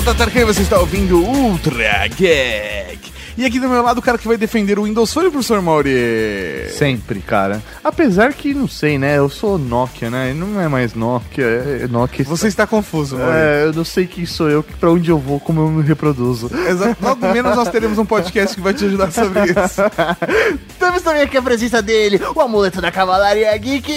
sou 0.00 0.14
Tatarkan 0.14 0.40
e 0.40 0.44
você 0.44 0.62
está 0.62 0.78
ouvindo 0.78 1.18
Ultra 1.18 2.08
Gag. 2.08 2.98
E 3.36 3.44
aqui 3.44 3.60
do 3.60 3.68
meu 3.68 3.82
lado 3.82 3.98
o 3.98 4.02
cara 4.02 4.16
que 4.16 4.26
vai 4.26 4.38
defender 4.38 4.78
o 4.78 4.84
Windows 4.84 5.12
Phone, 5.12 5.30
professor 5.30 5.60
Mauri. 5.60 6.68
Sempre, 6.70 7.20
cara. 7.20 7.62
Apesar 7.84 8.32
que, 8.32 8.54
não 8.54 8.66
sei, 8.66 8.98
né? 8.98 9.18
Eu 9.18 9.28
sou 9.28 9.58
Nokia, 9.58 10.08
né? 10.08 10.32
Não 10.32 10.58
é 10.58 10.68
mais 10.68 10.94
Nokia, 10.94 11.44
é 11.44 11.86
Nokia. 11.86 12.24
Você 12.24 12.48
está 12.48 12.66
confuso, 12.66 13.18
Mauri. 13.18 13.36
É, 13.36 13.64
eu 13.64 13.72
não 13.74 13.84
sei 13.84 14.06
quem 14.06 14.24
sou 14.24 14.48
eu, 14.48 14.62
pra 14.62 14.90
onde 14.90 15.10
eu 15.10 15.18
vou, 15.18 15.38
como 15.38 15.60
eu 15.60 15.68
me 15.68 15.82
reproduzo. 15.82 16.50
Exato. 16.66 16.96
Logo 17.02 17.28
menos 17.28 17.54
nós 17.54 17.68
teremos 17.68 17.98
um 17.98 18.06
podcast 18.06 18.54
que 18.54 18.62
vai 18.62 18.72
te 18.72 18.86
ajudar 18.86 19.10
sobre 19.12 19.50
isso. 19.50 19.82
Temos 20.78 21.02
também 21.02 21.22
aqui 21.22 21.36
a 21.36 21.42
presença 21.42 21.82
dele, 21.82 22.18
o 22.34 22.40
amuleto 22.40 22.80
da 22.80 22.90
Cavalaria 22.90 23.54
Geek, 23.58 23.92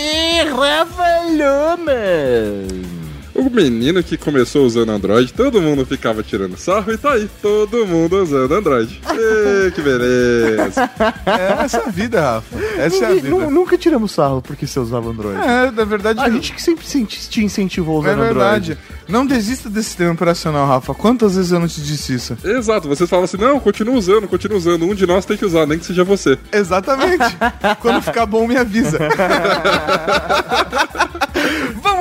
Rafa 0.49 1.05
Loma. 1.30 3.02
O 3.36 3.50
menino 3.50 4.04
que 4.04 4.16
começou 4.16 4.64
usando 4.66 4.92
Android, 4.92 5.34
todo 5.34 5.60
mundo 5.60 5.84
ficava 5.86 6.22
tirando 6.22 6.55
sarro 6.55 6.92
e 6.94 6.98
tá 6.98 7.14
aí, 7.14 7.28
todo 7.42 7.86
mundo 7.86 8.22
usando 8.22 8.54
Android. 8.54 9.02
Ê, 9.09 9.72
que 9.72 9.82
beleza. 9.82 10.90
É 11.26 11.64
essa 11.64 11.84
a 11.88 11.90
vida, 11.90 12.22
Rafa. 12.22 12.58
Essa 12.78 13.06
é 13.06 13.08
a 13.08 13.14
vida. 13.16 13.30
nu- 13.30 13.50
nunca 13.50 13.78
tiramos 13.78 14.12
sarro 14.12 14.42
porque 14.42 14.68
você 14.68 14.80
usava 14.80 15.09
Android. 15.09 15.40
É, 15.42 15.72
na 15.72 15.84
verdade, 15.84 16.20
A 16.20 16.30
gente 16.30 16.54
que 16.54 16.62
sempre 16.62 16.86
te 16.86 17.44
incentivou 17.44 17.98
a 17.98 18.00
usar 18.02 18.09
é 18.09 18.14
Android. 18.14 18.34
verdade. 18.34 18.78
Não 19.08 19.26
desista 19.26 19.70
desse 19.70 19.88
sistema 19.90 20.12
operacional, 20.14 20.68
Rafa. 20.68 20.94
Quantas 20.94 21.36
vezes 21.36 21.52
eu 21.52 21.59
não 21.59 21.68
te 21.68 21.81
disse 21.81 22.14
isso? 22.14 22.38
Exato, 22.44 22.88
vocês 22.88 23.09
falam 23.09 23.25
assim, 23.25 23.38
não, 23.38 23.59
continua 23.59 23.95
usando, 23.95 24.28
continua 24.28 24.58
usando, 24.58 24.86
um 24.86 24.94
de 24.94 25.06
nós 25.08 25.25
tem 25.25 25.36
que 25.38 25.45
usar, 25.45 25.66
nem 25.66 25.80
que 25.80 25.86
seja 25.86 26.03
você. 26.03 26.38
Exatamente. 26.52 27.23
Quando 27.81 28.02
ficar 28.02 28.25
bom, 28.28 28.47
me 28.47 28.56
avisa. 28.58 29.00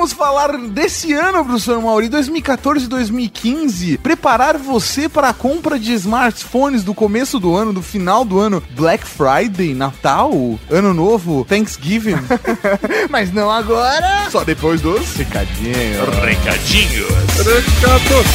Vamos 0.03 0.17
falar 0.17 0.57
desse 0.57 1.13
ano, 1.13 1.45
professor 1.45 1.81
Mauri, 1.81 2.09
2014 2.09 2.83
e 2.83 2.87
2015. 2.89 3.97
Preparar 3.99 4.57
você 4.57 5.07
para 5.07 5.29
a 5.29 5.33
compra 5.33 5.79
de 5.79 5.93
smartphones 5.93 6.83
do 6.83 6.93
começo 6.93 7.39
do 7.39 7.55
ano, 7.55 7.71
do 7.71 7.81
final 7.81 8.25
do 8.25 8.37
ano, 8.37 8.61
Black 8.71 9.05
Friday, 9.07 9.73
Natal, 9.73 10.59
Ano 10.69 10.93
Novo, 10.93 11.45
Thanksgiving. 11.45 12.17
Mas 13.09 13.31
não 13.31 13.49
agora. 13.49 14.29
Só 14.29 14.43
depois 14.43 14.81
dos 14.81 15.15
Recadinho. 15.15 16.03
recadinhos. 16.21 17.07
Recado. 17.37 18.25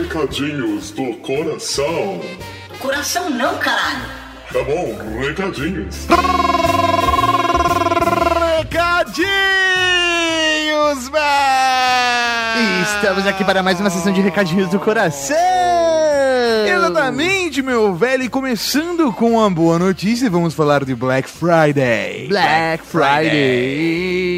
Recadinhos 0.00 0.90
do 0.92 1.12
coração. 1.18 2.22
Coração 2.78 3.28
não, 3.28 3.58
caralho. 3.58 4.06
Tá 4.50 4.64
bom, 4.64 4.96
recadinhos. 5.20 6.06
Recadinhos! 8.60 9.30
E 12.58 12.82
estamos 12.82 13.26
aqui 13.26 13.42
para 13.42 13.62
mais 13.62 13.80
uma 13.80 13.88
sessão 13.88 14.12
de 14.12 14.20
recadinhos 14.20 14.68
do 14.68 14.78
coração. 14.78 15.34
Exatamente, 16.66 17.62
meu 17.62 17.94
velho. 17.94 18.24
E 18.24 18.28
começando 18.28 19.10
com 19.14 19.32
uma 19.32 19.50
boa 19.50 19.78
notícia, 19.78 20.28
vamos 20.28 20.52
falar 20.52 20.84
de 20.84 20.94
Black 20.94 21.26
Friday. 21.26 22.28
Black 22.28 22.84
Friday. 22.84 24.29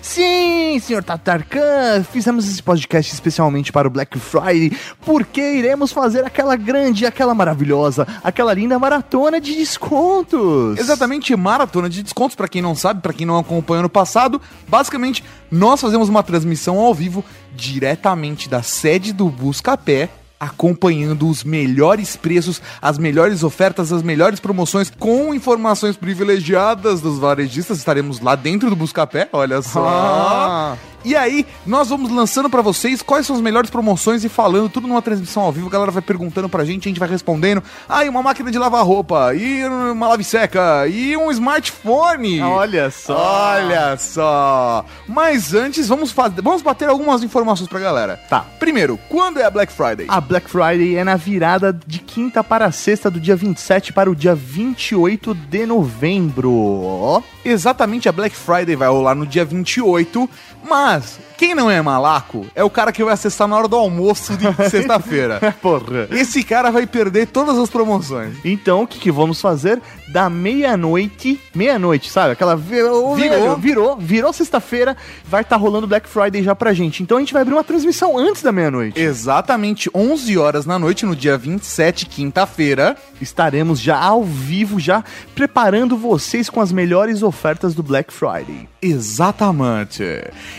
Sim, 0.00 0.78
senhor 0.80 1.04
Tatarkan, 1.04 2.04
fizemos 2.10 2.48
esse 2.48 2.62
podcast 2.62 3.12
especialmente 3.12 3.72
para 3.72 3.86
o 3.86 3.90
Black 3.90 4.18
Friday, 4.18 4.76
porque 5.04 5.40
iremos 5.40 5.92
fazer 5.92 6.24
aquela 6.24 6.56
grande, 6.56 7.06
aquela 7.06 7.34
maravilhosa, 7.34 8.06
aquela 8.22 8.52
linda 8.52 8.78
maratona 8.78 9.40
de 9.40 9.54
descontos. 9.54 10.78
Exatamente, 10.78 11.34
maratona 11.36 11.88
de 11.88 12.02
descontos, 12.02 12.34
pra 12.34 12.48
quem 12.48 12.60
não 12.60 12.74
sabe, 12.74 13.00
pra 13.00 13.12
quem 13.12 13.26
não 13.26 13.38
acompanhou 13.38 13.82
no 13.82 13.88
passado. 13.88 14.40
Basicamente, 14.68 15.24
nós 15.50 15.80
fazemos 15.80 16.08
uma 16.08 16.22
transmissão 16.22 16.78
ao 16.78 16.94
vivo 16.94 17.24
diretamente 17.54 18.48
da 18.48 18.62
sede 18.62 19.12
do 19.12 19.28
Buscapé, 19.28 20.08
acompanhando 20.42 21.28
os 21.28 21.44
melhores 21.44 22.16
preços, 22.16 22.60
as 22.80 22.98
melhores 22.98 23.44
ofertas, 23.44 23.92
as 23.92 24.02
melhores 24.02 24.40
promoções, 24.40 24.90
com 24.98 25.32
informações 25.32 25.96
privilegiadas 25.96 27.00
dos 27.00 27.16
varejistas. 27.16 27.78
Estaremos 27.78 28.18
lá 28.18 28.34
dentro 28.34 28.68
do 28.68 28.74
Buscapé, 28.74 29.28
olha 29.32 29.62
só. 29.62 29.86
Ah. 29.86 30.76
E 31.04 31.16
aí, 31.16 31.44
nós 31.66 31.88
vamos 31.88 32.12
lançando 32.12 32.48
pra 32.48 32.62
vocês 32.62 33.02
quais 33.02 33.26
são 33.26 33.34
as 33.34 33.42
melhores 33.42 33.70
promoções 33.70 34.22
e 34.22 34.28
falando 34.28 34.68
tudo 34.68 34.86
numa 34.86 35.02
transmissão 35.02 35.42
ao 35.42 35.52
vivo. 35.52 35.66
A 35.66 35.70
galera 35.70 35.90
vai 35.90 36.02
perguntando 36.02 36.48
pra 36.48 36.64
gente, 36.64 36.88
a 36.88 36.90
gente 36.90 37.00
vai 37.00 37.08
respondendo. 37.08 37.62
Ah, 37.88 38.04
e 38.04 38.08
uma 38.08 38.22
máquina 38.22 38.50
de 38.50 38.58
lavar 38.58 38.84
roupa, 38.84 39.34
e 39.34 39.64
uma 39.64 40.08
lave 40.08 40.22
seca, 40.22 40.86
e 40.86 41.16
um 41.16 41.30
smartphone. 41.30 42.40
Olha 42.40 42.90
só. 42.90 43.16
Olha 43.16 43.96
só. 43.98 44.84
Mas 45.08 45.54
antes, 45.54 45.88
vamos, 45.88 46.12
fazer, 46.12 46.40
vamos 46.40 46.62
bater 46.62 46.88
algumas 46.88 47.22
informações 47.24 47.68
pra 47.68 47.80
galera. 47.80 48.20
Tá. 48.28 48.46
Primeiro, 48.60 48.98
quando 49.08 49.40
é 49.40 49.44
a 49.44 49.50
Black 49.50 49.72
Friday? 49.72 50.06
A 50.08 50.20
Black 50.20 50.48
Friday 50.48 50.96
é 50.96 51.02
na 51.02 51.16
virada 51.16 51.76
de 51.86 51.98
quinta 51.98 52.44
para 52.44 52.70
sexta, 52.70 53.10
do 53.10 53.18
dia 53.18 53.34
27 53.34 53.92
para 53.92 54.10
o 54.10 54.14
dia 54.14 54.34
28 54.34 55.34
de 55.34 55.66
novembro. 55.66 57.22
Exatamente, 57.44 58.08
a 58.08 58.12
Black 58.12 58.36
Friday 58.36 58.76
vai 58.76 58.88
rolar 58.88 59.16
no 59.16 59.26
dia 59.26 59.44
28, 59.44 60.30
mas 60.68 60.91
quem 61.36 61.54
não 61.54 61.70
é 61.70 61.80
malaco 61.82 62.46
é 62.54 62.62
o 62.62 62.70
cara 62.70 62.92
que 62.92 63.02
vai 63.02 63.14
acessar 63.14 63.48
na 63.48 63.56
hora 63.56 63.66
do 63.68 63.76
almoço 63.76 64.36
de 64.36 64.46
sexta-feira. 64.70 65.54
Porra. 65.60 66.08
Esse 66.10 66.42
cara 66.44 66.70
vai 66.70 66.86
perder 66.86 67.26
todas 67.26 67.58
as 67.58 67.68
promoções. 67.68 68.36
Então, 68.44 68.82
o 68.82 68.86
que, 68.86 68.98
que 68.98 69.10
vamos 69.10 69.40
fazer? 69.40 69.80
Da 70.08 70.28
meia-noite, 70.30 71.40
meia-noite, 71.54 72.10
sabe? 72.10 72.32
Aquela 72.32 72.54
virou, 72.56 73.16
Virou. 73.16 73.56
virou, 73.56 73.96
virou, 73.96 74.32
sexta-feira, 74.32 74.96
vai 75.26 75.42
estar 75.42 75.56
rolando 75.56 75.86
Black 75.86 76.08
Friday 76.08 76.42
já 76.42 76.54
pra 76.54 76.72
gente. 76.72 77.02
Então 77.02 77.16
a 77.16 77.20
gente 77.20 77.32
vai 77.32 77.42
abrir 77.42 77.54
uma 77.54 77.64
transmissão 77.64 78.16
antes 78.16 78.42
da 78.42 78.52
meia-noite. 78.52 79.00
Exatamente 79.00 79.90
11 79.94 80.38
horas 80.38 80.66
na 80.66 80.78
noite, 80.78 81.04
no 81.06 81.16
dia 81.16 81.36
27, 81.36 82.06
quinta-feira. 82.06 82.96
Estaremos 83.20 83.80
já 83.80 83.98
ao 83.98 84.22
vivo, 84.22 84.78
já 84.78 85.02
preparando 85.34 85.96
vocês 85.96 86.48
com 86.50 86.60
as 86.60 86.70
melhores 86.72 87.22
ofertas 87.22 87.74
do 87.74 87.82
Black 87.82 88.12
Friday. 88.12 88.68
Exatamente. 88.82 90.02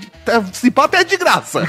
se 0.52 0.70
pá 0.70 0.84
até 0.84 1.02
de 1.02 1.16
graça. 1.16 1.68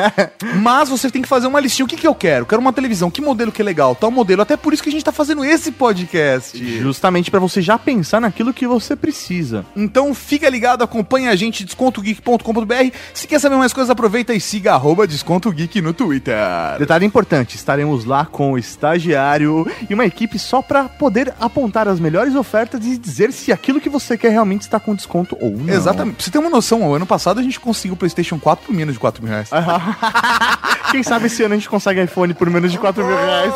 mas 0.60 0.90
você 0.90 1.10
tem 1.10 1.22
que 1.22 1.28
fazer 1.28 1.46
uma 1.46 1.60
listinha. 1.60 1.86
O 1.86 1.88
que 1.88 1.96
que 1.96 2.06
eu 2.06 2.14
quero? 2.14 2.44
Quero 2.44 2.60
uma 2.60 2.72
televisão. 2.74 3.10
Que 3.10 3.22
modelo 3.22 3.50
que 3.50 3.62
é 3.62 3.64
legal? 3.64 3.94
Tal 3.94 4.17
modelo. 4.18 4.42
Até 4.42 4.56
por 4.56 4.72
isso 4.72 4.82
que 4.82 4.88
a 4.88 4.92
gente 4.92 5.04
tá 5.04 5.12
fazendo 5.12 5.44
esse 5.44 5.70
podcast. 5.72 6.58
Justamente 6.80 7.30
pra 7.30 7.40
você 7.40 7.62
já 7.62 7.78
pensar 7.78 8.20
naquilo 8.20 8.52
que 8.52 8.66
você 8.66 8.96
precisa. 8.96 9.64
Então 9.76 10.12
fica 10.12 10.48
ligado, 10.48 10.82
acompanha 10.82 11.30
a 11.30 11.36
gente, 11.36 11.64
descontogeek.com.br. 11.64 12.96
Se 13.14 13.26
quer 13.26 13.38
saber 13.38 13.56
mais 13.56 13.72
coisas, 13.72 13.90
aproveita 13.90 14.34
e 14.34 14.40
siga 14.40 14.74
arroba 14.74 15.06
Desconto 15.06 15.50
Geek 15.52 15.80
no 15.80 15.92
Twitter. 15.92 16.34
Detalhe 16.78 17.06
importante, 17.06 17.54
estaremos 17.54 18.04
lá 18.04 18.26
com 18.26 18.52
o 18.52 18.58
estagiário 18.58 19.66
e 19.88 19.94
uma 19.94 20.04
equipe 20.04 20.38
só 20.38 20.60
pra 20.60 20.84
poder 20.84 21.32
apontar 21.40 21.86
as 21.86 22.00
melhores 22.00 22.34
ofertas 22.34 22.84
e 22.84 22.98
dizer 22.98 23.32
se 23.32 23.52
aquilo 23.52 23.80
que 23.80 23.88
você 23.88 24.18
quer 24.18 24.30
realmente 24.30 24.62
está 24.62 24.80
com 24.80 24.94
desconto 24.94 25.36
ou 25.40 25.50
não. 25.50 25.72
Exatamente. 25.72 26.16
Pra 26.16 26.24
você 26.24 26.30
ter 26.30 26.38
uma 26.38 26.50
noção, 26.50 26.82
o 26.82 26.94
ano 26.94 27.06
passado 27.06 27.38
a 27.38 27.42
gente 27.42 27.60
conseguiu 27.60 27.94
o 27.94 27.96
PlayStation 27.96 28.38
4 28.38 28.66
por 28.66 28.74
menos 28.74 28.94
de 28.94 29.00
4 29.00 29.22
mil 29.22 29.32
reais. 29.32 29.50
Quem 30.90 31.02
sabe 31.02 31.26
esse 31.26 31.42
ano 31.42 31.54
a 31.54 31.56
gente 31.56 31.68
consegue 31.68 32.02
iPhone 32.02 32.32
por 32.34 32.48
menos 32.48 32.72
de 32.72 32.78
4 32.78 33.04
mil 33.04 33.16
reais. 33.16 33.52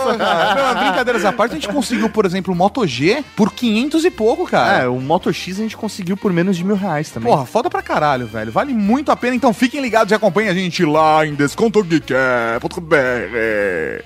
Não, 0.54 0.74
brincadeiras 0.74 1.24
à 1.24 1.32
parte, 1.32 1.52
a 1.52 1.54
gente 1.54 1.68
conseguiu, 1.68 2.08
por 2.08 2.24
exemplo, 2.24 2.52
o 2.52 2.56
Moto 2.56 2.86
G 2.86 3.24
por 3.36 3.52
500 3.52 4.04
e 4.04 4.10
pouco, 4.10 4.46
cara. 4.46 4.82
É, 4.84 4.88
o 4.88 5.00
Moto 5.00 5.32
X 5.32 5.58
a 5.58 5.62
gente 5.62 5.76
conseguiu 5.76 6.16
por 6.16 6.32
menos 6.32 6.56
de 6.56 6.64
mil 6.64 6.76
reais 6.76 7.10
também. 7.10 7.30
Porra, 7.30 7.46
foda 7.46 7.68
pra 7.70 7.82
caralho, 7.82 8.26
velho. 8.26 8.52
Vale 8.52 8.72
muito 8.74 9.10
a 9.10 9.16
pena. 9.16 9.34
Então 9.34 9.52
fiquem 9.52 9.80
ligados 9.80 10.10
e 10.10 10.14
acompanhem 10.14 10.50
a 10.50 10.54
gente 10.54 10.84
lá 10.84 11.26
em 11.26 11.34
descontogeek.br. 11.34 12.12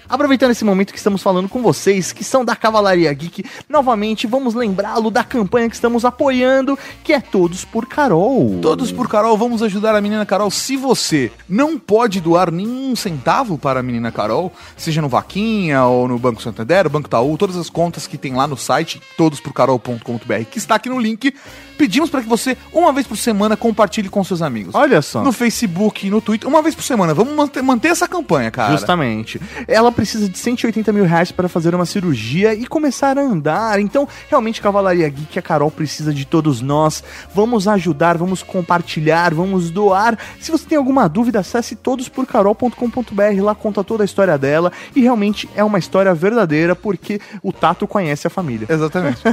Aproveitando 0.08 0.50
esse 0.50 0.64
momento 0.64 0.93
que 0.93 0.98
estamos 0.98 1.22
falando 1.22 1.48
com 1.48 1.62
vocês, 1.62 2.12
que 2.12 2.25
são 2.25 2.44
da 2.44 2.56
Cavalaria 2.56 3.12
Geek, 3.12 3.44
novamente 3.69 4.26
vamos 4.26 4.54
lembrá-lo 4.54 5.10
da 5.10 5.25
campanha 5.25 5.69
que 5.69 5.75
estamos 5.75 6.04
apoiando, 6.04 6.78
que 7.02 7.12
é 7.12 7.20
Todos 7.20 7.64
por 7.64 7.87
Carol. 7.87 8.58
Todos 8.62 8.93
por 8.93 9.08
Carol, 9.08 9.37
vamos 9.37 9.62
ajudar 9.62 9.94
a 9.94 10.00
menina 10.00 10.25
Carol. 10.26 10.50
Se 10.50 10.76
você 10.76 11.31
não 11.48 11.78
pode 11.78 12.20
doar 12.20 12.50
nenhum 12.50 12.94
centavo 12.96 13.58
para 13.58 13.81
a 13.81 13.82
menina 13.82 14.10
Carol, 14.12 14.52
seja 14.76 15.02
no 15.02 15.08
Vaquinha 15.08 15.84
ou 15.84 16.08
no 16.08 16.19
Banco 16.19 16.36
Santander, 16.43 16.87
o 16.87 16.91
Banco 16.91 17.09
Itaú, 17.09 17.37
todas 17.37 17.56
as 17.56 17.71
contas 17.71 18.06
que 18.06 18.19
tem 18.19 18.35
lá 18.35 18.47
no 18.47 18.56
site, 18.56 19.00
todosporcarol.com.br, 19.17 20.44
que 20.50 20.59
está 20.59 20.77
aqui 20.77 20.88
no 20.88 20.99
link, 20.99 21.35
pedimos 21.77 22.11
para 22.11 22.23
que 22.23 22.29
você, 22.29 22.56
uma 22.73 22.93
vez 22.93 23.06
por 23.06 23.17
semana, 23.17 23.56
compartilhe 23.56 24.09
com 24.09 24.23
seus 24.25 24.43
amigos. 24.43 24.75
Olha 24.75 25.00
só. 25.03 25.23
No 25.23 25.33
Facebook, 25.33 26.09
no 26.11 26.21
Twitter, 26.21 26.49
uma 26.49 26.62
vez 26.62 26.75
por 26.75 26.83
semana. 26.83 27.15
Vamos 27.15 27.35
manter, 27.35 27.62
manter 27.62 27.88
essa 27.88 28.09
campanha, 28.09 28.50
cara. 28.50 28.73
Justamente. 28.73 29.41
Ela 29.69 29.93
precisa 29.93 30.29
de 30.29 30.38
180 30.38 30.93
mil 30.93 31.05
reais 31.05 31.31
para 31.31 31.49
fazer 31.49 31.75
uma 31.75 31.87
cirurgia 31.87 32.55
e 32.55 32.67
começar 32.67 33.19
a 33.19 33.23
andar. 33.23 33.79
Então, 33.81 34.09
realmente, 34.29 34.61
Cavalaria 34.61 35.09
Geek, 35.09 35.39
a 35.39 35.43
Carol 35.43 35.71
precisa 35.71 36.12
de 36.12 36.25
todos 36.25 36.61
nós. 36.61 37.03
Vamos 37.35 37.69
ajudar, 37.69 38.17
vamos 38.17 38.43
compartilhar, 38.43 39.35
vamos 39.35 39.71
doar. 39.71 40.19
Se 40.41 40.50
você 40.50 40.67
tem 40.67 40.79
alguma 40.79 41.09
dúvida, 41.09 41.41
acesse 41.41 41.77
todosporcarol.com.br. 41.77 43.43
Lá 43.43 43.55
conta 43.55 43.85
toda 43.85 44.03
a 44.03 44.06
história 44.06 44.37
dela. 44.39 44.73
E 44.94 45.00
realmente 45.00 45.49
é 45.55 45.62
uma 45.62 45.79
história 45.79 46.15
verdadeira, 46.15 46.25
porque 46.75 47.20
o 47.43 47.52
Tato 47.52 47.87
conhece 47.87 48.26
a 48.26 48.31
família. 48.31 48.67
Exatamente. 48.69 49.20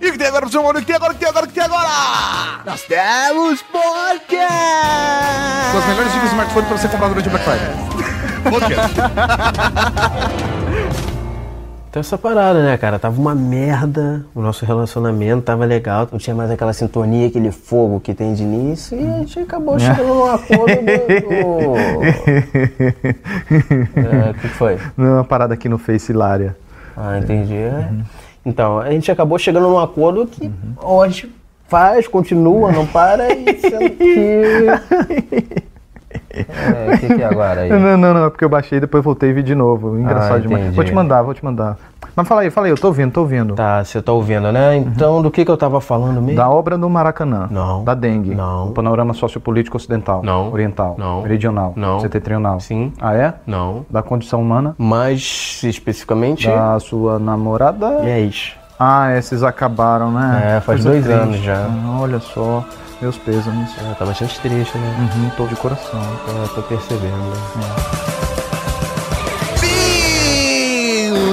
e 0.00 0.08
o 0.08 0.12
que 0.12 0.18
tem 0.18 0.26
agora, 0.26 0.42
professor 0.42 0.62
Mauro? 0.62 0.78
O 0.78 0.80
que 0.80 0.86
tem 0.86 0.96
agora? 0.96 1.12
O 1.12 1.14
que 1.14 1.20
tem 1.20 1.28
agora? 1.28 1.44
O 1.44 1.48
que 1.48 1.54
tem 1.54 1.64
agora? 1.64 1.88
Nós 2.64 2.82
temos 2.82 3.62
podcast! 3.62 4.48
Com 5.72 5.78
as 5.78 5.86
melhores 5.86 6.12
dicas 6.12 6.28
de 6.28 6.34
smartphone 6.34 6.66
para 6.66 6.78
você 6.78 6.88
comprar 6.88 7.08
durante 7.08 7.28
o 7.28 7.30
Black 7.30 7.44
Friday. 7.44 7.68
Podcast. 8.50 8.94
Então 11.94 12.00
essa 12.00 12.18
parada, 12.18 12.60
né, 12.60 12.76
cara? 12.76 12.98
Tava 12.98 13.20
uma 13.20 13.36
merda, 13.36 14.26
o 14.34 14.42
nosso 14.42 14.66
relacionamento 14.66 15.42
tava 15.42 15.64
legal, 15.64 16.08
não 16.10 16.18
tinha 16.18 16.34
mais 16.34 16.50
aquela 16.50 16.72
sintonia, 16.72 17.28
aquele 17.28 17.52
fogo 17.52 18.00
que 18.00 18.12
tem 18.12 18.34
de 18.34 18.42
início, 18.42 19.00
e 19.00 19.06
a 19.06 19.18
gente 19.18 19.38
acabou 19.38 19.78
chegando 19.78 20.08
num 20.08 20.24
acordo 20.24 20.74
do... 20.74 22.02
É, 24.26 24.30
O 24.30 24.34
que 24.34 24.48
foi? 24.48 24.76
Não, 24.96 25.12
uma 25.12 25.24
parada 25.24 25.54
aqui 25.54 25.68
no 25.68 25.78
Face 25.78 26.10
hilária. 26.10 26.56
Ah, 26.96 27.16
entendi. 27.16 27.54
É. 27.54 27.88
Então, 28.44 28.80
a 28.80 28.90
gente 28.90 29.08
acabou 29.12 29.38
chegando 29.38 29.68
num 29.68 29.78
acordo 29.78 30.26
que 30.26 30.50
hoje 30.82 31.32
faz, 31.68 32.08
continua, 32.08 32.72
não 32.72 32.88
para 32.88 33.32
e 33.32 33.56
sendo 33.60 33.90
que... 33.90 35.62
É, 36.40 36.94
o 36.94 36.98
que, 36.98 37.14
que 37.14 37.22
é 37.22 37.24
agora 37.26 37.60
aí? 37.62 37.68
Não, 37.74 37.96
não, 37.96 38.14
não, 38.14 38.24
é 38.26 38.30
porque 38.30 38.44
eu 38.44 38.48
baixei 38.48 38.78
e 38.78 38.80
depois 38.80 39.02
voltei 39.04 39.30
e 39.30 39.32
vi 39.32 39.42
de 39.42 39.54
novo. 39.54 39.98
Engraçado 39.98 40.36
Ah, 40.36 40.40
demais. 40.40 40.74
Vou 40.74 40.84
te 40.84 40.92
mandar, 40.92 41.22
vou 41.22 41.34
te 41.34 41.44
mandar. 41.44 41.76
Mas 42.16 42.28
fala 42.28 42.42
aí, 42.42 42.50
fala 42.50 42.66
aí, 42.68 42.70
eu 42.72 42.76
tô 42.78 42.88
ouvindo, 42.88 43.10
tô 43.12 43.20
ouvindo. 43.22 43.54
Tá, 43.54 43.82
você 43.82 44.00
tá 44.00 44.12
ouvindo, 44.12 44.52
né? 44.52 44.76
Então, 44.76 45.20
do 45.20 45.30
que 45.32 45.44
que 45.44 45.50
eu 45.50 45.56
tava 45.56 45.80
falando 45.80 46.20
mesmo? 46.22 46.36
Da 46.36 46.48
obra 46.48 46.78
do 46.78 46.88
Maracanã. 46.88 47.48
Não. 47.50 47.82
Da 47.82 47.92
dengue. 47.94 48.34
Não. 48.34 48.66
Do 48.68 48.72
panorama 48.72 49.12
sociopolítico 49.14 49.76
ocidental. 49.76 50.22
Não. 50.22 50.52
Oriental. 50.52 50.94
Não. 50.96 51.22
Meridional. 51.22 51.72
Não. 51.74 51.98
Setentrional. 52.00 52.60
Sim. 52.60 52.92
Ah, 53.00 53.14
é? 53.14 53.34
Não. 53.46 53.84
Da 53.90 54.02
condição 54.02 54.40
humana. 54.40 54.74
Mais 54.78 55.60
especificamente, 55.64 56.46
Da 56.48 56.78
sua 56.78 57.18
namorada. 57.18 58.08
ex. 58.08 58.52
Ah, 58.78 59.16
esses 59.16 59.42
acabaram, 59.42 60.10
né? 60.12 60.56
É, 60.56 60.60
faz 60.60 60.82
Coisa 60.84 60.90
dois 60.90 61.04
triste. 61.04 61.20
anos 61.20 61.36
já. 61.38 61.66
Ah, 61.66 61.98
olha 62.00 62.20
só. 62.20 62.64
Meus 63.00 63.18
pêsames. 63.18 63.70
É, 63.78 63.94
tá 63.94 64.04
bastante 64.04 64.38
triste, 64.40 64.78
né? 64.78 65.10
Uhum, 65.14 65.30
tô 65.36 65.46
de 65.46 65.56
coração. 65.56 66.00
É, 66.00 66.48
tô 66.54 66.62
percebendo. 66.62 67.32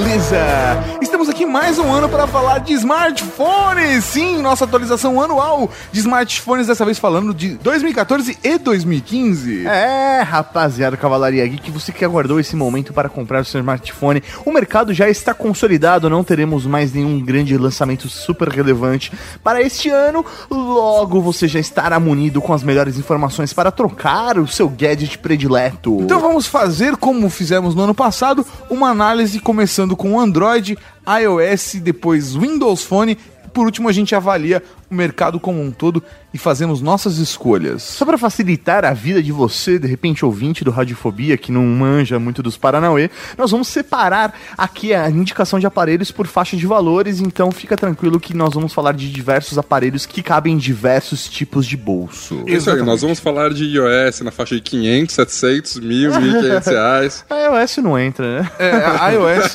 Beleza! 0.02 1.01
Estamos 1.22 1.40
aqui 1.40 1.46
mais 1.46 1.78
um 1.78 1.92
ano 1.92 2.08
para 2.08 2.26
falar 2.26 2.58
de 2.58 2.72
smartphones. 2.72 4.04
Sim, 4.06 4.42
nossa 4.42 4.64
atualização 4.64 5.20
anual 5.22 5.70
de 5.92 6.00
smartphones, 6.00 6.66
dessa 6.66 6.84
vez 6.84 6.98
falando 6.98 7.32
de 7.32 7.50
2014 7.58 8.36
e 8.42 8.58
2015. 8.58 9.64
É, 9.64 10.22
rapaziada, 10.22 10.96
Cavalaria 10.96 11.46
Geek, 11.46 11.70
você 11.70 11.92
que 11.92 12.04
aguardou 12.04 12.40
esse 12.40 12.56
momento 12.56 12.92
para 12.92 13.08
comprar 13.08 13.42
o 13.42 13.44
seu 13.44 13.60
smartphone, 13.60 14.20
o 14.44 14.50
mercado 14.50 14.92
já 14.92 15.08
está 15.08 15.32
consolidado, 15.32 16.10
não 16.10 16.24
teremos 16.24 16.66
mais 16.66 16.92
nenhum 16.92 17.20
grande 17.20 17.56
lançamento 17.56 18.08
super 18.08 18.48
relevante 18.48 19.12
para 19.44 19.62
este 19.62 19.90
ano. 19.90 20.26
Logo, 20.50 21.20
você 21.20 21.46
já 21.46 21.60
estará 21.60 22.00
munido 22.00 22.42
com 22.42 22.52
as 22.52 22.64
melhores 22.64 22.98
informações 22.98 23.52
para 23.52 23.70
trocar 23.70 24.38
o 24.38 24.48
seu 24.48 24.68
gadget 24.68 25.18
predileto. 25.18 26.00
Então 26.00 26.18
vamos 26.18 26.48
fazer 26.48 26.96
como 26.96 27.30
fizemos 27.30 27.76
no 27.76 27.82
ano 27.82 27.94
passado, 27.94 28.44
uma 28.68 28.88
análise 28.88 29.38
começando 29.38 29.94
com 29.94 30.18
Android, 30.18 30.76
iOS, 31.06 31.76
depois 31.82 32.34
Windows 32.34 32.84
Phone. 32.84 33.16
Por 33.52 33.66
último, 33.66 33.88
a 33.88 33.92
gente 33.92 34.14
avalia 34.14 34.62
o 34.90 34.94
mercado 34.94 35.38
como 35.38 35.60
um 35.60 35.70
todo 35.70 36.02
e 36.32 36.38
fazemos 36.38 36.80
nossas 36.80 37.18
escolhas. 37.18 37.82
Só 37.82 38.04
para 38.04 38.16
facilitar 38.16 38.84
a 38.84 38.92
vida 38.92 39.22
de 39.22 39.30
você, 39.30 39.78
de 39.78 39.86
repente 39.86 40.24
ouvinte 40.24 40.64
do 40.64 40.70
Radiofobia, 40.70 41.36
que 41.36 41.52
não 41.52 41.62
manja 41.64 42.18
muito 42.18 42.42
dos 42.42 42.56
Paranauê, 42.56 43.10
nós 43.36 43.50
vamos 43.50 43.68
separar 43.68 44.34
aqui 44.56 44.94
a 44.94 45.08
indicação 45.10 45.58
de 45.58 45.66
aparelhos 45.66 46.10
por 46.10 46.26
faixa 46.26 46.56
de 46.56 46.66
valores, 46.66 47.20
então 47.20 47.50
fica 47.50 47.76
tranquilo 47.76 48.18
que 48.18 48.34
nós 48.34 48.54
vamos 48.54 48.72
falar 48.72 48.92
de 48.92 49.10
diversos 49.10 49.58
aparelhos 49.58 50.06
que 50.06 50.22
cabem 50.22 50.54
em 50.54 50.58
diversos 50.58 51.28
tipos 51.28 51.66
de 51.66 51.76
bolso. 51.76 52.44
Isso 52.46 52.70
aí, 52.70 52.82
nós 52.82 53.02
vamos 53.02 53.20
falar 53.20 53.52
de 53.52 53.64
iOS 53.64 54.20
na 54.20 54.30
faixa 54.30 54.54
de 54.54 54.62
500, 54.62 55.14
700, 55.14 55.80
1000, 55.80 56.20
1500 56.20 56.66
reais. 56.68 57.24
A 57.28 57.36
iOS 57.60 57.76
não 57.78 57.98
entra, 57.98 58.40
né? 58.40 58.50
É, 58.58 58.72
a 58.72 59.10
iOS. 59.10 59.52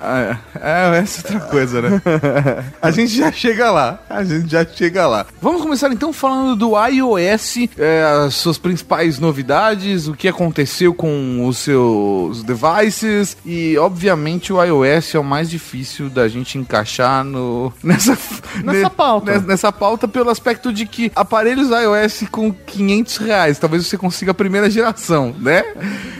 A 0.00 0.36
a 0.60 0.96
iOS 0.98 1.24
é 1.24 1.32
outra 1.34 1.40
coisa, 1.48 1.82
né? 1.82 2.02
A 2.80 2.90
gente 2.90 3.16
já 3.16 3.32
chega 3.32 3.70
lá. 3.70 3.98
A 4.08 4.22
gente 4.24 4.48
já 4.50 4.64
chega 4.64 5.06
lá. 5.06 5.26
Vamos 5.42 5.60
começar 5.62 5.92
então 5.92 6.12
falando 6.12 6.54
do 6.56 6.72
iOS, 6.86 7.68
é, 7.78 8.04
as 8.26 8.34
suas 8.34 8.58
principais 8.58 9.18
novidades, 9.18 10.06
o 10.08 10.14
que 10.14 10.28
aconteceu 10.28 10.94
com 10.94 11.46
os 11.46 11.58
seus 11.58 12.42
devices 12.44 13.36
e, 13.44 13.76
obviamente, 13.78 14.52
o 14.52 14.62
iOS 14.62 15.14
é 15.14 15.18
o 15.18 15.24
mais 15.24 15.50
difícil 15.50 16.08
da 16.08 16.28
gente 16.28 16.58
encaixar 16.58 17.24
no 17.24 17.72
nessa 17.82 18.16
Nessa 18.62 18.90
pauta. 18.90 19.38
ne- 19.40 19.46
Nessa 19.46 19.72
pauta 19.72 20.06
pelo 20.08 20.30
aspecto 20.30 20.72
de 20.72 20.86
que 20.86 21.10
aparelhos 21.14 21.68
iOS 21.70 22.24
com 22.30 22.52
500 22.52 23.16
reais, 23.18 23.58
talvez 23.58 23.86
você 23.86 23.96
consiga 23.98 24.30
a 24.30 24.34
primeira 24.34 24.68
geração, 24.70 25.34
né? 25.38 25.62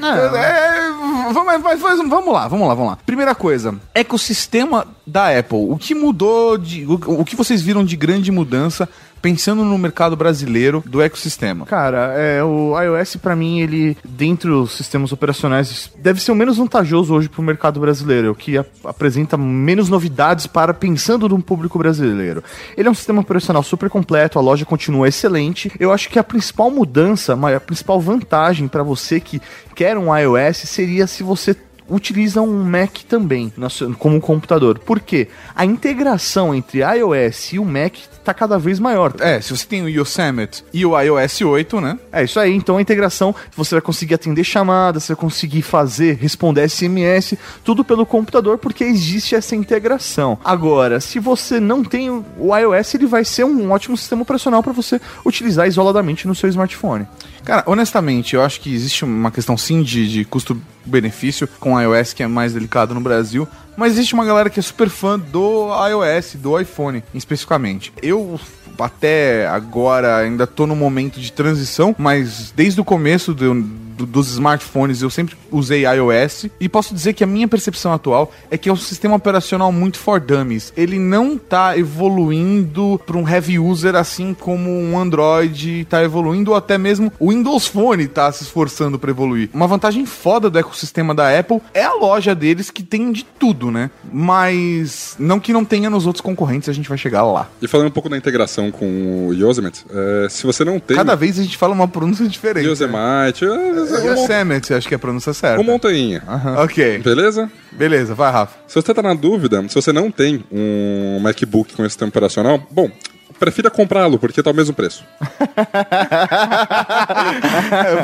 É, 0.03 0.98
vamos, 1.33 1.63
mas- 1.63 1.81
mas 1.81 1.99
vamos 2.09 2.33
lá, 2.33 2.49
vamos 2.49 2.69
lá, 2.69 2.75
vamos 2.75 2.91
lá. 2.93 2.99
Primeira 3.05 3.35
coisa, 3.35 3.75
ecossistema 3.95 4.87
da 5.07 5.37
Apple. 5.39 5.59
O 5.71 5.77
que 5.79 5.95
mudou 5.95 6.57
de. 6.59 6.85
O, 6.87 6.95
o 7.21 7.25
que 7.25 7.37
vocês 7.37 7.63
viram 7.63 7.85
de 7.85 7.97
grande 7.97 8.31
mudança 8.31 8.89
pensando 9.21 9.65
no 9.65 9.77
mercado 9.79 10.17
brasileiro 10.17 10.83
do 10.87 11.01
ecossistema? 11.03 11.67
Cara, 11.67 12.15
é, 12.17 12.43
o 12.43 12.81
iOS 12.81 13.17
pra 13.17 13.35
mim, 13.37 13.61
ele, 13.61 13.97
dentre 14.05 14.51
os 14.51 14.73
sistemas 14.73 15.13
operacionais, 15.13 15.91
deve 15.99 16.21
ser 16.23 16.33
o 16.33 16.35
menos 16.35 16.57
vantajoso 16.57 17.15
hoje 17.15 17.29
pro 17.29 17.43
mercado 17.43 17.81
brasileiro, 17.81 18.29
é 18.29 18.31
o 18.31 18.35
que 18.35 18.59
ap- 18.59 18.67
apresenta 18.85 19.37
menos 19.37 19.89
novidades 19.89 20.47
para 20.47 20.73
pensando 20.73 21.29
no 21.29 21.43
público 21.43 21.79
brasileiro. 21.79 22.43
Ele 22.77 22.89
é 22.89 22.91
um 22.91 22.95
sistema 22.95 23.21
operacional 23.21 23.63
super 23.63 23.91
completo, 23.91 24.39
a 24.39 24.43
loja 24.43 24.65
continua 24.65 25.09
excelente. 25.09 25.71
Eu 25.79 25.93
acho 25.93 26.09
que 26.09 26.19
a 26.19 26.25
principal 26.25 26.71
mudança, 26.71 27.39
a 27.57 27.61
principal 27.61 28.01
vantagem 28.01 28.69
para 28.69 28.83
você 28.83 29.21
que 29.21 29.41
quer 29.75 29.97
um 29.97 30.17
iOS 30.17 30.57
seria 30.59 31.07
se 31.07 31.23
você 31.23 31.57
utiliza 31.88 32.42
um 32.42 32.64
Mac 32.64 32.99
também 33.09 33.52
como 33.99 34.21
computador. 34.21 34.78
Por 34.78 35.00
quê? 35.00 35.28
A 35.54 35.64
integração 35.64 36.54
entre 36.54 36.80
iOS 36.80 37.52
e 37.52 37.59
o 37.59 37.64
Mac 37.64 37.95
está 37.95 38.35
cada 38.35 38.59
vez 38.59 38.78
maior. 38.78 39.14
É, 39.21 39.40
se 39.40 39.57
você 39.57 39.66
tem 39.66 39.83
o 39.83 39.88
Yosemite 39.88 40.64
e 40.73 40.85
o 40.85 40.99
iOS 41.00 41.40
8, 41.40 41.80
né? 41.80 41.99
É 42.12 42.25
isso 42.25 42.38
aí, 42.38 42.54
então 42.54 42.76
a 42.76 42.83
integração, 42.83 43.35
você 43.57 43.75
vai 43.75 43.83
conseguir 43.83 44.14
atender 44.14 44.45
chamadas, 44.45 45.04
você 45.04 45.14
vai 45.14 45.21
conseguir 45.21 45.62
fazer, 45.62 46.16
responder 46.16 46.68
SMS, 46.68 47.37
tudo 47.64 47.85
pelo 47.85 48.04
computador, 48.04 48.59
porque 48.59 48.85
existe 48.85 49.35
essa 49.35 49.54
integração. 49.54 50.38
Agora, 50.45 51.00
se 51.00 51.18
você 51.18 51.61
não 51.61 51.85
tem 51.85 52.11
o 52.11 52.49
o 52.49 52.57
iOS, 52.57 52.95
ele 52.95 53.07
vai 53.07 53.25
ser 53.25 53.45
um 53.45 53.71
ótimo 53.71 53.97
sistema 53.97 54.23
operacional 54.23 54.62
para 54.62 54.73
você 54.73 55.00
utilizar 55.25 55.66
isoladamente 55.66 56.26
no 56.26 56.35
seu 56.35 56.49
smartphone. 56.49 57.07
Cara, 57.45 57.62
honestamente, 57.66 58.35
eu 58.35 58.42
acho 58.42 58.61
que 58.61 58.75
existe 58.75 59.04
uma 59.04 59.30
questão 59.30 59.57
sim 59.57 59.83
de, 59.83 60.09
de 60.09 60.25
custo-benefício 60.25 61.49
com 61.59 61.78
iOS, 61.81 62.13
que 62.13 62.23
é 62.23 62.27
mais 62.27 62.53
delicado 62.53 62.95
no 62.95 63.01
Brasil. 63.01 63.47
Mas 63.77 63.93
existe 63.93 64.15
uma 64.15 64.25
galera 64.25 64.51
que 64.51 64.59
é 64.59 64.63
super 64.63 64.89
fã 64.89 65.19
do 65.19 65.69
iOS, 65.89 66.35
do 66.35 66.59
iPhone, 66.59 67.03
especificamente. 67.15 67.93
Eu 68.03 68.41
até 68.79 69.47
agora 69.47 70.17
ainda 70.17 70.47
tô 70.47 70.67
no 70.67 70.77
momento 70.77 71.21
de 71.21 71.33
transição, 71.33 71.95
mas 71.99 72.53
desde 72.55 72.81
o 72.81 72.85
começo 72.85 73.35
do, 73.35 73.55
do- 73.99 74.07
dos 74.07 74.31
smartphones, 74.31 75.02
eu 75.02 75.11
sempre 75.11 75.37
usei 75.50 75.85
iOS 75.87 76.47
e 76.61 76.69
posso 76.69 76.95
dizer 76.95 77.12
que 77.12 77.23
a 77.25 77.26
minha 77.26 77.47
percepção 77.49 77.93
atual 77.93 78.33
é 78.50 78.57
que 78.57 78.69
é 78.69 78.73
um 78.73 78.76
sistema 78.76 79.17
operacional 79.17 79.71
muito 79.73 79.99
for 79.99 80.21
dummies. 80.21 80.73
Ele 80.76 80.99
não 80.99 81.37
tá 81.37 81.76
evoluindo 81.76 83.00
para 83.07 83.17
um 83.17 83.28
heavy 83.28 83.59
user 83.59 83.95
assim 83.95 84.35
como 84.35 84.71
um 84.71 84.99
Android 84.99 85.85
tá 85.90 86.02
evoluindo 86.02 86.50
ou 86.52 86.57
até 86.57 86.78
mesmo 86.78 87.12
o 87.19 87.31
Windows 87.31 87.67
Phone 87.67 88.07
tá 88.09 88.31
se 88.33 88.45
esforçando 88.45 88.99
para 88.99 89.11
evoluir. 89.11 89.50
Uma 89.52 89.67
vantagem 89.67 90.07
foda 90.07 90.49
do 90.49 90.59
ecossistema 90.59 91.14
da 91.14 91.37
Apple 91.38 91.61
é 91.75 91.83
a 91.85 91.95
loja 91.95 92.35
deles 92.35 92.71
que 92.71 92.83
tem 92.83 93.11
de 93.12 93.25
tudo, 93.25 93.71
né? 93.71 93.90
Mas 94.12 95.17
não 95.19 95.40
que 95.40 95.52
não 95.52 95.64
tenha 95.64 95.88
nos 95.90 96.07
outros 96.07 96.21
concorrentes, 96.21 96.69
a 96.69 96.73
gente 96.73 96.88
vai 96.88 96.99
chegar 96.99 97.23
lá. 97.25 97.49
E 97.61 97.67
falando 97.69 97.88
um 97.88 97.90
pouco 97.90 98.09
da 98.09 98.17
integração 98.17 98.71
com 98.71 99.28
o 99.28 99.35
Yosemite, 99.35 99.85
é, 99.90 100.28
se 100.28 100.45
você 100.47 100.64
não 100.64 100.78
tem 100.78 100.97
Cada 100.97 101.14
vez 101.14 101.38
a 101.38 101.43
gente 101.43 101.57
fala 101.57 101.73
uma 101.75 101.88
pronúncia 101.88 102.26
diferente. 102.26 102.64
né? 102.67 102.71
Yosemite, 102.71 103.45
é, 103.45 103.88
um, 103.95 104.04
Yosemite, 104.12 104.75
acho 104.75 104.88
que 104.88 104.95
é 104.95 104.97
a 104.97 104.99
pronúncia 104.99 105.33
certa. 105.33 105.61
um 105.61 105.64
montanha. 105.64 106.23
Ok, 106.59 106.99
Beleza? 106.99 107.50
beleza, 107.73 108.14
vai, 108.14 108.30
Rafa. 108.33 108.57
Se 108.66 108.75
você 108.75 108.92
tá 108.95 109.02
na 109.02 109.14
dúvida, 109.14 109.62
se 109.68 109.75
você 109.75 109.92
não 109.92 110.11
tem 110.11 110.45
um 110.50 111.18
MacBook 111.21 111.75
com 111.75 111.83
esse 111.85 111.92
sistema 111.92 112.09
operacional, 112.09 112.61
bom, 112.71 112.90
prefira 113.38 113.71
comprá-lo, 113.71 114.18
porque 114.18 114.42
tá 114.42 114.50
o 114.50 114.54
mesmo 114.54 114.75
preço. 114.75 115.04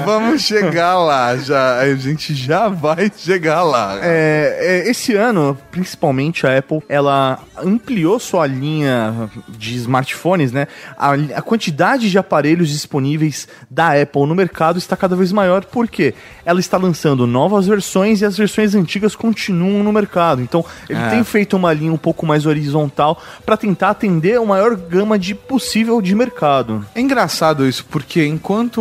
Vamos 0.04 0.42
chegar 0.42 0.98
lá, 0.98 1.36
já, 1.36 1.78
a 1.78 1.94
gente 1.94 2.34
já 2.34 2.68
vai 2.68 3.10
chegar 3.16 3.62
lá. 3.62 3.98
É, 4.02 4.82
é, 4.84 4.90
esse 4.90 5.14
ano, 5.14 5.56
principalmente 5.70 6.46
a 6.46 6.58
Apple, 6.58 6.80
ela 6.88 7.38
ampliou 7.62 8.18
sua 8.18 8.46
linha 8.46 9.30
de 9.48 9.76
smartphones, 9.76 10.52
né? 10.52 10.66
A, 10.96 11.12
a 11.36 11.42
quantidade 11.42 12.10
de 12.10 12.18
aparelhos 12.18 12.68
disponíveis 12.68 13.48
da 13.70 14.00
Apple 14.00 14.26
no 14.26 14.34
mercado 14.34 14.78
está 14.78 14.96
cada 14.96 15.16
vez 15.16 15.32
maior, 15.32 15.64
porque 15.64 16.14
ela 16.44 16.60
está 16.60 16.76
lançando 16.76 17.26
novas 17.26 17.66
versões 17.66 18.20
e 18.20 18.24
as 18.24 18.36
versões 18.36 18.74
antigas 18.74 19.16
continuam 19.16 19.82
no 19.82 19.92
mercado. 19.92 20.42
Então, 20.42 20.64
ele 20.88 20.98
É. 20.98 21.10
tem 21.10 21.24
feito 21.24 21.56
uma 21.56 21.72
linha 21.72 21.92
um 21.92 21.96
pouco 21.96 22.26
mais 22.26 22.46
horizontal 22.46 23.20
para 23.44 23.56
tentar 23.56 23.90
atender 23.90 24.38
a 24.38 24.44
maior 24.44 24.76
gama 24.76 25.18
de 25.18 25.23
possível 25.32 26.02
de 26.02 26.12
mercado. 26.12 26.84
É 26.92 27.00
engraçado 27.00 27.64
isso, 27.68 27.86
porque 27.88 28.26
enquanto 28.26 28.80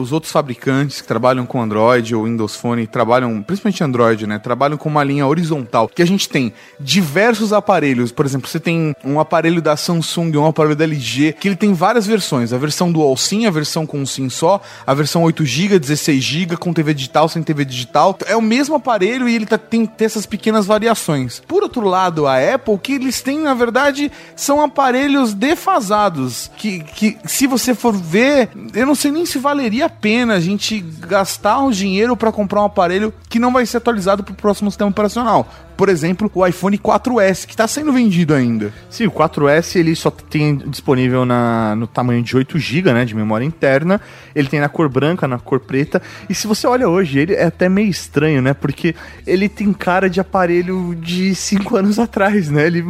os 0.00 0.12
outros 0.12 0.30
fabricantes 0.30 1.00
que 1.00 1.08
trabalham 1.08 1.44
com 1.44 1.60
Android 1.60 2.14
ou 2.14 2.24
Windows 2.24 2.54
Phone 2.54 2.86
trabalham, 2.86 3.42
principalmente 3.42 3.82
Android, 3.82 4.24
né, 4.24 4.38
trabalham 4.38 4.78
com 4.78 4.88
uma 4.88 5.02
linha 5.02 5.26
horizontal, 5.26 5.88
que 5.88 6.02
a 6.02 6.06
gente 6.06 6.28
tem 6.28 6.52
diversos 6.78 7.52
aparelhos, 7.52 8.12
por 8.12 8.24
exemplo, 8.24 8.48
você 8.48 8.60
tem 8.60 8.94
um 9.04 9.18
aparelho 9.18 9.60
da 9.60 9.76
Samsung, 9.76 10.36
um 10.36 10.46
aparelho 10.46 10.76
da 10.76 10.84
LG, 10.84 11.32
que 11.40 11.48
ele 11.48 11.56
tem 11.56 11.72
várias 11.72 12.06
versões, 12.06 12.52
a 12.52 12.58
versão 12.58 12.92
dual 12.92 13.16
SIM, 13.16 13.46
a 13.46 13.50
versão 13.50 13.84
com 13.84 13.98
um 13.98 14.06
SIM 14.06 14.28
só, 14.28 14.60
a 14.86 14.94
versão 14.94 15.22
8GB, 15.24 15.80
16GB, 15.80 16.56
com 16.56 16.72
TV 16.72 16.94
digital, 16.94 17.28
sem 17.28 17.42
TV 17.42 17.64
digital. 17.64 18.16
É 18.26 18.36
o 18.36 18.42
mesmo 18.42 18.76
aparelho 18.76 19.28
e 19.28 19.34
ele 19.34 19.46
tá, 19.46 19.58
tem, 19.58 19.90
essas 19.98 20.26
pequenas 20.26 20.66
variações. 20.66 21.42
Por 21.46 21.62
outro 21.62 21.86
lado, 21.86 22.26
a 22.26 22.36
Apple, 22.54 22.78
que 22.78 22.92
eles 22.92 23.22
têm, 23.22 23.40
na 23.40 23.54
verdade, 23.54 24.12
são 24.36 24.60
aparelhos 24.60 25.34
defasados. 25.74 26.50
Que, 26.56 26.80
que 26.80 27.18
se 27.24 27.46
você 27.46 27.74
for 27.74 27.94
ver, 27.94 28.50
eu 28.74 28.86
não 28.86 28.94
sei 28.94 29.10
nem 29.10 29.26
se 29.26 29.38
valeria 29.38 29.86
a 29.86 29.90
pena 29.90 30.34
a 30.34 30.40
gente 30.40 30.80
gastar 30.80 31.58
o 31.58 31.72
dinheiro 31.72 32.16
para 32.16 32.32
comprar 32.32 32.62
um 32.62 32.66
aparelho 32.66 33.12
que 33.28 33.38
não 33.38 33.52
vai 33.52 33.66
ser 33.66 33.78
atualizado 33.78 34.22
para 34.22 34.32
o 34.32 34.36
próximo 34.36 34.70
sistema 34.70 34.90
operacional. 34.90 35.48
Por 35.76 35.88
exemplo, 35.88 36.30
o 36.34 36.46
iPhone 36.46 36.78
4S, 36.78 37.46
que 37.46 37.52
está 37.52 37.66
sendo 37.66 37.92
vendido 37.92 38.34
ainda. 38.34 38.72
Sim, 38.88 39.06
o 39.06 39.10
4S 39.10 39.76
ele 39.76 39.94
só 39.94 40.10
tem 40.10 40.56
disponível 40.56 41.24
na, 41.24 41.74
no 41.76 41.86
tamanho 41.86 42.22
de 42.22 42.36
8 42.36 42.58
GB 42.58 42.92
né, 42.92 43.04
de 43.04 43.14
memória 43.14 43.44
interna. 43.44 44.00
Ele 44.34 44.48
tem 44.48 44.60
na 44.60 44.68
cor 44.68 44.88
branca, 44.88 45.26
na 45.26 45.38
cor 45.38 45.60
preta. 45.60 46.00
E 46.28 46.34
se 46.34 46.46
você 46.46 46.66
olha 46.66 46.88
hoje, 46.88 47.18
ele 47.18 47.34
é 47.34 47.44
até 47.44 47.68
meio 47.68 47.88
estranho, 47.88 48.40
né? 48.40 48.54
Porque 48.54 48.94
ele 49.26 49.48
tem 49.48 49.72
cara 49.72 50.08
de 50.08 50.20
aparelho 50.20 50.94
de 50.94 51.34
5 51.34 51.76
anos 51.76 51.98
atrás, 51.98 52.50
né? 52.50 52.66
Ele, 52.66 52.84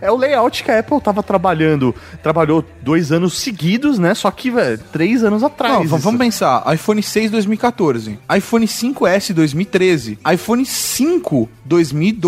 é 0.00 0.10
o 0.10 0.16
layout 0.16 0.62
que 0.62 0.70
a 0.70 0.78
Apple 0.78 1.00
tava 1.00 1.22
trabalhando. 1.22 1.94
Trabalhou 2.22 2.64
dois 2.82 3.12
anos 3.12 3.38
seguidos, 3.38 3.98
né? 3.98 4.14
Só 4.14 4.30
que, 4.30 4.50
velho, 4.50 4.78
três 4.92 5.24
anos 5.24 5.42
atrás. 5.42 5.74
Não, 5.74 5.84
Isso. 5.84 5.98
vamos 5.98 6.18
pensar. 6.18 6.62
iPhone 6.74 7.02
6 7.02 7.30
2014, 7.30 8.18
iPhone 8.36 8.66
5S 8.66 9.32
2013, 9.32 10.18
iPhone 10.32 10.64
5 10.64 11.48
2012, 11.64 12.25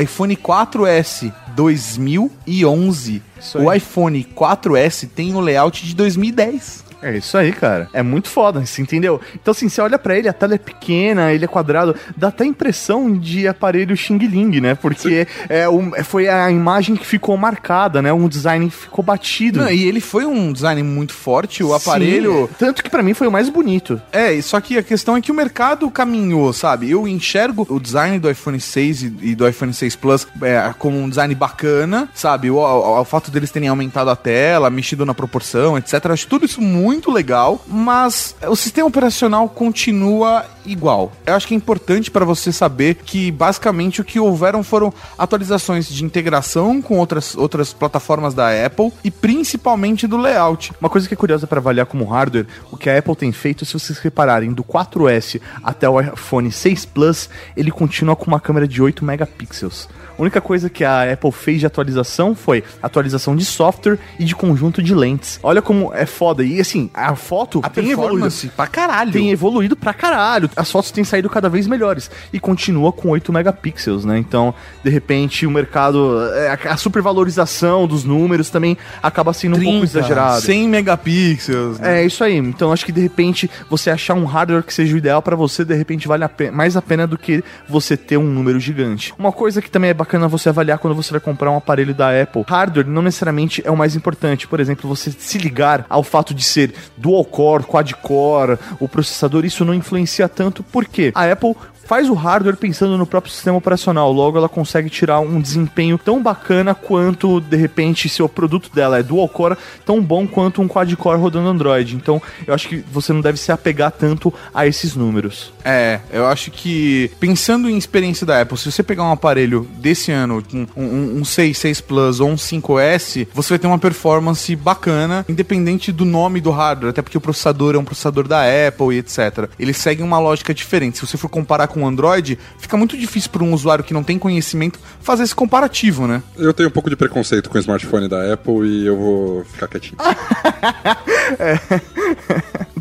iPhone 0.00 0.36
4S 0.36 1.32
2011. 1.54 3.22
Isso 3.38 3.58
aí. 3.58 3.64
O 3.64 3.72
iPhone 3.72 4.24
4S 4.34 5.08
tem 5.14 5.34
o 5.34 5.40
layout 5.40 5.84
de 5.84 5.94
2010. 5.94 6.85
É 7.08 7.16
isso 7.18 7.36
aí, 7.38 7.52
cara. 7.52 7.88
É 7.92 8.02
muito 8.02 8.28
foda, 8.28 8.64
você 8.64 8.82
entendeu? 8.82 9.20
Então, 9.34 9.52
assim, 9.52 9.68
você 9.68 9.80
olha 9.80 9.98
pra 9.98 10.16
ele, 10.16 10.28
a 10.28 10.32
tela 10.32 10.54
é 10.54 10.58
pequena, 10.58 11.32
ele 11.32 11.44
é 11.44 11.48
quadrado, 11.48 11.94
dá 12.16 12.28
até 12.28 12.44
impressão 12.44 13.16
de 13.16 13.46
aparelho 13.46 13.96
Xing 13.96 14.18
Ling, 14.18 14.60
né? 14.60 14.74
Porque 14.74 15.26
é, 15.48 15.68
um- 15.68 15.92
foi 16.04 16.28
a 16.28 16.50
imagem 16.50 16.96
que 16.96 17.06
ficou 17.06 17.36
marcada, 17.36 18.02
né? 18.02 18.12
Um 18.12 18.28
design 18.28 18.68
que 18.68 18.76
ficou 18.76 19.04
batido. 19.04 19.60
Não, 19.60 19.70
e 19.70 19.84
ele 19.84 20.00
foi 20.00 20.24
um 20.26 20.52
design 20.52 20.82
muito 20.82 21.12
forte, 21.12 21.62
o 21.62 21.72
aparelho. 21.74 22.48
Sim, 22.48 22.54
tanto 22.58 22.82
que 22.82 22.90
pra 22.90 23.02
mim 23.02 23.14
foi 23.14 23.26
o 23.28 23.32
mais 23.32 23.48
bonito. 23.48 24.00
É, 24.10 24.40
só 24.42 24.60
que 24.60 24.76
a 24.78 24.82
questão 24.82 25.16
é 25.16 25.20
que 25.20 25.30
o 25.30 25.34
mercado 25.34 25.88
caminhou, 25.90 26.52
sabe? 26.52 26.90
Eu 26.90 27.06
enxergo 27.06 27.66
o 27.70 27.78
design 27.78 28.18
do 28.18 28.30
iPhone 28.30 28.58
6 28.60 29.02
e, 29.02 29.14
e 29.22 29.34
do 29.34 29.46
iPhone 29.48 29.72
6 29.72 29.94
Plus 29.96 30.26
é, 30.42 30.74
como 30.78 30.98
um 30.98 31.08
design 31.08 31.34
bacana, 31.34 32.08
sabe? 32.14 32.50
O, 32.50 32.56
o- 32.56 33.00
o 33.00 33.04
fato 33.04 33.30
deles 33.30 33.50
terem 33.50 33.68
aumentado 33.68 34.10
a 34.10 34.16
tela, 34.16 34.68
mexido 34.70 35.06
na 35.06 35.14
proporção, 35.14 35.76
etc. 35.78 36.06
Acho 36.06 36.26
tudo 36.26 36.44
isso 36.46 36.60
muito 36.60 36.95
legal, 37.10 37.62
mas 37.66 38.34
o 38.48 38.56
sistema 38.56 38.88
operacional 38.88 39.48
continua 39.48 40.44
igual. 40.64 41.12
Eu 41.24 41.34
acho 41.34 41.46
que 41.46 41.54
é 41.54 41.56
importante 41.56 42.10
para 42.10 42.24
você 42.24 42.52
saber 42.52 42.96
que 42.96 43.30
basicamente 43.30 44.00
o 44.00 44.04
que 44.04 44.18
houveram 44.18 44.62
foram 44.62 44.92
atualizações 45.16 45.88
de 45.88 46.04
integração 46.04 46.82
com 46.82 46.98
outras, 46.98 47.36
outras 47.36 47.72
plataformas 47.72 48.34
da 48.34 48.48
Apple 48.66 48.92
e 49.04 49.10
principalmente 49.10 50.06
do 50.06 50.16
layout. 50.16 50.72
Uma 50.80 50.90
coisa 50.90 51.06
que 51.06 51.14
é 51.14 51.16
curiosa 51.16 51.46
pra 51.46 51.60
avaliar 51.60 51.86
como 51.86 52.04
hardware, 52.04 52.46
o 52.70 52.76
que 52.76 52.90
a 52.90 52.98
Apple 52.98 53.16
tem 53.16 53.32
feito, 53.32 53.64
se 53.64 53.72
vocês 53.74 53.98
repararem, 53.98 54.52
do 54.52 54.64
4S 54.64 55.40
até 55.62 55.88
o 55.88 56.00
iPhone 56.00 56.50
6 56.50 56.84
Plus, 56.86 57.28
ele 57.56 57.70
continua 57.70 58.16
com 58.16 58.26
uma 58.26 58.40
câmera 58.40 58.66
de 58.66 58.82
8 58.82 59.04
megapixels. 59.04 59.88
A 60.18 60.22
única 60.22 60.40
coisa 60.40 60.68
que 60.70 60.84
a 60.84 61.12
Apple 61.12 61.30
fez 61.32 61.60
de 61.60 61.66
atualização 61.66 62.34
foi 62.34 62.64
atualização 62.82 63.36
de 63.36 63.44
software 63.44 63.98
e 64.18 64.24
de 64.24 64.34
conjunto 64.34 64.82
de 64.82 64.94
lentes. 64.94 65.38
Olha 65.42 65.60
como 65.60 65.92
é 65.94 66.06
foda. 66.06 66.42
E 66.42 66.60
assim, 66.60 66.90
a 66.94 67.14
foto 67.14 67.60
A 67.62 67.68
tem 67.68 67.90
evoluído. 67.90 68.28
pra 68.56 68.66
caralho. 68.66 69.12
Tem 69.12 69.30
evoluído 69.30 69.76
pra 69.76 69.92
caralho. 69.92 70.48
As 70.56 70.70
fotos 70.70 70.90
têm 70.90 71.04
saído 71.04 71.28
cada 71.28 71.48
vez 71.48 71.66
melhores. 71.66 72.10
E 72.32 72.40
continua 72.40 72.92
com 72.92 73.10
8 73.10 73.32
megapixels, 73.32 74.04
né? 74.04 74.18
Então, 74.18 74.54
de 74.82 74.90
repente, 74.90 75.46
o 75.46 75.50
mercado. 75.50 76.18
é, 76.34 76.58
A 76.68 76.76
supervalorização 76.76 77.86
dos 77.86 78.04
números 78.04 78.48
também 78.50 78.76
acaba 79.02 79.32
sendo 79.32 79.56
um 79.56 79.62
pouco 79.62 79.84
exagerado. 79.84 80.40
100 80.40 80.68
megapixels. 80.68 81.78
né? 81.78 82.00
É 82.02 82.06
isso 82.06 82.22
aí. 82.24 82.36
Então 82.36 82.72
acho 82.72 82.84
que 82.86 82.92
de 82.92 83.00
repente 83.00 83.50
você 83.68 83.90
achar 83.90 84.14
um 84.14 84.24
hardware 84.24 84.62
que 84.62 84.72
seja 84.72 84.94
o 84.94 84.98
ideal 84.98 85.20
pra 85.22 85.36
você, 85.36 85.64
de 85.64 85.74
repente 85.74 86.08
vale 86.08 86.24
a 86.24 86.28
pe- 86.28 86.50
mais 86.50 86.76
a 86.76 86.82
pena 86.82 87.06
do 87.06 87.18
que 87.18 87.42
você 87.68 87.96
ter 87.96 88.16
um 88.16 88.24
número 88.24 88.58
gigante. 88.58 89.12
Uma 89.18 89.32
coisa 89.32 89.60
que 89.60 89.70
também 89.70 89.90
é 89.90 89.94
bacana 89.94 90.05
você 90.28 90.48
avaliar 90.48 90.78
quando 90.78 90.94
você 90.94 91.10
vai 91.10 91.20
comprar 91.20 91.50
um 91.50 91.56
aparelho 91.56 91.94
da 91.94 92.10
Apple. 92.22 92.44
Hardware 92.46 92.86
não 92.86 93.02
necessariamente 93.02 93.62
é 93.64 93.70
o 93.70 93.76
mais 93.76 93.94
importante. 93.94 94.46
Por 94.46 94.60
exemplo, 94.60 94.88
você 94.88 95.10
se 95.10 95.38
ligar 95.38 95.84
ao 95.88 96.02
fato 96.02 96.34
de 96.34 96.42
ser 96.42 96.74
dual 96.96 97.24
core, 97.24 97.64
quad 97.64 97.92
core, 97.94 98.58
o 98.80 98.88
processador, 98.88 99.44
isso 99.44 99.64
não 99.64 99.74
influencia 99.74 100.28
tanto. 100.28 100.62
Por 100.62 100.84
quê? 100.84 101.12
A 101.14 101.30
Apple 101.30 101.54
faz 101.86 102.10
o 102.10 102.14
hardware 102.14 102.56
pensando 102.56 102.98
no 102.98 103.06
próprio 103.06 103.32
sistema 103.32 103.56
operacional. 103.56 104.12
Logo, 104.12 104.36
ela 104.36 104.48
consegue 104.48 104.90
tirar 104.90 105.20
um 105.20 105.40
desempenho 105.40 105.96
tão 105.96 106.22
bacana 106.22 106.74
quanto, 106.74 107.40
de 107.40 107.56
repente, 107.56 108.08
se 108.08 108.22
o 108.22 108.28
produto 108.28 108.70
dela 108.74 108.98
é 108.98 109.02
dual 109.02 109.28
core, 109.28 109.56
tão 109.84 110.02
bom 110.02 110.26
quanto 110.26 110.60
um 110.60 110.68
quad 110.68 110.92
core 110.96 111.20
rodando 111.20 111.48
Android. 111.48 111.94
Então, 111.94 112.20
eu 112.46 112.54
acho 112.54 112.68
que 112.68 112.84
você 112.90 113.12
não 113.12 113.20
deve 113.20 113.38
se 113.38 113.52
apegar 113.52 113.92
tanto 113.92 114.32
a 114.52 114.66
esses 114.66 114.94
números. 114.94 115.52
É, 115.64 116.00
eu 116.12 116.26
acho 116.26 116.50
que 116.50 117.10
pensando 117.20 117.68
em 117.68 117.76
experiência 117.76 118.26
da 118.26 118.40
Apple, 118.40 118.58
se 118.58 118.70
você 118.70 118.82
pegar 118.82 119.04
um 119.04 119.12
aparelho 119.12 119.68
desse 119.78 120.10
ano, 120.10 120.42
um, 120.52 120.66
um, 120.76 121.20
um 121.20 121.24
6, 121.24 121.56
6 121.56 121.80
Plus 121.80 122.20
ou 122.20 122.30
um 122.30 122.36
5S, 122.36 123.28
você 123.32 123.50
vai 123.50 123.58
ter 123.58 123.66
uma 123.66 123.78
performance 123.78 124.54
bacana, 124.56 125.24
independente 125.28 125.92
do 125.92 126.04
nome 126.04 126.40
do 126.40 126.50
hardware, 126.50 126.90
até 126.90 127.02
porque 127.02 127.18
o 127.18 127.20
processador 127.20 127.74
é 127.74 127.78
um 127.78 127.84
processador 127.84 128.26
da 128.26 128.42
Apple 128.42 128.94
e 128.94 128.98
etc. 128.98 129.48
Eles 129.58 129.76
seguem 129.76 130.04
uma 130.04 130.18
lógica 130.18 130.52
diferente. 130.54 130.98
Se 130.98 131.06
você 131.06 131.16
for 131.16 131.28
comparar 131.28 131.68
com 131.68 131.75
o 131.82 131.86
Android, 131.86 132.38
fica 132.58 132.76
muito 132.76 132.96
difícil 132.96 133.30
para 133.30 133.42
um 133.42 133.52
usuário 133.52 133.84
que 133.84 133.94
não 133.94 134.02
tem 134.02 134.18
conhecimento 134.18 134.78
fazer 135.00 135.22
esse 135.22 135.34
comparativo, 135.34 136.06
né? 136.06 136.22
Eu 136.36 136.52
tenho 136.52 136.68
um 136.68 136.72
pouco 136.72 136.90
de 136.90 136.96
preconceito 136.96 137.50
com 137.50 137.56
o 137.56 137.60
smartphone 137.60 138.08
da 138.08 138.32
Apple 138.32 138.66
e 138.66 138.86
eu 138.86 138.96
vou 138.96 139.44
ficar 139.44 139.68
quietinho. 139.68 139.96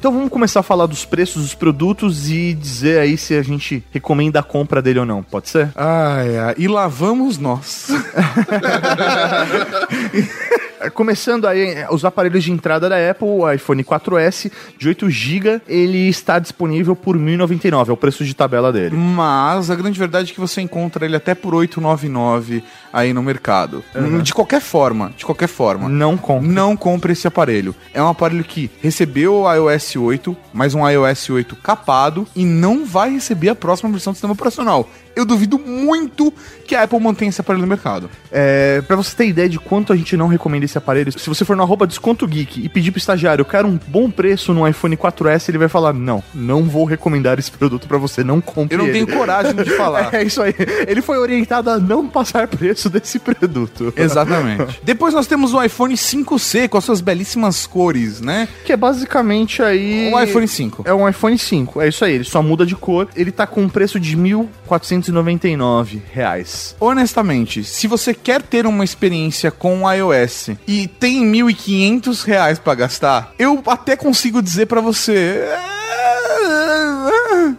Então 0.05 0.13
vamos 0.13 0.29
começar 0.29 0.59
a 0.59 0.63
falar 0.63 0.85
dos 0.85 1.03
preços 1.03 1.41
dos 1.41 1.55
produtos 1.55 2.29
e 2.29 2.53
dizer 2.53 2.99
aí 2.99 3.17
se 3.17 3.33
a 3.33 3.41
gente 3.41 3.83
recomenda 3.91 4.39
a 4.39 4.43
compra 4.43 4.79
dele 4.79 4.99
ou 4.99 5.05
não, 5.05 5.23
pode 5.23 5.49
ser? 5.49 5.71
Ai, 5.75 6.37
ai, 6.37 6.53
e 6.59 6.67
lá 6.67 6.87
vamos 6.87 7.39
nós. 7.39 7.87
É, 10.79 10.89
Começando 10.89 11.47
aí, 11.47 11.61
é, 11.61 11.87
os 11.91 12.05
aparelhos 12.05 12.43
de 12.43 12.51
entrada 12.51 12.89
da 12.89 13.09
Apple, 13.09 13.27
o 13.27 13.51
iPhone 13.51 13.83
4S 13.83 14.51
de 14.77 14.87
8 14.87 15.09
GB, 15.09 15.61
ele 15.67 16.07
está 16.07 16.39
disponível 16.39 16.95
por 16.95 17.15
R$ 17.15 17.21
1.099, 17.37 17.89
é 17.89 17.91
o 17.91 17.97
preço 17.97 18.23
de 18.23 18.33
tabela 18.33 18.71
dele. 18.71 18.95
Mas 18.95 19.69
a 19.69 19.75
grande 19.75 19.97
verdade 19.97 20.31
é 20.31 20.33
que 20.33 20.39
você 20.39 20.61
encontra 20.61 21.05
ele 21.05 21.15
até 21.15 21.35
por 21.35 21.53
899 21.53 22.63
aí 22.95 23.11
no 23.13 23.21
mercado. 23.21 23.83
De 24.23 24.33
qualquer 24.33 24.61
forma, 24.61 25.11
de 25.17 25.25
qualquer 25.25 25.49
forma. 25.49 25.89
Não 25.89 26.15
compre. 26.15 26.47
Não 26.47 26.77
compre 26.77 27.11
esse 27.11 27.27
aparelho. 27.27 27.75
É 27.93 28.01
um 28.01 28.07
aparelho 28.07 28.43
que 28.45 28.71
recebeu 28.81 29.41
o 29.41 29.53
iOS 29.53 29.97
8, 29.97 30.35
mas 30.53 30.73
um 30.73 30.87
iOS 30.89 31.29
8 31.29 31.57
capado 31.57 32.25
e 32.33 32.45
não 32.45 32.85
vai 32.85 33.11
receber 33.11 33.49
a 33.49 33.55
próxima 33.55 33.91
versão 33.91 34.13
do 34.13 34.15
sistema 34.15 34.31
operacional. 34.33 34.89
Eu 35.15 35.25
duvido 35.25 35.57
muito 35.57 36.33
que 36.65 36.75
a 36.75 36.83
Apple 36.83 36.99
mantenha 36.99 37.29
esse 37.29 37.39
aparelho 37.39 37.61
no 37.61 37.67
mercado. 37.69 38.09
É, 38.29 38.81
pra 38.81 38.97
você 38.97 39.15
ter 39.15 39.25
ideia 39.27 39.47
de 39.47 39.57
quanto 39.57 39.93
a 39.93 39.95
gente 39.95 40.17
não 40.17 40.27
recomenda 40.27 40.65
esse 40.65 40.77
aparelho, 40.77 41.17
se 41.17 41.29
você 41.29 41.45
for 41.45 41.55
no 41.55 41.63
arroba 41.63 41.87
desconto 41.87 42.27
geek 42.27 42.61
e 42.65 42.67
pedir 42.67 42.91
pro 42.91 42.97
estagiário, 42.99 43.41
eu 43.41 43.45
quero 43.45 43.65
um 43.65 43.79
bom 43.87 44.09
preço 44.11 44.53
no 44.53 44.67
iPhone 44.67 44.97
4S, 44.97 45.47
ele 45.47 45.57
vai 45.57 45.69
falar, 45.69 45.93
não, 45.93 46.21
não 46.33 46.63
vou 46.63 46.83
recomendar 46.83 47.39
esse 47.39 47.49
produto 47.49 47.87
pra 47.87 47.97
você, 47.97 48.25
não 48.25 48.41
compre 48.41 48.75
Eu 48.75 48.79
não 48.79 48.85
ele." 48.87 49.05
tenho 49.05 49.17
coragem 49.17 49.53
de 49.55 49.69
falar. 49.77 50.05
É 50.15 50.23
isso 50.23 50.41
aí. 50.41 50.53
Ele 50.87 51.01
foi 51.01 51.17
orientado 51.17 51.69
a 51.69 51.79
não 51.79 52.07
passar 52.07 52.47
preço 52.47 52.84
desse 52.89 53.19
produto. 53.19 53.93
Exatamente. 53.97 54.79
Depois 54.83 55.13
nós 55.13 55.27
temos 55.27 55.53
o 55.53 55.61
iPhone 55.61 55.93
5C 55.95 56.69
com 56.69 56.77
as 56.77 56.83
suas 56.83 57.01
belíssimas 57.01 57.65
cores, 57.65 58.21
né? 58.21 58.47
Que 58.65 58.73
é 58.73 58.77
basicamente 58.77 59.61
aí. 59.61 60.11
Um 60.13 60.21
iPhone 60.21 60.47
5. 60.47 60.83
É 60.85 60.93
um 60.93 61.07
iPhone 61.07 61.37
5. 61.37 61.81
É 61.81 61.87
isso 61.87 62.05
aí, 62.05 62.13
ele 62.13 62.23
só 62.23 62.41
muda 62.41 62.65
de 62.65 62.75
cor. 62.75 63.07
Ele 63.15 63.31
tá 63.31 63.47
com 63.47 63.61
um 63.61 63.69
preço 63.69 63.99
de 63.99 64.17
1.499 64.17 66.01
reais. 66.11 66.75
Honestamente, 66.79 67.63
se 67.63 67.87
você 67.87 68.13
quer 68.13 68.41
ter 68.41 68.65
uma 68.65 68.83
experiência 68.83 69.51
com 69.51 69.83
o 69.83 69.91
iOS 69.91 70.49
e 70.67 70.87
tem 70.87 71.23
1.500 71.31 72.23
reais 72.23 72.59
pra 72.59 72.75
gastar, 72.75 73.33
eu 73.37 73.61
até 73.67 73.95
consigo 73.95 74.41
dizer 74.41 74.65
pra 74.65 74.81
você. 74.81 75.45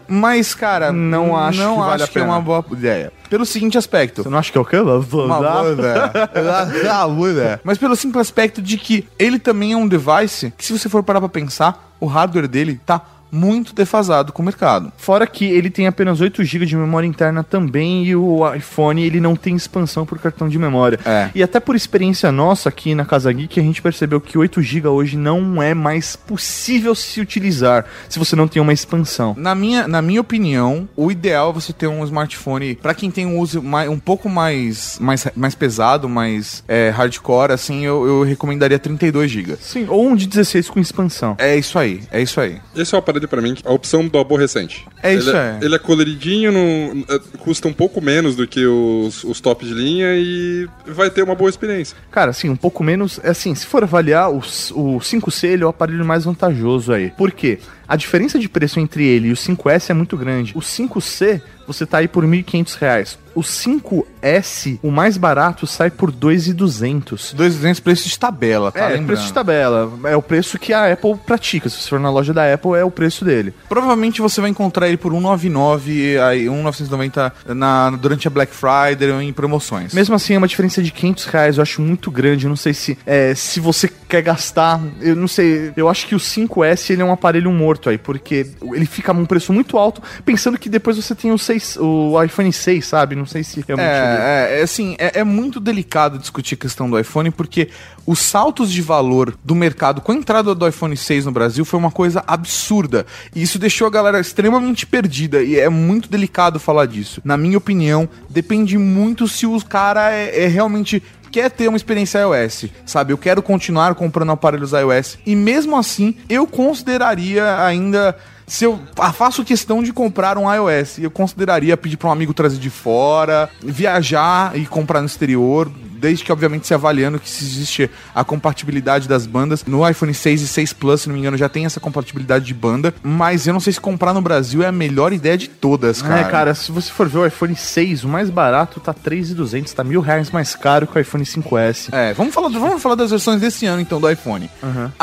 Mas, 0.08 0.54
cara, 0.54 0.92
Não 0.92 1.36
acho 1.36 1.58
não 1.58 1.74
que 1.74 1.80
vale 1.80 1.94
acho 1.94 2.04
a 2.04 2.08
que 2.08 2.18
é 2.18 2.22
pena. 2.22 2.32
uma 2.34 2.40
boa 2.40 2.64
ideia. 2.72 3.12
Pelo 3.28 3.44
seguinte 3.44 3.76
aspecto. 3.76 4.22
Você 4.22 4.28
não 4.28 4.38
acha 4.38 4.52
que 4.52 4.58
é 4.58 4.60
o 4.60 4.64
quê? 4.64 4.78
Uma 4.78 5.00
boa 5.00 5.72
ideia. 5.72 6.12
Uma 6.42 7.08
boa 7.08 7.30
ideia. 7.30 7.60
Mas 7.64 7.78
pelo 7.78 7.96
simples 7.96 8.20
aspecto 8.20 8.62
de 8.62 8.76
que 8.78 9.08
ele 9.18 9.38
também 9.38 9.72
é 9.72 9.76
um 9.76 9.88
device 9.88 10.52
que, 10.56 10.64
se 10.64 10.76
você 10.78 10.88
for 10.88 11.02
parar 11.02 11.20
pra 11.20 11.28
pensar, 11.28 11.92
o 11.98 12.06
hardware 12.06 12.46
dele 12.48 12.80
tá 12.84 13.00
muito 13.30 13.74
defasado 13.74 14.32
com 14.32 14.42
o 14.42 14.44
mercado. 14.44 14.92
Fora 14.96 15.26
que 15.26 15.44
ele 15.44 15.70
tem 15.70 15.86
apenas 15.86 16.20
8 16.20 16.44
GB 16.44 16.66
de 16.66 16.76
memória 16.76 17.06
interna 17.06 17.42
também 17.42 18.04
e 18.04 18.16
o 18.16 18.54
iPhone 18.54 19.02
ele 19.02 19.20
não 19.20 19.36
tem 19.36 19.54
expansão 19.54 20.06
por 20.06 20.18
cartão 20.18 20.48
de 20.48 20.58
memória. 20.58 20.98
É. 21.04 21.30
E 21.34 21.42
até 21.42 21.60
por 21.60 21.76
experiência 21.76 22.30
nossa 22.32 22.68
aqui 22.68 22.94
na 22.94 23.04
Casa 23.04 23.32
Geek, 23.32 23.58
a 23.58 23.62
gente 23.62 23.82
percebeu 23.82 24.20
que 24.20 24.38
8 24.38 24.62
GB 24.62 24.88
hoje 24.88 25.16
não 25.16 25.62
é 25.62 25.74
mais 25.74 26.16
possível 26.16 26.94
se 26.94 27.20
utilizar 27.20 27.84
se 28.08 28.18
você 28.18 28.36
não 28.36 28.48
tem 28.48 28.60
uma 28.60 28.72
expansão. 28.72 29.34
Na 29.36 29.54
minha, 29.54 29.86
na 29.88 30.00
minha 30.00 30.20
opinião, 30.20 30.88
o 30.96 31.10
ideal 31.10 31.50
é 31.50 31.52
você 31.52 31.72
ter 31.72 31.86
um 31.86 32.04
smartphone 32.04 32.74
pra 32.76 32.94
quem 32.94 33.10
tem 33.10 33.26
um 33.26 33.38
uso 33.38 33.62
mais, 33.62 33.88
um 33.90 33.98
pouco 33.98 34.28
mais, 34.28 34.98
mais, 35.00 35.26
mais 35.34 35.54
pesado, 35.54 36.08
mais 36.08 36.62
é, 36.68 36.90
hardcore, 36.90 37.52
assim, 37.52 37.84
eu, 37.84 38.06
eu 38.06 38.22
recomendaria 38.22 38.78
32 38.78 39.30
GB. 39.30 39.56
Sim, 39.60 39.86
ou 39.88 40.06
um 40.06 40.16
de 40.16 40.26
16 40.26 40.70
com 40.70 40.80
expansão. 40.80 41.36
É 41.38 41.56
isso 41.56 41.78
aí, 41.78 42.02
é 42.10 42.20
isso 42.20 42.40
aí. 42.40 42.60
Esse 42.74 42.94
é 42.94 42.96
o 42.96 42.98
aparelho 42.98 43.15
pra 43.26 43.40
mim, 43.40 43.54
a 43.64 43.72
opção 43.72 44.06
do 44.08 44.18
aborrecente. 44.18 44.84
É 45.02 45.14
isso 45.14 45.30
ele 45.30 45.38
aí. 45.38 45.58
Ele 45.62 45.74
é 45.74 45.78
coloridinho, 45.78 46.50
não- 46.52 47.04
é, 47.08 47.18
custa 47.38 47.68
um 47.68 47.72
pouco 47.72 48.00
menos 48.02 48.34
do 48.36 48.46
que 48.46 48.66
os, 48.66 49.22
os 49.24 49.40
top 49.40 49.64
de 49.64 49.72
linha 49.72 50.14
e 50.16 50.68
vai 50.86 51.08
ter 51.10 51.22
uma 51.22 51.34
boa 51.34 51.48
experiência. 51.48 51.96
Cara, 52.10 52.30
assim, 52.30 52.48
um 52.50 52.56
pouco 52.56 52.82
menos. 52.82 53.20
é 53.22 53.30
Assim, 53.30 53.54
se 53.54 53.66
for 53.66 53.82
avaliar, 53.82 54.30
o, 54.30 54.38
o 54.38 54.98
5C 55.00 55.44
ele 55.48 55.62
é 55.62 55.66
o 55.66 55.68
aparelho 55.70 56.04
mais 56.04 56.24
vantajoso 56.24 56.92
aí. 56.92 57.10
Por 57.10 57.30
quê? 57.32 57.58
A 57.88 57.96
diferença 57.96 58.38
de 58.38 58.48
preço 58.48 58.80
entre 58.80 59.04
ele 59.06 59.28
e 59.28 59.32
o 59.32 59.36
5S 59.36 59.90
é 59.90 59.94
muito 59.94 60.16
grande. 60.16 60.52
O 60.56 60.60
5C, 60.60 61.40
você 61.66 61.84
tá 61.86 61.98
aí 61.98 62.08
por 62.08 62.24
1.500 62.24 62.78
reais. 62.78 63.18
O 63.34 63.42
5S, 63.42 64.78
o 64.82 64.90
mais 64.90 65.16
barato, 65.16 65.66
sai 65.66 65.90
por 65.90 66.08
R$ 66.10 66.16
2.200. 66.18 67.34
200 67.34 67.80
preço 67.80 68.08
de 68.08 68.18
tabela, 68.18 68.72
tá 68.72 68.80
É, 68.80 68.88
lembrando? 68.88 69.06
preço 69.08 69.24
de 69.26 69.32
tabela. 69.32 69.92
É 70.04 70.16
o 70.16 70.22
preço 70.22 70.58
que 70.58 70.72
a 70.72 70.92
Apple 70.92 71.16
pratica. 71.26 71.68
Se 71.68 71.76
você 71.82 71.88
for 71.90 72.00
na 72.00 72.10
loja 72.10 72.32
da 72.32 72.52
Apple, 72.52 72.72
é 72.74 72.84
o 72.84 72.90
preço 72.90 73.24
dele. 73.24 73.52
Provavelmente 73.68 74.20
você 74.22 74.40
vai 74.40 74.50
encontrar 74.50 74.88
ele 74.88 74.96
por 74.96 75.12
199, 75.12 76.18
aí 76.18 76.48
1,990 76.48 77.32
na, 77.48 77.90
durante 77.90 78.26
a 78.26 78.30
Black 78.30 78.52
Friday 78.54 79.10
ou 79.10 79.20
em 79.20 79.32
promoções. 79.32 79.92
Mesmo 79.92 80.14
assim, 80.14 80.34
é 80.34 80.38
uma 80.38 80.48
diferença 80.48 80.82
de 80.82 80.90
500 80.90 81.24
reais. 81.26 81.56
Eu 81.58 81.62
acho 81.62 81.82
muito 81.82 82.10
grande. 82.10 82.46
Eu 82.46 82.48
não 82.50 82.56
sei 82.56 82.72
se 82.74 82.96
é, 83.06 83.34
se 83.34 83.60
você 83.60 83.90
quer 84.08 84.22
gastar. 84.22 84.80
Eu 85.00 85.14
não 85.16 85.28
sei. 85.28 85.72
Eu 85.76 85.88
acho 85.88 86.06
que 86.06 86.14
o 86.14 86.18
5S 86.18 86.90
ele 86.90 87.02
é 87.02 87.04
um 87.04 87.12
aparelho 87.12 87.52
morto 87.52 87.75
aí, 87.88 87.98
porque 87.98 88.46
ele 88.72 88.86
fica 88.86 89.12
num 89.12 89.26
preço 89.26 89.52
muito 89.52 89.78
alto, 89.78 90.02
pensando 90.24 90.58
que 90.58 90.68
depois 90.68 90.96
você 90.96 91.14
tem 91.14 91.32
o, 91.32 91.38
6, 91.38 91.78
o 91.80 92.22
iPhone 92.22 92.52
6, 92.52 92.86
sabe? 92.86 93.14
Não 93.14 93.26
sei 93.26 93.42
se 93.44 93.64
realmente. 93.66 93.88
É, 93.88 94.48
é, 94.52 94.60
é, 94.60 94.62
assim, 94.62 94.96
é, 94.98 95.20
é 95.20 95.24
muito 95.24 95.60
delicado 95.60 96.18
discutir 96.18 96.54
a 96.54 96.58
questão 96.58 96.88
do 96.88 96.98
iPhone, 96.98 97.30
porque 97.30 97.68
os 98.06 98.20
saltos 98.20 98.70
de 98.72 98.80
valor 98.80 99.36
do 99.44 99.54
mercado 99.54 100.00
com 100.00 100.12
a 100.12 100.14
entrada 100.14 100.54
do 100.54 100.66
iPhone 100.66 100.96
6 100.96 101.26
no 101.26 101.32
Brasil 101.32 101.64
foi 101.64 101.78
uma 101.78 101.90
coisa 101.90 102.22
absurda. 102.26 103.04
E 103.34 103.42
isso 103.42 103.58
deixou 103.58 103.86
a 103.86 103.90
galera 103.90 104.20
extremamente 104.20 104.86
perdida. 104.86 105.42
E 105.42 105.58
é 105.58 105.68
muito 105.68 106.08
delicado 106.08 106.60
falar 106.60 106.86
disso. 106.86 107.20
Na 107.24 107.36
minha 107.36 107.58
opinião, 107.58 108.08
depende 108.30 108.78
muito 108.78 109.26
se 109.26 109.46
o 109.46 109.60
cara 109.64 110.12
é, 110.12 110.44
é 110.44 110.46
realmente 110.46 111.02
quer 111.36 111.50
ter 111.50 111.68
uma 111.68 111.76
experiência 111.76 112.20
iOS, 112.20 112.64
sabe? 112.86 113.12
Eu 113.12 113.18
quero 113.18 113.42
continuar 113.42 113.94
comprando 113.94 114.32
aparelhos 114.32 114.72
iOS. 114.72 115.18
E 115.26 115.36
mesmo 115.36 115.76
assim, 115.76 116.16
eu 116.30 116.46
consideraria 116.46 117.62
ainda. 117.62 118.16
Se 118.46 118.64
eu 118.64 118.80
faço 119.12 119.44
questão 119.44 119.82
de 119.82 119.92
comprar 119.92 120.38
um 120.38 120.50
iOS, 120.50 120.98
eu 120.98 121.10
consideraria 121.10 121.76
pedir 121.76 121.98
para 121.98 122.08
um 122.08 122.12
amigo 122.12 122.32
trazer 122.32 122.58
de 122.58 122.70
fora, 122.70 123.50
viajar 123.62 124.56
e 124.56 124.64
comprar 124.64 125.00
no 125.00 125.06
exterior, 125.06 125.70
desde 125.96 126.24
que, 126.24 126.32
obviamente, 126.32 126.66
se 126.66 126.74
avaliando 126.74 127.18
que 127.18 127.28
se 127.28 127.44
existe 127.44 127.90
a 128.14 128.24
compatibilidade 128.24 129.08
das 129.08 129.26
bandas. 129.26 129.64
No 129.64 129.88
iPhone 129.88 130.12
6 130.12 130.42
e 130.42 130.48
6 130.48 130.72
Plus, 130.72 131.02
se 131.02 131.08
não 131.08 131.14
me 131.14 131.20
engano, 131.20 131.36
já 131.36 131.48
tem 131.48 131.66
essa 131.66 131.80
compatibilidade 131.80 132.44
de 132.44 132.54
banda, 132.54 132.94
mas 133.02 133.46
eu 133.46 133.52
não 133.52 133.60
sei 133.60 133.72
se 133.72 133.80
comprar 133.80 134.12
no 134.12 134.20
Brasil 134.20 134.62
é 134.62 134.66
a 134.66 134.72
melhor 134.72 135.12
ideia 135.12 135.36
de 135.36 135.48
todas, 135.48 136.02
cara. 136.02 136.20
É, 136.20 136.24
cara, 136.24 136.54
se 136.54 136.70
você 136.72 136.90
for 136.90 137.08
ver 137.08 137.18
o 137.18 137.26
iPhone 137.26 137.54
6, 137.54 138.04
o 138.04 138.08
mais 138.08 138.30
barato 138.30 138.80
tá 138.80 138.94
3.200, 138.94 139.72
tá 139.72 139.84
mil 139.84 140.00
reais 140.00 140.30
mais 140.30 140.54
caro 140.54 140.86
que 140.86 140.96
o 140.96 141.00
iPhone 141.00 141.24
5S. 141.24 141.88
É, 141.92 142.12
vamos 142.14 142.34
falar, 142.34 142.48
vamos 142.48 142.82
falar 142.82 142.94
das 142.94 143.10
versões 143.10 143.40
desse 143.40 143.66
ano, 143.66 143.80
então, 143.80 144.00
do 144.00 144.10
iPhone. 144.10 144.50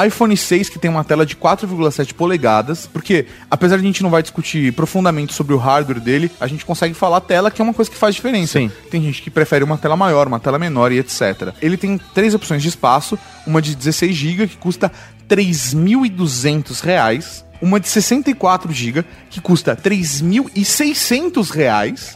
iPhone 0.06 0.36
6, 0.36 0.70
que 0.70 0.80
tem 0.80 0.90
uma 0.90 1.04
tela 1.04 1.26
de 1.26 1.36
4,7 1.36 2.14
polegadas, 2.14 2.88
porque, 2.92 3.26
apesar 3.50 3.78
de 3.78 3.84
a 3.84 3.86
gente 3.86 4.04
não 4.04 4.10
vai 4.10 4.22
discutir 4.22 4.74
profundamente 4.74 5.34
sobre 5.34 5.54
o 5.54 5.58
hardware 5.58 6.00
dele, 6.00 6.32
a 6.40 6.48
gente 6.48 6.66
consegue 6.66 6.94
falar 6.94 7.22
tela, 7.22 7.50
que 7.52 7.62
é 7.62 7.64
uma 7.64 7.74
coisa 7.74 7.90
que 7.90 7.98
faz 7.98 8.16
diferença. 8.16 8.60
Sim. 8.60 8.72
Tem 8.90 9.02
gente 9.02 9.22
que 9.22 9.30
prefere 9.30 9.64
uma 9.64 9.78
tela 9.78 9.96
maior, 9.96 10.28
uma 10.28 10.40
tela 10.40 10.60
menor 10.60 10.83
e 10.92 11.00
etc. 11.00 11.54
Ele 11.62 11.78
tem 11.78 12.00
três 12.14 12.34
opções 12.34 12.62
de 12.62 12.70
espaço, 12.70 13.18
uma 13.46 13.62
de 13.62 13.76
16 13.76 14.16
GB, 14.16 14.48
que 14.48 14.58
custa 14.58 14.92
3.200 15.30 16.82
reais, 16.82 17.46
uma 17.62 17.80
de 17.80 17.88
64 17.88 18.72
GB, 18.72 19.06
que 19.30 19.40
custa 19.40 19.76
3.600 19.76 21.50
reais. 21.50 22.14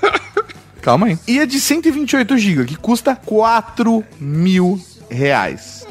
Calma 0.82 1.06
aí. 1.06 1.18
E 1.26 1.40
a 1.40 1.46
de 1.46 1.58
128 1.58 2.36
GB, 2.36 2.64
que 2.66 2.76
custa 2.76 3.16
4 3.16 4.04
mil 4.20 4.78
reais. 5.10 5.86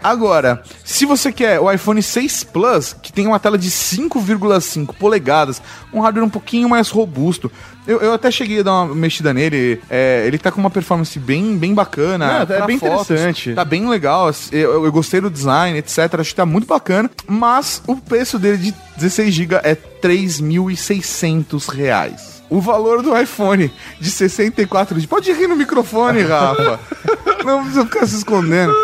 Agora, 0.00 0.62
se 0.84 1.04
você 1.04 1.32
quer 1.32 1.58
o 1.58 1.70
iPhone 1.70 2.00
6 2.00 2.44
Plus, 2.44 2.94
que 3.02 3.12
tem 3.12 3.26
uma 3.26 3.40
tela 3.40 3.58
de 3.58 3.68
5,5 3.68 4.94
polegadas, 4.94 5.60
um 5.92 6.00
hardware 6.00 6.24
um 6.24 6.30
pouquinho 6.30 6.68
mais 6.68 6.88
robusto, 6.88 7.50
eu, 7.88 8.00
eu 8.00 8.12
até 8.12 8.30
cheguei 8.30 8.60
a 8.60 8.62
dar 8.62 8.82
uma 8.82 8.94
mexida 8.94 9.32
nele, 9.32 9.80
é, 9.88 10.24
ele 10.26 10.36
tá 10.36 10.52
com 10.52 10.60
uma 10.60 10.68
performance 10.68 11.18
bem, 11.18 11.56
bem 11.56 11.72
bacana. 11.72 12.26
Não, 12.26 12.42
é 12.42 12.46
pra 12.46 12.66
bem 12.66 12.76
interessante. 12.76 13.54
Tá 13.54 13.64
bem 13.64 13.88
legal, 13.88 14.30
eu, 14.52 14.84
eu 14.84 14.92
gostei 14.92 15.22
do 15.22 15.30
design, 15.30 15.78
etc. 15.78 16.20
Acho 16.20 16.28
que 16.28 16.36
tá 16.36 16.44
muito 16.44 16.66
bacana, 16.66 17.10
mas 17.26 17.82
o 17.86 17.96
preço 17.96 18.38
dele 18.38 18.58
de 18.58 18.74
16 18.98 19.34
GB 19.34 19.54
é 19.64 19.74
3.600 19.74 21.70
reais. 21.70 22.42
O 22.50 22.60
valor 22.60 23.02
do 23.02 23.18
iPhone 23.18 23.72
de 23.98 24.10
64 24.10 24.94
GB. 25.00 25.08
Pode 25.08 25.32
rir 25.32 25.46
no 25.46 25.56
microfone, 25.56 26.20
Rafa. 26.22 26.78
Não 27.42 27.62
precisa 27.62 27.84
ficar 27.86 28.06
se 28.06 28.16
escondendo. 28.16 28.74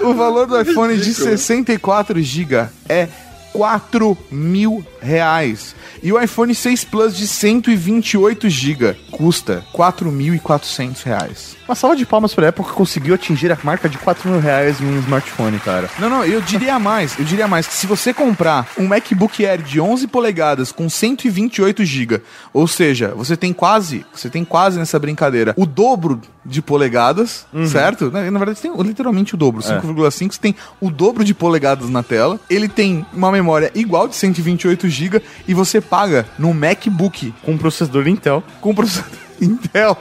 O 0.00 0.14
valor 0.14 0.46
do 0.46 0.58
iPhone 0.58 0.96
de 0.96 1.12
64 1.12 2.20
GB 2.22 2.66
é 2.88 3.08
4 3.52 4.18
mil 4.30 4.84
reais. 5.00 5.74
E 6.04 6.12
o 6.12 6.20
iPhone 6.20 6.54
6 6.54 6.84
Plus 6.84 7.16
de 7.16 7.26
128 7.26 8.50
GB 8.50 8.94
custa 9.10 9.64
4.400 9.72 11.02
reais. 11.02 11.56
Uma 11.66 11.74
salva 11.74 11.96
de 11.96 12.04
palmas 12.04 12.34
pra 12.34 12.50
Apple 12.50 12.62
que 12.62 12.72
conseguiu 12.72 13.14
atingir 13.14 13.50
a 13.50 13.58
marca 13.64 13.88
de 13.88 13.96
4 13.96 14.28
mil 14.28 14.38
reais 14.38 14.82
em 14.82 14.84
um 14.84 15.00
smartphone, 15.00 15.58
cara. 15.58 15.88
Não, 15.98 16.10
não, 16.10 16.22
eu 16.22 16.42
diria 16.42 16.78
mais, 16.78 17.18
eu 17.18 17.24
diria 17.24 17.48
mais. 17.48 17.64
Se 17.64 17.86
você 17.86 18.12
comprar 18.12 18.68
um 18.76 18.86
MacBook 18.86 19.46
Air 19.46 19.62
de 19.62 19.80
11 19.80 20.06
polegadas 20.08 20.70
com 20.70 20.90
128 20.90 21.82
GB, 21.86 22.20
ou 22.52 22.68
seja, 22.68 23.14
você 23.16 23.34
tem 23.34 23.54
quase, 23.54 24.04
você 24.12 24.28
tem 24.28 24.44
quase 24.44 24.78
nessa 24.78 24.98
brincadeira, 24.98 25.54
o 25.56 25.64
dobro 25.64 26.20
de 26.44 26.60
polegadas, 26.60 27.46
certo? 27.70 28.10
Na, 28.10 28.30
na 28.30 28.38
verdade, 28.38 28.60
tem 28.60 28.72
literalmente 28.82 29.34
o 29.34 29.36
dobro. 29.36 29.62
5,5 29.62 30.32
você 30.32 30.38
tem 30.40 30.54
o 30.80 30.90
dobro 30.90 31.24
de 31.24 31.32
polegadas 31.34 31.88
na 31.88 32.02
tela. 32.02 32.38
Ele 32.50 32.68
tem 32.68 33.04
uma 33.12 33.32
memória 33.32 33.70
igual 33.74 34.06
de 34.08 34.14
128 34.16 34.88
GB 34.88 35.22
e 35.48 35.54
você 35.54 35.80
paga 35.80 36.26
no 36.38 36.52
MacBook 36.52 37.32
Com 37.42 37.56
processador 37.56 38.06
Intel 38.08 38.42
com 38.60 38.74
processador 38.74 39.18
Intel. 39.40 39.96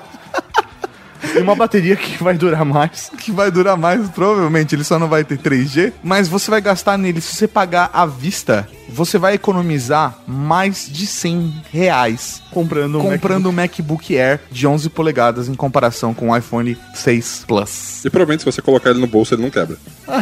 e 1.36 1.40
uma 1.40 1.56
bateria 1.56 1.96
que 1.96 2.22
vai 2.22 2.34
durar 2.38 2.66
mais. 2.66 3.10
que 3.18 3.32
vai 3.32 3.50
durar 3.50 3.78
mais, 3.78 4.08
provavelmente 4.10 4.76
ele 4.76 4.84
só 4.84 5.00
não 5.00 5.08
vai 5.08 5.24
ter 5.24 5.38
3G, 5.38 5.94
mas 6.04 6.28
você 6.28 6.52
vai 6.52 6.60
gastar 6.62 6.98
nele, 6.98 7.22
se 7.22 7.36
você 7.36 7.48
pagar 7.48 7.90
à 7.94 8.06
vista, 8.06 8.68
você 8.94 9.18
vai 9.18 9.34
economizar 9.34 10.20
mais 10.28 10.88
de 10.90 11.08
100 11.08 11.64
reais 11.72 12.44
Comprando 12.52 13.00
um 13.00 13.02
comprando 13.02 13.50
um 13.50 13.52
MacBook 13.52 14.16
Air 14.16 14.40
de 14.52 14.68
11 14.68 14.90
polegadas 14.90 15.50
em 15.50 15.56
comparação 15.56 16.14
com 16.14 16.30
o 16.30 16.38
iPhone 16.38 16.78
6 16.94 17.46
Plus. 17.48 18.06
E 18.06 18.10
provavelmente 18.10 18.42
se 18.42 18.46
você 18.46 18.62
colocar 18.62 18.92
ele 18.92 19.00
no 19.00 19.08
bolso, 19.08 19.34
ele 19.34 19.42
não 19.42 19.50
quebra. 19.50 19.78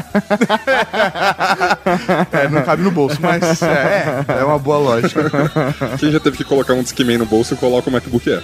É, 2.32 2.48
não 2.48 2.62
cabe 2.62 2.82
no 2.84 2.92
bolso, 2.92 3.18
mas 3.20 3.62
é, 3.62 4.24
é 4.40 4.44
uma 4.44 4.58
boa 4.58 4.78
lógica. 4.78 5.30
Quem 6.00 6.12
já 6.12 6.20
teve 6.20 6.38
que 6.38 6.44
colocar 6.44 6.74
um 6.74 6.82
Discman 6.82 7.18
no 7.18 7.26
bolso, 7.26 7.56
coloca 7.58 7.90
o 7.90 7.94
MacBook 7.94 8.30
Air. 8.30 8.44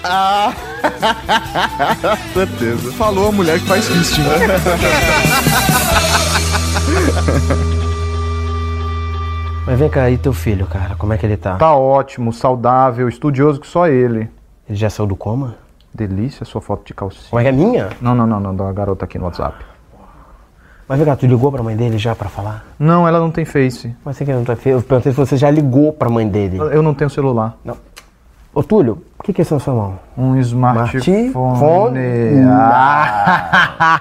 Certeza. 2.33 2.91
Falou 2.93 3.29
a 3.29 3.31
mulher 3.31 3.59
que 3.59 3.67
faz 3.67 3.87
fisting. 3.87 4.23
Mas 9.67 9.77
vem 9.77 9.89
cá, 9.89 10.09
e 10.09 10.17
teu 10.17 10.31
filho, 10.31 10.65
cara? 10.65 10.95
Como 10.95 11.11
é 11.11 11.17
que 11.17 11.25
ele 11.25 11.35
tá? 11.35 11.57
Tá 11.57 11.75
ótimo, 11.75 12.31
saudável, 12.31 13.09
estudioso 13.09 13.59
que 13.59 13.67
só 13.67 13.85
ele. 13.85 14.29
Ele 14.65 14.77
já 14.77 14.89
saiu 14.89 15.05
do 15.05 15.15
coma? 15.15 15.55
Delícia 15.93 16.45
sua 16.45 16.61
foto 16.61 16.85
de 16.85 16.93
calcinha. 16.93 17.25
Como 17.29 17.37
é 17.41 17.43
que 17.43 17.49
é 17.49 17.51
minha? 17.51 17.89
Não, 17.99 18.15
não, 18.15 18.25
não, 18.25 18.39
não, 18.39 18.55
da 18.55 18.71
garota 18.71 19.03
aqui 19.03 19.19
no 19.19 19.25
WhatsApp. 19.25 19.57
Mas 20.87 20.97
vem 20.97 21.05
cá, 21.05 21.17
tu 21.17 21.25
ligou 21.27 21.51
pra 21.51 21.61
mãe 21.61 21.75
dele 21.75 21.97
já 21.97 22.15
pra 22.15 22.29
falar? 22.29 22.65
Não, 22.79 23.05
ela 23.05 23.19
não 23.19 23.29
tem 23.29 23.43
Face. 23.43 23.93
Mas 24.05 24.15
você 24.15 24.23
que 24.23 24.31
não 24.31 24.45
tá 24.45 24.55
feio. 24.55 24.77
Eu 24.77 24.81
perguntei 24.81 25.11
se 25.11 25.17
você 25.17 25.35
já 25.35 25.51
ligou 25.51 25.91
pra 25.91 26.09
mãe 26.09 26.25
dele. 26.25 26.59
Eu 26.59 26.81
não 26.81 26.93
tenho 26.93 27.09
celular. 27.09 27.57
Ô, 28.53 28.63
Túlio, 28.63 29.03
o 29.19 29.23
que, 29.23 29.33
que 29.33 29.41
é 29.41 29.43
isso 29.43 29.53
na 29.53 29.59
sua 29.59 29.73
mão? 29.73 29.99
Um 30.17 30.37
smartphone. 30.37 31.27
Smartphone? 31.27 31.99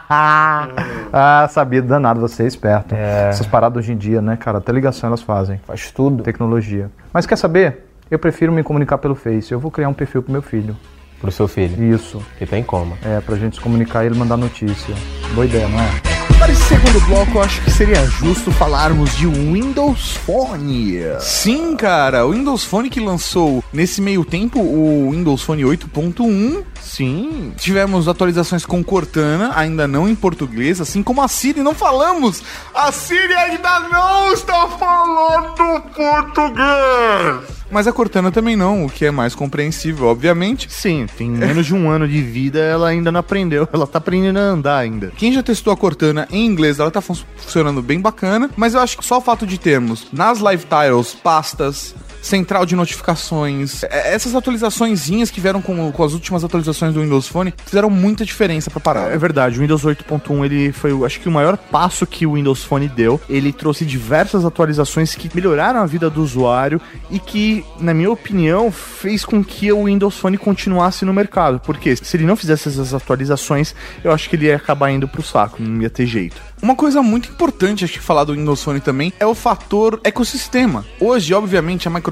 Ah, 0.09 0.69
ah, 1.13 1.47
sabia 1.51 1.83
danado, 1.83 2.21
você 2.21 2.43
é 2.43 2.47
esperto. 2.47 2.95
Essas 2.95 3.47
paradas 3.47 3.85
hoje 3.85 3.93
em 3.93 3.97
dia, 3.97 4.21
né, 4.21 4.37
cara? 4.37 4.59
Até 4.59 4.73
ligação 4.73 5.09
elas 5.09 5.23
fazem. 5.23 5.61
Faz 5.67 5.91
tudo. 5.91 6.23
Tecnologia. 6.23 6.91
Mas 7.13 7.27
quer 7.27 7.37
saber? 7.37 7.87
Eu 8.11 8.19
prefiro 8.19 8.53
me 8.53 8.63
comunicar 8.63 8.99
pelo 8.99 9.15
Face. 9.15 9.51
Eu 9.53 9.59
vou 9.59 9.71
criar 9.71 9.89
um 9.89 9.95
perfil 9.95 10.23
pro 10.23 10.33
meu 10.33 10.43
filho. 10.43 10.77
Pro 11.21 11.33
seu 11.33 11.49
filho, 11.49 11.83
Isso. 11.83 12.23
que 12.39 12.47
tá 12.47 12.59
em 12.59 12.63
coma. 12.63 12.97
É, 13.05 13.21
pra 13.21 13.37
gente 13.37 13.57
se 13.57 13.63
comunicar 13.63 14.05
e 14.05 14.07
ele 14.07 14.19
mandar 14.19 14.37
notícia. 14.37 14.95
Boa 15.35 15.47
ideia, 15.47 15.67
não 15.67 15.81
é? 15.81 16.16
Para 16.39 16.53
esse 16.53 16.63
segundo 16.65 17.01
bloco, 17.07 17.39
eu 17.39 17.43
acho 17.43 17.63
que 17.63 17.71
seria 17.71 18.05
justo 18.05 18.53
falarmos 18.53 19.17
de 19.17 19.27
Windows 19.27 20.17
Phone. 20.25 21.01
Sim, 21.21 21.75
cara, 21.77 22.27
o 22.27 22.33
Windows 22.33 22.63
Phone 22.63 22.91
que 22.91 23.01
lançou 23.01 23.65
nesse 23.73 24.03
meio 24.03 24.25
tempo 24.25 24.61
o 24.61 25.11
Windows 25.11 25.43
Phone 25.43 25.63
8.1 25.63 26.63
Sim. 26.87 27.53
Tivemos 27.59 28.07
atualizações 28.09 28.65
com 28.65 28.83
Cortana, 28.83 29.53
ainda 29.57 29.87
não 29.89 30.09
em 30.09 30.15
português, 30.15 30.81
assim 30.81 31.03
como 31.03 31.21
a 31.21 31.29
Siri, 31.29 31.63
não 31.63 31.75
falamos! 31.75 32.43
A 32.75 32.91
Siri 32.93 33.35
ainda 33.35 33.81
não 33.81 34.33
está 34.33 34.69
falando 34.69 35.83
português! 35.95 37.57
Mas 37.71 37.87
a 37.87 37.93
Cortana 37.93 38.31
também 38.31 38.55
não, 38.57 38.85
o 38.85 38.91
que 38.91 39.05
é 39.05 39.11
mais 39.11 39.35
compreensível, 39.35 40.07
obviamente. 40.07 40.73
Sim, 40.73 41.07
tem 41.19 41.29
menos 41.31 41.67
de 41.67 41.75
um 41.75 41.91
ano 41.91 42.07
de 42.07 42.23
vida, 42.23 42.59
ela 42.61 42.89
ainda 42.89 43.11
não 43.11 43.21
aprendeu. 43.21 43.69
Ela 43.73 43.87
tá 43.87 43.99
aprendendo 43.99 44.39
a 44.39 44.43
andar 44.43 44.79
ainda. 44.79 45.13
Quem 45.17 45.33
já 45.33 45.43
testou 45.43 45.73
a 45.73 45.77
Cortana 45.77 46.29
em 46.31 46.47
inglês, 46.47 46.79
ela 46.79 46.91
tá 46.91 47.01
fun- 47.01 47.17
funcionando 47.37 47.83
bem 47.83 48.01
bacana, 48.01 48.49
mas 48.57 48.75
eu 48.75 48.81
acho 48.81 48.97
que 48.99 49.05
só 49.05 49.19
o 49.19 49.21
fato 49.21 49.47
de 49.47 49.59
termos 49.59 50.07
nas 50.13 50.39
live 50.41 50.65
tiles 50.65 51.15
pastas, 51.15 51.95
central 52.23 52.65
de 52.67 52.75
notificações, 52.77 53.83
é- 53.85 54.15
essas 54.15 54.35
atualizaçõezinhas 54.35 55.31
que 55.31 55.41
vieram 55.41 55.61
com, 55.63 55.91
com 55.93 56.03
as 56.05 56.13
últimas 56.13 56.45
atualizações 56.45 56.93
do 56.95 57.01
Windows 57.01 57.29
Phone 57.29 57.55
fizeram 57.65 57.89
muita 57.91 58.25
diferença 58.25 58.71
pra 58.71 58.81
parada. 58.81 59.13
É 59.13 59.19
verdade, 59.19 59.59
o 59.59 59.63
Windows 59.63 59.85
8.1 59.85 60.45
ele 60.45 60.73
foi, 60.73 60.93
acho 61.05 61.21
que 61.21 61.29
o 61.29 61.33
maior 61.33 61.57
passo 61.57 62.07
que 62.07 62.27
o 62.27 62.35
Windows 62.35 62.65
Phone 62.65 62.89
deu. 62.89 63.21
Ele 63.29 63.53
trouxe 63.53 63.85
diversas 63.85 64.45
atualizações 64.45 65.15
que 65.15 65.31
melhoraram 65.35 65.81
a 65.81 65.87
vida 65.87 66.09
do 66.11 66.23
usuário 66.23 66.81
e 67.11 67.19
que, 67.19 67.65
na 67.81 67.95
minha 67.95 68.11
opinião, 68.11 68.71
fez 68.73 69.25
com 69.25 69.43
que 69.45 69.73
o 69.73 69.85
Windows 69.85 70.17
Phone 70.17 70.37
continuasse 70.39 71.05
no 71.05 71.13
mercado. 71.13 71.61
Porque 71.61 71.95
se 71.97 72.17
ele 72.17 72.25
não 72.25 72.37
fizesse 72.37 72.69
essas 72.69 72.93
atualizações, 72.95 73.75
eu 74.03 74.13
acho 74.13 74.29
que 74.29 74.37
ele 74.37 74.47
ia 74.47 74.57
acabar 74.57 74.91
indo 74.91 75.07
pro 75.09 75.23
saco, 75.23 75.63
não 75.63 75.83
ia 75.83 75.91
ter 75.91 76.07
jeito. 76.07 76.37
Uma 76.63 76.75
coisa 76.75 77.03
muito 77.03 77.29
importante, 77.29 77.85
acho 77.85 77.93
que 77.93 78.01
falar 78.01 78.25
do 78.25 78.33
Windows 78.33 78.63
Phone 78.63 78.81
também, 78.81 79.13
é 79.21 79.27
o 79.27 79.35
fator 79.35 80.01
ecossistema. 80.03 80.85
Hoje, 80.99 81.35
obviamente, 81.35 81.87
a 81.87 81.91
Microsoft 81.91 82.06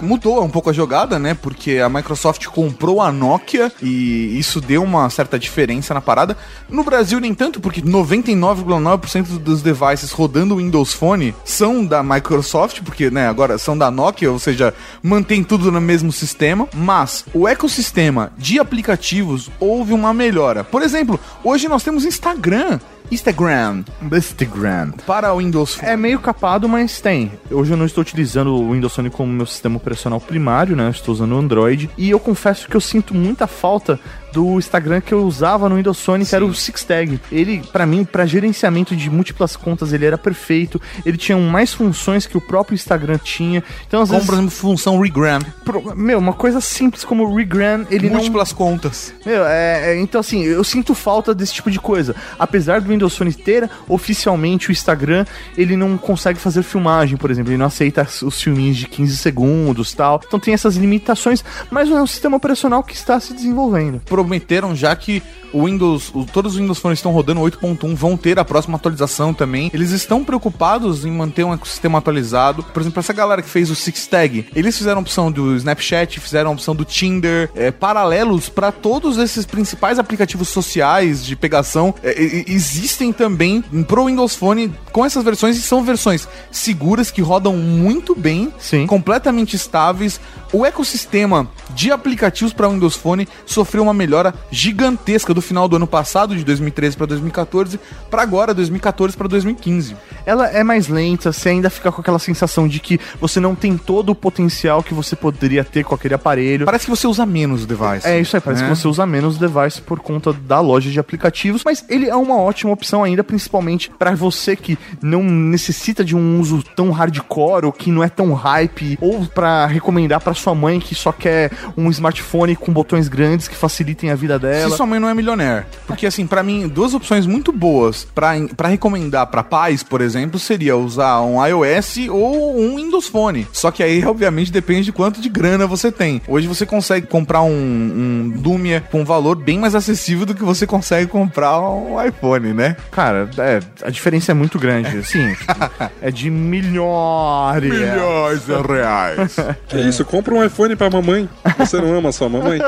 mudou 0.00 0.42
um 0.42 0.48
pouco 0.48 0.70
a 0.70 0.72
jogada, 0.72 1.18
né? 1.18 1.34
Porque 1.34 1.78
a 1.78 1.88
Microsoft 1.88 2.46
comprou 2.46 3.00
a 3.00 3.12
Nokia 3.12 3.72
e 3.82 4.38
isso 4.38 4.60
deu 4.60 4.82
uma 4.82 5.08
certa 5.10 5.38
diferença 5.38 5.92
na 5.92 6.00
parada. 6.00 6.36
No 6.68 6.82
Brasil, 6.82 7.20
nem 7.20 7.34
tanto, 7.34 7.60
porque 7.60 7.82
99,9% 7.82 9.38
dos 9.38 9.62
devices 9.62 10.10
rodando 10.10 10.56
Windows 10.56 10.92
Phone 10.92 11.34
são 11.44 11.84
da 11.84 12.02
Microsoft, 12.02 12.82
porque, 12.82 13.10
né, 13.10 13.28
agora 13.28 13.58
são 13.58 13.76
da 13.76 13.90
Nokia, 13.90 14.30
ou 14.30 14.38
seja, 14.38 14.74
mantém 15.02 15.44
tudo 15.44 15.70
no 15.70 15.80
mesmo 15.80 16.12
sistema. 16.12 16.68
Mas 16.74 17.24
o 17.34 17.46
ecossistema 17.46 18.32
de 18.36 18.58
aplicativos 18.58 19.50
houve 19.60 19.92
uma 19.92 20.14
melhora. 20.14 20.64
Por 20.64 20.82
exemplo, 20.82 21.18
hoje 21.44 21.68
nós 21.68 21.82
temos 21.82 22.04
Instagram. 22.04 22.78
Instagram 23.10 23.84
Instagram. 24.12 24.92
para 25.06 25.32
o 25.32 25.38
Windows 25.38 25.74
Phone. 25.74 25.90
É 25.92 25.96
meio 25.96 26.18
capado, 26.18 26.68
mas 26.68 27.00
tem. 27.00 27.32
Hoje 27.50 27.72
eu 27.72 27.76
não 27.76 27.86
estou 27.86 28.02
utilizando 28.02 28.54
o 28.54 28.72
Windows 28.72 28.94
Phone 28.94 29.10
como 29.10 29.32
meu 29.32 29.46
sistema 29.46 29.76
operacional 29.76 30.20
primário, 30.20 30.74
né? 30.76 30.86
Eu 30.86 30.90
estou 30.90 31.14
usando 31.14 31.32
o 31.32 31.38
Android. 31.38 31.90
E 31.96 32.10
eu 32.10 32.18
confesso 32.18 32.68
que 32.68 32.76
eu 32.76 32.80
sinto 32.80 33.14
muita 33.14 33.46
falta 33.46 33.98
do 34.32 34.58
Instagram 34.58 35.00
que 35.00 35.14
eu 35.14 35.24
usava 35.24 35.66
no 35.68 35.76
Windows 35.76 35.98
Phone, 36.00 36.24
que 36.26 36.34
era 36.34 36.44
o 36.44 36.54
SixTag. 36.54 37.18
Ele, 37.32 37.62
pra 37.72 37.86
mim, 37.86 38.04
pra 38.04 38.26
gerenciamento 38.26 38.94
de 38.94 39.08
múltiplas 39.08 39.56
contas, 39.56 39.92
ele 39.94 40.04
era 40.04 40.18
perfeito. 40.18 40.80
Ele 41.06 41.16
tinha 41.16 41.38
mais 41.38 41.72
funções 41.72 42.26
que 42.26 42.36
o 42.36 42.40
próprio 42.40 42.74
Instagram 42.74 43.18
tinha. 43.18 43.64
Então, 43.86 44.02
às 44.02 44.08
Como, 44.08 44.18
vezes, 44.20 44.26
por 44.26 44.34
exemplo, 44.34 44.50
função 44.50 45.00
regram. 45.00 45.38
pro- 45.64 45.96
meu, 45.96 46.18
uma 46.18 46.34
coisa 46.34 46.60
simples 46.60 47.02
como 47.04 47.24
o 47.24 47.34
Regram, 47.34 47.86
ele 47.90 48.08
não 48.08 48.16
Múltiplas 48.16 48.52
contas. 48.52 49.14
meu, 49.24 49.46
é, 49.46 49.92
é, 49.94 50.00
então 50.00 50.20
assim, 50.20 50.42
eu 50.42 50.62
sinto 50.64 50.94
falta 50.94 51.34
desse 51.34 51.54
tipo 51.54 51.70
de 51.70 51.78
coisa. 51.80 52.14
Apesar 52.38 52.80
do 52.80 52.92
Windows 52.96 53.16
Phone 53.16 53.32
ter 53.32 53.68
oficialmente 53.88 54.70
o 54.70 54.72
Instagram, 54.72 55.24
ele 55.56 55.76
não 55.76 55.96
consegue 55.98 56.38
fazer 56.38 56.62
filmagem, 56.62 57.16
por 57.16 57.30
exemplo, 57.30 57.50
ele 57.52 57.58
não 57.58 57.66
aceita 57.66 58.06
os 58.22 58.40
filminhos 58.40 58.76
de 58.76 58.86
15 58.86 59.16
segundos 59.16 59.92
tal. 59.92 60.20
Então 60.26 60.38
tem 60.40 60.54
essas 60.54 60.76
limitações, 60.76 61.44
mas 61.70 61.90
é 61.90 61.94
um 62.00 62.06
sistema 62.06 62.36
operacional 62.36 62.82
que 62.82 62.94
está 62.94 63.18
se 63.20 63.32
desenvolvendo. 63.34 64.00
Prometeram 64.04 64.74
já 64.74 64.94
que 64.96 65.22
o 65.52 65.64
Windows, 65.66 66.12
todos 66.32 66.52
os 66.54 66.58
Windows 66.58 66.78
Phones 66.78 66.98
estão 66.98 67.12
rodando 67.12 67.40
8.1, 67.40 67.94
vão 67.94 68.16
ter 68.16 68.38
a 68.38 68.44
próxima 68.44 68.76
atualização 68.76 69.32
também. 69.32 69.70
Eles 69.72 69.90
estão 69.90 70.24
preocupados 70.24 71.04
em 71.04 71.10
manter 71.10 71.44
um 71.44 71.54
ecossistema 71.54 71.98
atualizado. 71.98 72.62
Por 72.62 72.80
exemplo, 72.82 73.00
essa 73.00 73.12
galera 73.12 73.40
que 73.42 73.48
fez 73.48 73.70
o 73.70 73.74
SixTag, 73.76 74.46
eles 74.54 74.76
fizeram 74.76 74.98
a 74.98 75.00
opção 75.02 75.30
do 75.30 75.54
Snapchat, 75.56 76.20
fizeram 76.20 76.50
a 76.50 76.52
opção 76.52 76.74
do 76.74 76.84
Tinder, 76.84 77.50
é, 77.54 77.70
paralelos 77.70 78.48
para 78.48 78.70
todos 78.72 79.18
esses 79.18 79.46
principais 79.46 79.98
aplicativos 79.98 80.48
sociais 80.48 81.24
de 81.24 81.34
pegação. 81.36 81.94
é, 82.02 82.20
e- 82.20 82.44
e- 82.48 82.54
existem 82.86 83.12
também 83.12 83.62
pro 83.88 84.06
Windows 84.06 84.36
Phone 84.36 84.72
com 84.92 85.04
essas 85.04 85.24
versões 85.24 85.56
e 85.56 85.60
são 85.60 85.82
versões 85.82 86.28
seguras 86.52 87.10
que 87.10 87.20
rodam 87.20 87.56
muito 87.56 88.14
bem, 88.14 88.52
Sim. 88.58 88.86
completamente 88.86 89.56
estáveis. 89.56 90.20
O 90.52 90.64
ecossistema 90.64 91.50
de 91.70 91.90
aplicativos 91.90 92.52
para 92.52 92.68
Windows 92.68 92.94
Phone 92.94 93.28
sofreu 93.44 93.82
uma 93.82 93.92
melhora 93.92 94.32
gigantesca 94.50 95.34
do 95.34 95.42
final 95.42 95.68
do 95.68 95.76
ano 95.76 95.86
passado, 95.86 96.36
de 96.36 96.44
2013 96.44 96.96
para 96.96 97.06
2014, 97.06 97.80
para 98.08 98.22
agora, 98.22 98.54
2014 98.54 99.16
para 99.16 99.26
2015. 99.26 99.96
Ela 100.24 100.48
é 100.48 100.62
mais 100.62 100.86
lenta, 100.86 101.32
você 101.32 101.48
ainda 101.48 101.68
fica 101.68 101.90
com 101.90 102.00
aquela 102.00 102.20
sensação 102.20 102.68
de 102.68 102.78
que 102.78 103.00
você 103.20 103.40
não 103.40 103.56
tem 103.56 103.76
todo 103.76 104.10
o 104.10 104.14
potencial 104.14 104.82
que 104.82 104.94
você 104.94 105.16
poderia 105.16 105.64
ter 105.64 105.84
com 105.84 105.94
aquele 105.94 106.14
aparelho. 106.14 106.64
Parece 106.64 106.84
que 106.84 106.90
você 106.90 107.08
usa 107.08 107.26
menos 107.26 107.64
o 107.64 107.66
device. 107.66 108.06
É 108.06 108.20
isso 108.20 108.36
aí, 108.36 108.40
parece 108.40 108.62
né? 108.62 108.68
que 108.68 108.76
você 108.76 108.86
usa 108.86 109.04
menos 109.04 109.36
o 109.36 109.40
device 109.40 109.82
por 109.82 109.98
conta 109.98 110.32
da 110.32 110.60
loja 110.60 110.90
de 110.90 111.00
aplicativos, 111.00 111.62
mas 111.64 111.84
ele 111.88 112.08
é 112.08 112.16
uma 112.16 112.36
ótima 112.40 112.75
opção 112.76 113.02
ainda, 113.02 113.24
principalmente 113.24 113.90
para 113.98 114.14
você 114.14 114.54
que 114.54 114.78
não 115.02 115.22
necessita 115.22 116.04
de 116.04 116.14
um 116.14 116.40
uso 116.40 116.62
tão 116.74 116.90
hardcore 116.90 117.66
ou 117.66 117.72
que 117.72 117.90
não 117.90 118.02
é 118.02 118.08
tão 118.08 118.32
hype, 118.32 118.98
ou 119.00 119.26
para 119.26 119.66
recomendar 119.66 120.20
para 120.20 120.34
sua 120.34 120.54
mãe 120.54 120.78
que 120.78 120.94
só 120.94 121.12
quer 121.12 121.50
um 121.76 121.90
smartphone 121.90 122.54
com 122.56 122.72
botões 122.72 123.08
grandes 123.08 123.48
que 123.48 123.56
facilitem 123.56 124.10
a 124.10 124.14
vida 124.14 124.38
dela. 124.38 124.70
Se 124.70 124.76
sua 124.76 124.86
mãe 124.86 125.00
não 125.00 125.08
é 125.08 125.14
milionaire. 125.14 125.66
Porque, 125.86 126.06
assim, 126.06 126.26
pra 126.26 126.42
mim, 126.42 126.68
duas 126.68 126.94
opções 126.94 127.26
muito 127.26 127.52
boas 127.52 128.06
pra 128.14 128.68
recomendar 128.68 129.26
pra 129.26 129.42
pais, 129.42 129.82
por 129.82 130.00
exemplo, 130.00 130.26
exemplo, 130.26 130.38
seria 130.38 130.76
usar 130.76 131.20
um 131.22 131.44
iOS 131.44 132.08
ou 132.10 132.58
um 132.58 132.76
Windows 132.76 133.08
Phone. 133.08 133.46
Só 133.52 133.70
que 133.70 133.82
aí, 133.82 134.04
obviamente, 134.06 134.52
depende 134.52 134.86
de 134.86 134.92
quanto 134.92 135.20
de 135.20 135.28
grana 135.28 135.66
você 135.66 135.92
tem. 135.92 136.20
Hoje 136.26 136.46
você 136.46 136.66
consegue 136.66 137.06
comprar 137.06 137.42
um, 137.42 137.50
um 137.50 138.40
Lumia 138.42 138.82
com 138.90 139.00
um 139.00 139.04
valor 139.04 139.36
bem 139.36 139.58
mais 139.58 139.74
acessível 139.74 140.26
do 140.26 140.34
que 140.34 140.42
você 140.42 140.66
consegue 140.66 141.10
comprar 141.10 141.60
um 141.60 142.02
iPhone, 142.02 142.52
né? 142.52 142.65
Cara, 142.90 143.28
é, 143.38 143.60
a 143.82 143.90
diferença 143.90 144.32
é 144.32 144.34
muito 144.34 144.58
grande. 144.58 144.98
Assim, 144.98 145.34
é 146.02 146.10
de 146.10 146.30
milhões. 146.30 147.62
Milhões 147.62 148.44
de 148.46 148.52
reais. 148.62 149.36
Que 149.68 149.78
isso? 149.80 150.04
Compra 150.04 150.34
um 150.34 150.44
iPhone 150.44 150.76
pra 150.76 150.88
mamãe. 150.90 151.28
Você 151.58 151.80
não 151.80 151.94
ama 151.98 152.12
sua 152.12 152.28
mamãe? 152.28 152.58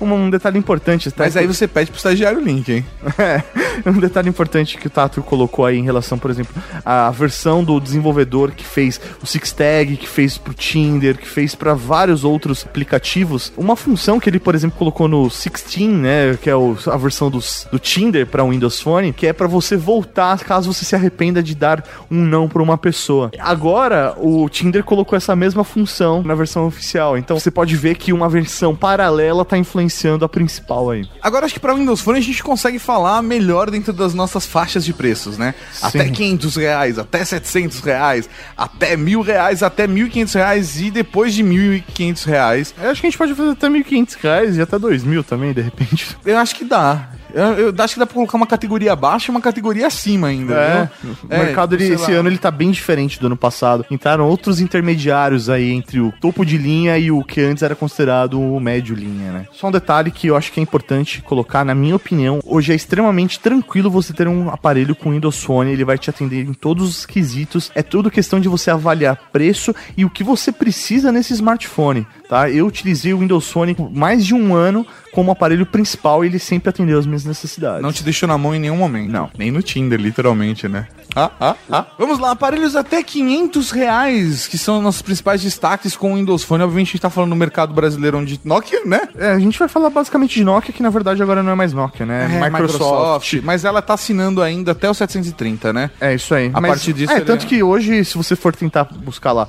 Um, 0.00 0.12
um 0.12 0.30
detalhe 0.30 0.58
importante, 0.58 1.10
tá? 1.10 1.24
Mas 1.24 1.36
aí 1.36 1.46
você 1.46 1.66
pede 1.68 1.90
pro 1.90 1.96
estagiário 1.96 2.38
o 2.38 2.42
link, 2.42 2.70
hein? 2.72 2.86
É, 3.18 3.42
um 3.88 3.98
detalhe 3.98 4.28
importante 4.28 4.76
que 4.76 4.86
o 4.86 4.90
Tato 4.90 5.22
colocou 5.22 5.64
aí 5.64 5.78
em 5.78 5.84
relação, 5.84 6.18
por 6.18 6.30
exemplo, 6.30 6.54
à 6.84 7.10
versão 7.10 7.62
do 7.62 7.80
desenvolvedor 7.80 8.50
que 8.52 8.64
fez 8.64 9.00
o 9.22 9.26
Sixtag, 9.26 9.96
que 9.96 10.08
fez 10.08 10.36
pro 10.38 10.52
Tinder, 10.54 11.16
que 11.16 11.28
fez 11.28 11.54
para 11.54 11.74
vários 11.74 12.24
outros 12.24 12.64
aplicativos. 12.64 13.52
Uma 13.56 13.76
função 13.76 14.18
que 14.20 14.28
ele, 14.28 14.40
por 14.40 14.54
exemplo, 14.54 14.76
colocou 14.78 15.08
no 15.08 15.28
16, 15.28 15.88
né, 15.90 16.38
que 16.40 16.50
é 16.50 16.56
o- 16.56 16.76
a 16.86 16.96
versão 16.96 17.30
dos, 17.30 17.66
do 17.70 17.78
Tinder 17.78 18.03
para 18.26 18.44
o 18.44 18.50
Windows 18.50 18.80
Phone, 18.80 19.12
que 19.12 19.26
é 19.26 19.32
para 19.32 19.46
você 19.46 19.76
voltar 19.76 20.38
caso 20.40 20.72
você 20.72 20.84
se 20.84 20.94
arrependa 20.94 21.42
de 21.42 21.54
dar 21.54 21.84
um 22.10 22.24
não 22.24 22.48
para 22.48 22.62
uma 22.62 22.76
pessoa. 22.76 23.30
Agora, 23.38 24.14
o 24.18 24.48
Tinder 24.48 24.84
colocou 24.84 25.16
essa 25.16 25.34
mesma 25.34 25.64
função 25.64 26.22
na 26.22 26.34
versão 26.34 26.66
oficial. 26.66 27.16
Então, 27.16 27.38
você 27.38 27.50
pode 27.50 27.76
ver 27.76 27.96
que 27.96 28.12
uma 28.12 28.28
versão 28.28 28.74
paralela 28.74 29.44
tá 29.44 29.56
influenciando 29.56 30.24
a 30.24 30.28
principal 30.28 30.90
aí. 30.90 31.08
Agora 31.22 31.46
acho 31.46 31.54
que 31.54 31.60
para 31.60 31.74
Windows 31.74 32.00
Phone 32.00 32.18
a 32.18 32.22
gente 32.22 32.42
consegue 32.42 32.78
falar 32.78 33.22
melhor 33.22 33.70
dentro 33.70 33.92
das 33.92 34.14
nossas 34.14 34.46
faixas 34.46 34.84
de 34.84 34.92
preços, 34.92 35.38
né? 35.38 35.54
Até 35.82 36.08
500 36.08 36.56
reais, 36.56 36.98
até 36.98 37.24
700 37.24 37.80
reais, 37.80 38.28
até 38.56 38.96
mil 38.96 39.20
reais, 39.20 39.62
até 39.62 39.86
1.500 39.86 40.34
reais 40.34 40.80
e 40.80 40.90
depois 40.90 41.34
de 41.34 41.42
1.500 41.42 42.24
reais. 42.24 42.74
Eu 42.80 42.90
acho 42.90 43.00
que 43.00 43.06
a 43.06 43.10
gente 43.10 43.18
pode 43.18 43.34
fazer 43.34 43.50
até 43.50 43.68
1.500 43.68 44.16
reais 44.20 44.56
e 44.56 44.62
até 44.62 44.78
2.000 44.78 45.24
também, 45.24 45.52
de 45.52 45.60
repente. 45.60 46.16
Eu 46.24 46.38
acho 46.38 46.54
que 46.54 46.64
dá. 46.64 47.08
Eu, 47.34 47.68
eu 47.68 47.74
acho 47.78 47.94
que 47.94 48.00
dá 48.00 48.06
pra 48.06 48.14
colocar 48.14 48.36
uma 48.36 48.46
categoria 48.46 48.92
abaixo 48.92 49.28
e 49.28 49.32
uma 49.32 49.40
categoria 49.40 49.86
acima 49.86 50.28
ainda. 50.28 50.54
É, 50.54 50.88
viu? 51.02 51.16
o 51.24 51.28
mercado 51.28 51.74
ele- 51.74 51.86
sei 51.86 51.94
esse 51.96 52.12
lá. 52.12 52.18
ano 52.20 52.28
ele 52.28 52.38
tá 52.38 52.50
bem 52.50 52.70
diferente 52.70 53.18
do 53.20 53.26
ano 53.26 53.36
passado. 53.36 53.84
Entraram 53.90 54.26
outros 54.28 54.60
intermediários 54.60 55.48
aí 55.50 55.70
entre 55.72 56.00
o 56.00 56.12
topo 56.20 56.44
de 56.44 56.56
linha 56.56 56.96
e 56.98 57.10
o 57.10 57.22
que 57.24 57.40
antes 57.40 57.62
era 57.62 57.74
considerado 57.74 58.40
o 58.40 58.60
médio 58.60 58.94
linha, 58.94 59.32
né? 59.32 59.46
Só 59.52 59.68
um 59.68 59.72
detalhe 59.72 60.10
que 60.10 60.28
eu 60.28 60.36
acho 60.36 60.52
que 60.52 60.60
é 60.60 60.62
importante 60.62 61.22
colocar, 61.22 61.64
na 61.64 61.74
minha 61.74 61.96
opinião, 61.96 62.40
hoje 62.44 62.72
é 62.72 62.74
extremamente 62.74 63.40
tranquilo 63.40 63.90
você 63.90 64.12
ter 64.12 64.28
um 64.28 64.50
aparelho 64.50 64.94
com 64.94 65.10
Windows 65.10 65.42
Phone, 65.42 65.72
ele 65.72 65.84
vai 65.84 65.98
te 65.98 66.10
atender 66.10 66.46
em 66.46 66.52
todos 66.54 66.88
os 66.88 67.06
quesitos. 67.06 67.70
É 67.74 67.82
tudo 67.82 68.10
questão 68.10 68.38
de 68.38 68.48
você 68.48 68.70
avaliar 68.70 69.16
preço 69.32 69.74
e 69.96 70.04
o 70.04 70.10
que 70.10 70.22
você 70.22 70.52
precisa 70.52 71.10
nesse 71.10 71.32
smartphone, 71.32 72.06
tá? 72.28 72.48
Eu 72.50 72.66
utilizei 72.66 73.12
o 73.12 73.18
Windows 73.18 73.50
Phone 73.50 73.74
por 73.74 73.90
mais 73.90 74.24
de 74.24 74.34
um 74.34 74.54
ano 74.54 74.86
como 75.14 75.30
aparelho 75.30 75.64
principal 75.64 76.24
e 76.24 76.28
ele 76.28 76.38
sempre 76.38 76.68
atendeu 76.70 76.98
as 76.98 77.06
minhas 77.06 77.24
necessidades. 77.24 77.82
Não 77.82 77.92
te 77.92 78.02
deixou 78.02 78.26
na 78.28 78.36
mão 78.36 78.54
em 78.54 78.58
nenhum 78.58 78.76
momento. 78.76 79.10
Não. 79.10 79.30
Nem 79.38 79.50
no 79.50 79.62
Tinder, 79.62 80.00
literalmente, 80.00 80.68
né? 80.68 80.86
Ah, 81.16 81.30
ah, 81.40 81.54
ah. 81.70 81.84
Vamos 81.98 82.18
lá, 82.18 82.32
aparelhos 82.32 82.74
até 82.74 83.00
500 83.02 83.70
reais, 83.70 84.48
que 84.48 84.58
são 84.58 84.82
nossos 84.82 85.00
principais 85.02 85.42
destaques 85.42 85.96
com 85.96 86.12
o 86.12 86.16
Windows 86.16 86.42
Phone. 86.42 86.64
Obviamente 86.64 86.88
a 86.88 86.92
gente 86.92 87.00
tá 87.02 87.10
falando 87.10 87.30
no 87.30 87.36
mercado 87.36 87.72
brasileiro 87.72 88.18
onde 88.18 88.40
Nokia, 88.44 88.80
né? 88.84 89.00
É, 89.16 89.30
a 89.30 89.38
gente 89.38 89.56
vai 89.58 89.68
falar 89.68 89.90
basicamente 89.90 90.34
de 90.34 90.42
Nokia, 90.44 90.72
que 90.74 90.82
na 90.82 90.90
verdade 90.90 91.22
agora 91.22 91.42
não 91.42 91.52
é 91.52 91.54
mais 91.54 91.72
Nokia, 91.72 92.04
né? 92.04 92.40
É, 92.42 92.50
Microsoft. 92.50 93.40
Mas 93.44 93.64
ela 93.64 93.80
tá 93.80 93.94
assinando 93.94 94.42
ainda 94.42 94.72
até 94.72 94.90
o 94.90 94.94
730, 94.94 95.72
né? 95.72 95.90
É 96.00 96.14
isso 96.14 96.34
aí. 96.34 96.50
A 96.52 96.60
partir 96.60 96.92
disso, 96.92 97.12
É, 97.12 97.16
ele- 97.16 97.24
tanto 97.24 97.46
que 97.46 97.62
hoje, 97.62 98.04
se 98.04 98.16
você 98.16 98.34
for 98.34 98.54
tentar 98.56 98.84
buscar 98.84 99.30
lá 99.32 99.48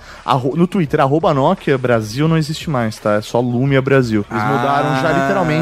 no 0.55 0.67
Twitter, 0.67 0.99
arroba 0.99 1.33
Nokia 1.33 1.77
Brasil 1.77 2.27
não 2.27 2.37
existe 2.37 2.69
mais, 2.69 2.97
tá? 2.99 3.15
É 3.15 3.21
só 3.21 3.39
Lumia 3.39 3.81
Brasil. 3.81 4.23
Eles 4.29 4.43
Ah. 4.43 4.47
mudaram 4.47 5.01
já 5.01 5.11
literalmente. 5.11 5.54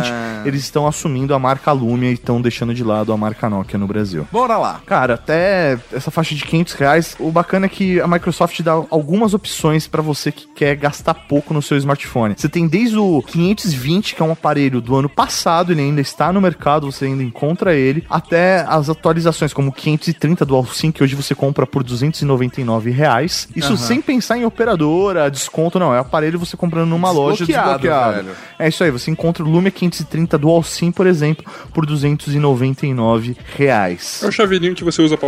Eles 0.46 0.62
estão 0.62 0.88
assumindo 0.88 1.34
a 1.34 1.40
marca 1.40 1.72
Lumia 1.72 2.10
e 2.10 2.14
estão 2.14 2.42
deixando 2.42 2.74
de 2.74 2.84
lado 2.84 3.12
a 3.14 3.18
marca 3.18 3.50
Nokia 3.50 3.80
no 3.80 3.88
Brasil. 3.88 4.28
Bora 4.32 4.58
lá. 4.58 4.82
Cara, 4.86 5.14
até 5.16 5.78
essa 5.92 6.12
faixa 6.12 6.36
de 6.36 6.44
500 6.44 6.74
reais, 6.74 7.16
o 7.20 7.32
bacana 7.32 7.66
é 7.66 7.70
que 7.70 8.00
a 8.00 8.08
Microsoft 8.08 8.62
dá 8.62 8.72
algumas 8.72 9.34
opções 9.34 9.88
pra 9.88 10.02
você 10.02 10.32
que 10.32 10.48
quer 10.48 10.76
gastar 10.76 11.14
pouco 11.14 11.54
no 11.54 11.62
seu 11.62 11.78
smartphone. 11.78 12.36
Você 12.38 12.50
tem 12.50 12.68
desde 12.68 12.98
o 12.98 13.22
520, 13.22 14.16
que 14.16 14.22
é 14.22 14.26
um 14.26 14.32
aparelho 14.32 14.82
do 14.82 14.96
ano 14.96 15.10
passado, 15.10 15.72
ele 15.72 15.82
ainda 15.82 16.02
está 16.02 16.32
no 16.32 16.42
mercado, 16.42 16.92
você 16.92 17.06
ainda 17.06 17.24
encontra 17.24 17.74
ele, 17.74 18.04
até 18.10 18.66
as 18.68 18.90
atualizações, 18.90 19.54
como 19.54 19.70
o 19.70 19.74
530 19.74 20.46
Dual 20.46 20.66
SIM, 20.66 20.92
que 20.92 21.04
hoje 21.04 21.16
você 21.16 21.34
compra 21.34 21.66
por 21.66 21.84
299 21.84 22.92
reais. 22.92 23.48
Isso 23.56 23.78
sem 23.78 24.02
pensar 24.02 24.38
em 24.38 24.46
operadora, 24.46 25.30
desconto, 25.30 25.80
não. 25.80 25.94
É 25.94 26.00
aparelho 26.00 26.40
você 26.40 26.58
comprando 26.58 26.90
numa 26.90 27.12
loja 27.12 27.46
Desbloqueado, 27.46 28.16
velho. 28.16 28.36
É 28.60 28.68
isso 28.68 28.84
aí, 28.84 28.92
você 28.92 29.12
encontra 29.12 29.44
o 29.44 29.50
Lumia 29.50 29.72
530 29.90 30.38
Dual 30.38 30.64
SIM, 30.64 30.92
por 30.92 31.08
exemplo, 31.08 31.46
por 31.74 31.86
299 31.86 33.36
reais. 33.56 34.22
É 34.24 34.28
o 34.28 34.32
chaveirinho 34.32 34.76
que 34.76 34.84
você 34.84 35.02
usa 35.02 35.18
pra, 35.18 35.28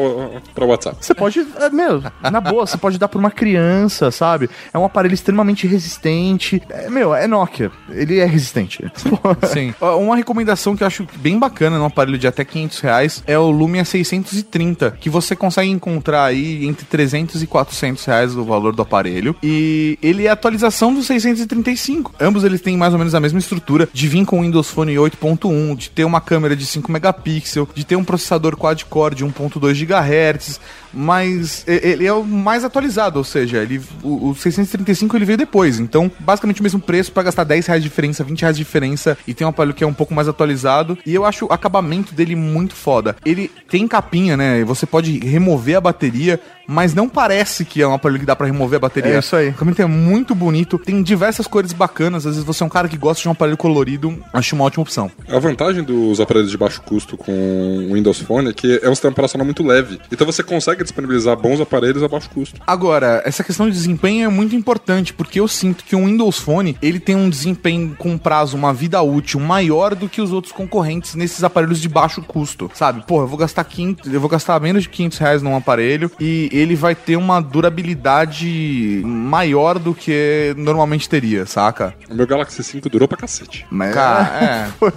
pra 0.54 0.65
WhatsApp. 0.65 0.98
Você 1.02 1.13
pode, 1.13 1.46
é, 1.58 1.70
meu, 1.70 2.02
na 2.22 2.39
boa, 2.39 2.65
você 2.65 2.78
pode 2.78 2.98
dar 2.98 3.08
pra 3.08 3.20
uma 3.20 3.32
criança, 3.32 4.12
sabe? 4.12 4.50
É 4.74 4.78
um 4.78 4.86
aparelho 4.86 5.13
extremamente 5.13 5.68
resistente. 5.68 6.62
É, 6.70 6.89
meu, 6.89 7.13
é 7.13 7.28
Nokia. 7.28 7.72
Ele 7.89 8.20
é 8.20 8.26
resistente. 8.26 8.84
Sim. 9.52 9.74
Uma 9.82 10.15
recomendação 10.15 10.76
que 10.76 10.84
eu 10.84 10.88
acho 10.88 11.08
bem 11.18 11.38
bacana 11.38 11.78
num 11.78 11.86
aparelho 11.86 12.18
de 12.18 12.28
até 12.28 12.44
500 12.46 12.80
reais 12.80 13.24
é 13.28 13.38
o 13.38 13.50
Lumia 13.50 13.86
630, 13.86 14.91
que 14.91 15.10
você 15.10 15.36
consegue 15.36 15.70
encontrar 15.70 16.26
aí 16.26 16.65
entre 16.65 16.86
300 16.86 17.41
e 17.41 17.48
400 17.48 18.06
reais 18.06 18.36
o 18.36 18.44
valor 18.44 18.76
do 18.76 18.82
aparelho. 18.82 19.36
E 19.44 19.98
ele 20.02 20.26
é 20.26 20.30
a 20.30 20.34
atualização 20.34 20.94
do 20.94 21.04
635. 21.04 22.13
Ambos 22.20 22.44
eles 22.44 22.62
têm 22.62 22.78
mais 22.78 22.94
ou 22.94 23.00
menos 23.00 23.13
a 23.15 23.20
mesma 23.20 23.39
estrutura 23.39 23.88
de 23.91 24.08
vir 24.08 24.26
com 24.26 24.41
o 24.41 24.45
Windows 24.46 24.70
Phone 24.70 24.94
8.1, 24.94 25.76
de 25.76 25.90
ter 25.90 26.04
uma 26.04 26.22
câmera 26.22 26.56
de 26.56 26.66
5 26.66 26.92
megapixels, 26.92 27.70
de 27.74 27.84
ter 27.84 27.96
um 27.96 28.04
processador 28.04 28.56
quad-core 28.56 29.16
de 29.16 29.26
1.2 29.26 29.86
GHz, 29.86 30.60
mas 30.96 31.64
ele 31.68 32.06
é 32.06 32.14
o 32.14 32.24
mais 32.24 32.64
atualizado, 32.64 33.20
ou 33.20 33.24
seja, 33.24 33.58
ele, 33.58 33.82
o, 34.02 34.30
o 34.30 34.36
635 34.36 35.16
ele 35.18 35.26
veio 35.26 35.38
depois, 35.38 35.80
então 35.80 36.10
basicamente 36.20 36.62
o 36.62 36.64
mesmo 36.64 36.80
preço 36.80 37.12
para 37.12 37.24
gastar 37.24 37.44
10 37.44 37.68
reais 37.68 37.84
de 37.84 37.90
diferença, 37.90 38.24
20 38.24 38.42
reais 38.42 38.58
de 38.58 38.64
diferença 38.64 39.18
e 39.28 39.34
tem 39.34 39.46
um 39.46 39.50
aparelho 39.50 39.74
que 39.74 39.84
é 39.84 39.88
um 39.88 39.94
pouco 39.94 40.14
mais 40.14 40.28
atualizado 40.28 40.98
e 41.06 41.14
eu 41.14 41.26
acho 41.26 41.46
o 41.46 41.54
acabamento 41.54 42.14
dele 42.14 42.36
muito 42.36 42.76
foda. 42.76 43.16
Ele 43.26 43.52
tem 43.70 43.88
capinha, 43.88 44.38
né? 44.38 44.64
Você 44.64 44.86
pode 44.86 45.20
remover 45.20 45.78
a 45.78 45.82
bateria, 45.82 46.40
mas 46.68 46.94
não 46.94 47.10
parece 47.10 47.66
que 47.66 47.82
é 47.82 47.88
um 47.88 47.94
aparelho 47.94 48.20
que 48.20 48.26
dá 48.26 48.36
para 48.36 48.48
remover 48.48 48.78
a 48.78 48.80
bateria. 48.80 49.16
É 49.16 49.20
isso 49.20 49.36
aí. 49.36 49.48
O 49.48 49.52
acabamento 49.52 49.82
é 49.82 49.86
muito 49.86 50.34
bonito, 50.34 50.78
tem 50.78 51.04
diversas 51.04 51.48
cores 51.48 51.74
bacanas. 51.74 52.26
Às 52.26 52.36
vezes 52.36 52.44
você 52.46 52.64
é 52.64 52.66
um 52.66 52.70
cara 52.70 52.88
que 52.88 52.98
gosta 52.98 53.22
de 53.22 53.28
um 53.28 53.32
aparelho 53.32 53.58
colorido, 53.58 54.18
acho 54.34 54.56
uma 54.56 54.64
ótima 54.64 54.84
opção. 54.84 55.12
A 55.28 55.40
vantagem 55.40 55.84
dos 55.84 56.20
aparelhos 56.20 56.52
de 56.52 56.58
baixo 56.58 56.82
custo 56.82 57.18
com 57.18 57.32
o 57.90 57.94
Windows 57.94 58.20
Phone 58.20 58.50
é 58.50 58.54
que 58.54 58.80
é 58.82 58.90
um 58.90 58.96
sistema 58.96 59.12
operacional 59.12 59.46
muito 59.46 59.64
leve. 59.64 60.00
Então 60.12 60.26
você 60.26 60.42
consegue 60.42 60.85
disponibilizar 60.86 61.36
bons 61.36 61.60
aparelhos 61.60 62.02
a 62.04 62.08
baixo 62.08 62.30
custo. 62.30 62.62
Agora, 62.65 63.21
essa 63.26 63.43
questão 63.43 63.67
de 63.67 63.74
desempenho 63.74 64.26
é 64.26 64.30
muito 64.30 64.56
importante, 64.56 65.13
porque 65.13 65.39
eu 65.39 65.48
sinto 65.48 65.84
que 65.84 65.95
o 65.95 66.06
Windows 66.06 66.39
Phone, 66.39 66.78
ele 66.82 67.00
tem 67.00 67.15
um 67.15 67.30
desempenho 67.30 67.95
com 67.98 68.17
prazo, 68.17 68.56
uma 68.56 68.74
vida 68.74 69.02
útil 69.02 69.39
maior 69.39 69.95
do 69.95 70.08
que 70.08 70.21
os 70.21 70.32
outros 70.32 70.54
concorrentes 70.54 71.15
nesses 71.15 71.43
aparelhos 71.43 71.82
de 71.82 71.89
baixo 71.89 72.21
custo, 72.21 72.69
sabe? 72.74 73.04
Pô, 73.06 73.21
eu 73.21 73.28
vou 73.28 73.38
gastar 73.38 73.63
500, 73.63 74.13
eu 74.13 74.19
vou 74.19 74.30
gastar 74.30 74.60
menos 74.60 74.84
de 74.84 74.89
500 74.89 75.17
reais 75.17 75.41
num 75.41 75.56
aparelho 75.56 76.12
e 76.19 76.50
ele 76.52 76.76
vai 76.76 76.95
ter 76.95 77.17
uma 77.17 77.41
durabilidade 77.41 79.02
maior 79.04 79.78
do 79.80 79.93
que 79.93 80.54
normalmente 80.58 81.10
teria, 81.10 81.45
saca? 81.45 81.93
O 82.10 82.15
meu 82.15 82.26
Galaxy 82.26 82.63
5 82.63 82.89
durou 82.89 83.08
pra 83.08 83.17
cacete. 83.17 83.65
Mas, 83.69 83.93
Cara, 83.93 84.69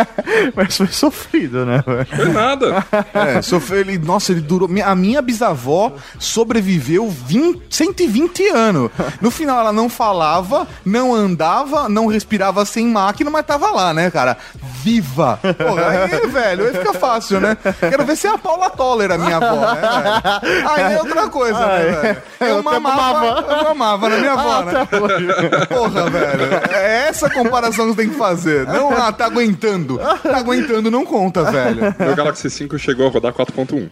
mas 0.54 0.76
foi 0.76 0.86
sofrido, 0.88 1.64
né? 1.64 1.82
Foi 1.82 2.28
nada. 2.28 2.84
é, 3.14 3.38
é, 3.38 3.42
sofreu, 3.42 3.80
ele, 3.80 3.98
nossa, 3.98 4.32
ele 4.32 4.40
durou, 4.40 4.68
a 4.84 4.94
minha 4.94 5.22
bisavó 5.30 5.92
sobreviveu 6.18 7.08
20, 7.08 7.62
120 7.70 8.48
anos. 8.48 8.90
No 9.20 9.30
final 9.30 9.60
ela 9.60 9.72
não 9.72 9.88
falava, 9.88 10.66
não 10.84 11.14
andava, 11.14 11.88
não 11.88 12.08
respirava 12.08 12.64
sem 12.64 12.86
máquina, 12.86 13.30
mas 13.30 13.46
tava 13.46 13.70
lá, 13.70 13.94
né, 13.94 14.10
cara? 14.10 14.36
Viva! 14.82 15.38
Porra, 15.42 15.88
aí, 15.88 16.26
velho, 16.26 16.66
aí 16.66 16.72
fica 16.72 16.92
fácil, 16.94 17.40
né? 17.40 17.56
Quero 17.78 18.04
ver 18.04 18.16
se 18.16 18.26
é 18.26 18.30
a 18.30 18.38
Paula 18.38 18.70
Toller, 18.70 19.12
a 19.12 19.18
minha 19.18 19.36
avó, 19.36 19.74
né, 19.74 19.80
velho? 19.80 20.68
Aí 20.68 20.92
é 20.94 20.98
outra 20.98 21.28
coisa, 21.28 21.66
né, 21.66 21.78
velho? 21.78 22.22
Eu 22.40 22.62
mamava, 22.62 23.44
eu 23.52 23.64
mamava 23.64 24.08
na 24.08 24.16
minha 24.16 24.32
avó, 24.32 24.62
né? 24.62 24.88
Porra, 25.68 26.10
velho. 26.10 26.42
É 26.72 27.08
essa 27.08 27.30
comparação 27.30 27.86
que 27.86 27.94
você 27.94 28.02
tem 28.02 28.10
que 28.10 28.18
fazer. 28.18 28.66
Não, 28.66 28.90
ah, 28.90 29.12
tá 29.12 29.26
aguentando. 29.26 29.98
Tá 29.98 30.38
aguentando, 30.38 30.90
não 30.90 31.04
conta, 31.04 31.44
velho. 31.44 31.94
Meu 31.98 32.16
Galaxy 32.16 32.50
5 32.50 32.78
chegou 32.78 33.06
a 33.06 33.10
rodar 33.10 33.32
4.1. 33.32 33.90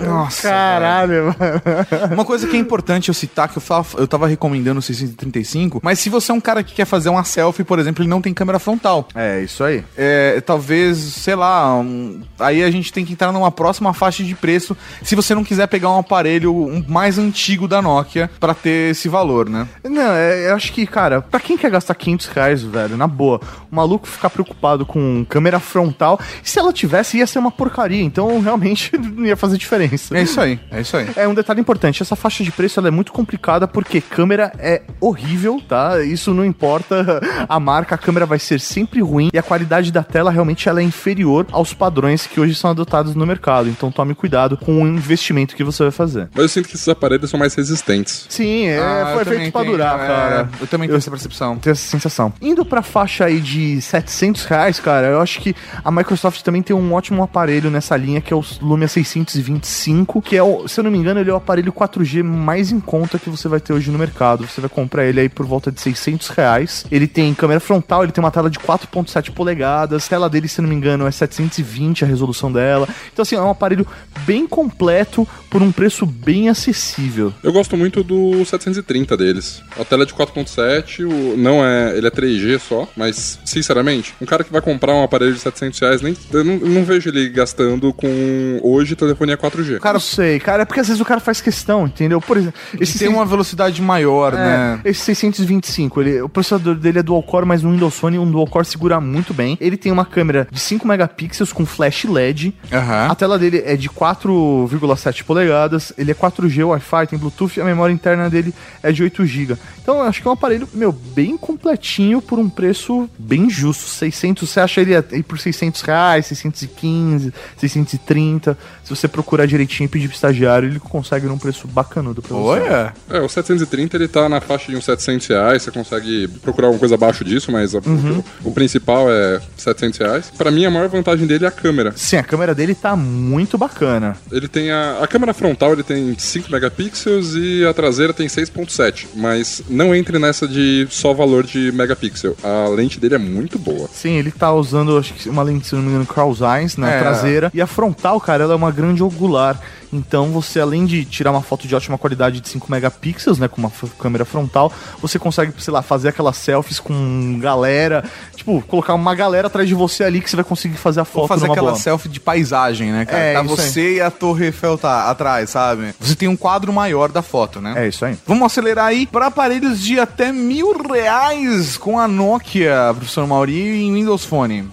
Nossa, 0.00 0.50
Caralho, 0.56 1.24
mano. 1.38 2.14
Uma 2.14 2.24
coisa 2.24 2.46
que 2.46 2.56
é 2.56 2.58
importante 2.58 3.08
eu 3.08 3.14
citar, 3.14 3.48
que 3.48 3.58
eu, 3.58 3.62
falo, 3.62 3.86
eu 3.98 4.08
tava 4.08 4.26
recomendando 4.26 4.78
o 4.78 4.82
635, 4.82 5.80
mas 5.82 5.98
se 5.98 6.08
você 6.08 6.32
é 6.32 6.34
um 6.34 6.40
cara 6.40 6.62
que 6.62 6.74
quer 6.74 6.84
fazer 6.84 7.08
uma 7.08 7.24
selfie, 7.24 7.64
por 7.64 7.78
exemplo, 7.78 8.02
ele 8.02 8.08
não 8.10 8.20
tem 8.22 8.32
câmera 8.34 8.58
frontal. 8.58 9.08
É, 9.14 9.42
isso 9.42 9.62
aí. 9.62 9.84
É, 9.96 10.40
talvez, 10.40 10.96
sei 10.98 11.34
lá, 11.34 11.74
um- 11.78 12.20
aí 12.38 12.62
a 12.62 12.70
gente 12.70 12.92
tem 12.92 13.04
que 13.04 13.12
entrar 13.12 13.32
numa 13.32 13.50
próxima 13.50 13.92
faixa 13.92 14.22
de 14.22 14.34
preço 14.34 14.76
se 15.02 15.14
você 15.14 15.34
não 15.34 15.44
quiser 15.44 15.66
pegar 15.66 15.90
um 15.90 15.98
aparelho 15.98 16.54
um 16.54 16.84
mais 16.88 17.18
antigo 17.18 17.66
da 17.68 17.80
Nokia 17.82 18.30
pra 18.40 18.54
ter 18.54 18.90
esse 18.90 19.08
valor, 19.08 19.48
né? 19.48 19.66
Não, 19.84 20.12
é, 20.12 20.50
eu 20.50 20.54
acho 20.54 20.72
que, 20.72 20.86
cara, 20.86 21.20
pra 21.22 21.40
quem 21.40 21.56
quer 21.56 21.70
gastar 21.70 21.94
500 21.94 22.26
reais, 22.28 22.62
velho, 22.62 22.96
na 22.96 23.06
boa, 23.06 23.40
o 23.70 23.74
maluco 23.74 24.06
ficar 24.06 24.30
preocupado 24.30 24.84
com 24.86 25.24
câmera 25.28 25.58
frontal, 25.60 26.18
se 26.42 26.58
ela 26.58 26.72
tivesse, 26.72 27.18
ia 27.18 27.26
ser 27.26 27.38
uma 27.38 27.50
porcaria, 27.50 28.02
então 28.02 28.40
realmente 28.40 28.92
não 28.98 29.24
ia 29.24 29.36
fazer 29.36 29.56
diferença. 29.58 30.16
É 30.16 30.22
isso 30.22 30.40
aí, 30.40 30.45
é 30.70 30.80
isso 30.80 30.96
aí. 30.96 31.08
É 31.16 31.26
um 31.28 31.34
detalhe 31.34 31.60
importante, 31.60 32.02
essa 32.02 32.16
faixa 32.16 32.42
de 32.44 32.50
preço 32.52 32.78
ela 32.80 32.88
é 32.88 32.90
muito 32.90 33.12
complicada 33.12 33.66
porque 33.66 34.00
câmera 34.00 34.52
é 34.58 34.82
horrível, 35.00 35.60
tá? 35.68 36.02
Isso 36.02 36.32
não 36.32 36.44
importa 36.44 37.20
a 37.48 37.58
marca, 37.60 37.94
a 37.94 37.98
câmera 37.98 38.26
vai 38.26 38.38
ser 38.38 38.60
sempre 38.60 39.00
ruim 39.00 39.30
e 39.32 39.38
a 39.38 39.42
qualidade 39.42 39.90
da 39.92 40.02
tela 40.02 40.30
realmente 40.30 40.68
ela 40.68 40.80
é 40.80 40.84
inferior 40.84 41.46
aos 41.52 41.72
padrões 41.74 42.26
que 42.26 42.40
hoje 42.40 42.54
são 42.54 42.70
adotados 42.70 43.14
no 43.14 43.26
mercado. 43.26 43.68
Então 43.68 43.90
tome 43.90 44.14
cuidado 44.14 44.56
com 44.56 44.82
o 44.82 44.86
investimento 44.86 45.56
que 45.56 45.64
você 45.64 45.82
vai 45.82 45.92
fazer. 45.92 46.28
Mas 46.34 46.42
eu 46.42 46.48
sinto 46.48 46.68
que 46.68 46.74
esses 46.76 46.88
aparelhos 46.88 47.30
são 47.30 47.38
mais 47.38 47.54
resistentes. 47.54 48.26
Sim, 48.28 48.66
é, 48.66 48.78
Ah, 48.78 49.10
foi 49.12 49.22
eu 49.22 49.26
feito 49.26 49.52
pra 49.52 49.60
tenho, 49.62 49.72
durar, 49.72 49.94
é, 50.00 50.06
cara. 50.06 50.48
Eu 50.60 50.66
também 50.66 50.88
tenho 50.88 50.98
essa 50.98 51.10
percepção. 51.10 51.56
Tenho 51.58 51.72
essa 51.72 51.88
sensação. 51.88 52.32
Indo 52.40 52.64
pra 52.64 52.82
faixa 52.82 53.24
aí 53.24 53.40
de 53.40 53.80
700 53.80 54.44
reais, 54.44 54.80
cara, 54.80 55.08
eu 55.08 55.20
acho 55.20 55.40
que 55.40 55.54
a 55.84 55.90
Microsoft 55.90 56.42
também 56.42 56.62
tem 56.62 56.74
um 56.76 56.92
ótimo 56.92 57.22
aparelho 57.22 57.70
nessa 57.70 57.96
linha, 57.96 58.20
que 58.20 58.32
é 58.32 58.36
o 58.36 58.44
Lumia 58.60 58.88
625, 58.88 60.20
que 60.22 60.35
é, 60.38 60.68
se 60.68 60.80
eu 60.80 60.84
não 60.84 60.90
me 60.90 60.98
engano, 60.98 61.20
ele 61.20 61.30
é 61.30 61.32
o 61.32 61.36
aparelho 61.36 61.72
4G 61.72 62.22
mais 62.22 62.70
em 62.72 62.80
conta 62.80 63.18
que 63.18 63.28
você 63.30 63.48
vai 63.48 63.60
ter 63.60 63.72
hoje 63.72 63.90
no 63.90 63.98
mercado. 63.98 64.46
Você 64.46 64.60
vai 64.60 64.70
comprar 64.70 65.04
ele 65.04 65.20
aí 65.20 65.28
por 65.28 65.46
volta 65.46 65.70
de 65.72 65.80
600 65.80 66.28
reais. 66.28 66.84
Ele 66.90 67.06
tem 67.06 67.32
câmera 67.34 67.60
frontal, 67.60 68.02
ele 68.02 68.12
tem 68.12 68.22
uma 68.22 68.30
tela 68.30 68.48
de 68.50 68.58
4.7 68.58 69.30
polegadas, 69.32 70.06
a 70.06 70.08
tela 70.08 70.28
dele, 70.30 70.48
se 70.48 70.60
eu 70.60 70.62
não 70.62 70.68
me 70.70 70.74
engano, 70.76 71.06
é 71.06 71.10
720 71.10 72.04
a 72.04 72.06
resolução 72.06 72.50
dela. 72.52 72.88
Então, 73.12 73.22
assim, 73.22 73.36
é 73.36 73.40
um 73.40 73.50
aparelho 73.50 73.86
bem 74.26 74.46
completo 74.46 75.26
por 75.50 75.62
um 75.62 75.70
preço 75.72 76.04
bem 76.06 76.48
acessível. 76.48 77.32
Eu 77.42 77.52
gosto 77.52 77.76
muito 77.76 78.02
do 78.02 78.44
730 78.44 79.16
deles. 79.16 79.62
A 79.78 79.84
tela 79.84 80.02
é 80.02 80.06
de 80.06 80.14
4.7, 80.14 81.04
o- 81.04 81.36
não 81.36 81.64
é, 81.64 81.96
ele 81.96 82.06
é 82.06 82.10
3G 82.10 82.58
só, 82.58 82.88
mas 82.96 83.38
sinceramente, 83.44 84.14
um 84.20 84.26
cara 84.26 84.44
que 84.44 84.52
vai 84.52 84.60
comprar 84.60 84.94
um 84.94 85.02
aparelho 85.02 85.32
de 85.32 85.40
700 85.40 85.78
reais, 85.80 86.02
nem, 86.02 86.16
eu 86.32 86.44
não, 86.44 86.54
eu 86.54 86.68
não 86.68 86.84
vejo 86.84 87.08
ele 87.08 87.28
gastando 87.28 87.92
com 87.92 88.60
hoje 88.62 88.94
telefonia 88.96 89.36
4G. 89.36 89.78
Cara, 89.80 89.94
não 89.94 90.00
sei, 90.26 90.40
cara, 90.40 90.62
é 90.62 90.64
porque 90.64 90.80
às 90.80 90.88
vezes 90.88 91.00
o 91.00 91.04
cara 91.04 91.20
faz 91.20 91.40
questão, 91.40 91.86
entendeu? 91.86 92.20
Por 92.20 92.36
exemplo, 92.36 92.58
Esse 92.80 92.98
tem 92.98 93.08
uma 93.08 93.24
velocidade 93.24 93.80
maior, 93.80 94.32
né? 94.32 94.80
É, 94.84 94.90
esse 94.90 95.00
625, 95.00 96.00
ele, 96.00 96.20
o 96.22 96.28
processador 96.28 96.74
dele 96.74 96.98
é 96.98 97.02
dual 97.02 97.22
core, 97.22 97.46
mas 97.46 97.62
no 97.62 97.70
Windows 97.70 97.94
Phone 97.94 98.18
um 98.18 98.30
dual 98.30 98.46
core 98.46 98.66
segura 98.66 99.00
muito 99.00 99.32
bem. 99.32 99.56
Ele 99.60 99.76
tem 99.76 99.92
uma 99.92 100.04
câmera 100.04 100.48
de 100.50 100.58
5 100.58 100.86
megapixels 100.86 101.52
com 101.52 101.64
flash 101.64 102.04
LED. 102.04 102.54
Aham. 102.72 103.08
A 103.10 103.14
tela 103.14 103.38
dele 103.38 103.62
é 103.64 103.76
de 103.76 103.88
4,7 103.88 105.24
polegadas, 105.24 105.92
ele 105.96 106.10
é 106.10 106.14
4G 106.14 106.66
Wi-Fi, 106.66 107.06
tem 107.06 107.18
Bluetooth 107.18 107.58
e 107.58 107.60
a 107.60 107.64
memória 107.64 107.92
interna 107.92 108.28
dele 108.28 108.52
é 108.82 108.90
de 108.90 109.02
8 109.02 109.24
GB. 109.24 109.56
Então 109.80 109.98
eu 109.98 110.02
acho 110.02 110.20
que 110.20 110.26
é 110.26 110.30
um 110.30 110.34
aparelho, 110.34 110.68
meu, 110.74 110.92
bem 110.92 111.36
completinho 111.36 112.20
por 112.20 112.38
um 112.38 112.48
preço 112.48 113.08
bem 113.18 113.48
justo. 113.48 113.86
600, 113.86 114.48
você 114.48 114.60
acha 114.60 114.80
ele 114.80 114.96
aí 114.96 115.22
por 115.22 115.38
600 115.38 115.80
reais, 115.82 116.26
615, 116.26 117.32
630. 117.56 118.58
Se 118.82 118.90
você 118.90 119.08
procurar 119.08 119.46
direitinho 119.46 119.86
e 119.86 119.88
pedir 119.88 120.08
estagiário, 120.16 120.68
ele 120.68 120.80
consegue 120.80 121.26
num 121.26 121.38
preço 121.38 121.66
bacanudo 121.68 122.20
pra 122.22 122.36
você. 122.36 122.60
Olha! 122.62 122.94
É, 123.08 123.20
o 123.20 123.28
730 123.28 123.96
ele 123.96 124.08
tá 124.08 124.28
na 124.28 124.40
faixa 124.40 124.70
de 124.70 124.76
uns 124.76 124.84
700 124.84 125.26
reais, 125.28 125.62
você 125.62 125.70
consegue 125.70 126.28
procurar 126.42 126.66
alguma 126.68 126.80
coisa 126.80 126.94
abaixo 126.96 127.24
disso, 127.24 127.52
mas 127.52 127.74
a- 127.74 127.80
Uhum. 127.86 128.22
o, 128.44 128.48
o 128.48 128.52
principal 128.52 129.10
é 129.10 129.40
700 129.56 129.98
reais. 129.98 130.32
Pra 130.36 130.50
mim, 130.50 130.64
a 130.64 130.70
maior 130.70 130.88
vantagem 130.88 131.26
dele 131.26 131.44
é 131.44 131.48
a 131.48 131.52
câmera. 131.52 131.92
Sim, 131.96 132.16
a 132.16 132.22
câmera 132.24 132.54
dele 132.54 132.74
tá 132.74 132.96
muito 132.96 133.56
bacana. 133.56 134.16
Ele 134.32 134.48
tem 134.48 134.70
a, 134.72 134.98
a 135.02 135.06
câmera 135.06 135.32
frontal, 135.34 135.72
ele 135.72 135.82
tem 135.82 136.16
5 136.18 136.50
megapixels 136.50 137.34
e 137.36 137.64
a 137.64 137.72
traseira 137.72 138.12
tem 138.12 138.26
6.7, 138.26 139.06
mas 139.14 139.62
não 139.68 139.94
entre 139.94 140.18
nessa 140.18 140.48
de 140.48 140.86
só 140.90 141.12
valor 141.14 141.44
de 141.44 141.70
megapixel. 141.72 142.36
A 142.42 142.68
lente 142.68 142.98
dele 142.98 143.14
é 143.14 143.18
muito 143.18 143.58
boa. 143.58 143.88
Sim, 143.92 144.12
ele 144.16 144.30
tá 144.32 144.52
usando, 144.52 144.96
acho 144.98 145.14
que 145.14 145.28
uma 145.28 145.42
lente, 145.42 145.66
se 145.68 145.74
não 145.74 145.82
me 145.82 145.88
engano, 145.90 146.06
Cross 146.06 146.40
Eyes 146.40 146.76
na 146.76 146.90
É. 146.90 146.98
traseira. 147.00 147.50
E 147.54 147.60
a 147.60 147.66
frontal, 147.66 148.20
cara, 148.20 148.44
ela 148.44 148.52
é 148.54 148.56
uma 148.56 148.70
grande 148.70 149.02
angular. 149.02 149.60
Então 149.92 150.30
você, 150.30 150.60
além 150.60 150.86
de 150.86 151.04
tirar 151.04 151.30
uma 151.30 151.42
foto 151.42 151.66
de 151.66 151.74
ótima 151.74 151.98
qualidade 151.98 152.40
de 152.40 152.48
5 152.48 152.70
megapixels, 152.70 153.38
né, 153.38 153.48
com 153.48 153.58
uma 153.58 153.72
câmera 153.98 154.24
frontal, 154.24 154.72
você 155.00 155.18
consegue, 155.18 155.52
sei 155.58 155.72
lá, 155.72 155.82
fazer 155.82 156.08
aquelas 156.08 156.36
selfies 156.36 156.80
com 156.80 157.38
galera. 157.40 158.04
Tipo, 158.34 158.62
colocar 158.62 158.94
uma 158.94 159.14
galera 159.14 159.46
atrás 159.46 159.68
de 159.68 159.74
você 159.74 160.04
ali 160.04 160.20
que 160.20 160.30
você 160.30 160.36
vai 160.36 160.44
conseguir 160.44 160.76
fazer 160.76 161.00
a 161.00 161.04
foto 161.04 161.28
fazer 161.28 161.46
numa 161.46 161.54
aquela 161.54 161.70
boa. 161.72 161.80
selfie 161.80 162.08
de 162.08 162.20
paisagem, 162.20 162.92
né, 162.92 163.04
cara? 163.04 163.22
É, 163.22 163.34
tá 163.34 163.42
isso 163.42 163.60
aí. 163.60 163.70
você 163.70 163.94
e 163.96 164.00
a 164.00 164.10
Torre 164.10 164.46
Eiffel 164.46 164.78
tá 164.78 165.10
atrás, 165.10 165.50
sabe? 165.50 165.94
Você 166.00 166.14
tem 166.14 166.28
um 166.28 166.36
quadro 166.36 166.72
maior 166.72 167.10
da 167.10 167.22
foto, 167.22 167.60
né? 167.60 167.74
É 167.76 167.88
isso 167.88 168.04
aí. 168.04 168.16
Vamos 168.26 168.46
acelerar 168.46 168.86
aí 168.86 169.06
para 169.06 169.26
aparelhos 169.26 169.80
de 169.80 169.98
até 169.98 170.32
mil 170.32 170.76
reais 170.82 171.76
com 171.76 171.98
a 171.98 172.06
Nokia, 172.06 172.92
professor 172.94 173.26
Mauri, 173.26 173.84
em 173.84 173.94
Windows 173.94 174.24
Phone. 174.24 174.68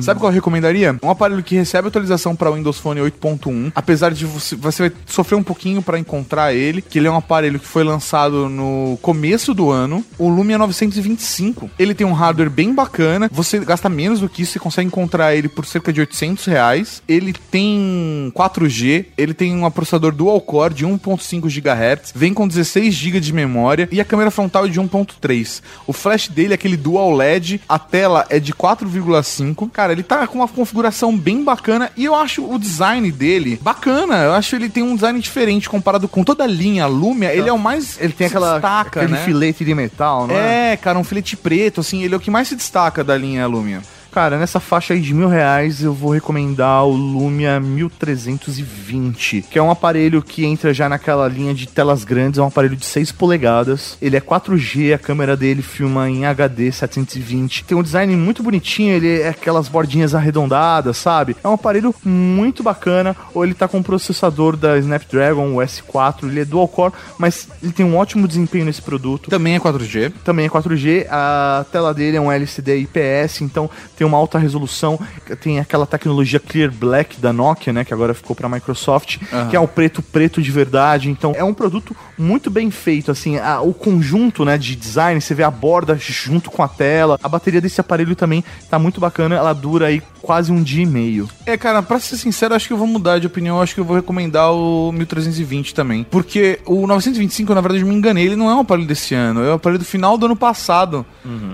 Sabe 0.00 0.20
qual 0.20 0.30
eu 0.30 0.34
recomendaria? 0.34 0.96
Um 1.02 1.10
aparelho 1.10 1.42
que 1.42 1.54
recebe 1.54 1.88
atualização 1.88 2.34
para 2.34 2.50
Windows 2.50 2.78
Phone 2.78 3.00
8.1, 3.00 3.72
apesar 3.74 4.12
de 4.12 4.24
você, 4.24 4.56
você 4.56 4.88
vai 4.88 4.92
sofrer 5.06 5.36
um 5.36 5.42
pouquinho 5.42 5.82
para 5.82 5.98
encontrar 5.98 6.54
ele, 6.54 6.82
que 6.82 6.98
ele 6.98 7.08
é 7.08 7.10
um 7.10 7.16
aparelho 7.16 7.58
que 7.58 7.66
foi 7.66 7.84
lançado 7.84 8.48
no 8.48 8.98
começo 9.02 9.52
do 9.52 9.70
ano, 9.70 10.04
o 10.18 10.28
Lumia 10.28 10.58
925. 10.58 11.70
Ele 11.78 11.94
tem 11.94 12.06
um 12.06 12.12
hardware 12.12 12.50
bem 12.50 12.74
bacana, 12.74 13.28
você 13.32 13.58
gasta 13.58 13.88
menos 13.88 14.20
do 14.20 14.28
que 14.28 14.42
isso, 14.42 14.52
você 14.52 14.58
consegue 14.58 14.86
encontrar 14.86 15.34
ele 15.34 15.48
por 15.48 15.66
cerca 15.66 15.92
de 15.92 16.00
800 16.00 16.44
reais. 16.46 17.02
Ele 17.06 17.32
tem 17.50 18.32
4G, 18.34 19.06
ele 19.16 19.34
tem 19.34 19.54
um 19.54 19.70
processador 19.70 20.12
dual 20.12 20.40
core 20.40 20.74
de 20.74 20.86
1.5 20.86 21.48
GHz, 21.48 22.12
vem 22.14 22.32
com 22.32 22.46
16 22.46 22.94
GB 22.94 23.20
de 23.20 23.32
memória 23.32 23.88
e 23.90 24.00
a 24.00 24.04
câmera 24.04 24.30
frontal 24.30 24.66
é 24.66 24.68
de 24.68 24.80
1.3. 24.80 25.62
O 25.86 25.92
flash 25.92 26.28
dele 26.28 26.52
é 26.52 26.54
aquele 26.54 26.76
dual 26.76 27.14
LED, 27.14 27.60
a 27.68 27.78
tela 27.78 28.26
é 28.28 28.38
de 28.38 28.52
4,5. 28.52 29.70
Cara, 29.90 29.92
ele 29.92 30.02
tá 30.02 30.26
com 30.26 30.38
uma 30.38 30.48
configuração 30.48 31.16
bem 31.16 31.42
bacana 31.42 31.90
e 31.96 32.04
eu 32.04 32.14
acho 32.14 32.44
o 32.48 32.58
design 32.58 33.10
dele 33.10 33.58
bacana. 33.60 34.18
Eu 34.22 34.34
acho 34.34 34.54
ele 34.54 34.68
tem 34.68 34.82
um 34.82 34.94
design 34.94 35.18
diferente 35.18 35.68
comparado 35.68 36.06
com 36.06 36.22
toda 36.22 36.44
a 36.44 36.46
linha 36.46 36.86
Lumia. 36.86 37.34
Ele 37.34 37.48
é 37.48 37.52
o 37.52 37.58
mais 37.58 38.00
Ele 38.00 38.12
tem 38.12 38.28
aquela, 38.28 38.54
destaca, 38.54 39.00
aquele 39.00 39.18
né? 39.18 39.24
filete 39.24 39.64
de 39.64 39.74
metal, 39.74 40.26
não 40.26 40.36
é? 40.36 40.72
É, 40.72 40.76
cara, 40.76 40.98
um 40.98 41.04
filete 41.04 41.36
preto, 41.36 41.80
assim, 41.80 42.04
ele 42.04 42.14
é 42.14 42.16
o 42.16 42.20
que 42.20 42.30
mais 42.30 42.48
se 42.48 42.54
destaca 42.54 43.02
da 43.02 43.16
linha 43.16 43.46
Lumia. 43.46 43.82
Cara, 44.10 44.38
nessa 44.38 44.58
faixa 44.58 44.92
aí 44.92 45.00
de 45.00 45.14
mil 45.14 45.28
reais 45.28 45.82
eu 45.82 45.94
vou 45.94 46.10
recomendar 46.10 46.84
o 46.84 46.90
Lumia 46.90 47.60
1320, 47.60 49.42
que 49.42 49.58
é 49.58 49.62
um 49.62 49.70
aparelho 49.70 50.20
que 50.20 50.44
entra 50.44 50.74
já 50.74 50.88
naquela 50.88 51.28
linha 51.28 51.54
de 51.54 51.68
telas 51.68 52.02
grandes, 52.02 52.38
é 52.38 52.42
um 52.42 52.46
aparelho 52.46 52.74
de 52.74 52.84
6 52.84 53.12
polegadas. 53.12 53.96
Ele 54.02 54.16
é 54.16 54.20
4G, 54.20 54.92
a 54.94 54.98
câmera 54.98 55.36
dele 55.36 55.62
filma 55.62 56.10
em 56.10 56.26
HD 56.26 56.72
720. 56.72 57.64
Tem 57.64 57.78
um 57.78 57.82
design 57.82 58.14
muito 58.16 58.42
bonitinho, 58.42 58.94
ele 58.94 59.20
é 59.20 59.28
aquelas 59.28 59.68
bordinhas 59.68 60.12
arredondadas, 60.12 60.96
sabe? 60.96 61.36
É 61.42 61.46
um 61.46 61.54
aparelho 61.54 61.94
muito 62.04 62.64
bacana. 62.64 63.14
Ou 63.32 63.44
ele 63.44 63.54
tá 63.54 63.68
com 63.68 63.78
um 63.78 63.82
processador 63.82 64.56
da 64.56 64.76
Snapdragon, 64.78 65.54
o 65.54 65.58
S4, 65.58 66.24
ele 66.24 66.40
é 66.40 66.44
dual 66.44 66.66
core, 66.66 66.92
mas 67.16 67.48
ele 67.62 67.72
tem 67.72 67.86
um 67.86 67.96
ótimo 67.96 68.26
desempenho 68.26 68.64
nesse 68.64 68.82
produto 68.82 69.30
Também 69.30 69.54
é 69.54 69.60
4G. 69.60 70.12
também 70.24 70.46
é 70.46 70.48
4G, 70.48 71.06
a 71.08 71.64
tela 71.70 71.94
dele 71.94 72.16
é 72.16 72.20
um 72.20 72.30
LCD 72.30 72.78
IPS, 72.80 73.42
então 73.42 73.70
tem 74.00 74.06
uma 74.06 74.16
alta 74.16 74.38
resolução, 74.38 74.98
tem 75.42 75.60
aquela 75.60 75.84
tecnologia 75.86 76.40
Clear 76.40 76.70
Black 76.72 77.20
da 77.20 77.34
Nokia, 77.34 77.70
né, 77.70 77.84
que 77.84 77.92
agora 77.92 78.14
ficou 78.14 78.34
para 78.34 78.48
Microsoft, 78.48 79.18
que 79.50 79.54
é 79.54 79.60
o 79.60 79.68
preto 79.68 80.00
preto 80.00 80.40
de 80.40 80.50
verdade, 80.50 81.10
então 81.10 81.34
é 81.36 81.44
um 81.44 81.52
produto 81.52 81.94
muito 82.16 82.50
bem 82.50 82.70
feito, 82.70 83.10
assim, 83.10 83.36
a- 83.36 83.60
o 83.60 83.74
conjunto, 83.74 84.42
né, 84.42 84.56
de 84.56 84.74
design, 84.74 85.20
você 85.20 85.34
vê 85.34 85.42
a 85.42 85.50
borda 85.50 85.98
junto 86.00 86.50
com 86.50 86.62
a 86.62 86.68
tela, 86.68 87.18
a 87.22 87.28
bateria 87.28 87.60
desse 87.60 87.78
aparelho 87.78 88.16
também 88.16 88.42
tá 88.70 88.78
muito 88.78 88.98
bacana, 89.02 89.36
ela 89.36 89.52
dura 89.52 89.88
aí 89.88 90.00
quase 90.20 90.52
um 90.52 90.62
dia 90.62 90.82
e 90.82 90.86
meio. 90.86 91.28
É, 91.46 91.56
cara, 91.56 91.82
pra 91.82 91.98
ser 91.98 92.16
sincero, 92.16 92.54
acho 92.54 92.66
que 92.66 92.72
eu 92.72 92.78
vou 92.78 92.86
mudar 92.86 93.18
de 93.18 93.26
opinião. 93.26 93.60
Acho 93.60 93.74
que 93.74 93.80
eu 93.80 93.84
vou 93.84 93.96
recomendar 93.96 94.52
o 94.52 94.92
1320 94.92 95.74
também. 95.74 96.04
Porque 96.10 96.58
o 96.66 96.86
925, 96.86 97.54
na 97.54 97.60
verdade, 97.60 97.82
eu 97.82 97.88
me 97.88 97.94
enganei. 97.94 98.26
Ele 98.26 98.36
não 98.36 98.48
é 98.48 98.54
um 98.54 98.60
aparelho 98.60 98.86
desse 98.86 99.14
ano. 99.14 99.42
É 99.42 99.50
um 99.50 99.54
aparelho 99.54 99.78
do 99.78 99.84
final 99.84 100.16
do 100.16 100.26
ano 100.26 100.36
passado. 100.36 101.04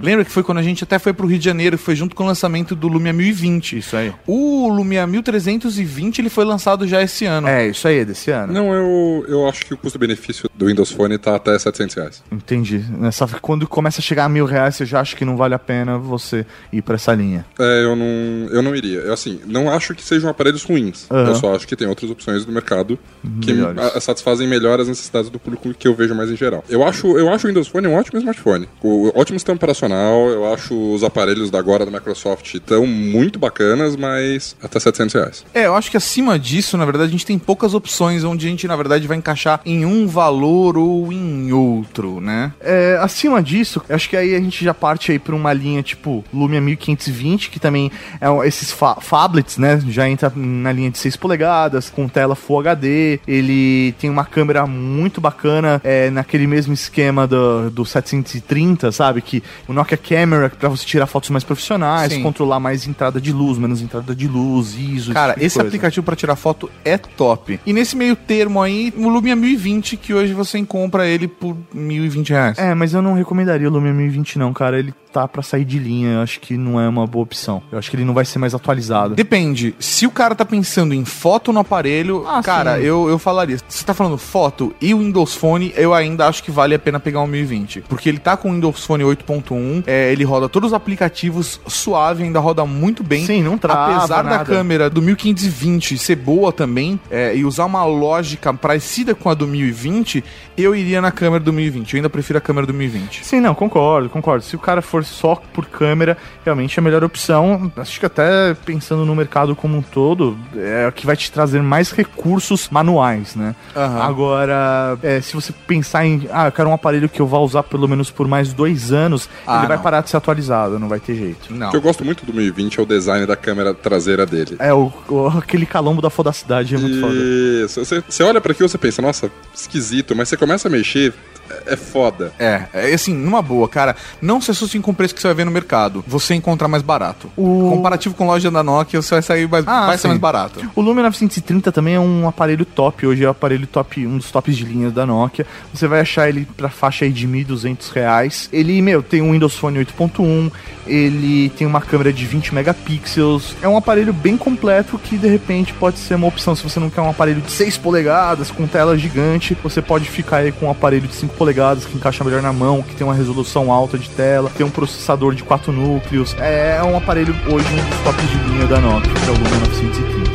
Lembra 0.03 0.25
que 0.25 0.31
foi 0.31 0.43
quando 0.43 0.59
a 0.59 0.63
gente 0.63 0.85
até 0.85 0.99
foi 0.99 1.13
pro 1.13 1.27
Rio 1.27 1.39
de 1.39 1.45
Janeiro, 1.45 1.77
que 1.77 1.85
foi 1.85 1.97
junto 1.97 2.15
com 2.15 2.25
o 2.25 2.27
lançamento 2.27 2.75
do 2.75 2.89
Lumia 2.89 3.13
1020. 3.13 3.79
Isso 3.79 3.97
aí. 3.97 4.13
O 4.27 4.69
Lumia 4.69 5.07
1320, 5.07 6.21
ele 6.21 6.29
foi 6.29 6.45
lançado 6.45 6.87
já 6.87 7.03
esse 7.03 7.25
ano. 7.25 7.49
É, 7.49 7.69
isso 7.69 7.87
aí, 7.89 7.99
é 7.99 8.05
desse 8.05 8.31
ano. 8.31 8.53
Não, 8.53 8.73
eu, 8.73 9.25
eu 9.29 9.49
acho 9.49 9.65
que 9.67 9.75
o 9.75 9.77
custo-benefício 9.77 10.49
do 10.55 10.67
Windows 10.67 10.91
Phone 10.91 11.19
tá 11.19 11.37
até 11.37 11.59
700 11.59 11.97
reais. 11.97 12.23
Entendi. 12.31 12.85
Nessa, 12.91 13.27
quando 13.41 13.67
começa 13.67 14.01
a 14.01 14.03
chegar 14.03 14.25
a 14.25 14.29
mil 14.29 14.45
reais, 14.45 14.77
você 14.77 14.87
já 14.87 15.01
acha 15.01 15.17
que 15.17 15.25
não 15.25 15.37
vale 15.37 15.55
a 15.55 15.59
pena 15.59 15.99
você 15.99 16.47
ir 16.73 16.83
pra 16.83 16.95
essa 16.95 17.15
linha. 17.15 17.45
É, 17.59 17.85
eu 17.85 17.97
não. 17.97 18.49
Eu 18.57 18.63
não 18.63 18.75
iria. 18.75 18.99
Eu, 19.01 19.13
assim, 19.13 19.41
não 19.47 19.71
acho 19.71 19.95
que 19.95 20.03
sejam 20.03 20.29
aparelhos 20.31 20.63
ruins. 20.63 21.07
Aham. 21.11 21.29
Eu 21.29 21.35
só 21.37 21.55
acho 21.55 21.67
que 21.67 21.77
tem 21.77 21.87
outras 21.89 22.11
opções 22.11 22.45
do 22.45 22.53
mercado 22.53 22.99
que 23.41 23.53
a- 23.97 24.01
satisfazem 24.01 24.47
melhor 24.49 24.81
as 24.81 24.89
necessidades 24.89 25.31
do 25.31 25.39
público 25.39 25.73
que 25.75 25.87
eu 25.89 25.95
vejo 25.95 26.15
mais 26.15 26.31
em 26.31 26.37
geral. 26.37 26.65
Eu 26.69 26.83
acho, 26.85 27.07
eu 27.19 27.29
acho 27.33 27.47
o 27.47 27.49
Windows 27.49 27.69
Phone 27.69 27.87
um 27.87 27.95
ótimo 27.95 28.19
smartphone. 28.19 28.69
O 28.83 29.09
ótimo 29.19 29.39
sistema 29.39 29.57
operacional, 29.57 30.29
eu 30.29 30.53
acho 30.53 30.75
os 30.93 31.03
aparelhos 31.03 31.51
da 31.51 31.59
agora 31.59 31.85
da 31.85 31.91
Microsoft 31.91 32.57
tão 32.65 32.87
muito 32.87 33.39
bacanas, 33.39 33.97
mas 33.97 34.57
até 34.63 34.79
700 34.79 35.15
reais. 35.15 35.45
É, 35.55 35.67
eu 35.67 35.75
acho 35.75 35.91
que 35.91 35.97
acima 35.97 36.39
disso, 36.39 36.77
na 36.77 36.85
verdade, 36.85 37.09
a 37.09 37.13
gente 37.13 37.27
tem 37.27 37.39
poucas 37.39 37.75
opções 37.75 38.25
onde 38.25 38.47
a 38.47 38.51
gente, 38.51 38.67
na 38.67 38.77
verdade, 38.77 39.07
vai 39.07 39.17
encaixar 39.17 39.61
em 39.65 39.85
um 39.85 40.07
valor 40.07 40.77
ou 40.79 41.13
em 41.13 41.53
outro, 41.53 42.21
né? 42.21 42.53
É, 42.61 42.99
acima 43.01 43.43
disso, 43.43 43.83
eu 43.89 43.97
acho 43.97 44.09
que 44.09 44.17
aí 44.17 44.35
a 44.35 44.41
gente 44.41 44.65
já 44.65 44.73
parte 44.75 45.13
aí 45.13 45.19
pra 45.19 45.35
uma 45.35 45.53
linha 45.53 45.83
tipo 45.83 46.25
Lumia 46.33 46.61
1520, 46.61 47.51
que 47.51 47.59
também 47.61 47.91
é 48.21 48.29
um- 48.31 48.43
esses 48.47 48.71
fa 48.71 48.97
phablets, 49.01 49.59
né? 49.59 49.81
Já 49.89 50.09
entra 50.09 50.33
na 50.35 50.73
linha 50.73 50.91
de 50.91 50.99
6 50.99 51.17
polegadas, 51.17 51.91
com 51.91 52.09
tela 52.09 52.35
Full 52.35 52.61
HD. 52.61 53.21
Ele 53.27 53.93
tem 53.99 54.09
uma 54.11 54.25
câmera 54.25 54.67
muito 54.67 55.21
bacana, 55.21 55.81
é, 55.85 56.11
naquele 56.11 56.47
mesmo 56.47 56.73
esquema 56.73 57.27
do, 57.27 57.71
do 57.71 57.85
730, 57.85 58.93
sabe? 58.93 59.21
Que 59.21 59.43
o 59.69 59.73
Nokia 59.73 59.97
Camera, 59.97 60.51
pra 60.51 60.69
você 60.69 60.85
tirar 60.85 61.07
fotos 61.07 61.31
mais 61.31 61.45
profissionais, 61.45 62.13
Sim. 62.13 62.23
controlar 62.23 62.61
mais 62.61 62.87
entrada 62.87 63.21
de 63.21 63.33
luz, 63.33 63.59
menos 63.59 63.81
entrada 63.81 64.15
de 64.15 64.29
luz, 64.29 64.75
ISO. 64.79 65.13
Cara, 65.13 65.35
tipo 65.35 65.45
esse 65.45 65.57
coisa. 65.57 65.69
aplicativo 65.69 66.05
pra 66.05 66.17
tirar 66.17 66.37
foto 66.37 66.71
é 66.85 66.97
top. 66.97 67.61
E 67.67 67.73
nesse 67.73 67.97
meio 67.97 68.17
termo 68.17 68.63
aí, 68.63 68.93
o 68.97 69.09
Lumia 69.09 69.37
1020, 69.37 69.97
que 69.97 70.15
hoje 70.15 70.33
você 70.33 70.63
compra 70.65 71.07
ele 71.07 71.29
por 71.29 71.57
1.020 71.75 72.29
reais. 72.29 72.59
É, 72.59 72.75
mas 72.75 72.95
eu 72.95 73.03
não 73.03 73.15
recomendaria 73.15 73.69
o 73.69 73.71
Lumia 73.73 73.93
1020 73.93 74.39
não, 74.39 74.53
cara. 74.53 74.79
Ele 74.79 74.93
tá 75.13 75.27
pra 75.27 75.43
sair 75.43 75.65
de 75.65 75.79
linha, 75.79 76.11
eu 76.11 76.21
acho 76.21 76.41
que 76.41 76.57
não 76.59 76.79
é 76.79 76.87
uma 76.87 77.07
boa 77.07 77.23
opção. 77.23 77.63
Eu 77.73 77.79
acho 77.79 77.91
que 77.91 77.97
ele 77.97 78.05
não 78.05 78.13
vai 78.13 78.25
ser 78.25 78.36
mais 78.39 78.55
atualizado. 78.55 79.15
Depende. 79.15 79.75
Se 79.79 80.07
o 80.07 80.11
cara 80.11 80.35
tá 80.35 80.45
pensando 80.45 80.95
em 80.95 81.05
foto 81.05 81.53
no 81.53 81.61
aparelho, 81.61 82.25
Ah, 82.27 82.43
cara, 82.43 82.77
sim. 82.79 82.85
eu, 82.85 83.09
eu 83.09 83.19
falaria. 83.19 83.59
Se 83.59 83.65
você 83.69 83.85
tá 83.85 83.95
falando 83.95 84.19
foto 84.19 84.75
e 84.81 84.93
o 84.95 84.99
Windows 84.99 85.35
Phone, 85.35 85.73
eu 85.77 85.93
ainda 85.95 86.27
acho 86.27 86.43
que 86.43 86.51
vale 86.51 86.75
a 86.75 86.79
pena 86.79 86.99
pegar 87.01 87.21
o 87.21 87.27
1020. 87.27 87.83
Porque 87.89 88.09
ele 88.09 88.19
tá 88.19 88.37
com 88.37 88.51
o 88.51 88.53
Windows 88.55 88.85
Phone 88.85 89.05
8.1, 89.05 89.85
é, 89.87 90.13
ele 90.13 90.25
roda 90.25 90.49
todos 90.49 90.71
os 90.71 90.75
aplicativos 90.75 91.61
suave, 91.67 92.23
ainda 92.25 92.39
roda 92.41 92.65
muito 92.65 93.03
bem. 93.03 93.25
Sim, 93.27 93.43
não 93.43 93.57
trava 93.59 93.97
Apesar 93.97 94.23
da 94.23 94.31
nada. 94.31 94.45
câmera 94.45 94.89
do 94.91 95.01
1520 95.03 95.99
ser 95.99 96.17
boa 96.17 96.53
também, 96.53 96.99
é, 97.11 97.35
e 97.37 97.45
usar 97.45 97.65
uma 97.65 97.85
lógica 97.85 98.53
parecida 98.55 99.15
com 99.15 99.29
a 99.31 99.35
do 99.35 99.47
1020, 99.47 100.23
eu 100.57 100.75
iria 100.75 101.01
na 101.01 101.11
câmera 101.11 101.43
do 101.43 101.53
1020. 101.53 101.93
Eu 101.95 101.99
ainda 101.99 102.11
prefiro 102.11 102.39
a 102.39 102.41
câmera 102.41 102.67
do 102.67 102.75
1020. 102.75 103.25
Sim, 103.25 103.41
não, 103.41 103.55
concordo, 103.55 104.09
concordo. 104.09 104.45
Se 104.45 104.57
o 104.57 104.59
cara 104.59 104.81
for 104.83 105.05
só 105.05 105.37
por 105.53 105.67
câmera, 105.67 106.17
realmente 106.45 106.79
é 106.79 106.81
a 106.81 106.85
melhor 106.85 107.05
opção. 107.05 107.71
Acho 107.77 108.01
que 108.01 108.07
até 108.07 108.26
pensando 108.65 109.05
no 109.05 109.15
mercado 109.15 109.55
como 109.57 109.77
um 109.79 109.83
todo, 109.83 110.37
é 110.57 110.87
o 110.89 110.93
que 110.93 111.07
vai 111.07 111.17
te 111.17 111.31
trazer 111.31 111.63
mais 111.63 111.91
recursos 111.91 112.69
manuais, 112.71 113.35
né? 113.35 113.55
Aham. 113.75 114.03
Agora, 114.03 114.99
é, 115.03 115.21
se 115.21 115.35
você 115.35 115.53
pensar 115.67 116.07
em, 116.07 116.29
ah, 116.33 116.47
eu 116.49 116.53
quero 116.53 116.69
um 116.69 116.73
aparelho 116.73 117.09
que 117.09 117.21
eu 117.21 117.27
vá 117.27 117.39
usar 117.39 117.63
pelo 117.63 117.89
menos 117.89 118.11
por 118.11 118.27
mais 118.29 118.53
dois 118.53 118.93
anos, 118.93 119.29
Ah, 119.47 119.59
ele 119.59 119.67
vai 119.69 119.77
não. 119.77 119.83
parar 119.83 120.01
de 120.03 120.11
ser 120.11 120.17
atualizado, 120.17 120.79
não 120.79 120.89
vai 120.89 121.01
ter 121.01 121.15
jeito. 121.15 121.53
Não. 121.55 121.69
O 121.69 121.71
que 121.71 121.77
eu 121.77 121.81
gosto 121.81 122.05
muito 122.05 122.25
do 122.27 122.33
1020 122.33 122.79
é 122.79 122.83
o 122.83 122.87
design 122.87 123.27
da 123.27 123.37
câmera 123.37 123.75
traseira 123.75 124.25
dele. 124.27 124.57
É, 124.59 124.73
o, 124.73 124.93
o- 125.09 125.27
aquele 125.29 125.67
calombo 125.67 126.01
da 126.03 126.11
fodacidade 126.11 126.75
é 126.75 126.79
muito 126.79 127.01
foda. 127.01 127.15
Isso. 127.15 127.85
Você, 127.85 128.03
você 128.09 128.23
olha 128.23 128.41
pra 128.41 128.53
aquilo 128.53 128.67
e 128.67 128.71
você 128.71 128.79
pensa, 128.79 129.01
nossa, 129.03 129.31
esquisito, 129.55 130.15
mas 130.17 130.29
você 130.29 130.37
começa 130.37 130.69
a 130.69 130.71
mexer, 130.71 131.15
é, 131.49 131.75
é 131.75 131.77
foda. 131.77 132.33
É, 132.39 132.65
é 132.73 132.95
assim, 132.95 133.15
numa 133.15 133.41
boa, 133.43 133.69
cara, 133.69 133.95
não 134.21 134.41
se 134.41 134.51
assustem 134.51 134.81
com 134.81 134.91
o 134.91 134.95
preço 134.95 135.15
que 135.15 135.21
você 135.21 135.29
vai 135.29 135.35
ver 135.35 135.45
no 135.45 135.51
mercado. 135.51 136.05
Você 136.07 136.35
encontra 136.35 136.67
mais 136.69 136.83
barato. 136.83 137.31
Comparativo 137.37 138.15
com 138.17 138.27
loja 138.27 138.51
da 138.51 138.63
Nokia, 138.63 139.01
você 139.01 139.15
vai 139.15 139.23
sair 139.23 139.49
mais, 139.49 139.67
Ah, 139.67 139.87
vai 139.87 139.99
ser 139.99 140.09
mais 140.09 140.21
barato. 140.21 140.69
O 140.75 140.81
Lumia 140.81 141.05
930 141.05 141.71
também 141.71 141.95
é 141.95 142.01
um 142.01 142.27
aparelho 142.27 142.65
top, 142.65 143.07
hoje 143.07 143.25
é 143.25 143.29
o 143.29 143.31
aparelho 143.31 143.67
top, 143.67 144.07
um 144.07 144.17
dos 144.19 144.31
tops 144.31 144.57
de 144.57 144.65
linhas 144.65 144.93
da 144.93 145.07
Nokia. 145.07 145.47
Você 145.73 145.87
vai 145.87 146.01
achar 146.01 146.29
ele 146.29 146.47
pra 146.57 146.69
faixa 146.69 147.05
aí 147.05 147.13
de 147.13 147.29
1.200 147.29 147.93
reais. 147.93 148.49
Ele, 148.53 148.81
meu, 148.83 149.03
tem 149.03 149.23
um 149.23 149.33
Windows 149.33 149.57
Phone 149.57 149.79
8.1, 149.85 150.51
ele 150.87 151.51
tem 151.51 151.67
uma 151.67 151.81
câmera 151.81 152.13
de 152.13 152.25
20 152.25 152.55
megapixels. 152.55 153.55
É 153.63 153.69
um 153.69 153.77
aparelho 153.77 154.13
bem 154.13 154.37
completo 154.37 154.99
que 154.99 155.17
de 155.17 155.29
repente 155.29 155.73
pode 155.75 155.99
ser 155.99 156.15
uma 156.15 156.27
opção 156.27 156.55
se 156.55 156.63
você 156.63 156.81
não 156.81 156.91
quer 156.91 157.01
um 157.01 157.11
aparelho 157.11 157.41
de 157.41 157.51
6 157.51 157.77
polegadas 157.79 158.51
com 158.51 158.67
tela 158.67 158.97
gigante, 158.97 159.57
você 159.63 159.83
pode 159.83 160.09
ficar 160.09 160.39
aí 160.39 160.53
com 160.53 160.67
um 160.67 160.71
aparelho 160.71 161.07
de 161.07 161.15
5 161.15 161.35
polegadas 161.35 161.85
que 161.85 161.97
encaixa 161.97 162.25
melhor 162.25 162.43
na 162.43 162.53
mão, 162.53 162.83
que 162.83 162.95
tem 162.95 163.07
uma 163.07 163.15
resolução 163.15 163.71
alta 163.71 163.99
de 163.99 164.09
tela, 164.11 164.51
tem 164.57 164.65
um 164.65 164.71
processador 164.71 165.35
de 165.35 165.43
4 165.43 165.73
núcleos. 165.73 166.35
É 166.39 166.83
um 166.83 166.97
aparelho 166.97 167.35
hoje 167.51 167.67
um 167.75 168.05
tops 168.07 168.23
de 168.31 168.39
linha 168.51 168.67
da 168.69 168.81
Nokia, 168.81 169.13
que 169.13 169.29
é 169.29 169.31
o 169.31 169.35
Lumia 169.35 169.59
930. 169.59 170.31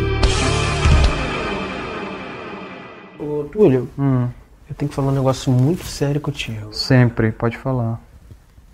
Ô, 3.18 3.44
Túlio, 3.46 3.88
eu 3.98 4.76
tenho 4.76 4.90
que 4.90 4.96
falar 4.96 5.08
um 5.08 5.16
negócio 5.16 5.50
muito 5.54 5.86
sério 5.86 6.20
contigo. 6.20 6.74
Sempre, 6.74 7.32
pode 7.32 7.58
falar. 7.58 7.98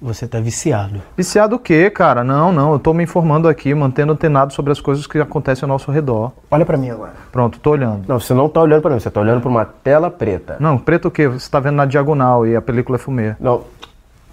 Você 0.02 0.28
tá 0.28 0.40
viciado. 0.40 1.00
Viciado 1.16 1.58
o 1.58 1.60
quê, 1.60 1.92
cara? 1.92 2.24
Não, 2.24 2.52
não, 2.52 2.74
eu 2.74 2.80
tô 2.80 2.92
me 2.92 3.04
informando 3.04 3.48
aqui, 3.48 3.72
mantendo 3.76 4.14
antenado 4.14 4.52
sobre 4.52 4.72
as 4.72 4.82
coisas 4.82 5.06
que 5.06 5.20
acontecem 5.20 5.66
ao 5.66 5.70
nosso 5.70 5.92
redor. 5.92 6.32
Olha 6.50 6.66
pra 6.66 6.76
mim 6.76 6.90
agora. 6.90 7.14
Pronto, 7.32 7.60
tô 7.60 7.70
olhando. 7.70 8.04
Não, 8.08 8.20
você 8.20 8.34
não 8.34 8.50
tá 8.50 8.62
olhando 8.62 8.82
pra 8.82 8.90
mim, 8.90 9.00
você 9.00 9.12
tá 9.12 9.22
olhando 9.22 9.42
pra 9.42 9.50
uma 9.50 9.66
tela 9.66 10.10
preta. 10.10 10.58
Não, 10.60 10.76
preto 10.76 11.10
o 11.10 11.12
quê? 11.12 11.28
Você 11.28 11.48
tá 11.52 11.60
vendo 11.60 11.76
na 11.76 11.86
diagonal 11.86 12.48
e 12.48 12.56
a 12.56 12.62
película 12.64 12.96
é 12.96 13.00
fumê. 13.00 13.36
Não, 13.40 13.62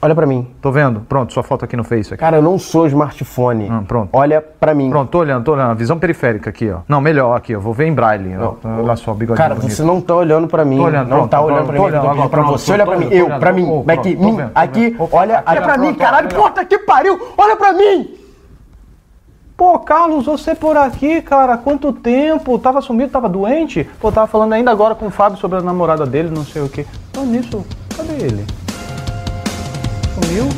olha 0.05 0.15
pra 0.15 0.27
mim. 0.27 0.47
Tô 0.61 0.71
vendo? 0.71 1.01
Pronto, 1.01 1.33
sua 1.33 1.43
foto 1.43 1.65
aqui 1.65 1.77
no 1.77 1.83
Face. 1.85 2.15
Aqui. 2.15 2.21
Cara, 2.21 2.37
eu 2.37 2.43
não 2.43 2.59
sou 2.59 2.87
smartphone. 2.87 3.69
Ah, 3.71 3.83
pronto. 3.87 4.11
Olha 4.13 4.41
pra 4.41 4.75
mim. 4.75 4.91
Pronto, 4.91 5.09
tô 5.11 5.19
olhando, 5.19 5.45
tô 5.45 5.53
olhando. 5.53 5.71
A 5.71 5.75
visão 5.75 5.99
periférica 5.99 6.51
aqui, 6.51 6.71
ó. 6.71 6.81
Não, 6.89 7.01
melhor 7.01 7.35
aqui, 7.37 7.55
ó. 7.57 7.61
Vou 7.61 7.73
ver 7.75 7.87
em 7.87 7.93
braille. 7.95 8.37
ó. 8.37 8.55
Olha 8.81 8.97
só, 8.97 9.13
o 9.13 9.15
bigodinho 9.15 9.37
Cara, 9.43 9.55
bonito. 9.55 9.73
você 9.73 9.83
não 9.83 10.01
tá 10.01 10.15
olhando 10.15 10.47
pra 10.47 10.65
mim. 10.65 10.77
Tô 10.77 10.85
olhando, 10.85 11.09
não 11.09 11.17
pronto, 11.19 11.31
tá 11.31 11.41
olhando 11.41 11.65
pra 11.65 11.73
mim. 11.73 11.79
olhando 11.81 12.09
agora, 12.09 12.29
pra 12.29 12.43
você 12.43 12.79
tô 12.79 12.85
pra 12.87 12.97
mim. 12.99 13.09
Eu, 13.11 13.27
olhando, 13.27 13.55
mim. 13.55 13.67
tô- 13.67 13.91
Aqui, 13.93 14.17
mim, 14.17 14.37
aqui. 14.55 14.97
Olha, 15.13 15.43
olha 15.47 15.61
pra 15.63 15.73
pronto, 15.75 15.81
mim, 15.81 15.95
caralho. 15.95 16.29
Puta 16.29 16.65
que 16.65 16.79
pariu. 16.79 17.19
Olha 17.37 17.57
pra 17.57 17.73
mim. 17.73 18.15
Pô, 19.57 19.79
Carlos, 19.79 20.27
você 20.27 20.53
por 20.55 20.77
aqui, 20.77 21.23
cara, 21.23 21.57
quanto 21.57 21.93
tempo? 21.93 22.59
Tava 22.59 22.81
sumido, 22.81 23.13
tava 23.13 23.29
doente? 23.29 23.89
Pô, 24.01 24.11
tava 24.11 24.27
falando 24.27 24.53
ainda 24.53 24.71
agora 24.73 24.97
com 24.97 25.07
o 25.07 25.11
Fábio 25.11 25.39
sobre 25.39 25.59
a 25.59 25.63
namorada 25.63 26.05
dele, 26.05 26.29
não 26.29 26.45
sei 26.45 26.61
o 26.63 26.69
quê. 26.69 26.85
Então 27.11 27.25
nisso, 27.25 27.65
cadê 27.97 28.15
ele? 28.15 28.45
Sumiu? 30.15 30.49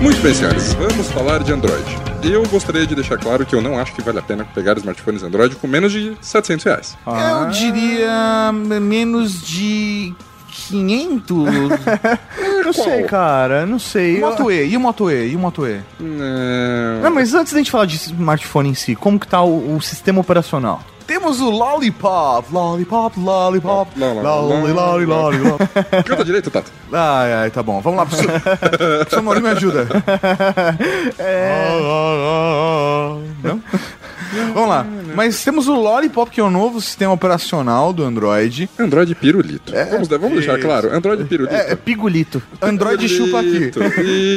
Muito 0.00 0.20
bem, 0.22 0.34
senhores, 0.34 0.72
vamos 0.74 1.08
falar 1.08 1.42
de 1.42 1.52
Android. 1.52 1.84
Eu 2.22 2.42
gostaria 2.48 2.86
de 2.86 2.94
deixar 2.94 3.18
claro 3.18 3.46
que 3.46 3.54
eu 3.54 3.60
não 3.60 3.78
acho 3.78 3.92
que 3.94 4.02
vale 4.02 4.18
a 4.18 4.22
pena 4.22 4.44
pegar 4.44 4.76
smartphones 4.78 5.22
Android 5.22 5.56
com 5.56 5.66
menos 5.66 5.92
de 5.92 6.16
700 6.20 6.64
reais. 6.64 6.98
Eu 7.06 7.50
diria 7.50 8.50
menos 8.52 9.42
de 9.42 10.14
500. 10.68 11.38
Não 12.64 12.72
sei, 12.72 13.02
cara, 13.04 13.66
não 13.66 13.78
sei. 13.80 14.16
E 14.16 14.18
o 14.18 14.20
Moto 14.20 14.50
E? 14.52 14.68
E 14.68 14.76
o 14.76 14.80
Moto 14.80 15.10
E? 15.10 15.28
E 15.28 15.36
o 15.36 15.38
Moto 15.40 15.66
E? 15.66 15.80
É... 16.00 17.00
Não, 17.02 17.10
mas 17.10 17.34
antes 17.34 17.52
da 17.52 17.58
gente 17.58 17.70
falar 17.70 17.86
de 17.86 17.96
smartphone 17.96 18.68
em 18.68 18.74
si, 18.74 18.94
como 18.94 19.18
que 19.18 19.26
tá 19.26 19.42
o, 19.42 19.76
o 19.76 19.80
sistema 19.80 20.20
operacional? 20.20 20.80
Temos 21.10 21.40
o 21.40 21.50
Lollipop, 21.50 22.52
Lollipop, 22.52 23.18
Lollipop, 23.18 23.98
Lá, 23.98 24.12
lá, 24.12 24.22
lá, 24.22 24.34
Lolli, 24.36 24.72
lá, 24.72 24.92
Lolli, 24.92 25.06
lá. 25.06 25.16
Lolli, 25.16 25.38
Lolli. 25.38 25.58
Canta 26.06 26.24
direito, 26.24 26.52
Tato. 26.52 26.70
Ai, 26.92 27.32
ai, 27.32 27.50
tá 27.50 27.64
bom. 27.64 27.80
Vamos 27.80 27.98
lá, 27.98 28.06
professor 28.06 29.18
Maurinho, 29.20 29.44
me 29.44 29.50
ajuda. 29.50 29.88
Não? 33.42 33.60
Vamos 34.54 34.68
lá. 34.68 34.86
Mas 35.14 35.42
temos 35.42 35.68
o 35.68 35.74
Lollipop, 35.74 36.30
que 36.30 36.40
é 36.40 36.44
o 36.44 36.50
novo 36.50 36.80
sistema 36.80 37.12
operacional 37.12 37.92
do 37.92 38.04
Android. 38.04 38.68
Android 38.78 39.14
pirulito. 39.14 39.72
vamos, 39.90 40.08
vamos 40.08 40.32
deixar 40.32 40.58
claro, 40.58 40.94
Android 40.94 41.24
pirulito. 41.24 41.54
É, 41.54 41.74
pigulito. 41.74 42.42
Android 42.60 43.08
chupa 43.08 43.40
aqui. 43.40 43.70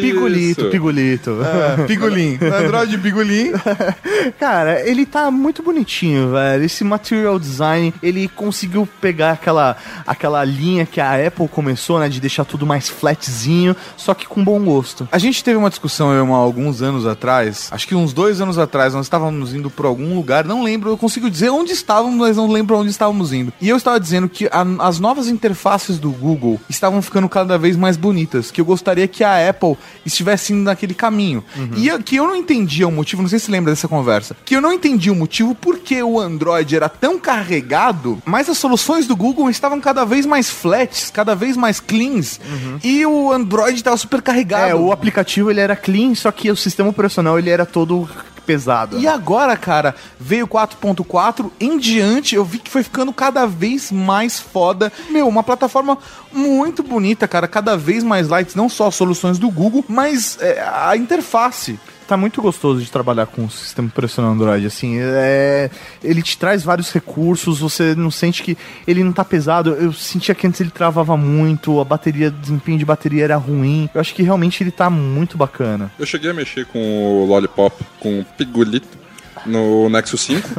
Pigulito, 0.02 0.62
Isso. 0.62 0.70
pigulito. 0.70 1.38
É, 1.44 1.86
Pigulim. 1.86 2.40
Android 2.42 2.98
Pigulim. 2.98 3.52
Cara, 4.40 4.88
ele 4.88 5.06
tá 5.06 5.30
muito 5.30 5.62
bonitinho, 5.62 6.32
velho. 6.32 6.64
Esse 6.64 6.84
material 6.84 7.40
design, 7.40 7.94
ele 8.02 8.28
conseguiu 8.28 8.88
pegar 9.02 9.32
aquela, 9.32 9.76
aquela 10.06 10.44
linha 10.44 10.86
que 10.86 11.00
a 11.00 11.28
Apple 11.28 11.48
começou, 11.48 12.00
né? 12.00 12.10
De 12.10 12.20
deixar 12.20 12.46
tudo 12.46 12.66
mais 12.66 12.90
flatzinho, 12.90 13.76
só 13.98 14.14
que 14.14 14.26
com 14.26 14.44
bom 14.44 14.64
gosto. 14.64 15.08
A 15.12 15.18
gente 15.18 15.44
teve 15.44 15.58
uma 15.58 15.70
discussão 15.70 16.14
eu, 16.14 16.34
há 16.34 16.38
alguns 16.38 16.82
anos 16.82 17.06
atrás, 17.06 17.70
acho 17.72 17.88
que 17.88 17.96
uns 17.96 18.14
dois 18.14 18.42
anos 18.42 18.58
atrás, 18.58 18.94
nós 18.94 19.06
estávamos 19.06 19.54
indo 19.54 19.70
por 19.84 19.88
algum 19.90 20.16
lugar, 20.16 20.46
não 20.46 20.64
lembro, 20.64 20.90
eu 20.92 20.98
consigo 20.98 21.30
dizer 21.30 21.50
onde 21.50 21.74
estávamos, 21.74 22.18
mas 22.18 22.38
não 22.38 22.50
lembro 22.50 22.78
onde 22.78 22.90
estávamos 22.90 23.34
indo. 23.34 23.52
E 23.60 23.68
eu 23.68 23.76
estava 23.76 24.00
dizendo 24.00 24.30
que 24.30 24.46
a- 24.48 24.66
as 24.88 24.98
novas 24.98 25.28
interfaces 25.28 26.00
do 26.00 26.10
Google 26.10 26.58
estavam 26.70 27.02
ficando 27.02 27.28
cada 27.28 27.58
vez 27.58 27.76
mais 27.76 27.98
bonitas, 27.98 28.50
que 28.50 28.62
eu 28.62 28.66
gostaria 28.66 29.06
que 29.10 29.26
a 29.26 29.50
Apple 29.50 29.76
estivesse 30.06 30.54
indo 30.54 30.64
naquele 30.64 30.94
caminho. 30.94 31.44
E 31.76 31.90
eu- 31.90 32.02
que 32.02 32.16
eu 32.16 32.26
não 32.26 32.36
entendia 32.36 32.88
o 32.88 32.92
motivo, 32.92 33.22
não 33.22 33.28
sei 33.30 33.40
se 33.40 33.46
você 33.46 33.52
lembra 33.52 33.74
dessa 33.74 33.88
conversa, 33.90 34.38
que 34.46 34.56
eu 34.56 34.62
não 34.62 34.72
entendia 34.72 35.12
o 35.12 35.16
motivo 35.16 35.54
porque 35.54 36.02
o 36.02 36.18
Android 36.18 36.74
era 36.74 36.88
tão 36.88 37.20
carregado, 37.20 38.22
mas 38.26 38.48
as 38.50 38.58
soluções 38.58 39.06
do 39.06 39.16
Google 39.18 39.50
estavam 39.50 39.82
cada 39.82 40.06
vez 40.06 40.26
mais 40.26 40.50
flats, 40.50 41.12
cada 41.12 41.36
vez 41.36 41.58
mais 41.58 41.82
cleans, 41.82 42.40
e 42.82 43.06
o 43.06 43.32
Android 43.34 43.76
estava 43.76 43.98
super 43.98 44.22
carregado. 44.22 44.70
É, 44.70 44.76
o 44.76 44.92
aplicativo 44.94 45.52
ele 45.52 45.60
era 45.60 45.76
clean, 45.76 46.16
só 46.16 46.32
que 46.32 46.50
o 46.50 46.56
sistema 46.56 46.90
operacional 46.90 47.38
ele 47.38 47.50
era 47.50 47.66
todo 47.66 48.08
pesada. 48.46 48.98
E 48.98 49.08
agora, 49.08 49.56
cara, 49.58 49.96
veio 50.20 50.46
o 50.46 50.48
4.4, 50.48 51.50
em 51.60 51.78
diante 51.78 52.36
eu 52.36 52.46
vi 52.46 52.60
que 52.60 52.70
foi 52.70 52.84
ficando 52.84 53.12
cada 53.12 53.46
vez 53.46 53.92
mais 53.92 54.40
foda. 54.40 54.92
Meu, 55.10 55.28
uma 55.28 55.44
plataforma 55.44 55.98
muito 56.32 56.84
bonita, 56.84 57.28
cara, 57.28 57.48
cada 57.48 57.76
vez 57.78 58.04
mais 58.04 58.28
light, 58.28 58.56
não 58.56 58.70
só 58.70 58.92
soluções 58.92 59.38
do 59.38 59.50
Google, 59.50 59.84
mas 59.88 60.38
é, 60.42 60.62
a 60.62 60.96
interface. 60.96 61.80
Tá 62.04 62.18
muito 62.18 62.42
gostoso 62.42 62.82
de 62.82 62.92
trabalhar 62.92 63.26
com 63.26 63.46
o 63.46 63.50
sistema 63.50 63.88
operacional 63.88 64.32
Android, 64.32 64.66
assim, 64.66 64.98
é, 65.00 65.70
ele 66.04 66.22
te 66.22 66.38
traz 66.38 66.64
vários 66.64 66.92
recursos, 66.92 67.60
você 67.60 67.96
não 67.96 68.12
sente 68.12 68.44
que 68.44 68.58
ele 68.88 69.04
não 69.04 69.12
tá 69.12 69.24
pesado, 69.24 69.72
eu 69.72 69.94
sentia 69.94 70.36
que 70.36 70.46
antes 70.46 70.62
ele 70.62 70.72
travava 70.72 71.16
muito, 71.18 71.80
a 71.80 71.84
bateria, 71.84 72.30
desempenho 72.30 72.78
de 72.78 72.86
bateria 72.86 73.24
era 73.24 73.38
ruim, 73.38 73.90
eu 73.94 74.02
acho 74.02 74.14
que 74.14 74.24
realmente 74.24 74.64
ele 74.64 74.72
tá 74.72 74.90
muito 74.90 75.38
bacana. 75.38 75.92
Eu 75.98 76.06
cheguei 76.06 76.32
a 76.32 76.34
mexer 76.34 76.66
com 76.66 76.80
o 76.80 77.26
Lollipop, 77.26 77.84
com 78.00 78.20
o 78.20 78.26
Pigolito, 78.26 79.03
no 79.46 79.90
Nexus 79.90 80.22
5. 80.22 80.50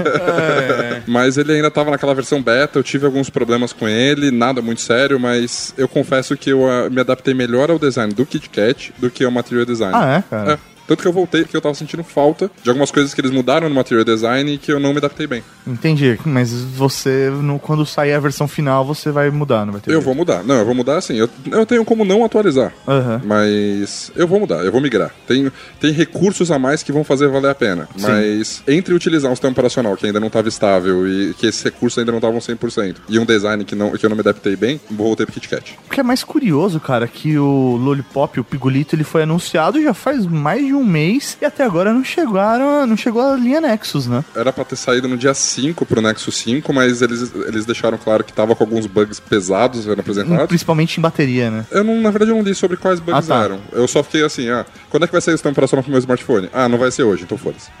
Mas 1.06 1.36
ele 1.36 1.52
ainda 1.52 1.70
tava 1.70 1.90
naquela 1.90 2.14
versão 2.14 2.42
beta, 2.42 2.78
eu 2.78 2.82
tive 2.82 3.06
alguns 3.06 3.30
problemas 3.30 3.72
com 3.72 3.88
ele, 3.88 4.30
nada 4.30 4.62
muito 4.62 4.80
sério, 4.80 5.18
mas 5.18 5.74
eu 5.76 5.88
confesso 5.88 6.36
que 6.36 6.50
eu 6.50 6.68
ah, 6.68 6.88
me 6.90 7.00
adaptei 7.00 7.34
melhor 7.34 7.70
ao 7.70 7.78
design 7.78 8.12
do 8.12 8.26
KitKat 8.26 8.92
do 8.98 9.10
que 9.10 9.24
ao 9.24 9.30
Material 9.30 9.64
Design. 9.64 9.94
Ah, 9.94 10.18
é, 10.18 10.22
cara? 10.28 10.52
É. 10.54 10.79
Tanto 10.90 11.02
que 11.02 11.06
eu 11.06 11.12
voltei 11.12 11.42
porque 11.42 11.56
eu 11.56 11.60
tava 11.60 11.72
sentindo 11.76 12.02
falta 12.02 12.50
de 12.64 12.68
algumas 12.68 12.90
coisas 12.90 13.14
que 13.14 13.20
eles 13.20 13.30
mudaram 13.30 13.68
no 13.68 13.74
Material 13.76 14.04
Design 14.04 14.52
e 14.54 14.58
que 14.58 14.72
eu 14.72 14.80
não 14.80 14.90
me 14.90 14.98
adaptei 14.98 15.24
bem. 15.24 15.40
Entendi, 15.64 16.18
mas 16.24 16.50
você, 16.52 17.30
no, 17.30 17.60
quando 17.60 17.86
sair 17.86 18.12
a 18.12 18.18
versão 18.18 18.48
final, 18.48 18.84
você 18.84 19.12
vai 19.12 19.30
mudar, 19.30 19.64
não 19.64 19.74
vai 19.74 19.80
ter 19.80 19.90
Eu 19.90 19.94
jeito. 19.94 20.04
vou 20.04 20.16
mudar. 20.16 20.42
Não, 20.42 20.56
eu 20.56 20.64
vou 20.64 20.74
mudar 20.74 20.96
assim. 20.98 21.14
Eu, 21.14 21.30
eu 21.52 21.64
tenho 21.64 21.84
como 21.84 22.04
não 22.04 22.24
atualizar. 22.24 22.72
Aham. 22.88 23.20
Mas 23.24 24.10
eu 24.16 24.26
vou 24.26 24.40
mudar, 24.40 24.64
eu 24.64 24.72
vou 24.72 24.80
migrar. 24.80 25.14
Tem, 25.28 25.48
tem 25.78 25.92
recursos 25.92 26.50
a 26.50 26.58
mais 26.58 26.82
que 26.82 26.90
vão 26.90 27.04
fazer 27.04 27.28
valer 27.28 27.50
a 27.50 27.54
pena. 27.54 27.88
Mas 28.00 28.60
entre 28.66 28.92
utilizar 28.92 29.30
um 29.30 29.34
sistema 29.36 29.52
operacional 29.52 29.96
que 29.96 30.06
ainda 30.06 30.18
não 30.18 30.26
estava 30.26 30.48
estável 30.48 31.06
e 31.06 31.34
que 31.34 31.46
esses 31.46 31.62
recursos 31.62 32.00
ainda 32.00 32.10
não 32.10 32.18
estavam 32.18 32.40
100% 32.40 32.96
e 33.08 33.16
um 33.16 33.24
design 33.24 33.64
que, 33.64 33.76
não, 33.76 33.92
que 33.92 34.04
eu 34.04 34.10
não 34.10 34.16
me 34.16 34.22
adaptei 34.22 34.56
bem, 34.56 34.80
vou 34.90 35.06
voltar 35.06 35.24
pro 35.24 35.34
KitKat. 35.34 35.78
O 35.86 35.90
que 35.90 36.00
é 36.00 36.02
mais 36.02 36.24
curioso, 36.24 36.80
cara, 36.80 37.06
que 37.06 37.38
o 37.38 37.76
Lollipop, 37.76 38.40
o 38.40 38.44
Pigolito, 38.44 38.96
ele 38.96 39.04
foi 39.04 39.22
anunciado 39.22 39.80
já 39.80 39.94
faz 39.94 40.26
mais 40.26 40.64
de 40.66 40.74
um 40.74 40.79
mês 40.84 41.36
e 41.40 41.44
até 41.44 41.64
agora 41.64 41.92
não 41.92 42.04
chegaram, 42.04 42.86
não 42.86 42.96
chegou 42.96 43.22
a 43.22 43.36
linha 43.36 43.60
Nexus, 43.60 44.06
né? 44.06 44.24
Era 44.34 44.52
pra 44.52 44.64
ter 44.64 44.76
saído 44.76 45.08
no 45.08 45.16
dia 45.16 45.34
5 45.34 45.84
pro 45.86 46.00
Nexus 46.00 46.36
5, 46.38 46.72
mas 46.72 47.02
eles, 47.02 47.32
eles 47.46 47.64
deixaram 47.66 47.98
claro 47.98 48.24
que 48.24 48.32
tava 48.32 48.54
com 48.54 48.64
alguns 48.64 48.86
bugs 48.86 49.20
pesados 49.20 49.84
sendo 49.84 50.00
apresentados. 50.00 50.46
Principalmente 50.46 50.98
em 50.98 51.00
bateria, 51.00 51.50
né? 51.50 51.66
Eu 51.70 51.84
não, 51.84 52.00
na 52.00 52.10
verdade, 52.10 52.30
eu 52.30 52.36
não 52.36 52.42
li 52.42 52.54
sobre 52.54 52.76
quais 52.76 53.00
bugs 53.00 53.28
Ah, 53.30 53.34
tá. 53.34 53.44
eram. 53.44 53.60
Eu 53.72 53.86
só 53.88 54.02
fiquei 54.02 54.24
assim, 54.24 54.48
ah, 54.48 54.64
quando 54.88 55.04
é 55.04 55.06
que 55.06 55.12
vai 55.12 55.20
sair 55.20 55.34
o 55.34 55.36
sistema 55.36 55.52
operacional 55.52 55.82
pro 55.82 55.90
meu 55.90 55.98
smartphone? 56.00 56.48
Ah, 56.52 56.68
não 56.68 56.78
vai 56.78 56.90
ser 56.90 57.02
hoje, 57.02 57.22
então 57.24 57.36
foda-se. 57.38 57.70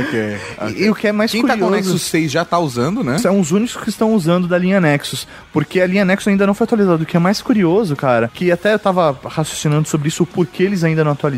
ok. 0.00 0.38
E, 0.76 0.90
o 0.90 0.94
que 0.94 1.08
é 1.08 1.12
mais 1.12 1.30
Quem 1.30 1.42
tá 1.42 1.48
curioso... 1.54 1.70
com 1.70 1.74
o 1.74 1.76
Nexus 1.76 2.02
6 2.02 2.30
já 2.30 2.44
tá 2.44 2.58
usando, 2.58 3.02
né? 3.04 3.18
São 3.18 3.38
os 3.40 3.50
únicos 3.52 3.76
que 3.76 3.88
estão 3.88 4.12
usando 4.14 4.46
da 4.46 4.58
linha 4.58 4.80
Nexus. 4.80 5.26
Porque 5.52 5.80
a 5.80 5.86
linha 5.86 6.04
Nexus 6.04 6.28
ainda 6.28 6.46
não 6.46 6.54
foi 6.54 6.64
atualizada. 6.64 7.02
O 7.02 7.06
que 7.06 7.16
é 7.16 7.20
mais 7.20 7.40
curioso, 7.42 7.96
cara, 7.96 8.30
que 8.32 8.50
até 8.50 8.74
eu 8.74 8.78
tava 8.78 9.18
raciocinando 9.24 9.88
sobre 9.88 10.08
isso, 10.08 10.22
o 10.22 10.26
porquê 10.26 10.62
eles 10.64 10.84
ainda 10.84 11.04
não 11.04 11.12
atualizaram. 11.12 11.37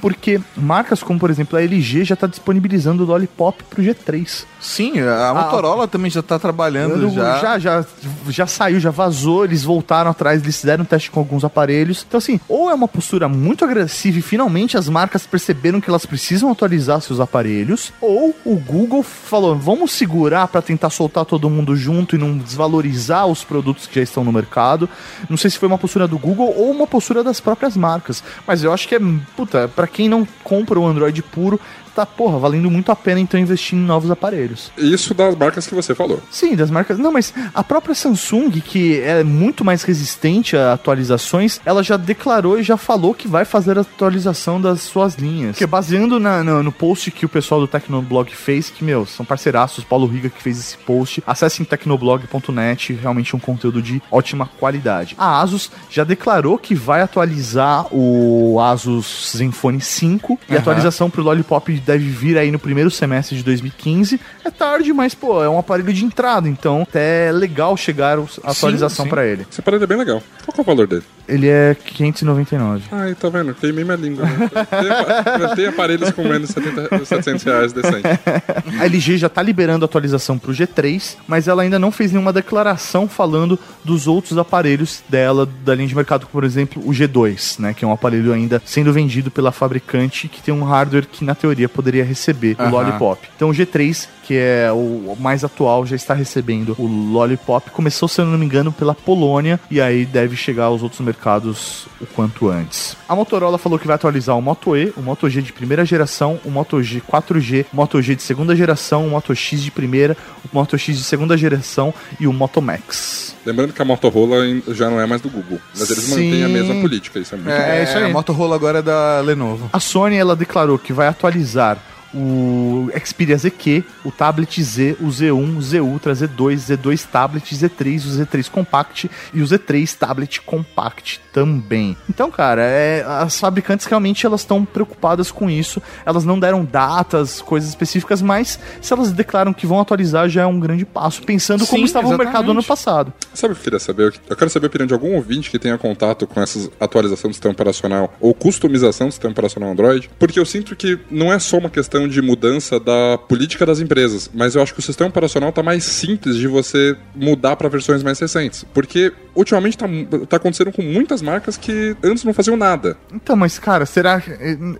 Porque 0.00 0.40
marcas 0.56 1.02
como, 1.02 1.18
por 1.18 1.30
exemplo, 1.30 1.58
a 1.58 1.62
LG 1.62 2.04
já 2.04 2.16
tá 2.16 2.26
disponibilizando 2.26 3.04
o 3.04 3.06
Lollipop 3.06 3.62
pro 3.64 3.82
G3. 3.82 4.44
Sim, 4.60 5.00
a 5.00 5.32
Motorola 5.34 5.86
também 5.86 6.10
já 6.10 6.22
tá 6.22 6.38
trabalhando 6.38 7.10
já. 7.10 7.38
já, 7.38 7.58
já, 7.58 7.84
já 8.28 8.46
saiu, 8.46 8.80
já 8.80 8.90
vazou, 8.90 9.44
eles 9.44 9.62
voltaram 9.62 10.10
atrás, 10.10 10.42
eles 10.42 10.56
fizeram 10.56 10.82
um 10.82 10.86
teste 10.86 11.10
com 11.10 11.20
alguns 11.20 11.44
aparelhos. 11.44 12.04
Então, 12.06 12.18
assim, 12.18 12.40
ou 12.48 12.70
é 12.70 12.74
uma 12.74 12.88
postura 12.88 13.28
muito 13.28 13.64
agressiva 13.64 14.18
e 14.18 14.22
finalmente 14.22 14.76
as 14.76 14.88
marcas 14.88 15.26
perceberam 15.26 15.80
que 15.80 15.88
elas 15.88 16.06
precisam 16.06 16.50
atualizar 16.50 17.00
seus 17.00 17.20
aparelhos, 17.20 17.92
ou 18.00 18.34
o 18.44 18.56
Google 18.56 19.02
falou, 19.02 19.56
vamos 19.56 19.92
segurar 19.92 20.48
para 20.48 20.62
tentar 20.62 20.90
soltar 20.90 21.24
todo 21.24 21.50
mundo 21.50 21.76
junto 21.76 22.16
e 22.16 22.18
não 22.18 22.36
desvalorizar 22.36 23.26
os 23.26 23.44
produtos 23.44 23.86
que 23.86 23.96
já 23.96 24.02
estão 24.02 24.24
no 24.24 24.32
mercado. 24.32 24.88
Não 25.28 25.36
sei 25.36 25.50
se 25.50 25.58
foi 25.58 25.68
uma 25.68 25.78
postura 25.78 26.08
do 26.08 26.18
Google 26.18 26.52
ou 26.56 26.70
uma 26.70 26.86
postura 26.86 27.22
das 27.22 27.40
próprias 27.40 27.76
marcas, 27.76 28.22
mas 28.46 28.64
eu 28.64 28.72
acho 28.72 28.88
que 28.88 28.94
é, 28.94 29.00
puta, 29.36 29.68
para 29.68 29.86
quem 29.86 30.08
não 30.08 30.26
compra 30.42 30.80
o 30.80 30.86
Android 30.86 31.22
puro, 31.22 31.60
tá, 31.96 32.06
porra, 32.06 32.38
valendo 32.38 32.70
muito 32.70 32.92
a 32.92 32.96
pena 32.96 33.18
então 33.20 33.40
investir 33.40 33.76
em 33.78 33.82
novos 33.82 34.10
aparelhos. 34.10 34.70
Isso 34.76 35.14
das 35.14 35.34
marcas 35.34 35.66
que 35.66 35.74
você 35.74 35.94
falou. 35.94 36.20
Sim, 36.30 36.54
das 36.54 36.70
marcas. 36.70 36.98
Não, 36.98 37.10
mas 37.10 37.32
a 37.54 37.64
própria 37.64 37.94
Samsung, 37.94 38.50
que 38.60 39.00
é 39.00 39.24
muito 39.24 39.64
mais 39.64 39.82
resistente 39.82 40.56
a 40.56 40.74
atualizações, 40.74 41.60
ela 41.64 41.82
já 41.82 41.96
declarou 41.96 42.58
e 42.58 42.62
já 42.62 42.76
falou 42.76 43.14
que 43.14 43.26
vai 43.26 43.44
fazer 43.44 43.78
a 43.78 43.80
atualização 43.80 44.60
das 44.60 44.82
suas 44.82 45.14
linhas. 45.14 45.52
Porque 45.52 45.66
baseando 45.66 46.20
na- 46.20 46.44
no, 46.44 46.62
no 46.62 46.70
post 46.72 47.10
que 47.10 47.24
o 47.24 47.28
pessoal 47.28 47.60
do 47.60 47.66
Tecnoblog 47.66 48.30
fez, 48.34 48.68
que, 48.70 48.84
meu, 48.84 49.06
são 49.06 49.24
parceiraços, 49.24 49.82
Paulo 49.84 50.06
Riga 50.06 50.28
que 50.28 50.42
fez 50.42 50.58
esse 50.58 50.76
post, 50.78 51.22
acessem 51.26 51.64
tecnoblog.net, 51.64 52.92
realmente 52.94 53.34
um 53.34 53.38
conteúdo 53.38 53.80
de 53.82 54.02
ótima 54.10 54.48
qualidade. 54.58 55.14
A 55.18 55.40
Asus 55.40 55.70
já 55.90 56.04
declarou 56.04 56.58
que 56.58 56.74
vai 56.74 57.00
atualizar 57.00 57.86
o 57.92 58.58
Asus 58.60 59.32
Zenfone 59.36 59.80
5 59.80 60.38
e 60.48 60.54
a 60.54 60.58
atualização 60.58 61.10
pro 61.10 61.22
Lollipop 61.22 61.72
deve 61.86 62.04
vir 62.08 62.36
aí 62.36 62.50
no 62.50 62.58
primeiro 62.58 62.90
semestre 62.90 63.36
de 63.36 63.42
2015. 63.44 64.20
É 64.44 64.50
tarde, 64.50 64.92
mas, 64.92 65.14
pô, 65.14 65.42
é 65.42 65.48
um 65.48 65.58
aparelho 65.58 65.92
de 65.92 66.04
entrada, 66.04 66.48
então 66.48 66.82
até 66.82 67.28
é 67.28 67.32
legal 67.32 67.76
chegar 67.76 68.18
a 68.18 68.50
atualização 68.50 69.06
pra 69.08 69.24
ele. 69.26 69.46
Esse 69.50 69.60
aparelho 69.60 69.84
é 69.84 69.86
bem 69.86 69.98
legal. 69.98 70.22
Qual 70.44 70.54
é 70.58 70.60
o 70.60 70.64
valor 70.64 70.86
dele? 70.86 71.02
Ele 71.28 71.48
é 71.48 71.74
599. 71.74 72.84
Ai, 72.92 73.14
tá 73.14 73.28
vendo? 73.28 73.52
Queimei 73.54 73.82
minha 73.84 73.96
língua. 73.96 74.24
Né? 74.24 74.48
Tem, 74.48 74.90
apa- 74.90 75.56
tem 75.56 75.66
aparelhos 75.66 76.10
com 76.12 76.22
menos 76.22 76.48
de 76.48 76.54
70, 76.54 77.04
700 77.04 77.42
reais 77.42 77.72
decente. 77.72 78.02
A 78.80 78.84
LG 78.86 79.18
já 79.18 79.28
tá 79.28 79.42
liberando 79.42 79.84
a 79.84 79.86
atualização 79.86 80.38
pro 80.38 80.52
G3, 80.52 81.16
mas 81.26 81.48
ela 81.48 81.62
ainda 81.62 81.78
não 81.78 81.90
fez 81.90 82.12
nenhuma 82.12 82.32
declaração 82.32 83.08
falando 83.08 83.58
dos 83.84 84.06
outros 84.06 84.38
aparelhos 84.38 85.02
dela, 85.08 85.48
da 85.64 85.74
linha 85.74 85.88
de 85.88 85.94
mercado, 85.96 86.26
por 86.28 86.44
exemplo, 86.44 86.80
o 86.86 86.90
G2, 86.92 87.58
né? 87.58 87.74
Que 87.74 87.84
é 87.84 87.88
um 87.88 87.92
aparelho 87.92 88.32
ainda 88.32 88.62
sendo 88.64 88.92
vendido 88.92 89.30
pela 89.30 89.50
fabricante 89.50 90.28
que 90.28 90.40
tem 90.42 90.54
um 90.54 90.62
hardware 90.64 91.06
que, 91.10 91.24
na 91.24 91.34
teoria, 91.34 91.68
poderia 91.76 92.04
receber 92.04 92.56
o 92.58 92.62
Aham. 92.62 92.70
Lollipop. 92.70 93.28
Então 93.36 93.50
o 93.50 93.52
G3, 93.52 94.08
que 94.26 94.36
é 94.36 94.72
o 94.72 95.16
mais 95.20 95.44
atual, 95.44 95.86
já 95.86 95.94
está 95.94 96.12
recebendo 96.12 96.74
o 96.78 96.86
Lollipop. 96.86 97.70
Começou, 97.70 98.08
se 98.08 98.20
eu 98.20 98.26
não 98.26 98.36
me 98.36 98.44
engano, 98.44 98.72
pela 98.72 98.92
Polônia 98.92 99.60
e 99.70 99.80
aí 99.80 100.04
deve 100.04 100.36
chegar 100.36 100.64
aos 100.64 100.82
outros 100.82 101.00
mercados 101.00 101.86
o 102.00 102.06
quanto 102.06 102.48
antes. 102.48 102.96
A 103.08 103.14
Motorola 103.14 103.56
falou 103.56 103.78
que 103.78 103.86
vai 103.86 103.94
atualizar 103.94 104.36
o 104.36 104.42
Moto 104.42 104.76
E, 104.76 104.92
o 104.96 105.00
Moto 105.00 105.30
G 105.30 105.40
de 105.40 105.52
primeira 105.52 105.84
geração, 105.84 106.40
o 106.44 106.50
Moto 106.50 106.82
G 106.82 107.00
4G, 107.00 107.66
o 107.72 107.76
Moto 107.76 108.02
G 108.02 108.16
de 108.16 108.22
segunda 108.22 108.56
geração, 108.56 109.06
o 109.06 109.10
Moto 109.10 109.32
X 109.32 109.62
de 109.62 109.70
primeira, 109.70 110.16
o 110.44 110.48
Moto 110.52 110.76
X 110.76 110.98
de 110.98 111.04
segunda 111.04 111.36
geração 111.36 111.94
e 112.18 112.26
o 112.26 112.32
Moto 112.32 112.60
Max. 112.60 113.36
Lembrando 113.46 113.72
que 113.72 113.80
a 113.80 113.84
Motorola 113.84 114.44
já 114.68 114.90
não 114.90 115.00
é 115.00 115.06
mais 115.06 115.22
do 115.22 115.30
Google. 115.30 115.60
Mas 115.78 115.88
eles 115.88 116.02
Sim. 116.02 116.10
mantêm 116.10 116.44
a 116.44 116.48
mesma 116.48 116.74
política. 116.80 117.20
Isso 117.20 117.32
é 117.32 117.38
muito 117.38 117.48
bom. 117.48 117.62
É, 117.62 117.84
isso 117.84 117.96
aí. 117.96 118.04
A 118.04 118.08
Motorola 118.08 118.56
agora 118.56 118.80
é 118.80 118.82
da 118.82 119.20
Lenovo. 119.20 119.70
A 119.72 119.78
Sony 119.78 120.16
ela 120.16 120.34
declarou 120.34 120.76
que 120.78 120.92
vai 120.92 121.06
atualizar 121.06 121.78
o 122.14 122.88
Xperia 123.04 123.36
ZQ, 123.36 123.84
o 124.04 124.10
Tablet 124.10 124.62
Z, 124.62 124.96
o 125.00 125.06
Z1, 125.06 125.56
o 125.56 125.62
Z 125.62 125.80
Ultra, 125.80 126.12
Z2, 126.12 126.56
Z2 126.56 127.06
Tablet, 127.10 127.54
Z3, 127.54 128.04
o 128.04 128.24
Z3 128.24 128.50
Compact 128.50 129.10
e 129.34 129.42
o 129.42 129.44
Z3 129.44 129.96
Tablet 129.96 130.40
Compact 130.40 131.20
também. 131.32 131.96
Então, 132.08 132.30
cara, 132.30 132.62
é, 132.62 133.04
as 133.06 133.38
fabricantes 133.38 133.86
realmente 133.86 134.24
elas 134.24 134.40
estão 134.40 134.64
preocupadas 134.64 135.30
com 135.30 135.50
isso. 135.50 135.82
Elas 136.04 136.24
não 136.24 136.38
deram 136.38 136.64
datas, 136.64 137.40
coisas 137.40 137.68
específicas, 137.68 138.22
mas 138.22 138.58
se 138.80 138.92
elas 138.92 139.12
declaram 139.12 139.52
que 139.52 139.66
vão 139.66 139.80
atualizar 139.80 140.28
já 140.28 140.42
é 140.42 140.46
um 140.46 140.58
grande 140.58 140.84
passo, 140.84 141.22
pensando 141.22 141.66
como 141.66 141.80
Sim, 141.80 141.84
estava 141.84 142.06
o 142.06 142.10
mercado 142.10 142.26
exatamente. 142.28 142.50
ano 142.50 142.62
passado. 142.62 143.12
Sabe 143.34 143.52
o 143.52 143.54
que 143.56 143.60
eu 143.60 143.64
queria 143.64 143.78
saber? 143.78 144.14
Eu 144.28 144.36
quero 144.36 144.50
saber 144.50 144.66
a 144.66 144.68
opinião 144.68 144.86
de 144.86 144.94
algum 144.94 145.14
ouvinte 145.14 145.50
que 145.50 145.58
tenha 145.58 145.76
contato 145.76 146.26
com 146.26 146.40
essa 146.40 146.70
atualização 146.80 147.30
do 147.30 147.34
sistema 147.34 147.52
operacional 147.52 148.14
ou 148.20 148.32
customização 148.32 149.08
do 149.08 149.12
sistema 149.12 149.32
operacional 149.32 149.70
Android, 149.70 150.08
porque 150.18 150.38
eu 150.38 150.46
sinto 150.46 150.74
que 150.74 150.98
não 151.10 151.32
é 151.32 151.38
só 151.38 151.58
uma 151.58 151.70
questão 151.70 151.95
de 152.06 152.20
mudança 152.20 152.78
da 152.78 153.16
política 153.16 153.64
das 153.64 153.80
empresas, 153.80 154.30
mas 154.34 154.54
eu 154.54 154.62
acho 154.62 154.74
que 154.74 154.80
o 154.80 154.82
sistema 154.82 155.08
operacional 155.08 155.50
tá 155.52 155.62
mais 155.62 155.84
simples 155.84 156.36
de 156.36 156.46
você 156.46 156.96
mudar 157.14 157.56
para 157.56 157.68
versões 157.68 158.02
mais 158.02 158.18
recentes. 158.18 158.64
Porque 158.74 159.12
ultimamente 159.34 159.76
tá, 159.78 159.86
tá 160.28 160.36
acontecendo 160.36 160.72
com 160.72 160.82
muitas 160.82 161.22
marcas 161.22 161.56
que 161.56 161.96
antes 162.02 162.24
não 162.24 162.32
faziam 162.34 162.56
nada. 162.56 162.96
Então, 163.12 163.36
mas, 163.36 163.58
cara, 163.58 163.86
será. 163.86 164.22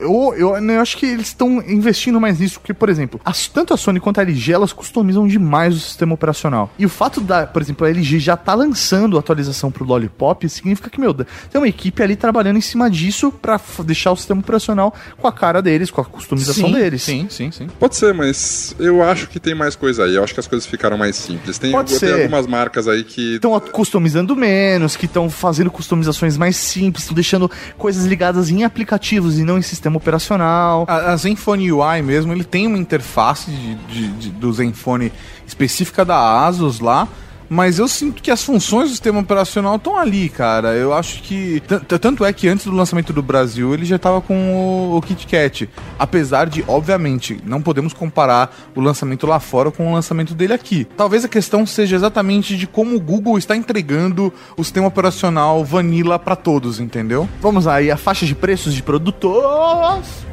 Eu, 0.01 0.35
eu, 0.37 0.57
eu 0.57 0.81
acho 0.81 0.97
que 0.97 1.07
eles 1.07 1.29
estão 1.29 1.63
investindo 1.67 2.21
mais 2.21 2.41
nisso, 2.41 2.59
porque, 2.61 2.75
por 2.75 2.89
exemplo, 2.89 3.21
as- 3.25 3.49
tanto 3.49 3.73
a 3.73 3.77
Sony 3.77 4.01
quanto 4.01 4.19
a 4.19 4.23
LG 4.23 4.53
elas 4.53 4.73
customizam 4.73 5.27
demais 5.27 5.75
o 5.75 5.79
sistema 5.81 6.15
operacional. 6.15 6.71
E 6.79 6.85
o 6.85 6.89
fato 6.89 7.21
da, 7.21 7.47
por 7.47 7.63
exemplo, 7.63 7.87
a 7.87 7.91
LG 7.91 8.19
já 8.19 8.37
tá 8.37 8.55
lançando 8.55 9.17
a 9.17 9.21
atualização 9.21 9.71
pro 9.71 9.85
Lollipop 9.85 10.49
significa 10.49 10.91
que, 10.91 10.99
meu, 11.01 11.15
tem 11.15 11.27
uma 11.55 11.69
equipe 11.69 12.03
ali 12.03 12.17
trabalhando 12.17 12.57
em 12.57 12.61
cima 12.63 12.91
disso 12.91 13.31
pra 13.31 13.55
f- 13.59 13.83
deixar 13.83 14.13
o 14.13 14.17
sistema 14.17 14.41
operacional 14.41 14.95
com 15.19 15.29
a 15.29 15.33
cara 15.33 15.61
deles, 15.63 15.91
com 15.91 16.01
a 16.01 16.05
customização 16.05 16.71
deles. 16.73 17.06
Sim, 17.07 17.27
sim, 17.31 17.51
sim. 17.51 17.67
Pode 17.79 17.97
ser, 17.97 18.13
mas 18.13 18.75
eu 18.79 19.03
acho 19.03 19.29
que 19.29 19.41
tem 19.41 19.55
mais 19.55 19.75
coisa 19.75 20.05
aí. 20.05 20.15
Eu 20.15 20.23
acho 20.25 20.35
que 20.35 20.41
as 20.41 20.47
coisas 20.47 20.67
ficaram 20.67 20.99
mais 20.99 21.17
simples. 21.17 21.59
Tem, 21.59 21.73
Pode 21.73 21.91
tem 21.91 21.99
ser. 21.99 22.15
algumas 22.21 22.47
marcas 22.47 22.87
aí 22.89 23.03
que. 23.05 23.37
Estão 23.37 23.59
customizando 23.61 24.35
menos, 24.37 24.97
que 24.97 25.07
estão 25.07 25.29
fazendo 25.31 25.71
customizações 25.71 26.37
mais 26.37 26.57
simples, 26.57 27.05
estão 27.05 27.15
deixando 27.15 27.51
coisas 27.79 28.05
ligadas 28.05 28.51
em 28.51 28.65
aplicativos 28.65 29.39
e 29.39 29.43
não 29.45 29.59
em 29.59 29.63
sistema 29.63 29.97
operacional. 29.97 30.85
A, 30.89 31.13
a 31.13 31.17
Zenfone 31.17 31.73
UI 31.73 32.03
mesmo, 32.03 32.33
ele 32.33 32.45
tem 32.45 32.67
uma 32.67 32.79
interface 32.79 33.51
de, 33.51 33.75
de- 33.75 34.09
de- 34.13 34.31
do 34.31 34.53
Zenfone 34.53 35.13
específica 35.47 36.05
da 36.05 36.45
ASUS 36.47 36.81
lá, 36.81 37.07
mas 37.49 37.79
eu 37.79 37.89
sinto 37.89 38.23
que 38.23 38.31
as 38.31 38.43
funções 38.43 38.89
do 38.89 38.91
sistema 38.91 39.21
operacional 39.21 39.77
estão 39.77 39.97
ali, 39.97 40.29
cara. 40.29 40.75
Eu 40.75 40.93
acho 40.93 41.23
que. 41.23 41.63
Tanto 42.01 42.25
é 42.25 42.33
que 42.33 42.49
antes 42.49 42.67
do 42.67 42.73
lançamento 42.73 43.13
do 43.13 43.23
Brasil 43.23 43.73
ele 43.75 43.85
já 43.85 43.99
tava 43.99 44.21
com 44.21 44.95
o, 44.95 45.01
KitKat. 45.03 45.69
Apesar 45.99 46.49
de, 46.49 46.65
obviamente, 46.67 47.41
não 47.45 47.63
podemos 47.63 47.93
comparar 47.93 48.55
o 48.75 48.81
lançamento 48.81 49.27
lá 49.27 49.39
fora 49.39 49.71
com 49.71 49.91
o 49.91 49.95
lançamento 49.95 50.35
dele 50.35 50.53
aqui. 50.53 50.87
Talvez 50.97 51.25
a 51.25 51.29
questão 51.29 51.65
seja 51.67 51.97
exatamente 51.97 52.57
de 52.57 52.67
como 52.67 52.97
o 52.97 53.01
Google 53.01 53.39
está 53.39 53.57
entregando 53.57 54.33
o 54.57 54.65
sistema 54.65 54.87
operacional 54.87 55.65
vanilla 55.65 56.19
para 56.19 56.37
todos, 56.37 56.81
entendeu? 56.81 57.29
Vamos 57.41 57.67
aí, 57.67 57.91
a 57.91 57.97
faixa 57.97 58.27
de 58.27 58.35
preços 58.35 58.75
de 58.75 58.83
produtos. 58.83 59.31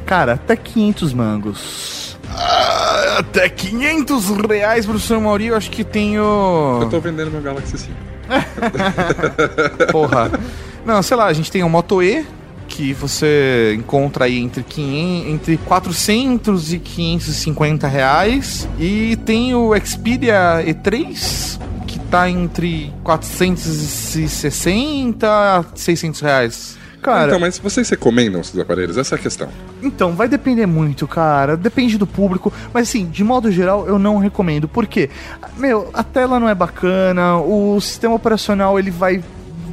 Cara, 0.06 0.34
até 0.34 0.56
500 0.56 1.12
mangos. 1.12 2.13
Ah, 2.36 3.18
até 3.18 3.48
500 3.48 4.30
reais, 4.48 4.84
professor 4.84 5.20
Mauri, 5.20 5.46
eu 5.46 5.56
acho 5.56 5.70
que 5.70 5.84
tenho. 5.84 6.80
Eu 6.82 6.88
tô 6.90 7.00
vendendo 7.00 7.30
meu 7.30 7.40
Galaxy 7.40 7.78
5. 7.78 7.94
Porra. 9.92 10.30
Não, 10.84 11.02
sei 11.02 11.16
lá, 11.16 11.26
a 11.26 11.32
gente 11.32 11.50
tem 11.50 11.62
o 11.62 11.68
Moto 11.68 12.02
E, 12.02 12.26
que 12.68 12.92
você 12.92 13.74
encontra 13.78 14.26
aí 14.26 14.38
entre, 14.38 14.62
500, 14.62 15.32
entre 15.32 15.56
400 15.58 16.72
e 16.72 16.78
550 16.78 17.88
reais. 17.88 18.68
E 18.78 19.16
tem 19.24 19.54
o 19.54 19.72
Xperia 19.82 20.62
E3, 20.66 21.58
que 21.86 21.98
tá 21.98 22.28
entre 22.28 22.92
460 23.02 25.26
a 25.26 25.64
600 25.74 26.20
reais. 26.20 26.76
Cara, 27.04 27.26
Então, 27.26 27.38
mas 27.38 27.58
vocês 27.58 27.88
recomendam 27.90 28.40
esses 28.40 28.58
aparelhos? 28.58 28.96
Essa 28.96 29.14
é 29.14 29.18
a 29.18 29.20
questão. 29.20 29.48
Então, 29.82 30.14
vai 30.14 30.26
depender 30.26 30.64
muito, 30.64 31.06
cara. 31.06 31.54
Depende 31.54 31.98
do 31.98 32.06
público. 32.06 32.50
Mas 32.72 32.88
assim, 32.88 33.04
de 33.06 33.22
modo 33.22 33.52
geral, 33.52 33.86
eu 33.86 33.98
não 33.98 34.16
recomendo. 34.16 34.66
Por 34.66 34.86
quê? 34.86 35.10
Meu, 35.58 35.90
a 35.92 36.02
tela 36.02 36.40
não 36.40 36.48
é 36.48 36.54
bacana, 36.54 37.36
o 37.36 37.78
sistema 37.80 38.14
operacional 38.14 38.78
ele 38.78 38.90
vai. 38.90 39.22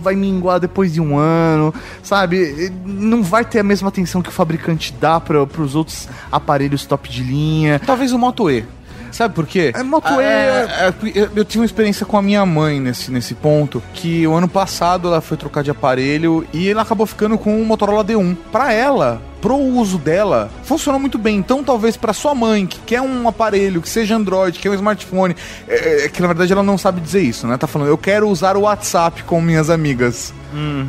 Vai 0.03 0.15
minguar 0.15 0.59
depois 0.59 0.91
de 0.91 0.99
um 0.99 1.15
ano, 1.15 1.71
sabe? 2.01 2.73
Não 2.83 3.21
vai 3.21 3.45
ter 3.45 3.59
a 3.59 3.63
mesma 3.63 3.89
atenção 3.89 4.19
que 4.19 4.29
o 4.29 4.31
fabricante 4.31 4.91
dá 4.99 5.19
para 5.19 5.43
os 5.43 5.75
outros 5.75 6.09
aparelhos 6.31 6.87
top 6.87 7.07
de 7.07 7.21
linha. 7.21 7.79
Talvez 7.85 8.11
o 8.11 8.17
Moto 8.17 8.49
E. 8.49 8.65
Sabe 9.11 9.33
por 9.35 9.45
quê? 9.45 9.71
É, 9.75 9.83
Moto 9.83 10.07
E- 10.19 10.23
é, 10.23 10.67
é, 10.87 11.29
eu, 11.35 11.45
tive 11.45 11.59
uma 11.59 11.65
experiência 11.65 12.05
com 12.05 12.17
a 12.17 12.21
minha 12.21 12.45
mãe 12.45 12.79
nesse, 12.79 13.11
nesse 13.11 13.33
ponto, 13.35 13.81
que 13.93 14.25
o 14.25 14.33
ano 14.33 14.47
passado 14.47 15.07
ela 15.07 15.21
foi 15.21 15.37
trocar 15.37 15.63
de 15.63 15.71
aparelho 15.71 16.47
e 16.53 16.69
ela 16.69 16.81
acabou 16.81 17.05
ficando 17.05 17.37
com 17.37 17.61
o 17.61 17.65
Motorola 17.65 18.03
D1. 18.03 18.35
Pra 18.51 18.73
ela, 18.73 19.21
pro 19.41 19.57
uso 19.57 19.97
dela, 19.97 20.51
funcionou 20.63 20.99
muito 20.99 21.17
bem. 21.17 21.37
Então, 21.37 21.63
talvez 21.63 21.97
pra 21.97 22.13
sua 22.13 22.35
mãe, 22.35 22.65
que 22.65 22.79
quer 22.79 23.01
um 23.01 23.27
aparelho, 23.27 23.81
que 23.81 23.89
seja 23.89 24.15
Android, 24.15 24.59
que 24.59 24.67
é 24.67 24.71
um 24.71 24.75
smartphone, 24.75 25.35
é, 25.67 26.05
é 26.05 26.09
que 26.09 26.21
na 26.21 26.27
verdade 26.27 26.53
ela 26.53 26.63
não 26.63 26.77
sabe 26.77 27.01
dizer 27.01 27.21
isso, 27.21 27.47
né? 27.47 27.57
Tá 27.57 27.67
falando, 27.67 27.89
eu 27.89 27.97
quero 27.97 28.29
usar 28.29 28.55
o 28.55 28.61
WhatsApp 28.61 29.23
com 29.23 29.41
minhas 29.41 29.69
amigas. 29.69 30.33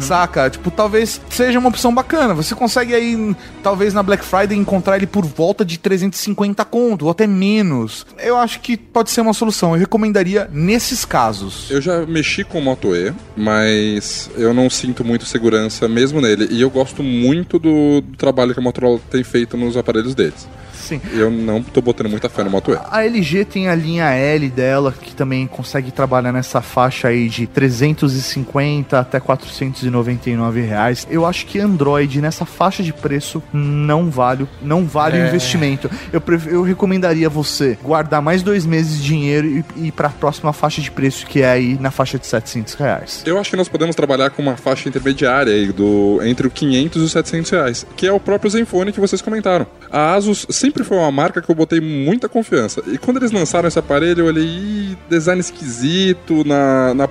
Saca? 0.01 0.51
Tipo, 0.51 0.71
talvez 0.71 1.21
seja 1.31 1.59
uma 1.59 1.69
opção 1.69 1.95
bacana. 1.95 2.35
Você 2.35 2.55
consegue 2.55 2.95
aí, 2.95 3.37
talvez 3.63 3.95
na 3.95 4.03
Black 4.03 4.25
Friday, 4.25 4.59
encontrar 4.59 4.97
ele 4.97 5.07
por 5.07 5.25
volta 5.25 5.65
de 5.65 5.79
350 5.79 6.65
conto, 6.65 7.05
ou 7.05 7.11
até 7.11 7.27
menos. 7.27 8.07
Eu 8.19 8.37
acho 8.37 8.61
que 8.61 8.77
pode 8.77 9.11
ser 9.11 9.21
uma 9.21 9.33
solução. 9.33 9.75
Eu 9.75 9.81
recomendaria 9.81 10.49
nesses 10.53 11.05
casos. 11.05 11.71
Eu 11.71 11.81
já 11.81 12.05
mexi 12.07 12.45
com 12.45 12.59
o 12.59 12.63
Moto 12.63 12.95
E, 12.95 13.13
mas 13.37 14.31
eu 14.37 14.53
não 14.53 14.69
sinto 14.69 15.05
muito 15.05 15.25
segurança 15.27 15.89
mesmo 15.89 16.21
nele. 16.21 16.49
E 16.51 16.61
eu 16.61 16.71
gosto 16.71 17.03
muito 17.03 17.59
do, 17.59 18.01
do 18.01 18.17
trabalho 18.17 18.42
que 18.51 18.59
a 18.59 18.63
Motorola 18.63 19.01
tem 19.11 19.23
feito 19.23 19.57
nos 19.57 19.77
aparelhos 19.77 20.15
deles. 20.15 20.49
Sim. 20.83 21.01
Eu 21.13 21.31
não 21.31 21.63
tô 21.63 21.81
botando 21.81 22.09
muita 22.09 22.29
fé 22.29 22.45
no 22.45 22.51
Moto 22.51 22.73
E. 22.73 22.79
A 22.91 23.05
LG 23.05 23.45
tem 23.45 23.69
a 23.69 23.75
linha 23.75 24.11
L 24.11 24.49
dela, 24.51 24.93
que 24.93 25.15
também 25.15 25.47
consegue 25.47 25.91
trabalhar 25.91 26.33
nessa 26.33 26.61
faixa 26.61 27.09
aí 27.09 27.29
de 27.29 27.47
350 27.47 28.99
até 28.99 29.19
499 29.19 30.61
reais. 30.61 31.07
Eu 31.11 31.25
acho 31.25 31.47
que 31.47 31.59
Android 31.59 32.21
nessa 32.21 32.45
faixa 32.45 32.83
de 32.83 32.93
preço 32.93 33.43
não 33.53 34.11
vale, 34.11 34.47
não 34.61 34.85
vale 34.85 35.19
o 35.19 35.27
investimento. 35.27 35.91
Eu, 36.13 36.23
eu 36.47 36.63
recomendaria 36.63 37.29
você 37.29 37.79
guardar 37.83 38.21
mais 38.21 38.43
dois 38.43 38.67
meses 38.67 38.99
de 38.99 39.05
dinheiro 39.05 39.47
e 39.47 39.63
e 39.77 39.89
ir 39.89 39.93
para 39.93 40.09
a 40.09 40.11
próxima 40.11 40.53
faixa 40.53 40.81
de 40.81 40.91
preço, 40.91 41.27
que 41.27 41.43
é 41.43 41.51
aí 41.51 41.79
na 41.79 41.91
faixa 41.91 42.19
de 42.19 42.27
700 42.27 42.75
reais. 42.75 43.23
Eu 43.27 43.39
acho 43.39 43.51
que 43.51 43.57
nós 43.57 43.69
podemos 43.69 43.95
trabalhar 43.95 44.31
com 44.31 44.43
uma 44.43 44.57
faixa 44.57 44.89
intermediária 44.89 45.53
aí 45.53 45.73
do, 45.73 46.21
entre 46.23 46.47
o 46.47 46.51
500 46.51 47.03
e 47.03 47.05
os 47.05 47.13
700 47.13 47.51
reais, 47.51 47.87
que 47.97 48.07
é 48.07 48.13
o 48.13 48.21
próprio 48.21 48.51
Zenfone 48.51 48.93
que 48.93 49.01
vocês 49.01 49.21
comentaram. 49.21 49.67
A 49.91 50.15
Asus 50.15 50.47
sempre 50.51 50.72
foi 50.85 50.97
uma 50.97 51.11
marca 51.13 51.41
que 51.41 51.51
eu 51.51 51.55
botei 51.55 51.81
muita 51.81 52.29
confiança. 52.29 52.83
E 52.87 52.99
quando 52.99 53.19
eles 53.19 53.31
lançaram 53.31 53.69
esse 53.69 53.79
aparelho, 53.79 54.21
eu 54.21 54.27
olhei, 54.27 54.45
"Ih, 54.45 54.97
design 55.09 55.41
esquisito 55.41 56.45
na, 56.45 56.95
na 56.95 57.09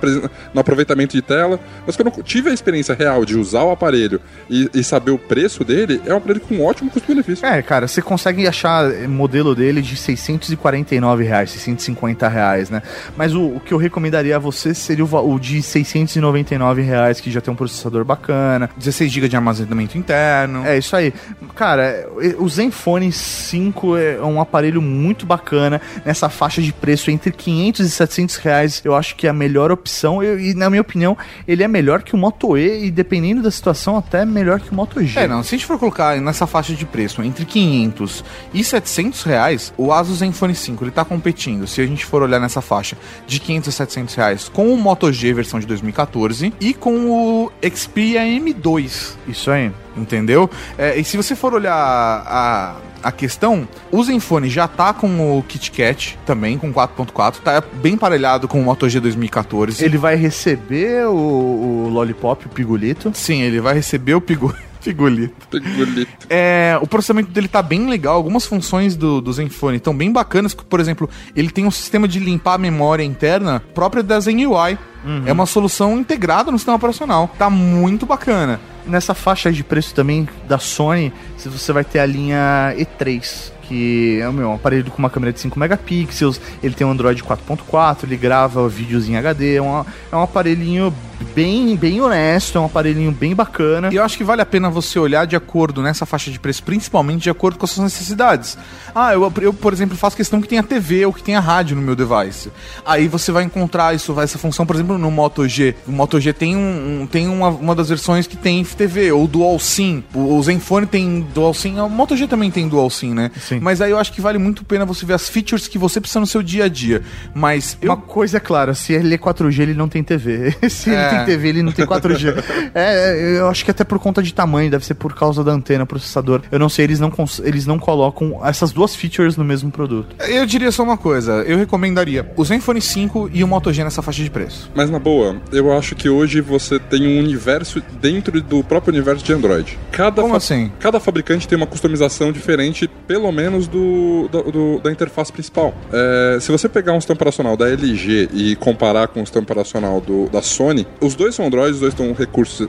no 0.52 0.60
aproveitamento 0.60 1.14
de 1.16 1.22
tela. 1.22 1.60
Mas 1.86 1.96
quando 1.96 2.12
eu 2.16 2.22
tive 2.22 2.50
a 2.50 2.52
experiência 2.52 2.94
real 2.94 3.24
de 3.24 3.38
usar 3.38 3.62
o 3.62 3.70
aparelho 3.70 4.20
e, 4.50 4.68
e 4.74 4.82
saber 4.82 5.10
o 5.10 5.18
preço 5.18 5.64
dele, 5.64 6.00
é 6.04 6.12
um 6.12 6.16
aparelho 6.16 6.40
com 6.40 6.62
ótimo 6.64 6.90
custo-benefício. 6.90 7.46
É, 7.46 7.62
cara, 7.62 7.86
você 7.86 8.02
consegue 8.02 8.46
achar 8.46 8.90
eh, 8.90 9.06
modelo 9.06 9.54
dele 9.54 9.80
de 9.80 9.96
649 9.96 11.24
reais, 11.24 11.50
650 11.50 12.28
reais, 12.28 12.70
né? 12.70 12.82
Mas 13.16 13.34
o, 13.34 13.56
o 13.56 13.60
que 13.60 13.72
eu 13.72 13.78
recomendaria 13.78 14.36
a 14.36 14.38
você 14.38 14.74
seria 14.74 15.04
o, 15.04 15.32
o 15.32 15.38
de 15.38 15.62
699 15.62 16.82
reais, 16.82 17.20
que 17.20 17.30
já 17.30 17.40
tem 17.40 17.52
um 17.52 17.56
processador 17.56 18.04
bacana. 18.04 18.70
16 18.76 19.10
GB 19.10 19.28
de 19.28 19.36
armazenamento 19.36 19.96
interno. 19.96 20.64
É 20.66 20.78
isso 20.78 20.94
aí. 20.96 21.12
Cara, 21.54 22.06
eh, 22.20 22.34
o 22.38 22.48
Zenfone 22.48 23.12
5 23.52 23.96
é 23.98 24.22
um 24.22 24.40
aparelho 24.40 24.80
muito 24.80 25.26
bacana 25.26 25.78
nessa 26.06 26.30
faixa 26.30 26.62
de 26.62 26.72
preço 26.72 27.10
entre 27.10 27.30
500 27.30 27.86
e 27.86 27.90
700 27.90 28.36
reais. 28.36 28.80
Eu 28.82 28.94
acho 28.94 29.14
que 29.14 29.26
é 29.26 29.30
a 29.30 29.32
melhor 29.32 29.70
opção 29.70 30.22
Eu- 30.22 30.40
e, 30.40 30.54
na 30.54 30.70
minha 30.70 30.80
opinião, 30.80 31.16
ele 31.46 31.62
é 31.62 31.68
melhor 31.68 32.02
que 32.02 32.14
o 32.14 32.18
Moto 32.18 32.56
E 32.56 32.86
e, 32.86 32.90
dependendo 32.90 33.42
da 33.42 33.50
situação, 33.50 33.96
até 33.96 34.24
melhor 34.24 34.58
que 34.58 34.70
o 34.70 34.74
Moto 34.74 35.04
G. 35.04 35.20
É, 35.20 35.28
não, 35.28 35.42
se 35.42 35.54
a 35.54 35.58
gente 35.58 35.66
for 35.66 35.78
colocar 35.78 36.18
nessa 36.18 36.46
faixa 36.46 36.72
de 36.72 36.86
preço 36.86 37.22
entre 37.22 37.44
500 37.44 38.24
e 38.54 38.64
700 38.64 39.22
reais, 39.24 39.72
o 39.76 39.92
Asus 39.92 40.18
Zenfone 40.18 40.54
5, 40.54 40.84
ele 40.84 40.90
tá 40.90 41.04
competindo, 41.04 41.66
se 41.66 41.80
a 41.82 41.86
gente 41.86 42.06
for 42.06 42.22
olhar 42.22 42.40
nessa 42.40 42.62
faixa 42.62 42.96
de 43.26 43.38
500 43.38 43.68
a 43.68 43.72
700 43.72 44.14
reais, 44.14 44.48
com 44.48 44.72
o 44.72 44.76
Moto 44.78 45.12
G 45.12 45.32
versão 45.34 45.60
de 45.60 45.66
2014 45.66 46.52
e 46.60 46.72
com 46.72 47.10
o 47.10 47.52
Xperia 47.74 48.22
M2, 48.22 49.16
Isso 49.28 49.50
aí. 49.50 49.70
Entendeu? 49.96 50.48
É, 50.78 50.98
e 50.98 51.04
se 51.04 51.16
você 51.16 51.34
for 51.36 51.54
olhar 51.54 51.74
a, 51.74 52.74
a 53.02 53.12
questão, 53.12 53.66
o 53.90 54.02
Zenfone 54.02 54.48
já 54.48 54.66
tá 54.68 54.92
com 54.92 55.38
o 55.38 55.42
KitKat 55.42 56.18
também, 56.26 56.58
com 56.58 56.72
4.4, 56.72 57.36
tá 57.42 57.62
bem 57.82 57.96
parelhado 57.96 58.46
com 58.48 58.60
o 58.60 58.64
Moto 58.64 58.88
G 58.88 59.00
2014. 59.00 59.84
Ele 59.84 59.98
vai 59.98 60.16
receber 60.16 61.06
o, 61.06 61.12
o 61.14 61.88
Lollipop, 61.90 62.46
o 62.46 62.48
Pigolito. 62.48 63.10
Sim, 63.14 63.42
ele 63.42 63.60
vai 63.60 63.74
receber 63.74 64.14
o 64.14 64.20
pigu- 64.20 64.54
Figulito. 64.82 65.32
Bonito. 65.48 66.26
É, 66.28 66.76
o 66.82 66.88
processamento 66.88 67.30
dele 67.30 67.46
tá 67.46 67.62
bem 67.62 67.88
legal. 67.88 68.16
Algumas 68.16 68.44
funções 68.44 68.96
do, 68.96 69.20
do 69.20 69.32
Zenfone 69.32 69.76
estão 69.76 69.96
bem 69.96 70.10
bacanas. 70.10 70.54
Por 70.54 70.80
exemplo, 70.80 71.08
ele 71.36 71.50
tem 71.50 71.64
um 71.64 71.70
sistema 71.70 72.08
de 72.08 72.18
limpar 72.18 72.54
a 72.54 72.58
memória 72.58 73.04
interna 73.04 73.62
própria 73.74 74.02
da 74.02 74.18
Zen 74.18 74.44
UI. 74.44 74.76
É 75.24 75.32
uma 75.32 75.46
solução 75.46 75.98
integrada 75.98 76.50
no 76.50 76.58
sistema 76.58 76.76
operacional. 76.76 77.30
Tá 77.38 77.48
muito 77.48 78.06
bacana. 78.06 78.60
Nessa 78.86 79.14
faixa 79.14 79.52
de 79.52 79.62
preço 79.62 79.94
também 79.94 80.28
da 80.48 80.58
Sony, 80.58 81.12
você 81.38 81.72
vai 81.72 81.84
ter 81.84 82.00
a 82.00 82.06
linha 82.06 82.74
E3, 82.76 83.52
que 83.62 84.18
é 84.20 84.28
meu, 84.30 84.48
um 84.50 84.54
aparelho 84.54 84.90
com 84.90 84.98
uma 84.98 85.08
câmera 85.08 85.32
de 85.32 85.38
5 85.40 85.56
megapixels, 85.58 86.40
ele 86.62 86.74
tem 86.74 86.84
um 86.86 86.90
Android 86.90 87.22
4.4, 87.22 87.98
ele 88.04 88.16
grava 88.16 88.68
vídeos 88.68 89.08
em 89.08 89.16
HD, 89.16 89.54
é, 89.56 89.62
uma- 89.62 89.86
é 90.10 90.16
um 90.16 90.22
aparelhinho 90.22 90.92
bem, 91.22 91.76
bem 91.76 92.00
honesto, 92.00 92.58
é 92.58 92.60
um 92.60 92.64
aparelhinho 92.66 93.10
bem 93.12 93.34
bacana. 93.34 93.88
E 93.92 93.96
eu 93.96 94.02
acho 94.04 94.16
que 94.16 94.24
vale 94.24 94.42
a 94.42 94.46
pena 94.46 94.68
você 94.70 94.98
olhar 94.98 95.26
de 95.26 95.36
acordo 95.36 95.82
nessa 95.82 96.04
faixa 96.06 96.30
de 96.30 96.38
preço, 96.38 96.62
principalmente 96.62 97.22
de 97.22 97.30
acordo 97.30 97.58
com 97.58 97.64
as 97.64 97.70
suas 97.70 97.84
necessidades. 97.84 98.56
Ah, 98.94 99.12
eu, 99.14 99.32
eu, 99.40 99.52
por 99.52 99.72
exemplo, 99.72 99.96
faço 99.96 100.16
questão 100.16 100.40
que 100.40 100.48
tenha 100.48 100.62
TV 100.62 101.06
ou 101.06 101.12
que 101.12 101.22
tenha 101.22 101.40
rádio 101.40 101.76
no 101.76 101.82
meu 101.82 101.96
device. 101.96 102.50
Aí 102.84 103.08
você 103.08 103.32
vai 103.32 103.44
encontrar 103.44 103.94
isso, 103.94 104.18
essa 104.20 104.38
função, 104.38 104.66
por 104.66 104.76
exemplo, 104.76 104.98
no 104.98 105.10
Moto 105.10 105.46
G. 105.48 105.74
O 105.86 105.92
Moto 105.92 106.20
G 106.20 106.32
tem, 106.32 106.56
um, 106.56 107.02
um- 107.02 107.06
tem 107.06 107.28
uma, 107.28 107.48
uma 107.48 107.74
das 107.74 107.88
versões 107.88 108.26
que 108.26 108.36
tem 108.36 108.62
TV, 108.64 109.12
ou 109.12 109.26
Dual 109.26 109.58
SIM. 109.58 110.04
O, 110.14 110.36
o 110.36 110.42
Zenfone 110.42 110.86
tem 110.86 111.26
Dual 111.34 111.54
SIM, 111.54 111.78
o 111.80 111.88
Moto 111.88 112.16
G 112.16 112.26
também 112.26 112.50
tem 112.50 112.68
Dual 112.68 112.90
SIM, 112.90 113.12
né? 113.14 113.30
Sim. 113.40 113.60
Mas 113.60 113.80
aí 113.80 113.90
eu 113.90 113.98
acho 113.98 114.12
que 114.12 114.20
vale 114.20 114.38
muito 114.38 114.62
a 114.62 114.64
pena 114.64 114.84
você 114.84 115.04
ver 115.06 115.14
as 115.14 115.28
features 115.28 115.66
que 115.68 115.78
você 115.78 116.00
precisa 116.00 116.20
no 116.20 116.26
seu 116.26 116.42
dia 116.42 116.64
a 116.64 116.68
dia. 116.68 117.02
Mas 117.34 117.76
eu 117.80 117.90
Uma 117.90 117.96
coisa 117.96 118.36
é 118.36 118.40
clara, 118.40 118.74
se 118.74 118.92
ele 118.92 119.14
é 119.14 119.18
4G, 119.18 119.60
ele 119.60 119.74
não 119.74 119.88
tem 119.88 120.02
TV. 120.02 120.54
se 120.68 120.90
É. 120.90 121.08
ele 121.08 121.11
tem 121.16 121.24
TV, 121.26 121.48
ele 121.48 121.62
não 121.62 121.72
tem 121.72 121.86
4G. 121.86 122.34
é, 122.74 123.38
eu 123.38 123.48
acho 123.48 123.64
que 123.64 123.70
até 123.70 123.84
por 123.84 123.98
conta 123.98 124.22
de 124.22 124.32
tamanho, 124.32 124.70
deve 124.70 124.84
ser 124.84 124.94
por 124.94 125.14
causa 125.14 125.42
da 125.44 125.52
antena, 125.52 125.84
processador. 125.86 126.42
Eu 126.50 126.58
não 126.58 126.68
sei, 126.68 126.84
eles 126.84 127.00
não, 127.00 127.12
eles 127.44 127.66
não 127.66 127.78
colocam 127.78 128.40
essas 128.44 128.72
duas 128.72 128.94
features 128.94 129.36
no 129.36 129.44
mesmo 129.44 129.70
produto. 129.70 130.14
Eu 130.28 130.46
diria 130.46 130.70
só 130.72 130.82
uma 130.82 130.96
coisa, 130.96 131.32
eu 131.46 131.56
recomendaria 131.58 132.30
o 132.36 132.44
Zenfone 132.44 132.80
5 132.80 133.30
e 133.32 133.42
o 133.44 133.48
Moto 133.48 133.72
G 133.72 133.82
nessa 133.84 134.02
faixa 134.02 134.22
de 134.22 134.30
preço. 134.30 134.70
Mas 134.74 134.90
na 134.90 134.98
boa, 134.98 135.36
eu 135.52 135.76
acho 135.76 135.94
que 135.94 136.08
hoje 136.08 136.40
você 136.40 136.78
tem 136.78 137.06
um 137.06 137.18
universo 137.18 137.82
dentro 138.00 138.40
do 138.40 138.62
próprio 138.64 138.92
universo 138.92 139.24
de 139.24 139.32
Android. 139.32 139.78
Cada 139.90 140.22
Como 140.22 140.34
assim? 140.36 140.70
Cada 140.78 140.98
fabricante 141.00 141.46
tem 141.48 141.56
uma 141.56 141.66
customização 141.66 142.32
diferente, 142.32 142.88
pelo 143.06 143.30
menos 143.32 143.66
do, 143.66 144.28
do- 144.30 144.50
do- 144.52 144.80
da 144.80 144.90
interface 144.90 145.32
principal. 145.32 145.74
É, 145.92 146.38
se 146.40 146.50
você 146.50 146.68
pegar 146.68 146.92
um 146.92 147.00
sistema 147.00 147.14
operacional 147.16 147.56
da 147.56 147.68
LG 147.68 148.28
e 148.32 148.56
comparar 148.56 149.08
com 149.08 149.20
o 149.22 149.26
sistema 149.26 149.42
operacional 149.44 150.00
do- 150.00 150.28
da 150.28 150.42
Sony, 150.42 150.86
os 151.02 151.14
dois 151.14 151.34
são 151.34 151.46
Android, 151.46 151.72
os 151.72 151.80
dois 151.80 151.92
estão 151.92 152.12
recursos 152.12 152.68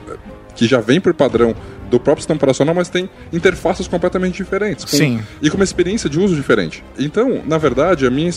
que 0.54 0.66
já 0.66 0.80
vem 0.80 1.00
por 1.00 1.14
padrão 1.14 1.54
do 1.94 2.00
próprio 2.00 2.22
sistema 2.22 2.36
operacional, 2.36 2.74
mas 2.74 2.88
tem 2.88 3.08
interfaces 3.32 3.86
completamente 3.88 4.36
diferentes. 4.36 4.84
com- 4.84 4.96
Sim. 4.96 5.20
E 5.40 5.48
com 5.50 5.56
uma 5.56 5.64
experiência 5.64 6.08
de 6.10 6.18
uso 6.18 6.34
diferente. 6.34 6.82
Então, 6.98 7.40
na 7.46 7.58
verdade, 7.58 8.06
a 8.06 8.10
minha, 8.10 8.30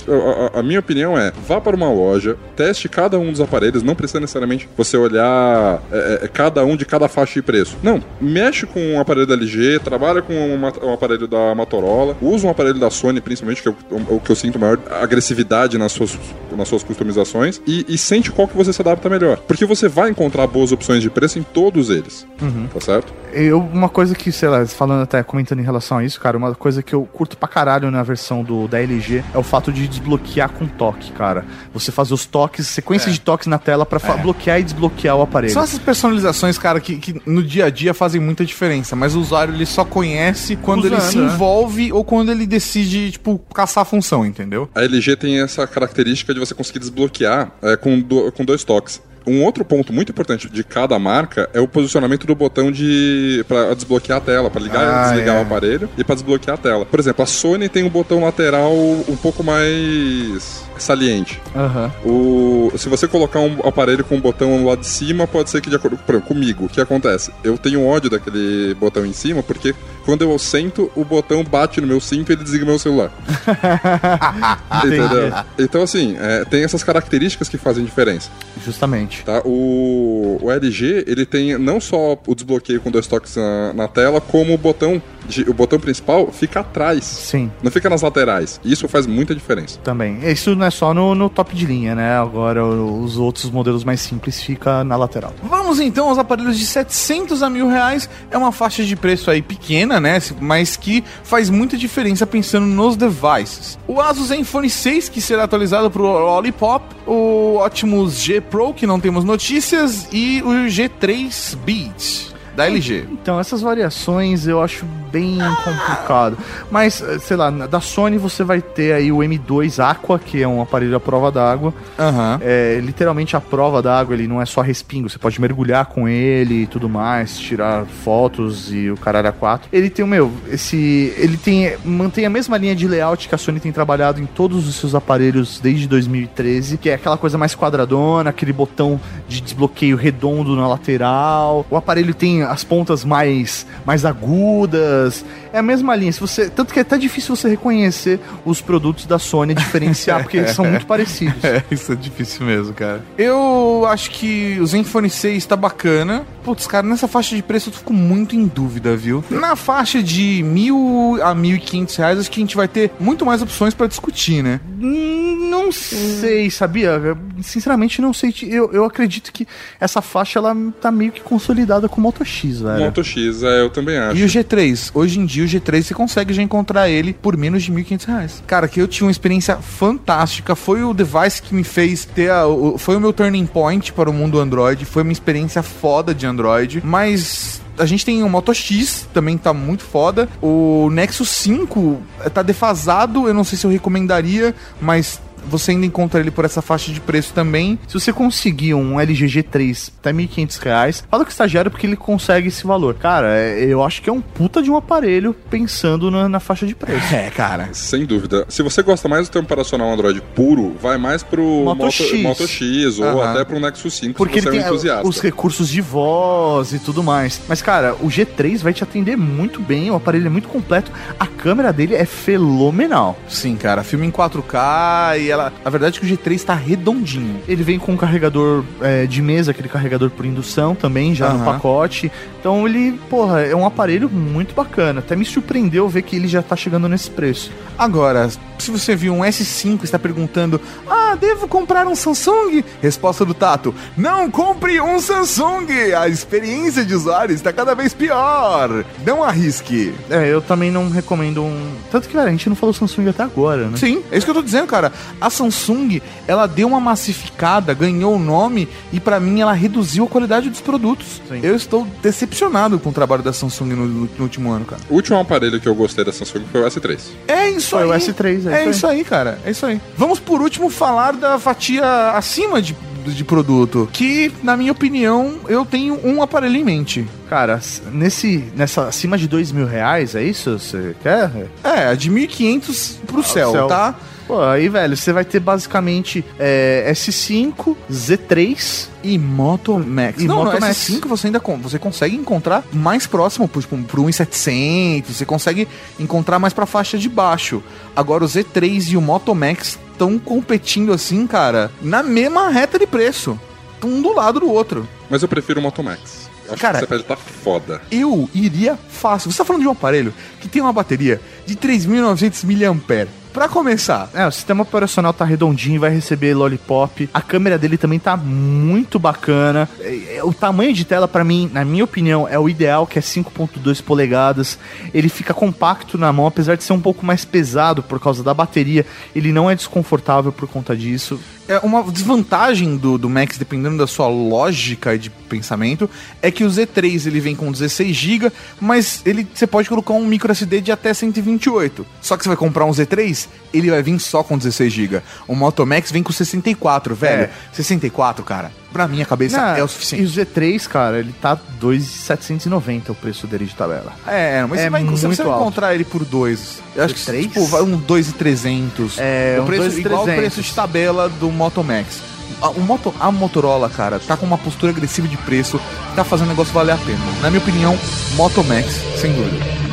a, 0.54 0.60
a- 0.60 0.64
minha 0.64 0.80
opinião 0.80 1.18
é: 1.18 1.32
vá 1.48 1.60
para 1.60 1.76
uma 1.76 1.92
loja, 1.92 2.38
teste 2.56 2.88
cada 2.90 3.18
um 3.20 3.32
dos 3.32 3.42
aparelhos, 3.42 3.84
não 3.84 3.96
precisa 3.96 4.20
necessariamente 4.20 4.68
você 4.78 4.98
olhar 4.98 5.82
é, 5.92 6.20
é, 6.24 6.28
cada 6.28 6.64
um 6.66 6.76
de 6.76 6.86
cada 6.86 7.08
faixa 7.08 7.36
de 7.36 7.42
preço. 7.42 7.78
Não, 7.82 8.04
mexe 8.22 8.66
com 8.66 8.80
um 8.94 9.00
aparelho 9.00 9.26
da 9.28 9.34
LG, 9.34 9.80
trabalha 9.84 10.22
com 10.22 10.34
um, 10.34 10.58
ma- 10.58 10.74
um 10.84 10.94
aparelho 10.94 11.28
da 11.28 11.54
Motorola, 11.56 12.16
usa 12.22 12.46
um 12.48 12.50
aparelho 12.50 12.80
da 12.80 12.90
Sony, 12.90 13.22
principalmente, 13.22 13.62
que 13.62 13.68
é 13.70 13.72
o, 13.72 14.16
o 14.16 14.20
que 14.20 14.30
eu 14.32 14.36
sinto 14.36 14.60
maior 14.60 14.78
agressividade 15.02 15.78
nas 15.78 15.92
suas, 15.92 16.18
nas 16.56 16.68
suas 16.68 16.84
customizações, 16.84 17.62
e, 17.66 17.86
e 17.88 17.98
sente 17.98 18.32
qual 18.32 18.48
que 18.48 18.56
você 18.56 18.72
se 18.74 18.82
adapta 18.82 19.10
melhor. 19.10 19.38
Porque 19.48 19.66
você 19.66 19.88
vai 19.88 20.10
encontrar 20.10 20.46
boas 20.48 20.72
opções 20.72 21.02
de 21.02 21.10
preço 21.10 21.40
em 21.40 21.44
todos 21.44 21.90
eles. 21.90 22.26
Tá 22.74 22.80
certo? 22.82 23.14
Eu, 23.34 23.47
uma 23.54 23.90
coisa 23.90 24.16
que, 24.16 24.32
sei 24.32 24.50
lá, 24.50 24.66
falando 24.66 25.04
até, 25.04 25.22
comentando 25.24 25.60
em 25.60 25.64
relação 25.64 25.98
a 25.98 26.04
isso, 26.04 26.20
cara, 26.20 26.38
uma 26.38 26.54
coisa 26.56 26.82
que 26.84 26.94
eu 26.94 27.04
curto 27.06 27.38
pra 27.38 27.48
caralho 27.48 27.90
na 27.92 28.04
versão 28.04 28.44
do, 28.44 28.68
da 28.68 28.80
LG 28.82 29.24
é 29.34 29.38
o 29.38 29.44
fato 29.44 29.72
de 29.72 29.88
desbloquear 29.88 30.50
com 30.50 30.68
toque, 30.68 31.12
cara. 31.12 31.46
Você 31.74 31.92
fazer 31.92 32.14
os 32.14 32.26
toques, 32.26 32.68
sequência 32.68 33.12
de 33.12 33.20
toques 33.20 33.48
na 33.48 33.58
tela 33.60 33.86
pra 33.86 34.00
fa- 34.00 34.18
bloquear 34.18 34.60
e 34.60 34.64
desbloquear 34.64 35.16
o 35.16 35.22
aparelho. 35.22 35.54
São 35.54 35.64
essas 35.64 35.80
personalizações, 35.80 36.58
cara, 36.58 36.80
que, 36.80 36.98
que 36.98 37.22
no 37.26 37.44
dia 37.44 37.66
a 37.66 37.70
dia 37.70 37.94
fazem 37.94 38.20
muita 38.22 38.46
diferença, 38.46 38.96
mas 38.96 39.16
o 39.16 39.20
usuário 39.20 39.54
ele 39.54 39.66
só 39.66 39.84
conhece 39.86 40.56
quando 40.56 40.86
ele 40.86 40.96
Usando, 40.96 41.10
se 41.12 41.18
né? 41.18 41.26
envolve 41.26 41.92
ou 41.94 42.04
quando 42.04 42.32
ele 42.32 42.46
decide, 42.46 43.12
tipo, 43.12 43.40
caçar 43.54 43.82
a 43.82 43.86
função, 43.86 44.26
entendeu? 44.26 44.70
A 44.76 44.84
LG 44.84 45.16
tem 45.16 45.40
essa 45.42 45.66
característica 45.68 46.34
de 46.34 46.40
você 46.40 46.54
conseguir 46.54 46.80
desbloquear 46.80 47.52
é, 47.62 47.76
com, 47.76 48.00
do- 48.00 48.32
com 48.32 48.44
dois 48.46 48.64
toques. 48.64 49.02
Um 49.28 49.44
outro 49.44 49.66
ponto 49.66 49.92
muito 49.92 50.12
importante 50.12 50.50
de 50.50 50.64
cada 50.64 50.98
marca 50.98 51.50
é 51.54 51.60
o 51.60 51.68
posicionamento 51.68 52.26
do 52.26 52.34
botão 52.34 52.72
de 52.72 53.44
para 53.48 53.74
desbloquear 53.76 54.20
a 54.20 54.22
tela, 54.22 54.50
para 54.50 54.62
ligar 54.62 54.82
e 54.84 54.86
Ah, 54.88 55.04
desligar 55.10 55.36
é. 55.36 55.40
o 55.40 55.42
aparelho 55.42 55.90
e 55.98 56.04
para 56.04 56.16
desbloquear 56.16 56.56
a 56.58 56.62
tela. 56.62 56.86
Por 56.86 57.00
exemplo, 57.00 57.24
a 57.24 57.26
Sony 57.26 57.68
tem 57.68 57.84
um 57.84 57.90
botão 57.90 58.24
lateral 58.24 58.72
um 58.74 59.18
pouco 59.22 59.44
mais 59.44 60.66
saliente. 60.78 61.42
Aham. 61.56 61.92
O, 62.06 62.72
se 62.78 62.88
você 62.88 63.08
colocar 63.08 63.40
um 63.40 63.60
aparelho 63.68 64.04
com 64.06 64.16
um 64.16 64.22
botão 64.22 64.66
lá 64.66 64.76
de 64.76 64.86
cima, 64.86 65.28
pode 65.28 65.50
ser 65.50 65.60
que, 65.62 65.70
de 65.70 65.76
acordo 65.76 65.98
por 65.98 66.16
exemplo, 66.16 66.28
comigo, 66.28 66.66
o 66.66 66.70
que 66.70 66.80
acontece? 66.80 67.32
Eu 67.44 67.58
tenho 67.58 67.86
ódio 67.86 68.10
daquele 68.10 68.74
botão 68.76 69.06
em 69.06 69.14
cima, 69.14 69.42
porque 69.44 69.74
quando 70.06 70.22
eu 70.22 70.38
sento, 70.40 70.90
o 70.96 71.04
botão 71.04 71.44
bate 71.44 71.82
no 71.82 71.88
meu 71.88 72.00
cinto 72.00 72.32
e 72.32 72.36
ele 72.36 72.44
desliga 72.44 72.66
meu 72.66 72.80
celular. 72.80 73.12
Entendeu? 74.86 75.34
Então, 75.58 75.82
assim, 75.82 76.16
é, 76.20 76.46
tem 76.46 76.64
essas 76.64 76.84
características 76.84 77.50
que 77.50 77.58
fazem 77.58 77.84
diferença. 77.84 78.30
Justamente. 78.64 79.17
Tá? 79.24 79.42
O, 79.46 80.38
o 80.42 80.52
LG, 80.52 81.06
ele 81.08 81.26
tem 81.26 81.58
não 81.58 81.80
só 81.80 82.18
o 82.28 82.36
desbloqueio 82.36 82.80
com 82.82 82.92
dois 82.92 83.08
toques 83.08 83.36
na, 83.36 83.74
na 83.74 83.88
tela, 83.88 84.20
como 84.22 84.54
o 84.54 84.58
botão, 84.58 85.02
de- 85.28 85.44
o 85.50 85.54
botão 85.54 85.80
principal 85.80 86.32
fica 86.32 86.60
atrás. 86.62 87.04
Sim. 87.04 87.52
Não 87.62 87.72
fica 87.72 87.90
nas 87.90 88.02
laterais. 88.02 88.60
Isso 88.64 88.88
faz 88.88 89.06
muita 89.08 89.34
diferença. 89.36 89.80
Também. 89.84 90.20
Isso 90.30 90.56
não 90.56 90.66
é 90.66 90.70
só 90.72 90.94
no, 90.94 91.14
no 91.16 91.30
top 91.30 91.56
de 91.56 91.66
linha, 91.66 91.96
né? 91.96 92.18
Agora 92.18 92.66
os 92.66 93.18
outros 93.18 93.50
modelos 93.52 93.84
mais 93.84 94.02
simples 94.02 94.42
fica 94.42 94.84
na 94.84 94.96
lateral. 94.96 95.34
Vamos 95.44 95.80
então 95.80 96.10
aos 96.10 96.18
aparelhos 96.18 96.58
de 96.58 96.66
700 96.66 97.44
a 97.44 97.50
mil 97.50 97.68
reais. 97.68 98.10
É 98.32 98.38
uma 98.38 98.52
faixa 98.52 98.84
de 98.84 98.96
preço 98.96 99.30
aí 99.30 99.42
pequena, 99.42 100.00
né? 100.00 100.20
Mas 100.40 100.76
que 100.76 101.04
faz 101.24 101.50
muita 101.50 101.78
diferença 101.78 102.26
pensando 102.26 102.66
nos 102.66 102.96
devices. 102.96 103.78
O 103.88 104.00
Asus 104.02 104.28
Zenfone 104.28 104.70
6, 104.70 105.10
que 105.10 105.22
será 105.22 105.44
atualizado 105.44 105.90
para 105.92 106.02
o 106.02 106.06
Lollipop. 106.06 106.84
O 107.06 107.60
Optimus 107.66 108.20
G 108.20 108.42
Pro, 108.42 108.74
que 108.74 108.86
não 108.86 109.00
temos 109.08 109.24
notícias. 109.24 110.10
E 110.12 110.42
o 110.44 110.68
G3 110.68 111.56
Beat, 111.66 112.36
da 112.58 112.66
LG. 112.66 113.06
Então, 113.12 113.40
essas 113.40 113.62
variações 113.62 114.48
eu 114.48 114.60
acho 114.60 114.84
bem 115.12 115.38
complicado. 115.64 116.38
Mas, 116.72 117.04
eh, 117.04 117.20
sei 117.20 117.38
lá, 117.38 117.52
da 117.52 117.80
Sony 117.80 118.18
você 118.18 118.44
vai 118.44 118.62
ter 118.62 118.94
aí 118.94 119.12
o 119.12 119.20
M2 119.20 119.80
Aqua, 119.80 120.18
que 120.18 120.42
é 120.42 120.48
um 120.48 120.60
aparelho 120.60 120.96
à 120.96 121.00
prova 121.00 121.32
d'água. 121.32 121.72
Aham. 122.00 122.40
É, 122.42 122.80
literalmente 122.84 123.36
a 123.36 123.40
prova 123.42 123.80
d'água, 123.80 124.16
ele 124.16 124.28
não 124.28 124.42
é 124.42 124.46
só 124.46 124.62
respingo, 124.62 125.08
você 125.08 125.20
pode 125.20 125.40
mergulhar 125.40 125.86
com 125.86 126.10
ele 126.10 126.64
e 126.64 126.66
tudo 126.66 126.90
mais, 126.90 127.38
tirar 127.38 127.86
fotos 127.86 128.74
e 128.74 128.90
o 128.90 128.98
caralho 128.98 129.30
a 129.30 129.32
quatro. 129.32 129.70
Ele 129.72 129.92
tem 129.92 130.04
o 130.04 130.08
meu, 130.08 130.32
esse. 130.52 131.14
Ele 131.16 131.38
tem. 131.38 131.78
mantém 131.86 132.26
a 132.26 132.30
mesma 132.30 132.58
linha 132.58 132.76
de 132.76 132.88
layout 132.88 133.30
que 133.30 133.36
a 133.36 133.38
Sony 133.38 133.60
tem 133.60 133.72
trabalhado 133.72 134.20
em 134.20 134.26
todos 134.26 134.68
os 134.68 134.76
seus 134.76 134.96
aparelhos 134.96 135.60
desde 135.60 135.88
2013, 135.88 136.80
que 136.80 136.90
é 136.90 136.96
aquela 136.96 137.18
coisa 137.18 137.38
mais 137.38 137.54
quadradona, 137.56 138.32
aquele 138.32 138.52
botão 138.52 139.00
de 139.28 139.42
desbloqueio 139.42 139.96
redondo 139.96 140.56
na 140.56 140.68
lateral. 140.68 141.64
O 141.70 141.78
aparelho 141.78 142.16
tem 142.16 142.47
as 142.52 142.64
pontas 142.64 143.04
mais, 143.04 143.66
mais 143.86 144.06
agudas. 144.06 145.24
É 145.58 145.60
a 145.60 145.64
mesma 145.64 145.96
linha. 145.96 146.12
Se 146.12 146.20
você, 146.20 146.52
tanto 146.52 146.72
que 146.72 146.78
é 146.78 146.84
até 146.84 147.00
difícil 147.00 147.36
você 147.36 147.50
reconhecer 147.50 148.20
os 148.46 148.62
produtos 148.62 149.08
da 149.08 149.18
Sony, 149.18 149.56
diferenciar, 149.56 150.22
porque 150.22 150.38
eles 150.38 150.52
são 150.52 150.64
muito 150.70 150.86
parecidos. 150.86 151.44
É, 151.44 151.64
isso 151.72 151.92
é 151.92 151.96
difícil 151.96 152.46
mesmo, 152.46 152.76
cara. 152.76 153.04
Eu 153.18 153.84
acho 153.90 154.12
que 154.12 154.60
o 154.62 154.68
Zenfone 154.68 155.10
6 155.10 155.48
tá 155.48 155.56
bacana. 155.56 156.28
Putz, 156.44 156.68
cara, 156.68 156.86
nessa 156.86 157.08
faixa 157.08 157.36
de 157.36 157.42
preço 157.42 157.70
eu 157.70 157.74
fico 157.74 157.92
muito 157.92 158.36
em 158.36 158.46
dúvida, 158.46 158.96
viu? 158.96 159.24
Na 159.32 159.56
faixa 159.56 160.04
de 160.04 160.44
mil 160.44 161.18
a 161.24 161.34
mil 161.34 161.56
e 161.56 161.60
quinhentos 161.60 161.96
reais, 161.96 162.20
acho 162.20 162.30
que 162.30 162.40
a 162.40 162.44
gente 162.44 162.56
vai 162.56 162.68
ter 162.68 162.92
muito 163.00 163.26
mais 163.26 163.42
opções 163.42 163.74
pra 163.74 163.88
discutir, 163.88 164.44
né? 164.44 164.62
Não 164.78 165.72
sei, 165.72 166.52
sabia? 166.52 167.18
Sinceramente, 167.42 168.00
não 168.00 168.14
sei. 168.14 168.34
Eu, 168.44 168.72
eu 168.72 168.86
acredito 168.86 169.34
que 169.34 169.48
essa 169.80 170.02
faixa 170.02 170.38
ela 170.38 170.56
tá 170.80 170.92
meio 170.92 171.12
que 171.12 171.22
consolidada 171.22 171.90
com 171.90 172.00
o 172.00 172.04
Moto 172.04 172.24
X, 172.24 172.62
velho. 172.62 172.86
Moto 172.86 173.04
X, 173.04 173.42
é, 173.42 173.62
eu 173.62 173.70
também 173.70 173.98
acho. 173.98 174.18
E 174.18 174.24
o 174.24 174.28
G3? 174.28 174.92
Hoje 174.94 175.20
em 175.20 175.26
dia 175.26 175.47
o 175.48 175.50
G3 175.60 175.82
você 175.84 175.94
consegue 175.94 176.34
já 176.34 176.42
encontrar 176.42 176.90
ele 176.90 177.14
por 177.14 177.36
menos 177.38 177.64
de 177.64 177.72
1.500 177.72 178.06
reais. 178.06 178.44
Cara, 178.46 178.68
que 178.68 178.80
eu 178.82 178.88
tive 178.88 179.06
uma 179.06 179.12
experiência 179.12 179.58
fantástica. 179.58 180.56
Foi 180.56 180.84
o 180.84 180.94
device 180.94 181.42
que 181.42 181.56
me 181.56 181.64
fez 181.64 182.06
ter 182.06 182.30
a, 182.30 182.46
o- 182.48 182.78
Foi 182.78 182.96
o 182.96 183.00
meu 183.00 183.14
turning 183.14 183.46
point 183.46 183.92
para 183.94 184.10
o 184.10 184.14
mundo 184.14 184.40
Android. 184.40 184.86
Foi 184.86 185.04
uma 185.04 185.12
experiência 185.12 185.64
foda 185.64 186.14
de 186.14 186.26
Android. 186.26 186.82
Mas. 186.84 187.62
A 187.80 187.86
gente 187.86 188.04
tem 188.04 188.24
o 188.24 188.30
Moto 188.30 188.52
X, 188.56 189.08
também 189.14 189.38
tá 189.38 189.54
muito 189.54 189.84
foda. 189.84 190.28
O 190.42 190.90
Nexus 190.92 191.30
5 191.30 192.02
tá 192.34 192.42
defasado, 192.42 193.28
eu 193.28 193.36
não 193.36 193.44
sei 193.44 193.56
se 193.56 193.68
eu 193.68 193.72
recomendaria, 193.72 194.56
mas 194.82 195.22
você 195.50 195.72
ainda 195.72 195.86
encontra 195.86 196.20
ele 196.20 196.32
por 196.32 196.46
essa 196.46 196.62
faixa 196.62 196.92
de 196.92 197.00
preço 197.00 197.34
também. 197.34 197.80
Se 197.88 197.94
você 197.94 198.12
conseguir 198.14 198.74
um 198.74 199.00
LG 199.00 199.26
G3 199.28 199.92
até 200.00 200.12
1.500 200.12 200.60
reais, 200.60 201.04
fala 201.10 201.24
com 201.24 201.30
o 201.30 201.32
estagiário 201.32 201.72
porque 201.72 201.86
ele 201.88 201.96
consegue 201.96 202.48
esse 202.50 202.66
valor. 202.66 202.96
Cara, 202.96 203.38
é- 203.38 203.66
eu 203.66 203.84
acho 203.84 204.02
que 204.02 204.10
é 204.10 204.14
um 204.14 204.22
puta 204.22 204.62
de 204.62 204.70
um 204.72 204.76
aparelho 204.78 205.34
pensando 205.50 206.10
na, 206.12 206.28
na 206.30 206.40
faixa 206.40 206.66
de 206.66 206.76
preço. 206.76 207.14
É, 207.14 207.30
cara. 207.30 207.70
Sem 207.74 208.06
dúvida. 208.06 208.46
Se 208.50 208.62
você 208.62 208.82
gosta 208.82 209.08
mais 209.08 209.22
do 209.22 209.26
sistema 209.26 209.44
operacional 209.46 209.92
Android 209.92 210.22
puro, 210.36 210.76
vai 210.82 210.98
mais 210.98 211.24
pro 211.24 211.44
Moto 211.44 211.78
Moto, 211.78 211.92
X. 211.92 212.22
Moto 212.24 212.48
X 212.48 213.00
ou 213.00 213.06
Aham. 213.22 213.32
até 213.32 213.46
pro 213.46 213.60
Nexus 213.60 213.94
5 213.96 214.14
Porque 214.18 214.42
se 214.42 214.48
ele 214.48 214.58
você 214.58 214.58
tem 214.58 214.60
é 214.68 214.70
um 214.72 214.74
entusiasta. 214.74 215.08
os 215.08 215.20
recursos 215.22 215.70
de 215.70 215.82
voz 215.82 216.74
e 216.74 216.80
tudo 216.80 217.02
mais. 217.04 217.42
Mas, 217.48 217.62
cara, 217.62 217.96
o 217.96 218.08
G3 218.08 218.60
vai 218.62 218.74
te 218.74 218.84
atender 218.84 219.16
muito 219.18 219.62
bem, 219.62 219.90
o 219.92 219.96
aparelho 219.96 220.28
é 220.28 220.30
muito 220.30 220.48
completo, 220.50 220.92
a 221.20 221.26
câmera 221.28 221.72
dele 221.72 221.96
é 221.96 222.06
fenomenal. 222.06 223.18
Sim, 223.28 223.56
cara. 223.56 223.84
Filme 223.84 224.08
em 224.08 224.12
4K 224.12 225.18
e 225.20 225.27
ela. 225.30 225.52
A 225.64 225.70
verdade 225.70 225.98
é 225.98 226.00
que 226.02 226.06
o 226.06 226.18
G3 226.18 226.44
tá 226.44 226.54
redondinho. 226.54 227.40
Ele 227.48 227.64
vem 227.64 227.80
com 227.80 227.94
um 227.94 227.98
carregador 227.98 228.64
é, 228.82 229.06
de 229.06 229.22
mesa, 229.22 229.52
aquele 229.52 229.70
carregador 229.70 230.10
por 230.10 230.26
indução 230.26 230.76
também, 230.76 231.14
já 231.16 231.30
no 231.30 231.36
Aham. 231.42 231.54
pacote. 231.54 232.12
Então 232.40 232.68
ele, 232.68 233.00
porra, 233.10 233.42
é 233.42 233.56
um 233.56 233.66
aparelho 233.66 234.10
muito 234.10 234.54
bacana. 234.56 235.00
Até 235.00 235.16
me 235.16 235.26
surpreendeu 235.26 235.88
ver 235.90 236.02
que 236.04 236.16
ele 236.16 236.28
já 236.28 236.42
tá 236.42 236.56
chegando 236.56 236.88
nesse 236.88 237.10
preço. 237.10 237.52
Agora, 237.78 238.30
Se 238.58 238.72
você 238.72 238.96
viu 238.96 239.14
um 239.14 239.20
S5 239.20 239.82
e 239.82 239.84
está 239.84 240.00
perguntando: 240.00 240.60
Ah, 240.90 241.16
devo 241.20 241.48
comprar 241.48 241.86
um 241.86 241.96
Samsung? 241.96 242.64
Resposta 242.82 243.24
do 243.24 243.34
Tato: 243.36 243.74
Não 243.96 244.32
compre 244.32 244.82
um 244.82 245.00
Samsung! 245.00 245.68
A 245.96 246.08
experiência 246.08 246.84
de 246.84 246.96
usuário 246.96 247.36
está 247.36 247.54
cada 247.54 247.76
vez 247.76 247.94
pior. 247.94 248.84
Não 249.06 249.24
arrisque. 249.24 249.94
É, 250.10 250.28
eu 250.28 250.42
também 250.42 250.72
não 250.72 250.90
recomendo 250.90 251.44
um. 251.44 251.72
Tanto 251.92 252.08
que, 252.08 252.16
cara, 252.16 252.30
a 252.30 252.32
gente 252.32 252.50
não 252.50 252.56
falou 252.56 252.74
Samsung 252.74 253.10
até 253.10 253.22
agora, 253.24 253.68
né? 253.68 253.78
Sim, 253.78 254.02
é 254.12 254.18
isso 254.18 254.26
que 254.26 254.32
eu 254.32 254.36
tô 254.36 254.42
dizendo, 254.42 254.66
cara. 254.68 254.92
A 255.20 255.30
Samsung, 255.30 256.02
ela 256.28 256.48
deu 256.48 256.68
uma 256.68 256.80
massificada, 256.80 257.74
ganhou 257.74 258.16
o 258.16 258.20
nome 258.20 258.68
e 258.94 259.00
pra 259.00 259.20
mim 259.20 259.42
ela 259.42 259.54
reduziu 259.54 260.06
a 260.06 260.08
qualidade 260.08 260.50
dos 260.50 260.62
produtos. 260.62 261.22
Sim. 261.28 261.40
Eu 261.44 261.56
estou 261.56 261.88
decepcionado 262.02 262.80
com 262.80 262.90
o 262.90 262.94
trabalho 262.94 263.24
da 263.24 263.34
Samsung 263.34 263.70
no, 263.74 263.86
no- 263.88 264.10
último 264.20 264.52
ano, 264.52 264.66
cara. 264.66 264.82
O 264.90 264.96
último 264.96 265.18
aparelho 265.20 265.60
que 265.60 265.68
eu 265.68 265.76
gostei 265.76 266.04
da 266.06 266.12
Samsung 266.14 266.44
foi 266.52 266.62
o 266.62 266.66
S3. 266.68 267.00
É 267.28 267.50
isso 267.50 267.70
Foi 267.72 267.84
aí. 267.84 267.90
o 267.90 267.94
S3, 267.94 268.48
é 268.48 268.54
é 268.54 268.62
isso 268.64 268.70
isso 268.78 268.88
aí, 268.88 269.04
cara. 269.04 269.40
É 269.46 269.52
isso 269.52 269.66
aí. 269.66 269.82
Vamos 269.98 270.20
por 270.20 270.42
último 270.42 270.70
falar 270.70 271.14
da 271.14 271.40
fatia 271.40 272.12
acima 272.12 272.62
de, 272.62 272.76
de 273.06 273.24
produto, 273.24 273.90
que 273.92 274.32
na 274.44 274.56
minha 274.58 274.72
opinião 274.72 275.36
eu 275.48 275.66
tenho 275.66 276.00
um 276.06 276.22
aparelho 276.22 276.56
em 276.58 276.64
mente. 276.64 277.08
Cara, 277.30 277.60
nesse, 277.92 278.44
nessa, 278.56 278.88
acima 278.88 279.18
de 279.18 279.28
dois 279.28 279.52
mil 279.52 279.66
reais, 279.66 280.16
é 280.16 280.24
isso? 280.24 280.58
Você 280.60 280.96
quer? 281.02 281.32
É, 281.64 281.96
de 281.96 282.10
1.500 282.12 282.96
pro 283.08 283.24
céu, 283.24 283.52
céu. 283.52 283.68
tá? 283.68 283.96
Pô, 284.28 284.42
aí, 284.44 284.68
velho, 284.68 284.98
você 284.98 285.14
vai 285.14 285.24
ter 285.24 285.40
basicamente 285.40 286.24
é, 286.38 286.90
S5, 286.92 287.76
Z3 287.90 288.88
E 289.04 289.18
Moto 289.18 289.78
Max. 289.80 290.22
E 290.22 290.26
não, 290.28 290.44
Moto 290.44 290.56
no 290.56 290.60
Max. 290.60 290.78
S5 290.90 291.08
você 291.08 291.28
ainda 291.28 291.40
con- 291.40 291.58
você 291.58 291.80
consegue 291.80 292.16
encontrar 292.16 292.64
mais 292.74 293.08
próximo, 293.08 293.48
por, 293.48 293.62
tipo, 293.62 293.78
pro 293.84 294.04
1.700, 294.04 295.06
você 295.08 295.26
consegue 295.26 295.68
encontrar 296.00 296.40
mais 296.40 296.54
pra 296.54 296.66
faixa 296.66 296.98
de 296.98 297.08
baixo. 297.08 297.64
Agora 297.96 298.24
o 298.26 298.28
Z3 298.28 298.92
e 298.92 298.98
o 298.98 299.02
Moto 299.02 299.34
Max 299.34 299.80
estão 299.92 300.20
competindo 300.20 300.92
assim, 300.92 301.26
cara, 301.26 301.72
na 301.82 302.04
mesma 302.04 302.50
reta 302.50 302.78
de 302.78 302.86
preço. 302.86 303.40
Um 303.84 304.02
do 304.02 304.12
lado 304.14 304.40
do 304.42 304.50
outro. 304.52 304.88
Mas 305.10 305.22
eu 305.22 305.28
prefiro 305.30 305.60
o 305.60 305.64
Moto 305.64 305.82
Max. 305.84 306.28
Eu 306.48 306.54
Acho 306.54 306.62
Cara- 306.62 306.74
que 306.74 306.78
esse 306.80 306.86
aparelho 306.86 307.08
tá 307.08 307.16
foda. 307.16 307.82
Eu 307.92 308.30
iria 308.34 308.78
fácil. 308.90 309.32
Você 309.32 309.38
tá 309.38 309.46
falando 309.46 309.62
de 309.62 309.68
um 309.68 309.72
aparelho 309.72 310.14
que 310.42 310.48
tem 310.48 310.62
uma 310.62 310.74
bateria 310.74 311.22
de 311.46 311.56
3.900 311.56 312.44
mAh. 312.44 313.08
Pra 313.38 313.48
começar, 313.48 314.10
É, 314.16 314.26
o 314.26 314.32
sistema 314.32 314.64
operacional 314.64 315.14
tá 315.14 315.24
redondinho, 315.24 315.80
vai 315.80 315.92
receber 315.92 316.34
lollipop. 316.34 317.08
A 317.14 317.22
câmera 317.22 317.56
dele 317.56 317.78
também 317.78 318.00
tá 318.00 318.18
muito 318.18 318.98
bacana. 318.98 319.70
É, 319.80 320.16
é, 320.16 320.24
O 320.24 320.34
tamanho 320.34 320.74
de 320.74 320.84
tela, 320.84 321.08
pra 321.08 321.24
mim, 321.24 321.48
na 321.54 321.64
minha 321.64 321.84
opinião, 321.84 322.28
é 322.28 322.40
o 322.40 322.50
ideal, 322.50 322.88
que 322.88 322.98
é 322.98 323.02
5.2 323.02 323.80
polegadas. 323.80 324.58
Ele 324.92 325.08
fica 325.08 325.36
compacto 325.36 326.00
na 326.00 326.12
mão, 326.12 326.26
apesar 326.26 326.56
de 326.56 326.64
ser 326.64 326.74
um 326.74 326.82
pouco 326.82 327.06
mais 327.06 327.26
pesado 327.26 327.84
por 327.84 328.00
causa 328.00 328.24
da 328.24 328.34
bateria. 328.34 328.88
Ele 329.16 329.32
não 329.32 329.48
é 329.48 329.54
desconfortável 329.54 330.32
por 330.32 330.48
conta 330.48 330.76
disso. 330.76 331.20
É 331.48 331.60
uma 331.60 331.82
desvantagem 331.84 332.76
do, 332.76 332.98
do 332.98 333.10
Max, 333.10 333.38
dependendo 333.38 333.78
da 333.78 333.88
sua 333.88 334.08
lógica 334.08 334.98
de 334.98 335.10
pensamento, 335.10 335.90
é 336.22 336.30
que 336.30 336.44
o 336.44 336.50
Z3 336.50 337.08
ele 337.08 337.20
vem 337.20 337.36
com 337.36 337.52
16 337.52 337.96
GB, 337.96 338.32
mas 338.60 339.02
ele 339.06 339.28
você 339.34 339.48
pode 339.48 339.70
colocar 339.70 339.94
um 339.94 340.06
micro 340.06 340.32
SD 340.32 340.62
de 340.62 340.72
até 340.72 340.94
128. 340.94 341.86
Só 342.02 342.18
que 342.18 342.24
você 342.24 342.30
vai 342.30 342.38
comprar 342.38 342.66
um 342.66 342.72
Z3, 342.72 343.28
ele 343.54 343.70
vai 343.70 343.82
vir 343.82 343.98
só 344.00 344.24
com 344.24 344.38
16 344.38 344.74
GB. 344.74 345.02
O 345.28 345.36
Moto 345.36 345.66
Max 345.66 345.92
vem 345.92 346.04
com 346.04 346.12
64, 346.12 346.94
velho. 346.96 347.24
É. 347.24 347.30
64, 347.54 348.24
cara. 348.26 348.52
Pra 348.78 348.88
minha 348.88 349.08
cabeça 349.08 349.36
Não, 349.36 349.56
é 349.56 349.64
o 349.64 349.66
E 349.66 349.70
suficiente. 349.70 350.04
o 350.04 350.08
Z3, 350.08 350.68
cara, 350.68 351.00
ele 351.00 351.12
tá 351.20 351.36
2,790 351.60 352.92
o 352.92 352.96
preço 352.96 353.26
dele 353.26 353.46
de 353.46 353.56
tabela. 353.56 353.92
É, 354.06 354.46
mas 354.48 354.60
É 354.60 354.64
você 354.66 354.70
vai, 354.70 354.84
você 354.84 355.08
vai 355.24 355.36
encontrar 355.36 355.74
ele 355.74 355.84
por 355.84 356.06
2. 356.06 356.62
Eu 356.76 356.84
acho 356.84 356.94
que 356.94 357.00
Z3? 357.00 357.22
tipo, 357.24 357.40
um 357.64 357.78
2,300. 357.78 359.00
É, 359.00 359.38
o 359.40 359.44
um 359.44 359.46
preço, 359.48 359.64
2.300. 359.64 359.80
igual 359.80 360.04
o 360.04 360.06
preço 360.06 360.42
de 360.44 360.54
tabela 360.54 361.10
do 361.10 361.32
Moto 361.32 361.64
Max. 361.64 362.02
A, 362.40 362.50
o 362.50 362.62
Moto, 362.62 362.94
a 363.00 363.12
Motorola, 363.12 363.68
cara, 363.68 363.98
tá 364.00 364.16
com 364.16 364.28
uma 364.28 364.38
postura 364.38 364.72
agressiva 364.72 365.08
de 365.08 365.18
preço, 365.18 365.60
tá 365.96 366.04
fazendo 366.04 366.28
o 366.28 366.30
negócio 366.30 366.54
valer 366.54 366.74
a 366.74 366.78
pena. 366.78 367.00
Na 367.20 367.32
minha 367.32 367.42
opinião, 367.42 367.76
Moto 368.16 368.44
Max, 368.44 368.76
sem 368.96 369.12
dúvida. 369.12 369.67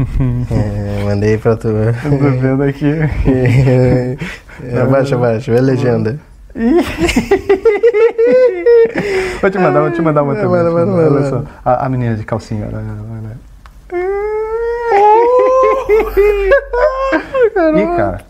É, 0.50 1.04
mandei 1.04 1.36
pra 1.36 1.56
tu. 1.56 1.68
Tô 1.68 2.30
vendo 2.40 2.62
aqui. 2.62 2.90
abaixa, 4.80 5.14
abaixa, 5.14 5.52
vê 5.52 5.58
a 5.58 5.62
legenda. 5.62 6.18
Vou 9.40 9.50
te 9.50 9.58
mandar, 9.58 9.80
vou 9.80 9.90
te 9.90 10.02
mandar 10.02 10.22
uma 10.22 10.34
também. 10.34 10.50
vai, 10.50 10.62
vai, 10.64 10.84
vai, 10.84 11.04
Olha 11.06 11.30
só. 11.30 11.42
A, 11.64 11.86
a 11.86 11.88
menina 11.88 12.14
de 12.16 12.24
calcinha. 12.24 12.66
Olha, 12.66 12.82
olha. 13.10 13.38
Ih, 17.80 17.96
cara. 17.96 18.20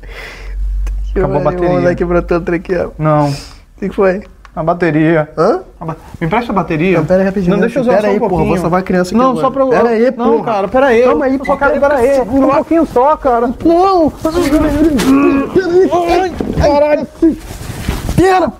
Acabou 1.16 1.36
a 1.38 1.40
bateria. 1.40 1.68
Vamos 1.68 1.84
lá 1.84 1.94
quebrou 1.94 2.22
tanto 2.22 2.54
aqui, 2.54 2.76
ó. 2.76 2.88
O 2.88 2.92
Não. 2.98 3.32
que 3.78 3.88
que 3.88 3.94
foi? 3.94 4.22
A 4.54 4.62
bateria. 4.64 5.28
Hã? 5.38 5.60
A 5.80 5.84
ba- 5.84 5.96
Me 6.20 6.26
empresta 6.26 6.50
a 6.50 6.54
bateria. 6.54 6.98
Não, 6.98 7.06
pera 7.06 7.20
aí 7.20 7.26
rapidinho. 7.26 7.52
Não, 7.54 7.60
deixa 7.60 7.78
eu 7.78 7.82
usar 7.82 7.92
Pera 7.92 8.02
só 8.02 8.08
um 8.08 8.12
aí, 8.12 8.18
porra, 8.18 8.28
pouquinho. 8.30 8.48
vou 8.50 8.58
salvar 8.58 8.80
a 8.80 8.82
criança 8.82 9.10
aqui 9.10 9.18
Não, 9.18 9.30
agora. 9.30 9.46
só 9.46 9.50
pra. 9.50 9.66
Pera 9.66 9.88
aí, 9.90 10.10
Não, 10.16 10.30
porra. 10.32 10.44
cara, 10.44 10.68
pera 10.68 10.86
aí. 10.86 11.02
Calma 11.04 11.24
aí, 11.24 11.38
porra. 11.38 11.58
quero... 11.58 11.80
Pera 11.80 11.94
aí. 11.96 12.20
Um 12.20 12.48
pouquinho 12.50 12.86
só, 12.86 13.16
cara. 13.16 13.50
Não! 13.64 14.12
Caralho! 16.60 17.06
Pera! 18.16 18.52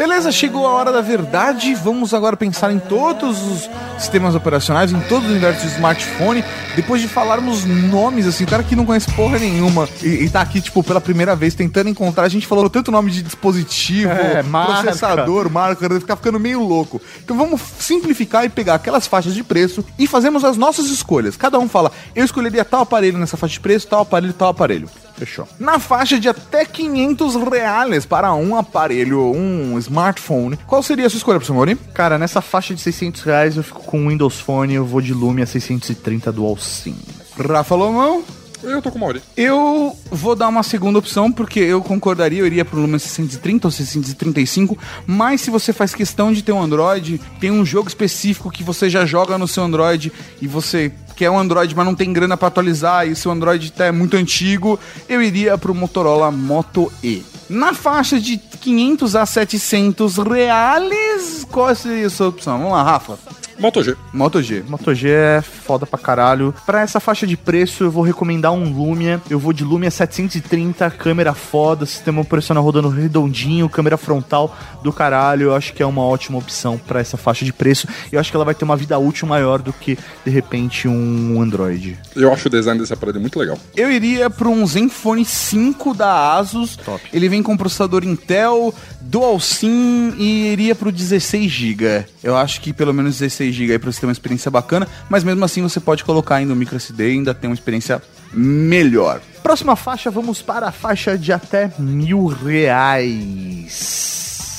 Beleza, 0.00 0.32
chegou 0.32 0.66
a 0.66 0.70
hora 0.70 0.90
da 0.90 1.02
verdade. 1.02 1.74
Vamos 1.74 2.14
agora 2.14 2.34
pensar 2.34 2.72
em 2.72 2.78
todos 2.78 3.42
os 3.42 3.68
sistemas 3.98 4.34
operacionais, 4.34 4.90
em 4.90 5.00
todo 5.00 5.24
o 5.24 5.28
universo 5.28 5.60
de 5.60 5.74
smartphone. 5.74 6.42
Depois 6.74 7.02
de 7.02 7.06
falarmos 7.06 7.66
nomes, 7.66 8.26
assim, 8.26 8.44
o 8.44 8.46
cara 8.46 8.62
que 8.62 8.74
não 8.74 8.86
conhece 8.86 9.12
porra 9.12 9.38
nenhuma 9.38 9.86
e, 10.02 10.24
e 10.24 10.30
tá 10.30 10.40
aqui, 10.40 10.58
tipo, 10.58 10.82
pela 10.82 11.02
primeira 11.02 11.36
vez 11.36 11.54
tentando 11.54 11.90
encontrar. 11.90 12.24
A 12.24 12.30
gente 12.30 12.46
falou 12.46 12.70
tanto 12.70 12.90
nome 12.90 13.10
de 13.10 13.22
dispositivo, 13.22 14.10
É, 14.10 14.42
marca. 14.42 14.84
processador, 14.84 15.50
marca, 15.50 15.86
deve 15.86 16.00
ficar 16.00 16.16
ficando 16.16 16.40
meio 16.40 16.62
louco. 16.66 16.98
Então 17.22 17.36
vamos 17.36 17.60
simplificar 17.78 18.46
e 18.46 18.48
pegar 18.48 18.76
aquelas 18.76 19.06
faixas 19.06 19.34
de 19.34 19.44
preço 19.44 19.84
e 19.98 20.06
fazemos 20.06 20.44
as 20.44 20.56
nossas 20.56 20.86
escolhas. 20.86 21.36
Cada 21.36 21.58
um 21.58 21.68
fala, 21.68 21.92
eu 22.16 22.24
escolheria 22.24 22.64
tal 22.64 22.80
aparelho 22.80 23.18
nessa 23.18 23.36
faixa 23.36 23.52
de 23.52 23.60
preço, 23.60 23.86
tal 23.86 24.00
aparelho, 24.00 24.32
tal 24.32 24.48
aparelho. 24.48 24.88
Fechou. 25.20 25.46
Na 25.58 25.78
faixa 25.78 26.18
de 26.18 26.30
até 26.30 26.64
500 26.64 27.34
reais 27.34 28.06
para 28.06 28.32
um 28.32 28.56
aparelho, 28.56 29.20
um 29.20 29.78
smartphone, 29.78 30.56
qual 30.66 30.82
seria 30.82 31.06
a 31.06 31.10
sua 31.10 31.18
escolha, 31.18 31.38
professor 31.38 31.52
Mori? 31.52 31.76
Cara, 31.92 32.16
nessa 32.16 32.40
faixa 32.40 32.74
de 32.74 32.80
600 32.80 33.20
reais 33.20 33.56
eu 33.58 33.62
fico 33.62 33.82
com 33.82 34.06
o 34.06 34.08
Windows 34.08 34.40
Phone, 34.40 34.72
eu 34.72 34.86
vou 34.86 35.02
de 35.02 35.12
Lumia 35.12 35.44
630 35.44 36.32
Dual 36.32 36.56
SIM. 36.56 36.96
Rafa 37.36 37.74
Lomão? 37.74 38.24
Eu 38.62 38.82
tô 38.82 38.90
com 38.90 38.98
o 38.98 39.00
Mauri. 39.00 39.22
Eu 39.36 39.96
vou 40.10 40.34
dar 40.34 40.48
uma 40.48 40.62
segunda 40.62 40.98
opção, 40.98 41.32
porque 41.32 41.60
eu 41.60 41.82
concordaria, 41.82 42.40
eu 42.40 42.46
iria 42.46 42.64
pro 42.64 42.80
Lumia 42.80 42.98
630 42.98 43.66
ou 43.66 43.70
635, 43.70 44.78
mas 45.06 45.40
se 45.40 45.50
você 45.50 45.72
faz 45.72 45.94
questão 45.94 46.32
de 46.32 46.42
ter 46.42 46.52
um 46.52 46.62
Android, 46.62 47.20
tem 47.40 47.50
um 47.50 47.64
jogo 47.64 47.88
específico 47.88 48.50
que 48.50 48.62
você 48.62 48.88
já 48.88 49.06
joga 49.06 49.38
no 49.38 49.48
seu 49.48 49.64
Android 49.64 50.12
e 50.40 50.46
você 50.46 50.92
quer 51.20 51.30
um 51.30 51.38
Android, 51.38 51.76
mas 51.76 51.84
não 51.84 51.94
tem 51.94 52.14
grana 52.14 52.34
pra 52.34 52.48
atualizar 52.48 53.06
e 53.06 53.12
o 53.12 53.16
seu 53.16 53.30
Android 53.30 53.70
tá 53.72 53.92
muito 53.92 54.16
antigo, 54.16 54.80
eu 55.06 55.20
iria 55.20 55.58
pro 55.58 55.74
Motorola 55.74 56.30
Moto 56.30 56.90
E. 57.04 57.22
Na 57.46 57.74
faixa 57.74 58.18
de 58.18 58.38
500 58.38 59.14
a 59.14 59.26
700 59.26 60.16
reais, 60.16 61.46
qual 61.50 61.74
seria 61.74 62.06
a 62.06 62.10
sua 62.10 62.28
opção? 62.28 62.56
Vamos 62.56 62.72
lá, 62.72 62.82
Rafa. 62.82 63.18
Moto 63.60 63.82
G. 63.82 63.94
Moto 64.10 64.42
G. 64.42 64.64
Moto 64.66 64.94
G 64.94 65.10
é 65.10 65.42
foda 65.42 65.84
pra 65.84 65.98
caralho. 65.98 66.54
Pra 66.64 66.80
essa 66.80 66.98
faixa 66.98 67.26
de 67.26 67.36
preço, 67.36 67.84
eu 67.84 67.90
vou 67.90 68.02
recomendar 68.02 68.52
um 68.52 68.72
Lumia. 68.72 69.20
Eu 69.28 69.38
vou 69.38 69.52
de 69.52 69.62
Lumia 69.64 69.90
730, 69.90 70.90
câmera 70.92 71.34
foda, 71.34 71.84
sistema 71.84 72.22
operacional 72.22 72.64
rodando 72.64 72.88
redondinho, 72.88 73.68
câmera 73.68 73.98
frontal 73.98 74.56
do 74.82 74.90
caralho. 74.90 75.48
Eu 75.48 75.54
acho 75.54 75.74
que 75.74 75.82
é 75.82 75.86
uma 75.86 76.02
ótima 76.02 76.38
opção 76.38 76.78
pra 76.78 77.00
essa 77.00 77.18
faixa 77.18 77.44
de 77.44 77.52
preço. 77.52 77.86
E 78.10 78.14
eu 78.14 78.20
acho 78.20 78.30
que 78.30 78.36
ela 78.36 78.46
vai 78.46 78.54
ter 78.54 78.64
uma 78.64 78.76
vida 78.76 78.98
útil 78.98 79.28
maior 79.28 79.60
do 79.60 79.74
que, 79.74 79.98
de 80.24 80.30
repente, 80.30 80.88
um 80.88 81.38
Android. 81.42 81.98
Eu 82.16 82.32
acho 82.32 82.48
o 82.48 82.50
design 82.50 82.80
desse 82.80 82.94
aparelho 82.94 83.20
muito 83.20 83.38
legal. 83.38 83.58
Eu 83.76 83.92
iria 83.92 84.30
para 84.30 84.48
um 84.48 84.66
Zenfone 84.66 85.24
5 85.26 85.92
da 85.92 86.38
Asus. 86.38 86.76
Top. 86.76 87.00
Ele 87.12 87.28
vem 87.28 87.42
com 87.42 87.58
processador 87.58 88.04
Intel, 88.04 88.74
Dual 89.02 89.38
SIM 89.38 90.14
e 90.16 90.52
iria 90.52 90.74
pro 90.74 90.90
16 90.90 91.50
GB. 91.50 92.06
Eu 92.22 92.36
acho 92.36 92.60
que 92.60 92.72
pelo 92.72 92.92
menos 92.92 93.18
16 93.18 93.54
GB 93.54 93.72
aí 93.72 93.78
para 93.78 93.90
você 93.90 94.00
ter 94.00 94.06
uma 94.06 94.12
experiência 94.12 94.50
bacana, 94.50 94.86
mas 95.08 95.24
mesmo 95.24 95.44
assim 95.44 95.62
você 95.62 95.80
pode 95.80 96.04
colocar 96.04 96.36
ainda 96.36 96.52
o 96.52 96.56
micro 96.56 96.76
SD 96.76 97.08
e 97.08 97.12
ainda 97.12 97.34
ter 97.34 97.46
uma 97.46 97.54
experiência 97.54 98.02
melhor. 98.32 99.20
Próxima 99.42 99.74
faixa, 99.74 100.10
vamos 100.10 100.42
para 100.42 100.68
a 100.68 100.72
faixa 100.72 101.16
de 101.16 101.32
até 101.32 101.72
mil 101.78 102.26
reais. 102.26 103.70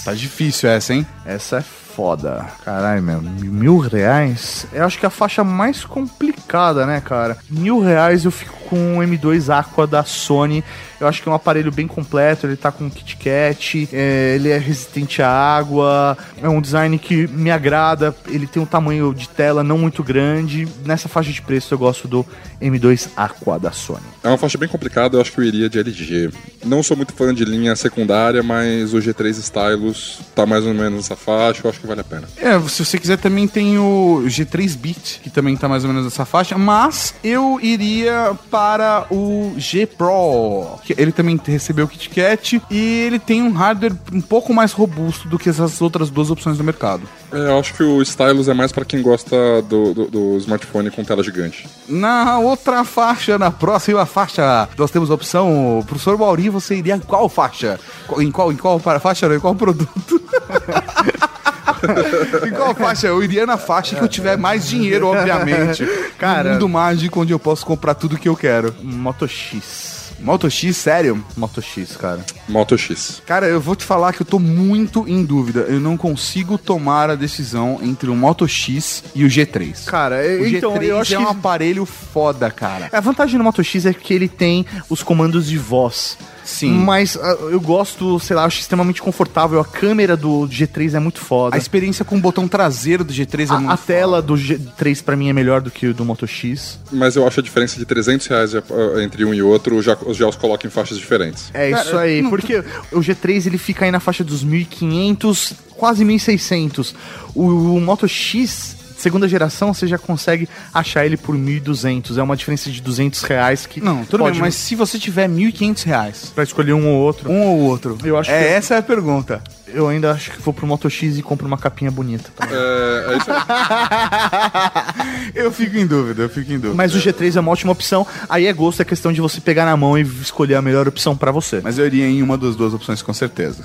Tá 0.04 0.14
difícil 0.14 0.68
essa, 0.70 0.94
hein? 0.94 1.06
Essa 1.26 1.58
é 1.58 1.62
foda. 1.62 2.48
Caralho, 2.66 3.04
meu. 3.04 3.22
Mil 3.22 3.78
reais? 3.78 4.66
Eu 4.74 4.86
acho 4.86 4.98
que 4.98 5.06
é 5.06 5.08
a 5.08 5.12
faixa 5.12 5.44
mais 5.44 5.86
complicada, 5.86 6.86
né, 6.86 7.02
cara? 7.02 7.38
Mil 7.50 7.80
reais 7.80 8.26
eu 8.26 8.32
fico 8.32 8.61
com 8.72 9.00
o 9.00 9.02
M2 9.02 9.54
Aqua 9.54 9.86
da 9.86 10.06
Sony. 10.06 10.64
Eu 10.98 11.06
acho 11.06 11.22
que 11.22 11.28
é 11.28 11.32
um 11.32 11.36
aparelho 11.36 11.74
bem 11.74 11.88
completo, 11.88 12.48
ele 12.48 12.56
tá 12.56 12.72
com 12.72 12.90
KitKat, 12.90 13.90
é, 13.92 14.36
ele 14.36 14.48
é 14.48 14.58
resistente 14.58 15.22
à 15.22 15.30
água, 15.30 16.18
é 16.42 16.48
um 16.48 16.62
design 16.62 16.98
que 16.98 17.28
me 17.28 17.52
agrada, 17.52 18.16
ele 18.30 18.48
tem 18.48 18.64
um 18.64 18.66
tamanho 18.66 19.14
de 19.14 19.28
tela 19.28 19.62
não 19.62 19.78
muito 19.78 20.02
grande. 20.02 20.66
Nessa 20.86 21.10
faixa 21.10 21.34
de 21.34 21.42
preço 21.42 21.74
eu 21.74 21.78
gosto 21.78 22.08
do 22.08 22.26
M2 22.62 23.10
Aqua 23.18 23.60
da 23.60 23.74
Sony. 23.74 24.06
É 24.24 24.30
uma 24.30 24.38
faixa 24.38 24.58
bem 24.58 24.70
complicada, 24.70 25.18
eu 25.18 25.22
acho 25.22 25.34
que 25.34 25.40
eu 25.40 25.44
iria 25.44 25.70
de 25.70 25.78
LG. 25.78 26.30
Não 26.64 26.82
sou 26.82 26.96
muito 26.96 27.12
fã 27.14 27.34
de 27.34 27.44
linha 27.44 27.76
secundária, 27.76 28.42
mas 28.42 28.94
o 28.94 29.00
G3 29.00 29.32
Stylus 29.32 30.20
tá 30.34 30.46
mais 30.46 30.66
ou 30.66 30.74
menos 30.74 30.94
nessa 30.94 31.18
faixa, 31.18 31.62
eu 31.64 31.70
acho 31.70 31.82
que 31.82 31.88
vale 31.88 32.02
a 32.02 32.06
pena. 32.06 32.30
É, 32.38 32.58
se 32.70 32.86
você 32.86 32.98
quiser 32.98 33.18
também 33.18 33.48
tem 33.48 33.78
o 33.78 34.24
G3 34.28 34.78
Bit, 34.78 35.20
que 35.24 35.30
também 35.30 35.58
tá 35.58 35.68
mais 35.68 35.84
ou 35.84 35.90
menos 35.90 36.06
nessa 36.06 36.24
faixa, 36.24 36.58
mas 36.58 37.16
eu 37.22 37.60
iria 37.62 38.34
para 38.50 38.61
o 39.10 39.54
G 39.58 39.86
Pro, 39.86 40.80
ele 40.98 41.12
também 41.12 41.40
recebeu 41.44 41.86
o 41.86 41.88
KitKat 41.88 42.62
e 42.70 43.04
ele 43.06 43.20
tem 43.20 43.42
um 43.42 43.52
hardware 43.52 43.94
um 44.12 44.22
pouco 44.22 44.54
mais 44.54 44.72
robusto 44.72 45.28
do 45.28 45.38
que 45.40 45.50
essas 45.50 45.82
outras 45.82 46.10
duas 46.10 46.30
opções 46.30 46.58
do 46.58 46.64
mercado. 46.64 47.04
É, 47.32 47.38
eu 47.38 47.60
acho 47.60 47.74
que 47.74 47.84
o 47.84 48.02
Stylus 48.02 48.48
é 48.48 48.54
mais 48.54 48.72
pra 48.72 48.86
quem 48.86 49.02
gosta 49.02 49.62
do, 49.64 49.94
do, 49.94 50.06
do 50.08 50.38
smartphone 50.38 50.92
com 50.92 51.04
tela 51.04 51.24
gigante. 51.24 51.68
Na 51.88 52.40
outra 52.40 52.84
faixa, 52.84 53.38
na 53.38 53.52
próxima 53.52 54.06
faixa, 54.06 54.68
nós 54.78 54.92
temos 54.92 55.10
a 55.10 55.14
opção, 55.14 55.84
professor 55.88 56.18
Mauri, 56.18 56.50
você 56.50 56.76
iria 56.76 56.96
em 56.96 57.00
qual 57.00 57.28
faixa? 57.30 57.80
Em 58.20 58.32
qual, 58.32 58.52
em 58.52 58.58
qual 58.58 58.80
para 58.80 59.00
faixa, 59.00 59.28
não? 59.28 59.36
Em 59.36 59.40
qual 59.40 59.56
produto? 59.56 60.22
em 62.48 62.52
qual 62.52 62.74
faixa? 62.76 63.08
Eu 63.08 63.24
iria 63.24 63.46
na 63.46 63.58
faixa 63.58 63.96
que 63.96 64.02
eu 64.04 64.08
tiver 64.08 64.38
mais 64.38 64.68
dinheiro, 64.68 65.08
obviamente. 65.08 65.86
Cara- 66.18 66.44
No 66.50 66.54
mundo 66.54 66.70
mágico 66.70 67.22
onde 67.22 67.34
eu 67.34 67.40
posso 67.40 67.66
comprar 67.66 67.96
tudo 67.96 68.18
que 68.18 68.28
eu 68.30 68.36
quero. 68.36 68.74
Moto 68.82 69.28
X. 69.28 70.00
Moto 70.20 70.48
X, 70.52 70.78
sério? 70.78 71.26
Moto 71.36 71.60
X, 71.64 71.98
cara. 71.98 72.20
Moto 72.48 72.78
X. 72.78 73.24
Cara, 73.26 73.48
eu 73.48 73.60
vou 73.60 73.76
te 73.76 73.84
falar 73.84 74.14
que 74.14 74.22
eu 74.22 74.26
tô 74.26 74.38
muito 74.38 75.04
em 75.08 75.26
dúvida. 75.26 75.62
Eu 75.62 75.80
não 75.80 75.98
consigo 75.98 76.60
tomar 76.60 77.10
a 77.10 77.16
decisão 77.16 77.80
entre 77.82 78.08
o 78.08 78.16
Moto 78.16 78.48
X 78.48 79.04
e 79.16 79.26
o 79.26 79.28
G3. 79.28 79.86
Cara, 79.86 80.18
O 80.40 80.46
então 80.46 80.74
G3 80.76 80.84
eu 80.84 81.00
acho 81.00 81.14
é 81.16 81.18
que 81.18 81.24
um 81.24 81.28
aparelho 81.28 81.88
foda, 81.88 82.52
cara. 82.52 82.88
A 82.92 83.00
vantagem 83.00 83.36
do 83.40 83.44
Moto 83.44 83.64
X 83.64 83.88
é 83.88 83.94
que 83.96 84.14
ele 84.14 84.28
tem 84.28 84.64
os 84.88 85.02
comandos 85.02 85.48
de 85.48 85.58
voz. 85.58 86.16
Sim. 86.44 86.72
Mas 86.72 87.18
ah, 87.18 87.38
eu 87.52 87.60
gosto, 87.60 88.20
sei 88.20 88.36
lá, 88.36 88.46
acho 88.46 88.60
extremamente 88.60 89.02
confortável. 89.02 89.60
A 89.60 89.66
câmera 89.66 90.18
do 90.18 90.48
G3 90.48 90.96
é 90.96 91.00
muito 91.00 91.20
foda. 91.20 91.56
A 91.56 91.60
experiência 91.60 92.04
com 92.04 92.18
o 92.18 92.20
botão 92.20 92.48
traseiro 92.48 93.04
do 93.04 93.14
G3 93.14 93.50
é 93.50 93.54
A, 93.54 93.60
muito 93.60 93.72
a 93.72 93.78
tela 93.78 94.22
do 94.22 94.34
G3 94.34 95.04
pra 95.04 95.16
mim 95.16 95.30
é 95.30 95.34
melhor 95.34 95.62
do 95.62 95.72
que 95.72 95.88
o 95.88 95.94
do 95.94 96.04
Moto 96.04 96.28
X. 96.28 96.80
Mas 96.92 97.16
eu 97.16 97.28
acho 97.28 97.40
a 97.40 97.44
diferença 97.44 97.78
de 97.78 97.86
300 97.86 98.28
reais 98.28 98.56
eh, 98.56 98.62
entre 99.04 99.24
um 99.26 99.34
e 99.34 99.42
outro, 99.42 99.82
já, 99.82 99.98
já 100.12 100.28
os 100.28 100.36
coloco 100.36 100.66
em 100.66 100.70
faixas 100.70 100.98
diferentes. 100.98 101.50
É 101.54 101.72
isso 101.72 101.98
aí, 101.98 102.24
porque 102.30 102.64
o 102.92 103.00
G3 103.00 103.48
ele 103.48 103.58
fica 103.58 103.86
aí 103.86 103.92
na 103.92 104.00
faixa 104.00 104.24
dos 104.24 104.46
1.500, 104.46 105.54
quase 105.76 106.04
1.600. 106.04 106.94
O, 107.34 107.76
o 107.76 107.82
Moto 107.82 108.08
X, 108.08 108.76
segunda 109.02 109.28
geração, 109.28 109.74
você 109.74 109.88
já 109.88 109.98
consegue 109.98 110.48
achar 110.74 111.06
ele 111.06 111.18
por 111.18 111.36
1.200. 111.36 112.18
É 112.18 112.24
uma 112.24 112.36
diferença 112.38 112.70
de 112.72 112.82
200 112.82 113.22
reais 113.24 113.66
que 113.66 113.82
Não, 113.82 114.06
tudo 114.06 114.20
pode 114.22 114.34
bem, 114.34 114.42
mas 114.42 114.56
se 114.56 114.76
você 114.76 114.98
tiver 115.00 115.28
1.500 115.28 115.84
reais, 115.84 116.32
pra 116.34 116.44
escolher 116.44 116.74
um 116.74 116.88
ou 116.88 117.00
outro. 117.02 117.30
um 117.32 117.42
ou 117.42 117.60
outro, 117.60 117.98
Eu 118.04 118.18
acho 118.18 118.30
é, 118.32 118.40
que- 118.40 118.50
essa 118.54 118.76
é 118.76 118.78
a 118.78 118.82
pergunta. 118.84 119.42
Eu 119.74 119.88
ainda 119.88 120.12
acho 120.12 120.32
que 120.32 120.42
vou 120.42 120.54
pro 120.54 120.68
Moto 120.68 120.90
X 120.90 121.18
e 121.18 121.22
compro 121.22 121.48
uma 121.48 121.58
capinha 121.58 121.90
bonita. 121.90 122.30
É, 122.42 123.14
é 123.14 123.18
isso 123.18 123.32
aí. 123.32 123.42
Eu 125.34 125.52
fico 125.52 125.78
em 125.78 125.86
dúvida, 125.88 126.24
eu 126.24 126.30
fico 126.30 126.52
em 126.52 126.56
dúvida. 126.60 126.76
Mas 126.76 126.94
o 126.94 127.00
G3 127.00 127.38
é 127.38 127.40
uma 127.40 127.52
ótima 127.52 127.72
opção. 127.72 128.06
Aí 128.28 128.48
é 128.48 128.54
gosto, 128.54 128.82
é 128.82 128.86
questão 128.86 129.14
de 129.14 129.22
você 129.22 129.40
pegar 129.40 129.64
na 129.66 129.78
mão 129.78 129.98
e 129.98 130.02
escolher 130.02 130.56
a 130.56 130.62
melhor 130.62 130.88
opção 130.90 131.16
pra 131.16 131.32
você. 131.32 131.62
Mas 131.64 131.78
eu 131.78 131.86
iria 131.86 132.06
em 132.06 132.22
uma 132.22 132.38
das 132.38 132.56
duas 132.56 132.74
opções, 132.74 133.02
com 133.02 133.14
certeza. 133.14 133.64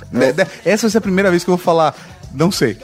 Essa 0.64 0.82
vai 0.86 0.90
ser 0.92 0.98
a 0.98 1.00
primeira 1.00 1.28
vez 1.30 1.42
que 1.42 1.50
eu 1.50 1.56
vou 1.56 1.64
falar, 1.64 1.94
não 2.34 2.50
sei. 2.50 2.76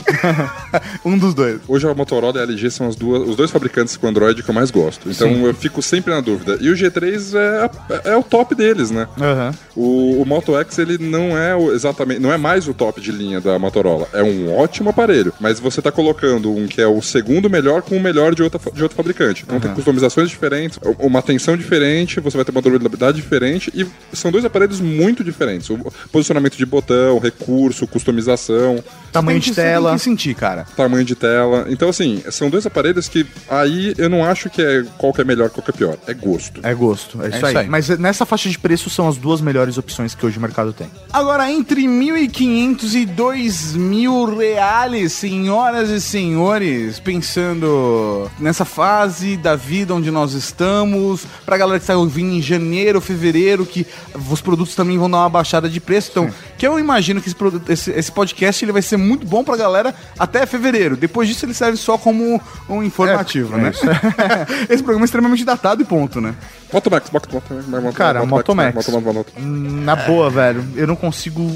um 1.05 1.19
dos 1.19 1.35
dois. 1.35 1.61
Hoje 1.69 1.89
a 1.89 1.95
Motorola 1.95 2.39
e 2.39 2.41
a 2.41 2.43
LG 2.45 2.71
são 2.71 2.89
as 2.89 2.97
duas, 2.97 3.29
os 3.29 3.37
dois 3.37 3.51
fabricantes 3.51 3.97
com 3.97 4.07
Android 4.07 4.43
que 4.43 4.49
eu 4.49 4.55
mais 4.55 4.71
gosto. 4.71 5.11
Então 5.11 5.47
eu 5.47 5.55
fico 5.55 5.83
sempre 5.83 6.13
na 6.13 6.21
dúvida. 6.21 6.57
E 6.61 6.71
o 6.71 6.75
G3 6.75 7.35
é, 7.35 8.11
é 8.11 8.17
o 8.17 8.23
top 8.23 8.55
deles, 8.55 8.91
né? 8.91 9.07
Aham. 9.21 9.55
O, 9.77 10.23
o 10.23 10.27
Moto 10.27 10.57
X 10.57 10.79
ele 10.79 10.99
não 10.99 11.37
é 11.37 11.57
exatamente, 11.73 12.21
não 12.21 12.33
é 12.33 12.37
mais 12.37 12.69
o 12.69 12.75
top 12.75 13.01
de 13.01 13.13
linha 13.13 13.41
da 13.41 13.59
Motorola. 13.59 14.09
É 14.13 14.23
um 14.23 14.57
ótimo 14.57 14.91
aparelho, 14.91 15.33
mas 15.41 15.61
você 15.61 15.83
tá 15.83 15.91
colocando 15.91 16.55
um 16.55 16.67
que 16.67 16.81
é 16.81 16.87
o 16.87 17.01
segundo 17.03 17.51
melhor 17.51 17.83
com 17.83 17.97
o 17.97 18.01
melhor 18.01 18.35
de, 18.35 18.43
outra, 18.43 18.61
de 18.73 18.83
outro 18.83 18.97
fabricante. 18.97 19.45
Então 19.47 19.61
tem 19.61 19.73
customizações 19.75 20.29
diferentes, 20.29 20.79
uma 20.99 21.19
atenção 21.19 21.57
diferente, 21.57 22.21
você 22.21 22.37
vai 22.37 22.45
ter 22.45 22.53
uma 22.53 22.63
durabilidade 22.63 23.17
diferente 23.17 23.73
e 23.75 23.87
são 24.17 24.31
dois 24.31 24.45
aparelhos 24.45 24.81
muito 24.81 25.23
diferentes. 25.23 25.69
O 25.71 25.79
posicionamento 26.11 26.57
de 26.57 26.67
botão, 26.67 27.19
recurso, 27.19 27.87
customização, 27.87 28.83
Tamanho 29.13 29.32
Tem 29.33 29.41
de 29.41 29.49
que- 29.51 29.55
você 29.55 29.63
tem 29.63 29.71
tela. 29.73 29.93
que 29.95 29.99
sentir, 30.01 30.35
cara. 30.35 30.67
tamanho 30.77 31.05
de 31.05 31.15
tela. 31.15 31.67
Então 31.69 31.89
assim, 31.89 32.23
são 32.31 32.49
dois 32.51 32.67
aparelhos 32.67 33.09
que 33.09 33.27
aí 33.49 33.95
eu 33.99 34.09
não 34.09 34.25
acho 34.25 34.49
que 34.51 34.61
é 34.63 34.85
qual 34.99 35.13
que 35.13 35.21
é 35.21 35.25
melhor, 35.25 35.51
qual 35.51 35.63
que 35.65 35.71
é 35.71 35.75
pior. 35.75 35.97
É 36.07 36.15
gosto. 36.15 36.61
É 36.63 36.75
gosto, 36.75 37.23
é 37.23 37.29
isso, 37.29 37.37
isso 37.37 37.47
aí. 37.47 37.57
aí. 37.59 37.69
Mas 37.69 37.89
nessa 37.99 38.25
faixa 38.27 38.49
de 38.49 38.59
preço 38.59 38.89
são 38.91 39.09
as 39.09 39.17
duas 39.17 39.41
melhores 39.41 39.79
opções 39.79 40.15
que 40.15 40.25
hoje 40.25 40.39
o 40.39 40.41
mercado 40.41 40.73
tem. 40.73 40.89
Agora, 41.13 41.51
entre 41.51 41.87
1.500 41.87 42.95
e 42.95 43.07
2.000 43.07 44.37
reais, 44.39 45.13
senhoras 45.13 45.89
e 45.91 46.01
senhores, 46.01 46.99
pensando 46.99 48.31
nessa 48.39 48.65
fase 48.65 49.37
da 49.37 49.55
vida 49.57 49.95
onde 49.95 50.11
nós 50.11 50.33
estamos, 50.33 51.25
pra 51.45 51.57
galera 51.57 51.79
que 51.79 51.85
está 51.85 51.97
ouvindo 51.97 52.33
em 52.35 52.43
janeiro, 52.43 53.01
fevereiro, 53.01 53.65
que 53.67 53.87
os 54.31 54.41
produtos 54.41 54.75
também 54.75 54.99
vão 54.99 55.11
dar 55.11 55.19
uma 55.19 55.29
baixada 55.29 55.69
de 55.69 55.81
preço, 55.81 56.11
então, 56.11 56.31
que 56.63 56.67
eu 56.69 56.79
imagino 56.79 57.21
que 57.21 57.29
esse, 57.29 57.37
esse, 57.69 57.91
esse 57.91 58.13
podcast 58.13 58.65
ele 58.65 58.71
vai 58.71 58.83
ser 58.83 58.97
muito 58.97 59.27
bom 59.27 59.43
pra 59.43 59.57
galera 59.57 59.93
até 60.17 60.47
fevereiro. 60.47 60.97
Depois 60.97 61.27
disso 61.27 61.45
ele 61.45 61.55
serve 61.55 61.77
só 61.77 61.99
como 61.99 62.41
um 62.69 62.85
informativo, 62.85 63.57
né? 63.57 63.73
esse 64.71 64.81
programa 64.81 65.03
é 65.03 65.07
extremamente 65.07 65.45
datado 65.45 65.83
e 65.83 65.85
ponto, 65.85 66.21
né? 66.21 66.37
Moto 66.73 66.89
Max, 66.89 67.11
Moto 67.11 67.29
Max, 67.35 67.67
Moto 67.67 67.93
Cara, 67.97 68.25
Moto 68.25 68.55
Max. 68.55 68.77
Moto, 68.77 68.93
Moto, 68.93 69.13
Moto. 69.13 69.33
Na 69.41 69.97
boa, 69.97 70.31
velho, 70.31 70.65
eu 70.77 70.87
não 70.87 70.95
consigo 70.95 71.51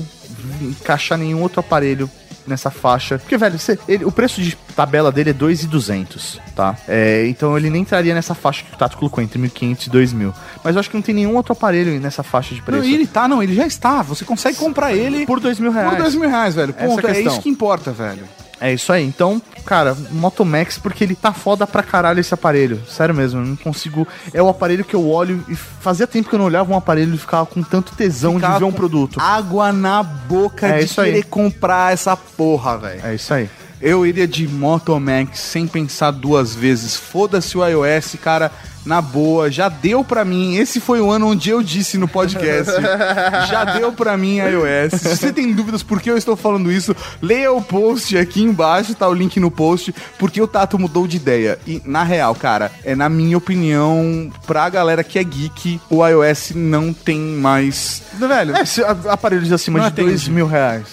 encaixar 0.60 1.16
nenhum 1.16 1.40
outro 1.40 1.60
aparelho 1.60 2.10
nessa 2.46 2.70
faixa. 2.70 3.18
Porque, 3.18 3.36
velho, 3.36 3.58
você- 3.58 3.78
ele- 3.88 4.04
o 4.04 4.12
preço 4.12 4.40
de 4.40 4.56
tabela 4.74 5.10
dele 5.10 5.30
é 5.30 5.32
2.200, 5.32 6.38
tá? 6.54 6.76
É, 6.88 7.26
então 7.28 7.56
ele 7.56 7.70
nem 7.70 7.82
entraria 7.82 8.14
nessa 8.14 8.34
faixa 8.34 8.64
que 8.64 8.74
o 8.74 8.76
Tato 8.76 8.96
colocou, 8.96 9.22
entre 9.22 9.38
1.500 9.38 9.86
e 9.86 9.90
2.000. 9.90 10.32
Mas 10.62 10.74
eu 10.74 10.80
acho 10.80 10.90
que 10.90 10.96
não 10.96 11.02
tem 11.02 11.14
nenhum 11.14 11.34
outro 11.36 11.52
aparelho 11.52 11.98
nessa 12.00 12.22
faixa 12.22 12.54
de 12.54 12.60
Não, 12.60 12.66
preço. 12.66 12.84
e 12.86 12.94
ele 12.94 13.06
tá, 13.06 13.26
não, 13.28 13.42
ele 13.42 13.54
já 13.54 13.66
está. 13.66 14.02
Você 14.02 14.24
consegue 14.24 14.56
comprar 14.56 14.92
ele 14.94 15.26
Por 15.26 15.40
2 15.40 15.58
mil 15.58 15.70
reais. 15.72 15.90
por 15.90 15.98
dois 15.98 16.14
mil 16.14 16.28
reais, 16.28 16.54
velho. 16.54 16.74
Essa 16.76 16.86
Ponto, 16.86 17.06
é 17.06 17.10
é 17.16 17.20
isso 17.22 17.40
que 17.40 17.48
importa, 17.48 17.92
velho. 17.92 18.24
É 18.60 18.72
isso 18.72 18.92
aí. 18.92 19.04
Então, 19.04 19.40
cara, 19.64 19.96
Moto 20.10 20.44
Max, 20.44 20.78
porque 20.78 21.04
ele 21.04 21.14
tá 21.14 21.32
foda 21.32 21.66
pra 21.66 21.82
caralho 21.82 22.20
esse 22.20 22.32
aparelho. 22.32 22.80
Sério 22.88 23.14
mesmo, 23.14 23.40
eu 23.40 23.44
não 23.46 23.56
consigo. 23.56 24.06
É 24.32 24.42
o 24.42 24.48
aparelho 24.48 24.84
que 24.84 24.94
eu 24.94 25.06
olho 25.08 25.44
e 25.48 25.54
fazia 25.54 26.06
tempo 26.06 26.28
que 26.28 26.34
eu 26.34 26.38
não 26.38 26.46
olhava 26.46 26.72
um 26.72 26.76
aparelho 26.76 27.14
e 27.14 27.18
ficava 27.18 27.44
com 27.46 27.62
tanto 27.62 27.94
tesão 27.94 28.34
Ficava 28.36 28.54
de 28.54 28.58
ver 28.60 28.64
um 28.64 28.72
produto. 28.72 29.20
Água 29.20 29.72
na 29.72 30.02
boca 30.02 30.66
É 30.68 30.78
de 30.78 30.84
isso 30.86 31.00
aí. 31.00 31.10
querer 31.12 31.24
comprar 31.24 31.92
essa 31.92 32.16
porra, 32.16 32.78
velho. 32.78 33.00
É 33.04 33.14
isso 33.14 33.32
aí. 33.34 33.50
Eu 33.80 34.06
iria 34.06 34.26
de 34.26 34.48
Moto 34.48 34.98
Max 34.98 35.38
sem 35.38 35.66
pensar 35.66 36.10
duas 36.10 36.54
vezes. 36.54 36.96
Foda-se 36.96 37.58
o 37.58 37.66
iOS, 37.66 38.16
cara. 38.22 38.50
Na 38.86 39.00
boa, 39.02 39.50
já 39.50 39.68
deu 39.68 40.04
pra 40.04 40.24
mim. 40.24 40.56
Esse 40.56 40.78
foi 40.80 41.00
o 41.00 41.10
ano 41.10 41.26
onde 41.28 41.50
eu 41.50 41.62
disse 41.62 41.98
no 41.98 42.06
podcast. 42.06 42.72
já 43.50 43.64
deu 43.64 43.92
pra 43.92 44.16
mim 44.16 44.36
iOS. 44.38 45.00
Se 45.00 45.16
você 45.16 45.32
tem 45.32 45.52
dúvidas 45.52 45.82
por 45.82 46.00
que 46.00 46.10
eu 46.10 46.16
estou 46.16 46.36
falando 46.36 46.70
isso, 46.70 46.94
leia 47.20 47.52
o 47.52 47.60
post 47.60 48.16
aqui 48.16 48.42
embaixo, 48.42 48.94
tá 48.94 49.08
o 49.08 49.12
link 49.14 49.38
no 49.40 49.50
post, 49.50 49.92
porque 50.18 50.40
o 50.40 50.46
Tato 50.46 50.78
mudou 50.78 51.06
de 51.06 51.16
ideia. 51.16 51.58
E 51.66 51.82
na 51.84 52.04
real, 52.04 52.34
cara, 52.34 52.70
é 52.84 52.94
na 52.94 53.08
minha 53.08 53.36
opinião, 53.36 54.30
pra 54.46 54.68
galera 54.68 55.02
que 55.02 55.18
é 55.18 55.24
geek, 55.24 55.80
o 55.90 56.06
iOS 56.06 56.52
não 56.54 56.92
tem 56.92 57.18
mais. 57.18 58.02
Velho, 58.14 58.54
É, 58.56 58.62
aparelhos 59.10 59.50
acima 59.52 59.80
de 59.90 59.90
dois 60.02 60.28
mil 60.28 60.46
reais. 60.46 60.86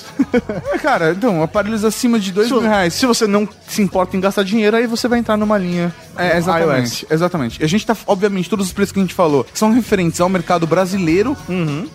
é, 0.74 0.78
cara, 0.80 1.12
então, 1.12 1.44
aparelhos 1.44 1.86
acima 1.86 2.20
de 2.20 2.32
dois 2.32 2.48
Se, 2.48 2.54
mil 2.54 2.62
reais. 2.64 2.94
se 2.94 3.06
você 3.06 3.28
não 3.28 3.48
se 3.68 3.82
importa 3.82 4.18
em 4.18 4.20
gastar 4.20 4.44
dinheiro, 4.44 4.76
aí 4.76 4.88
você 4.88 5.08
vai 5.08 5.20
entrar 5.20 5.38
numa 5.38 5.58
linha 5.58 5.94
É, 6.18 6.38
exatamente. 6.38 7.06
Exatamente. 7.10 7.62
E 7.62 7.66
a 7.66 7.68
gente 7.68 7.83
tá, 7.86 7.96
obviamente, 8.08 8.50
todos 8.50 8.68
os 8.68 8.74
preços 8.74 8.92
que 8.92 9.00
a 9.00 9.04
gente 9.04 9.14
falou 9.14 9.46
são 9.54 9.72
referentes 9.72 10.20
ao 10.20 10.30
mercado 10.30 10.66
brasileiro. 10.68 11.36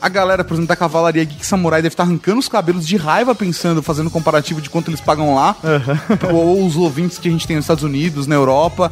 A 0.01 0.09
galera, 0.09 0.45
por 0.45 0.55
exemplo, 0.55 0.69
da 0.69 0.77
Cavalaria 0.77 1.25
Geek 1.25 1.45
Samurai 1.45 1.83
deve 1.83 1.93
estar 1.93 2.05
arrancando 2.05 2.39
os 2.39 2.49
cabelos 2.49 2.87
de 2.87 2.97
raiva 2.97 3.35
pensando, 3.35 3.83
fazendo 3.83 4.11
comparativo 4.11 4.61
de 4.61 4.71
quanto 4.71 4.91
eles 4.91 5.01
pagam 5.01 5.35
lá. 5.35 5.57
Ou 6.33 6.65
os 6.67 6.77
ouvintes 6.77 7.19
que 7.19 7.29
a 7.29 7.31
gente 7.31 7.47
tem 7.47 7.57
nos 7.57 7.65
Estados 7.65 7.85
Unidos, 7.85 8.27
na 8.27 8.35
Europa. 8.35 8.91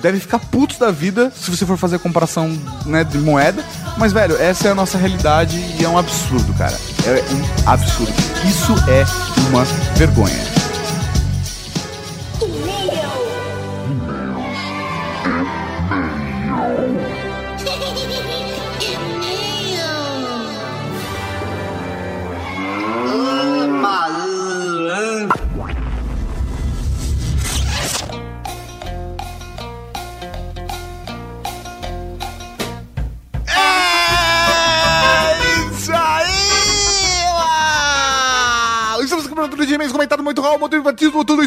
Devem 0.00 0.20
ficar 0.20 0.38
putos 0.38 0.78
da 0.78 0.90
vida 0.90 1.32
se 1.34 1.50
você 1.50 1.66
for 1.66 1.76
fazer 1.76 1.96
a 1.96 1.98
comparação 1.98 2.56
né, 2.86 3.04
de 3.04 3.18
moeda. 3.18 3.64
Mas, 3.96 4.12
velho, 4.12 4.36
essa 4.36 4.68
é 4.68 4.70
a 4.70 4.74
nossa 4.74 4.96
realidade 4.96 5.58
e 5.78 5.84
é 5.84 5.88
um 5.88 5.98
absurdo, 5.98 6.52
cara. 6.54 6.76
É 7.06 7.24
um 7.34 7.70
absurdo. 7.70 8.12
Isso 8.48 8.72
é 8.88 9.04
uma 9.50 9.64
vergonha. 9.96 10.57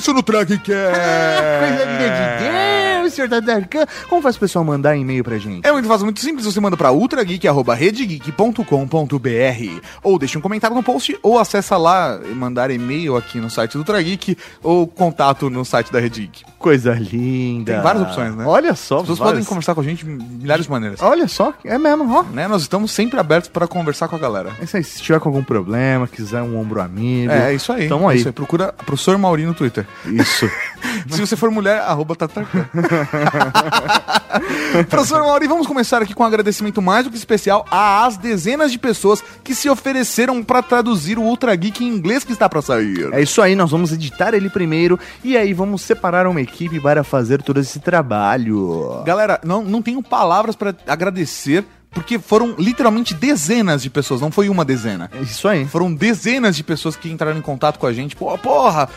Isso 0.01 0.13
no 0.13 0.23
Track 0.23 0.57
que 0.57 0.73
Coisa 0.73 1.85
linda 1.85 2.09
de 2.09 2.43
Deus, 2.43 3.00
senhor 3.11 3.29
Tatarkan. 3.29 3.85
Como 4.09 4.21
faz 4.21 4.35
o 4.35 4.39
pessoal 4.39 4.63
mandar 4.65 4.95
e-mail 4.95 5.23
pra 5.23 5.37
gente? 5.37 5.65
É 5.67 5.71
muito 5.71 5.87
fácil, 5.87 6.05
muito 6.05 6.19
simples. 6.19 6.45
Você 6.45 6.59
manda 6.59 6.77
pra 6.77 6.91
ultrageek.redgeek.com.br 6.91 9.81
ou 10.03 10.19
deixa 10.19 10.37
um 10.37 10.41
comentário 10.41 10.75
no 10.75 10.83
post 10.83 11.17
ou 11.21 11.39
acessa 11.39 11.77
lá 11.77 12.19
e 12.23 12.33
mandar 12.33 12.71
e-mail 12.71 13.15
aqui 13.15 13.39
no 13.39 13.49
site 13.49 13.73
do 13.73 13.79
Ultra 13.79 14.01
Geek 14.01 14.37
ou 14.63 14.87
contato 14.87 15.49
no 15.49 15.63
site 15.65 15.91
da 15.91 15.99
Rede 15.99 16.21
Geek. 16.21 16.43
Coisa 16.57 16.93
linda. 16.93 17.73
Tem 17.73 17.81
várias 17.81 18.03
opções, 18.03 18.35
né? 18.35 18.45
Olha 18.45 18.75
só, 18.75 18.97
As 18.97 19.01
pessoas 19.01 19.19
várias. 19.19 19.33
podem 19.33 19.45
conversar 19.45 19.75
com 19.75 19.81
a 19.81 19.83
gente 19.83 20.05
de 20.05 20.11
milhares 20.11 20.65
de 20.65 20.71
maneiras. 20.71 21.01
Olha 21.01 21.27
só, 21.27 21.53
é 21.63 21.77
mesmo, 21.77 22.11
ó. 22.13 22.23
Né? 22.23 22.47
Nós 22.47 22.61
estamos 22.61 22.91
sempre 22.91 23.19
abertos 23.19 23.49
para 23.49 23.67
conversar 23.67 24.07
com 24.07 24.15
a 24.15 24.19
galera. 24.19 24.51
É 24.59 24.63
isso 24.63 24.77
aí, 24.77 24.83
se 24.83 25.01
tiver 25.01 25.19
com 25.19 25.29
algum 25.29 25.43
problema, 25.43 26.07
quiser 26.07 26.41
um 26.41 26.59
ombro 26.59 26.81
amigo. 26.81 27.31
É, 27.31 27.51
é 27.51 27.55
isso 27.55 27.71
aí. 27.73 27.89
Tamo 27.89 28.07
aí. 28.07 28.19
Isso 28.19 28.27
aí. 28.27 28.31
Procura 28.31 28.71
professor 28.73 29.17
Mauri 29.17 29.45
no 29.45 29.53
Twitter. 29.53 29.85
Isso. 30.05 30.49
Se 31.09 31.19
você 31.19 31.35
for 31.35 31.49
mulher, 31.49 31.79
arroba 31.79 32.15
tatarkan. 32.15 32.65
Professor 34.89 35.21
Mauri, 35.21 35.47
vamos 35.47 35.67
começar 35.67 36.01
aqui 36.01 36.13
com 36.13 36.23
um 36.23 36.25
agradecimento 36.25 36.81
mais 36.81 37.03
do 37.03 37.11
que 37.11 37.17
especial 37.17 37.65
às 37.69 38.17
dezenas 38.17 38.71
de 38.71 38.79
pessoas 38.79 39.23
que 39.43 39.53
se 39.53 39.69
ofereceram 39.69 40.43
para 40.43 40.61
traduzir 40.61 41.17
o 41.17 41.23
Ultra 41.23 41.55
Geek 41.55 41.83
em 41.83 41.87
inglês 41.87 42.23
que 42.23 42.31
está 42.31 42.47
para 42.47 42.61
sair. 42.61 43.13
É 43.13 43.21
isso 43.21 43.41
aí, 43.41 43.55
nós 43.55 43.71
vamos 43.71 43.91
editar 43.91 44.33
ele 44.33 44.49
primeiro 44.49 44.99
e 45.23 45.37
aí 45.37 45.53
vamos 45.53 45.81
separar 45.81 46.27
uma 46.27 46.41
equipe 46.41 46.79
para 46.79 47.03
fazer 47.03 47.41
todo 47.41 47.59
esse 47.59 47.79
trabalho. 47.79 49.01
Galera, 49.05 49.39
não, 49.43 49.63
não 49.63 49.81
tenho 49.81 50.01
palavras 50.01 50.55
para 50.55 50.75
agradecer, 50.87 51.65
porque 51.91 52.17
foram 52.17 52.55
literalmente 52.57 53.13
dezenas 53.13 53.83
de 53.83 53.89
pessoas, 53.89 54.21
não 54.21 54.31
foi 54.31 54.47
uma 54.47 54.63
dezena. 54.63 55.11
É 55.13 55.21
isso 55.21 55.47
aí. 55.47 55.65
Foram 55.65 55.93
dezenas 55.93 56.55
de 56.55 56.63
pessoas 56.63 56.95
que 56.95 57.11
entraram 57.11 57.37
em 57.37 57.41
contato 57.41 57.77
com 57.77 57.85
a 57.85 57.93
gente. 57.93 58.15
Pô, 58.15 58.35
porra, 58.37 58.87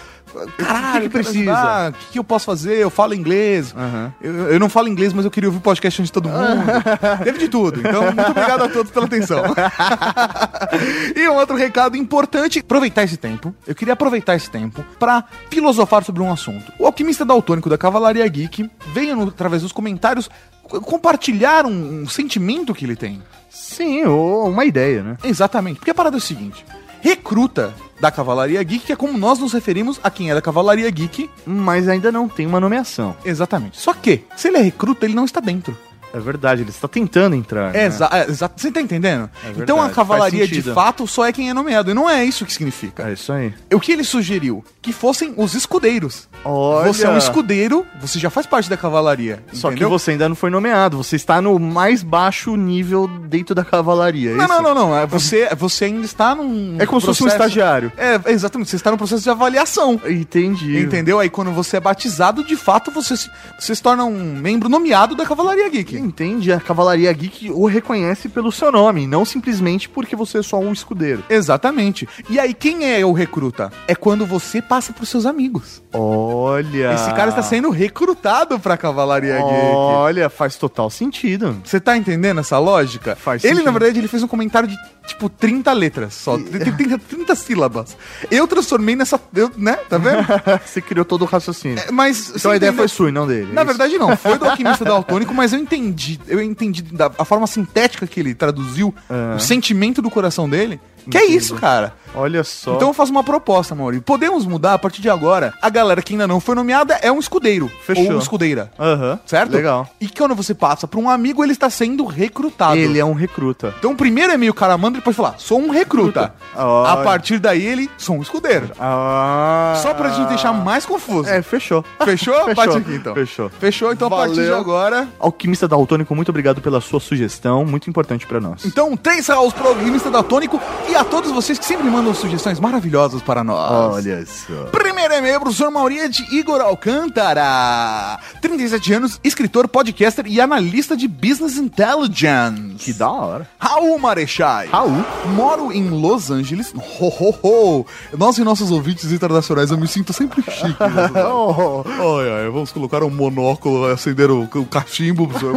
caralho, 0.58 0.98
O 1.06 1.10
que 1.10 1.18
que 1.18 1.22
precisa? 1.22 1.88
O 1.90 1.92
que, 1.92 2.06
que 2.12 2.18
eu 2.18 2.24
posso 2.24 2.44
fazer? 2.46 2.76
Eu 2.78 2.90
falo 2.90 3.14
inglês. 3.14 3.74
Aham. 3.76 4.12
Eu, 4.20 4.34
eu 4.52 4.60
não 4.60 4.68
falo 4.68 4.88
inglês, 4.88 5.12
mas 5.12 5.24
eu 5.24 5.30
queria 5.30 5.48
ouvir 5.48 5.58
o 5.58 5.62
podcast 5.62 6.00
antes 6.02 6.08
de 6.10 6.12
todo 6.12 6.28
mundo. 6.28 6.64
Teve 7.24 7.38
de 7.38 7.48
tudo. 7.48 7.80
Então, 7.80 8.02
muito 8.04 8.30
obrigado 8.30 8.62
a 8.64 8.68
todos 8.68 8.90
pela 8.92 9.06
atenção. 9.06 9.42
e 11.16 11.28
um 11.28 11.34
outro 11.34 11.56
recado 11.56 11.96
importante: 11.96 12.58
aproveitar 12.60 13.04
esse 13.04 13.16
tempo. 13.16 13.54
Eu 13.66 13.74
queria 13.74 13.94
aproveitar 13.94 14.34
esse 14.34 14.50
tempo 14.50 14.84
pra 14.98 15.24
filosofar 15.50 16.04
sobre 16.04 16.22
um 16.22 16.32
assunto. 16.32 16.72
O 16.78 16.86
alquimista 16.86 17.24
daltônico 17.24 17.68
da 17.68 17.78
Cavalaria 17.78 18.26
Geek 18.26 18.70
veio, 18.92 19.16
no- 19.16 19.28
através 19.28 19.62
dos 19.62 19.72
comentários, 19.72 20.28
co- 20.62 20.80
compartilhar 20.80 21.66
um, 21.66 22.02
um 22.02 22.08
sentimento 22.08 22.74
que 22.74 22.84
ele 22.84 22.96
tem. 22.96 23.22
Sim, 23.50 24.04
ou 24.04 24.48
uma 24.48 24.64
ideia, 24.64 25.02
né? 25.02 25.16
Exatamente. 25.24 25.76
Porque 25.78 25.90
a 25.90 25.94
parada 25.94 26.16
é 26.16 26.18
o 26.18 26.20
seguinte: 26.20 26.64
recruta 27.04 27.74
da 28.00 28.10
Cavalaria 28.10 28.62
Geek, 28.62 28.86
que 28.86 28.92
é 28.92 28.96
como 28.96 29.18
nós 29.18 29.38
nos 29.38 29.52
referimos 29.52 30.00
a 30.02 30.10
quem 30.10 30.30
é 30.30 30.34
da 30.34 30.40
Cavalaria 30.40 30.88
Geek. 30.90 31.28
Mas 31.44 31.86
ainda 31.86 32.10
não 32.10 32.26
tem 32.26 32.46
uma 32.46 32.58
nomeação. 32.58 33.14
Exatamente. 33.22 33.78
Só 33.78 33.92
que, 33.92 34.24
se 34.34 34.48
ele 34.48 34.56
é 34.56 34.62
recruta, 34.62 35.04
ele 35.04 35.14
não 35.14 35.26
está 35.26 35.38
dentro. 35.38 35.76
É 36.14 36.20
verdade, 36.20 36.62
ele 36.62 36.70
está 36.70 36.86
tentando 36.86 37.34
entrar. 37.34 37.72
né? 37.72 37.82
É, 37.82 37.86
exa 37.86 38.08
é, 38.12 38.30
exato. 38.30 38.60
Você 38.60 38.70
tá 38.70 38.80
entendendo? 38.80 39.28
verdade, 39.42 39.62
então 39.62 39.82
a 39.82 39.90
cavalaria 39.90 40.46
de 40.46 40.62
fato 40.62 41.08
só 41.08 41.26
é 41.26 41.32
quem 41.32 41.50
é 41.50 41.54
nomeado. 41.54 41.90
E 41.90 41.94
não 41.94 42.08
é 42.08 42.24
isso 42.24 42.46
que 42.46 42.52
significa. 42.52 43.08
É 43.08 43.14
isso 43.14 43.32
aí. 43.32 43.52
O 43.72 43.80
que 43.80 43.90
ele 43.90 44.04
sugeriu? 44.04 44.64
Que 44.80 44.92
fossem 44.92 45.34
os 45.36 45.54
escudeiros. 45.54 46.28
Olha. 46.44 46.92
Você 46.92 47.04
é 47.04 47.10
um 47.10 47.18
escudeiro, 47.18 47.84
você 48.00 48.18
já 48.20 48.30
faz 48.30 48.46
parte 48.46 48.70
da 48.70 48.76
cavalaria. 48.76 49.42
Só 49.52 49.68
entendeu? 49.68 49.88
que 49.88 49.92
você 49.92 50.12
ainda 50.12 50.28
não 50.28 50.36
foi 50.36 50.50
nomeado, 50.50 50.96
você 50.96 51.16
está 51.16 51.42
no 51.42 51.58
mais 51.58 52.02
baixo 52.02 52.54
nível 52.54 53.08
dentro 53.08 53.52
da 53.52 53.64
cavalaria. 53.64 54.34
Não, 54.34 54.44
isso? 54.44 54.54
não, 54.54 54.62
não, 54.62 54.74
não. 54.74 54.96
É 54.96 55.06
Você, 55.06 55.48
você 55.56 55.86
ainda 55.86 56.04
está 56.04 56.34
num. 56.34 56.76
É 56.78 56.86
como 56.86 57.00
se 57.00 57.08
fosse 57.08 57.24
um 57.24 57.28
estagiário. 57.28 57.90
É, 57.96 58.20
exatamente. 58.30 58.70
Você 58.70 58.76
está 58.76 58.90
no 58.90 58.96
processo 58.96 59.22
de 59.22 59.30
avaliação. 59.30 60.00
Entendi. 60.06 60.78
Entendeu? 60.78 61.18
Aí 61.18 61.28
quando 61.28 61.50
você 61.50 61.78
é 61.78 61.80
batizado, 61.80 62.44
de 62.44 62.54
fato, 62.56 62.90
você 62.92 63.16
se, 63.16 63.30
você 63.58 63.74
se 63.74 63.82
torna 63.82 64.04
um 64.04 64.36
membro 64.36 64.68
nomeado 64.68 65.14
da 65.14 65.24
Cavalaria 65.24 65.68
Geek. 65.68 65.96
Entende? 66.04 66.52
A 66.52 66.60
Cavalaria 66.60 67.12
Geek 67.12 67.50
o 67.50 67.66
reconhece 67.66 68.28
pelo 68.28 68.52
seu 68.52 68.70
nome, 68.70 69.06
não 69.06 69.24
simplesmente 69.24 69.88
porque 69.88 70.14
você 70.14 70.38
é 70.38 70.42
só 70.42 70.58
um 70.58 70.72
escudeiro. 70.72 71.24
Exatamente. 71.30 72.06
E 72.28 72.38
aí, 72.38 72.52
quem 72.52 72.92
é 72.92 73.04
o 73.04 73.12
recruta? 73.12 73.72
É 73.88 73.94
quando 73.94 74.26
você 74.26 74.60
passa 74.60 74.92
pros 74.92 75.08
seus 75.08 75.24
amigos. 75.24 75.82
Olha. 75.92 76.94
Esse 76.94 77.12
cara 77.14 77.30
está 77.30 77.42
sendo 77.42 77.70
recrutado 77.70 78.58
pra 78.58 78.76
Cavalaria 78.76 79.36
Geek. 79.36 79.46
Olha, 79.46 80.28
faz 80.28 80.56
total 80.56 80.90
sentido. 80.90 81.56
Você 81.64 81.80
tá 81.80 81.96
entendendo 81.96 82.40
essa 82.40 82.58
lógica? 82.58 83.16
Faz 83.16 83.42
ele, 83.44 83.54
sentido. 83.54 83.66
na 83.66 83.78
verdade, 83.78 83.98
ele 83.98 84.08
fez 84.08 84.22
um 84.22 84.28
comentário 84.28 84.68
de, 84.68 84.76
tipo, 85.06 85.28
30 85.28 85.72
letras 85.72 86.14
só. 86.14 86.38
30, 86.38 86.98
30 86.98 87.34
sílabas. 87.34 87.96
Eu 88.30 88.46
transformei 88.46 88.96
nessa... 88.96 89.20
Eu, 89.34 89.50
né? 89.56 89.76
Tá 89.88 89.98
vendo? 89.98 90.24
você 90.64 90.80
criou 90.80 91.04
todo 91.04 91.22
o 91.22 91.24
raciocínio. 91.24 91.78
É, 91.78 91.90
Mas... 91.90 92.32
então 92.34 92.50
a 92.50 92.56
ideia 92.56 92.72
foi 92.72 92.88
sua 92.88 93.08
e 93.08 93.12
não 93.12 93.26
dele. 93.26 93.52
Na 93.52 93.60
é 93.60 93.64
isso? 93.64 93.66
verdade, 93.66 93.98
não. 93.98 94.16
Foi 94.16 94.38
do 94.38 94.44
alquimista 94.48 94.84
daltônico, 94.84 95.32
mas 95.34 95.52
eu 95.52 95.58
entendi. 95.58 96.18
Eu 96.26 96.40
entendi 96.40 96.82
da 96.82 97.10
a 97.18 97.24
forma 97.24 97.46
sintética 97.46 98.06
que 98.06 98.18
ele 98.20 98.34
traduziu 98.34 98.94
É. 99.08 99.36
o 99.36 99.40
sentimento 99.40 100.00
do 100.02 100.10
coração 100.10 100.48
dele. 100.48 100.80
Que 101.10 101.18
é 101.18 101.26
isso, 101.26 101.54
cara. 101.54 101.94
Olha 102.14 102.44
só. 102.44 102.74
Então 102.74 102.88
eu 102.88 102.94
faço 102.94 103.10
uma 103.10 103.24
proposta, 103.24 103.74
Mauri. 103.74 104.00
Podemos 104.00 104.46
mudar 104.46 104.74
a 104.74 104.78
partir 104.78 105.02
de 105.02 105.10
agora. 105.10 105.52
A 105.60 105.68
galera 105.68 106.00
que 106.00 106.12
ainda 106.14 106.28
não 106.28 106.38
foi 106.38 106.54
nomeada 106.54 106.94
é 107.02 107.10
um 107.10 107.18
escudeiro. 107.18 107.70
Fechou. 107.84 108.04
Ou 108.04 108.10
uma 108.10 108.22
escudeira. 108.22 108.70
Aham. 108.78 109.18
Certo? 109.26 109.52
Legal. 109.52 109.88
E 110.00 110.08
quando 110.08 110.34
você 110.34 110.54
passa 110.54 110.86
pra 110.86 111.00
um 111.00 111.10
amigo, 111.10 111.42
ele 111.42 111.52
está 111.52 111.68
sendo 111.68 112.04
recrutado. 112.04 112.76
Ele 112.76 112.98
é 112.98 113.04
um 113.04 113.14
recruta. 113.14 113.74
Então 113.78 113.96
primeiro 113.96 114.32
e-mail 114.32 114.52
que 114.52 114.58
o 114.58 114.60
cara 114.60 114.78
manda, 114.78 114.96
ele 114.96 115.04
pode 115.04 115.16
falar, 115.16 115.34
sou 115.38 115.58
um 115.58 115.70
recruta. 115.70 116.34
Olha. 116.54 116.92
A 116.92 116.96
partir 116.98 117.38
daí, 117.38 117.64
ele, 117.64 117.90
sou 117.98 118.16
um 118.16 118.22
escudeiro. 118.22 118.70
Ah. 118.78 119.74
Só 119.82 119.92
pra 119.92 120.10
gente 120.10 120.28
deixar 120.28 120.52
mais 120.52 120.86
confuso. 120.86 121.28
É, 121.28 121.42
fechou. 121.42 121.84
Fechou? 122.04 122.34
Fechou. 122.44 122.54
Bate 122.54 122.78
aqui, 122.78 122.94
então. 122.94 123.14
Fechou. 123.14 123.50
Fechou? 123.50 123.92
Então 123.92 124.08
a 124.08 124.10
partir 124.10 124.34
de 124.34 124.40
Valeu. 124.42 124.58
agora... 124.58 125.08
Alquimista 125.18 125.66
Daltônico, 125.66 126.14
muito 126.14 126.28
obrigado 126.28 126.60
pela 126.60 126.80
sua 126.80 127.00
sugestão, 127.00 127.64
muito 127.64 127.90
importante 127.90 128.26
pra 128.26 128.40
nós. 128.40 128.64
Então, 128.64 128.96
três 128.96 129.28
aos 129.28 129.52
programistas 129.52 130.12
da 130.12 130.22
Tônico 130.22 130.60
e 130.88 130.93
a 130.96 131.04
todos 131.04 131.32
vocês 131.32 131.58
que 131.58 131.64
sempre 131.64 131.90
mandam 131.90 132.14
sugestões 132.14 132.60
maravilhosas 132.60 133.20
para 133.20 133.42
nós. 133.42 133.94
Olha 133.94 134.24
só. 134.26 134.64
Primeiro 134.70 135.12
e-mail, 135.14 135.40
professor 135.40 135.70
Mauria 135.70 136.08
de 136.08 136.22
Igor 136.34 136.60
Alcântara. 136.60 138.18
37 138.40 138.92
anos, 138.92 139.20
escritor, 139.24 139.66
podcaster 139.66 140.24
e 140.28 140.40
analista 140.40 140.96
de 140.96 141.08
Business 141.08 141.56
Intelligence. 141.56 142.76
Que 142.78 142.92
da 142.92 143.10
hora. 143.10 143.48
Raul 143.58 143.98
Marechai. 143.98 144.68
Raul. 144.68 145.04
Moro 145.34 145.72
em 145.72 145.88
Los 145.90 146.30
Angeles. 146.30 146.72
Ho, 147.00 147.08
ho, 147.08 147.34
ho. 147.42 147.86
Nós 148.16 148.38
e 148.38 148.44
nossos 148.44 148.70
ouvintes 148.70 149.10
internacionais, 149.10 149.70
eu 149.72 149.78
me 149.78 149.88
sinto 149.88 150.12
sempre 150.12 150.42
chique. 150.42 150.74
Oh, 151.26 151.82
Ai, 151.86 152.44
ai, 152.44 152.50
vamos 152.50 152.70
colocar 152.70 153.02
um 153.02 153.10
monóculo, 153.10 153.86
acender 153.86 154.30
o, 154.30 154.42
o 154.42 154.66
cachimbo, 154.66 155.26
professor 155.26 155.54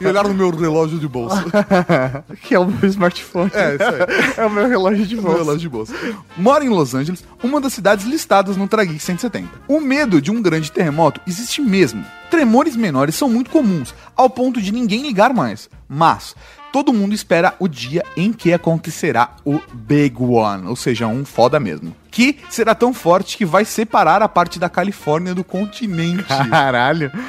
e 0.00 0.06
olhar 0.06 0.24
no 0.24 0.34
meu 0.34 0.50
relógio 0.50 0.98
de 0.98 1.08
bolsa. 1.08 1.44
que 2.42 2.54
é 2.54 2.58
o 2.58 2.66
meu 2.66 2.88
smartphone. 2.88 3.50
É, 3.54 3.74
isso 3.74 3.84
aí. 3.84 4.34
É 4.36 4.46
o 4.46 4.50
meu 4.58 4.68
relógio 4.68 5.06
de 5.06 5.16
Meu 5.16 5.36
relógio 5.36 5.60
de 5.60 5.68
bolsa. 5.68 5.94
Mora 6.36 6.64
em 6.64 6.68
Los 6.68 6.94
Angeles, 6.94 7.24
uma 7.42 7.60
das 7.60 7.72
cidades 7.72 8.04
listadas 8.04 8.56
no 8.56 8.68
Trageek 8.68 8.98
170. 8.98 9.48
O 9.68 9.80
medo 9.80 10.20
de 10.20 10.30
um 10.30 10.42
grande 10.42 10.72
terremoto 10.72 11.20
existe 11.26 11.60
mesmo. 11.60 12.04
Tremores 12.30 12.76
menores 12.76 13.14
são 13.14 13.28
muito 13.28 13.50
comuns, 13.50 13.94
ao 14.14 14.28
ponto 14.28 14.60
de 14.60 14.72
ninguém 14.72 15.02
ligar 15.02 15.32
mais. 15.32 15.70
Mas 15.88 16.34
todo 16.72 16.92
mundo 16.92 17.14
espera 17.14 17.54
o 17.58 17.68
dia 17.68 18.02
em 18.16 18.32
que 18.32 18.52
acontecerá 18.52 19.30
o 19.44 19.60
Big 19.72 20.14
One, 20.22 20.66
ou 20.66 20.76
seja, 20.76 21.06
um 21.06 21.24
foda 21.24 21.58
mesmo. 21.58 21.94
Que 22.10 22.38
será 22.48 22.74
tão 22.74 22.92
forte 22.94 23.36
que 23.36 23.44
vai 23.44 23.64
separar 23.64 24.22
a 24.22 24.28
parte 24.28 24.58
da 24.58 24.68
Califórnia 24.68 25.34
do 25.34 25.44
continente. 25.44 26.24
Caralho. 26.50 27.10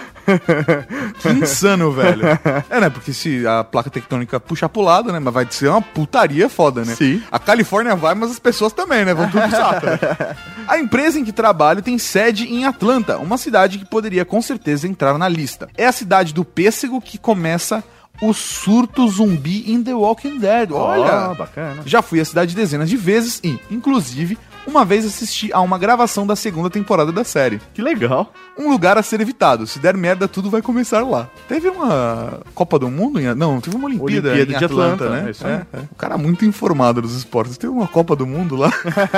Que 1.19 1.29
insano, 1.29 1.91
velho. 1.91 2.23
É, 2.69 2.79
né? 2.79 2.89
Porque 2.89 3.11
se 3.13 3.45
a 3.47 3.63
placa 3.63 3.89
tectônica 3.89 4.39
puxar 4.39 4.69
pro 4.69 4.81
lado, 4.81 5.11
né? 5.11 5.19
Mas 5.19 5.33
vai 5.33 5.47
ser 5.49 5.69
uma 5.69 5.81
putaria 5.81 6.47
foda, 6.47 6.85
né? 6.85 6.95
Sim. 6.95 7.23
A 7.31 7.39
Califórnia 7.39 7.95
vai, 7.95 8.13
mas 8.13 8.31
as 8.31 8.39
pessoas 8.39 8.71
também, 8.71 9.05
né? 9.05 9.13
Vão 9.13 9.27
tudo 9.29 9.41
pro 9.41 9.51
saco. 9.51 9.85
né? 9.87 9.99
A 10.67 10.77
empresa 10.77 11.19
em 11.19 11.25
que 11.25 11.31
trabalho 11.31 11.81
tem 11.81 11.97
sede 11.97 12.45
em 12.45 12.63
Atlanta, 12.63 13.17
uma 13.17 13.39
cidade 13.39 13.79
que 13.79 13.85
poderia 13.85 14.23
com 14.23 14.39
certeza 14.39 14.87
entrar 14.87 15.17
na 15.17 15.27
lista. 15.27 15.67
É 15.75 15.87
a 15.87 15.91
cidade 15.91 16.31
do 16.31 16.45
pêssego 16.45 17.01
que 17.01 17.17
começa 17.17 17.83
o 18.21 18.33
surto 18.33 19.07
zumbi 19.07 19.71
em 19.71 19.81
The 19.83 19.93
Walking 19.93 20.39
Dead. 20.39 20.71
Olha, 20.71 21.29
Ó, 21.31 21.35
bacana. 21.35 21.81
já 21.85 22.01
fui 22.01 22.19
à 22.19 22.25
cidade 22.25 22.55
dezenas 22.55 22.89
de 22.89 22.97
vezes 22.97 23.39
e, 23.43 23.59
inclusive, 23.71 24.37
uma 24.69 24.85
vez 24.85 25.05
assisti 25.05 25.51
a 25.51 25.59
uma 25.59 25.77
gravação 25.77 26.25
da 26.25 26.35
segunda 26.35 26.69
temporada 26.69 27.11
da 27.11 27.23
série. 27.23 27.59
Que 27.73 27.81
legal. 27.81 28.31
Um 28.57 28.69
lugar 28.69 28.97
a 28.97 29.03
ser 29.03 29.19
evitado. 29.19 29.65
Se 29.65 29.79
der 29.79 29.97
merda, 29.97 30.27
tudo 30.27 30.49
vai 30.49 30.61
começar 30.61 31.05
lá. 31.05 31.29
Teve 31.47 31.69
uma 31.69 32.41
Copa 32.53 32.77
do 32.77 32.89
Mundo? 32.89 33.19
Em... 33.19 33.33
Não, 33.35 33.59
teve 33.59 33.75
uma 33.75 33.87
Olimpíada, 33.87 34.29
Olimpíada 34.29 34.59
de 34.59 34.65
Atlanta, 34.65 35.05
Atlanta, 35.05 35.09
né? 35.09 35.27
é 35.27 35.31
isso. 35.31 35.47
É, 35.47 35.65
é. 35.73 35.79
O 35.91 35.95
cara 35.95 36.17
muito 36.17 36.45
informado 36.45 37.01
dos 37.01 37.15
esportes. 37.15 37.57
Teve 37.57 37.73
uma 37.73 37.87
Copa 37.87 38.15
do 38.15 38.27
Mundo 38.27 38.55
lá. 38.55 38.71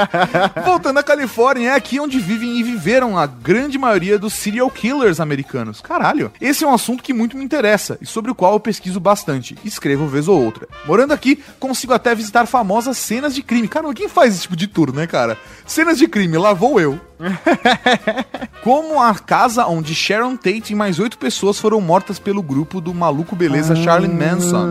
Voltando 0.65 0.99
à 0.99 1.03
Califórnia, 1.03 1.71
é 1.71 1.75
aqui 1.75 1.99
onde 1.99 2.19
vivem 2.19 2.57
e 2.57 2.63
viveram 2.63 3.17
a 3.17 3.25
grande 3.25 3.77
maioria 3.77 4.17
dos 4.17 4.33
serial 4.33 4.69
killers 4.69 5.19
americanos. 5.19 5.81
Caralho. 5.81 6.31
Esse 6.39 6.63
é 6.63 6.67
um 6.67 6.73
assunto 6.73 7.03
que 7.03 7.13
muito 7.13 7.37
me 7.37 7.43
interessa 7.43 7.97
e 8.01 8.05
sobre 8.05 8.31
o 8.31 8.35
qual 8.35 8.53
eu 8.53 8.59
pesquiso 8.59 8.99
bastante. 8.99 9.57
Escrevo 9.65 10.07
vez 10.07 10.27
ou 10.27 10.41
outra. 10.41 10.67
Morando 10.85 11.13
aqui, 11.13 11.43
consigo 11.59 11.93
até 11.93 12.15
visitar 12.15 12.45
famosas 12.45 12.97
cenas 12.97 13.35
de 13.35 13.43
crime. 13.43 13.67
Caramba, 13.67 13.93
quem 13.93 14.07
faz 14.07 14.33
esse 14.33 14.43
tipo 14.43 14.55
de 14.55 14.67
tour, 14.67 14.93
né, 14.93 15.07
cara? 15.07 15.37
Cenas 15.65 15.97
de 15.97 16.07
crime, 16.07 16.37
lá 16.37 16.53
vou 16.53 16.79
eu. 16.79 16.99
Como 18.63 19.01
a 19.01 19.15
casa 19.15 19.65
onde 19.65 19.95
Sharon 19.95 20.35
Tate 20.35 20.73
e 20.73 20.75
mais 20.75 20.99
oito 20.99 21.17
pessoas 21.17 21.59
foram 21.59 21.79
mortas 21.79 22.19
pelo 22.19 22.41
grupo 22.41 22.81
do 22.81 22.93
maluco 22.93 23.35
beleza 23.35 23.75
Charlie 23.75 24.11
Manson. 24.11 24.67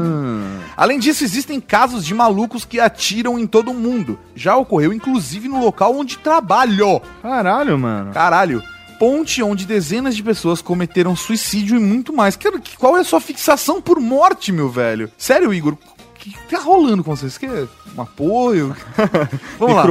Além 0.76 0.98
disso, 0.98 1.24
existem 1.24 1.60
casos 1.60 2.04
de 2.04 2.14
malucos 2.14 2.64
que 2.64 2.78
atiram 2.78 3.38
em 3.38 3.46
todo 3.46 3.72
mundo. 3.72 4.18
Já 4.34 4.56
ocorreu 4.56 4.92
inclusive 4.92 5.48
no 5.48 5.60
local 5.60 5.96
onde 5.96 6.18
trabalho. 6.18 7.00
Caralho, 7.22 7.78
mano. 7.78 8.12
Caralho. 8.12 8.62
Ponte 8.98 9.42
onde 9.42 9.64
dezenas 9.64 10.14
de 10.14 10.22
pessoas 10.22 10.60
cometeram 10.60 11.16
suicídio 11.16 11.78
e 11.78 11.80
muito 11.80 12.12
mais. 12.12 12.38
Qual 12.78 12.98
é 12.98 13.00
a 13.00 13.04
sua 13.04 13.20
fixação 13.20 13.80
por 13.80 13.98
morte, 13.98 14.52
meu 14.52 14.68
velho? 14.68 15.10
Sério, 15.16 15.54
Igor? 15.54 15.78
O 16.20 16.22
que 16.22 16.54
tá 16.54 16.60
rolando 16.60 17.02
com 17.02 17.16
vocês? 17.16 17.38
Quer 17.38 17.66
um 17.96 18.02
apoio? 18.02 18.76
Vamos 19.58 19.74
lá. 19.74 19.86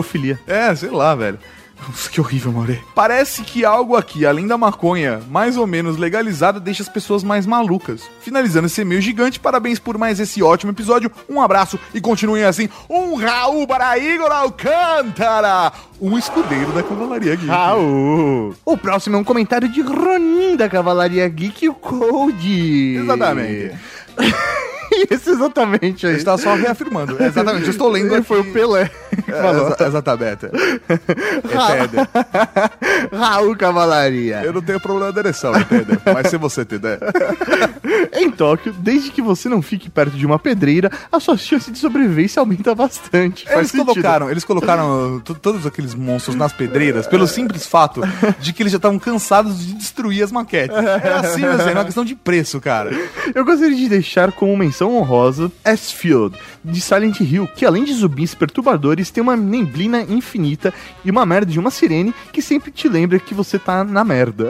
É, 0.45 0.75
sei 0.75 0.91
lá, 0.91 1.15
velho. 1.15 1.39
Nossa, 1.87 2.09
que 2.09 2.19
horrível, 2.19 2.51
Maurê. 2.51 2.79
Parece 2.93 3.41
que 3.41 3.63
algo 3.63 3.95
aqui, 3.95 4.25
além 4.25 4.45
da 4.45 4.57
maconha, 4.57 5.21
mais 5.29 5.55
ou 5.55 5.65
menos 5.65 5.97
legalizada, 5.97 6.59
deixa 6.59 6.83
as 6.83 6.89
pessoas 6.89 7.23
mais 7.23 7.45
malucas. 7.45 8.03
Finalizando 8.19 8.67
esse 8.67 8.81
e-mail 8.81 9.01
gigante, 9.01 9.39
parabéns 9.39 9.79
por 9.79 9.97
mais 9.97 10.19
esse 10.19 10.43
ótimo 10.43 10.71
episódio. 10.71 11.09
Um 11.29 11.41
abraço 11.41 11.79
e 11.93 12.01
continuem 12.01 12.43
assim. 12.43 12.69
Um 12.89 13.15
Raul 13.15 13.65
para 13.65 13.97
Igor 13.97 14.31
Alcântara, 14.31 15.71
um 16.01 16.17
escudeiro 16.17 16.71
da 16.73 16.83
Cavalaria 16.83 17.35
Geek. 17.35 17.47
Raul. 17.47 18.53
O 18.65 18.77
próximo 18.77 19.15
é 19.15 19.19
um 19.19 19.23
comentário 19.23 19.69
de 19.69 19.81
Ronin 19.81 20.57
da 20.57 20.67
Cavalaria 20.67 21.27
Geek, 21.29 21.69
o 21.69 21.73
Code. 21.73 22.97
Exatamente. 22.97 23.73
Isso, 25.11 25.29
exatamente 25.31 26.05
aí. 26.05 26.13
Eu 26.13 26.17
estava 26.17 26.37
só 26.37 26.55
reafirmando. 26.55 27.21
Exatamente, 27.21 27.65
eu 27.65 27.71
estou 27.71 27.89
lendo. 27.89 28.13
Ele 28.13 28.23
foi 28.23 28.39
o 28.41 28.51
Pelé. 28.53 28.89
É, 29.27 29.87
exatamente. 29.87 30.45
É 30.45 30.97
Teder. 31.87 32.09
Raul 33.11 33.55
Cavalaria. 33.55 34.41
Eu 34.43 34.53
não 34.53 34.61
tenho 34.61 34.79
problema 34.79 35.11
de 35.11 35.19
ereção, 35.19 35.55
entendeu? 35.57 35.97
Mas 36.13 36.27
se 36.29 36.37
você 36.37 36.61
entender. 36.61 36.99
Em 38.13 38.29
Tóquio, 38.29 38.73
desde 38.73 39.09
que 39.11 39.21
você 39.21 39.49
não 39.49 39.61
fique 39.61 39.89
perto 39.89 40.15
de 40.15 40.25
uma 40.25 40.37
pedreira, 40.39 40.91
a 41.11 41.19
sua 41.19 41.37
chance 41.37 41.71
de 41.71 41.77
sobrevivência 41.79 42.39
aumenta 42.39 42.73
bastante. 42.75 43.45
Eles 43.49 43.71
colocaram, 43.93 44.29
eles 44.31 44.43
colocaram 44.43 45.19
to- 45.23 45.35
todos 45.35 45.65
aqueles 45.65 45.93
monstros 45.95 46.35
nas 46.35 46.53
pedreiras 46.53 47.07
pelo 47.07 47.27
simples 47.27 47.65
fato 47.65 48.01
de 48.39 48.53
que 48.53 48.61
eles 48.63 48.71
já 48.71 48.77
estavam 48.77 48.99
cansados 48.99 49.65
de 49.65 49.73
destruir 49.73 50.23
as 50.23 50.31
maquetes. 50.31 50.75
É 50.77 51.13
assim, 51.13 51.41
meu 51.41 51.51
é 51.51 51.71
uma 51.73 51.85
questão 51.85 52.05
de 52.05 52.15
preço, 52.15 52.59
cara. 52.59 52.91
Eu 53.33 53.43
gostaria 53.45 53.75
de 53.75 53.89
deixar 53.89 54.31
como 54.31 54.55
menção 54.55 54.88
honrosa 54.97 55.51
S-Field, 55.63 56.37
de 56.63 56.81
Silent 56.81 57.19
Hill, 57.21 57.47
que 57.55 57.65
além 57.65 57.83
de 57.83 57.93
zumbis 57.93 58.33
perturbadores, 58.35 59.09
tem 59.11 59.21
uma 59.21 59.35
neblina 59.35 60.01
infinita 60.01 60.73
e 61.03 61.11
uma 61.11 61.25
merda 61.25 61.51
de 61.51 61.59
uma 61.59 61.71
sirene 61.71 62.13
que 62.33 62.41
sempre 62.41 62.71
te 62.71 62.87
lembra 62.89 63.19
que 63.19 63.33
você 63.33 63.57
tá 63.59 63.83
na 63.83 64.03
merda. 64.03 64.49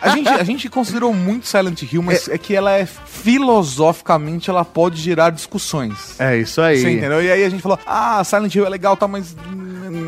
A 0.00 0.10
gente, 0.10 0.28
a 0.28 0.42
gente 0.44 0.68
considerou 0.68 1.12
muito 1.14 1.46
Silent 1.46 1.82
Hill, 1.82 2.02
mas 2.02 2.28
é, 2.28 2.36
que 2.38 2.54
ela 2.54 2.72
é 2.72 2.86
filosoficamente, 2.86 4.50
ela 4.50 4.64
pode 4.64 5.00
gerar 5.00 5.30
discussões. 5.30 6.18
É, 6.18 6.36
isso 6.36 6.60
aí. 6.60 6.80
Você 6.80 6.90
entendeu? 6.90 7.22
E 7.22 7.30
aí 7.30 7.44
a 7.44 7.48
gente 7.48 7.62
falou, 7.62 7.78
ah, 7.86 8.22
Silent 8.24 8.54
Hill 8.54 8.66
é 8.66 8.68
legal, 8.68 8.96
tá, 8.96 9.06
mas. 9.06 9.36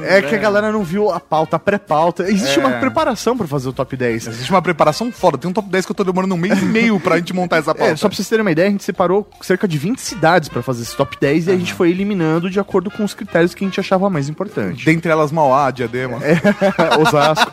É 0.09 0.21
que 0.21 0.35
a 0.35 0.39
galera 0.39 0.73
não 0.73 0.83
viu 0.83 1.11
a 1.13 1.21
pauta, 1.21 1.57
a 1.57 1.59
pré-pauta. 1.59 2.25
Existe 2.29 2.59
É. 2.59 2.67
uma 2.67 2.73
preparação 2.79 3.37
pra 3.37 3.47
fazer 3.47 3.69
o 3.69 3.73
top 3.73 3.97
10. 3.97 4.27
Existe 4.27 4.51
uma 4.51 4.61
preparação 4.61 5.13
foda. 5.13 5.39
Tem 5.39 5.49
um 5.49 5.53
top 5.55 5.69
10 5.69 5.87
que 5.87 5.93
eu 5.93 5.97
tô 5.97 6.03
demorando 6.05 6.35
um 6.35 6.39
mês 6.39 6.61
e 6.61 6.65
meio 6.65 6.99
pra 6.99 7.17
gente 7.19 7.33
montar 7.33 7.59
essa 7.59 7.75
pauta. 7.75 7.93
É, 7.93 7.97
só 7.97 8.09
pra 8.09 8.17
vocês 8.17 8.29
terem 8.29 8.43
uma 8.43 8.51
ideia, 8.51 8.69
a 8.69 8.71
gente 8.73 8.83
separou 8.83 9.29
cerca 9.43 9.56
de 9.67 9.79
20 9.79 9.99
cidades 9.99 10.49
pra 10.49 10.63
fazer 10.63 10.83
esse 10.83 10.97
top 10.97 11.17
10 11.21 11.47
e 11.47 11.51
a 11.53 11.57
gente 11.57 11.73
foi 11.73 11.91
eliminando 11.91 12.51
de 12.51 12.61
acordo 12.61 12.91
com 12.91 13.05
os 13.05 13.15
critérios 13.15 13.55
que 13.55 13.65
a 13.65 13.67
gente 13.67 13.81
achava 13.81 14.11
mais 14.11 14.29
importante. 14.29 14.85
Dentre 14.85 15.11
elas, 15.11 15.33
Mauá, 15.33 15.71
Diadema. 15.71 16.19
Osasco. 17.01 17.51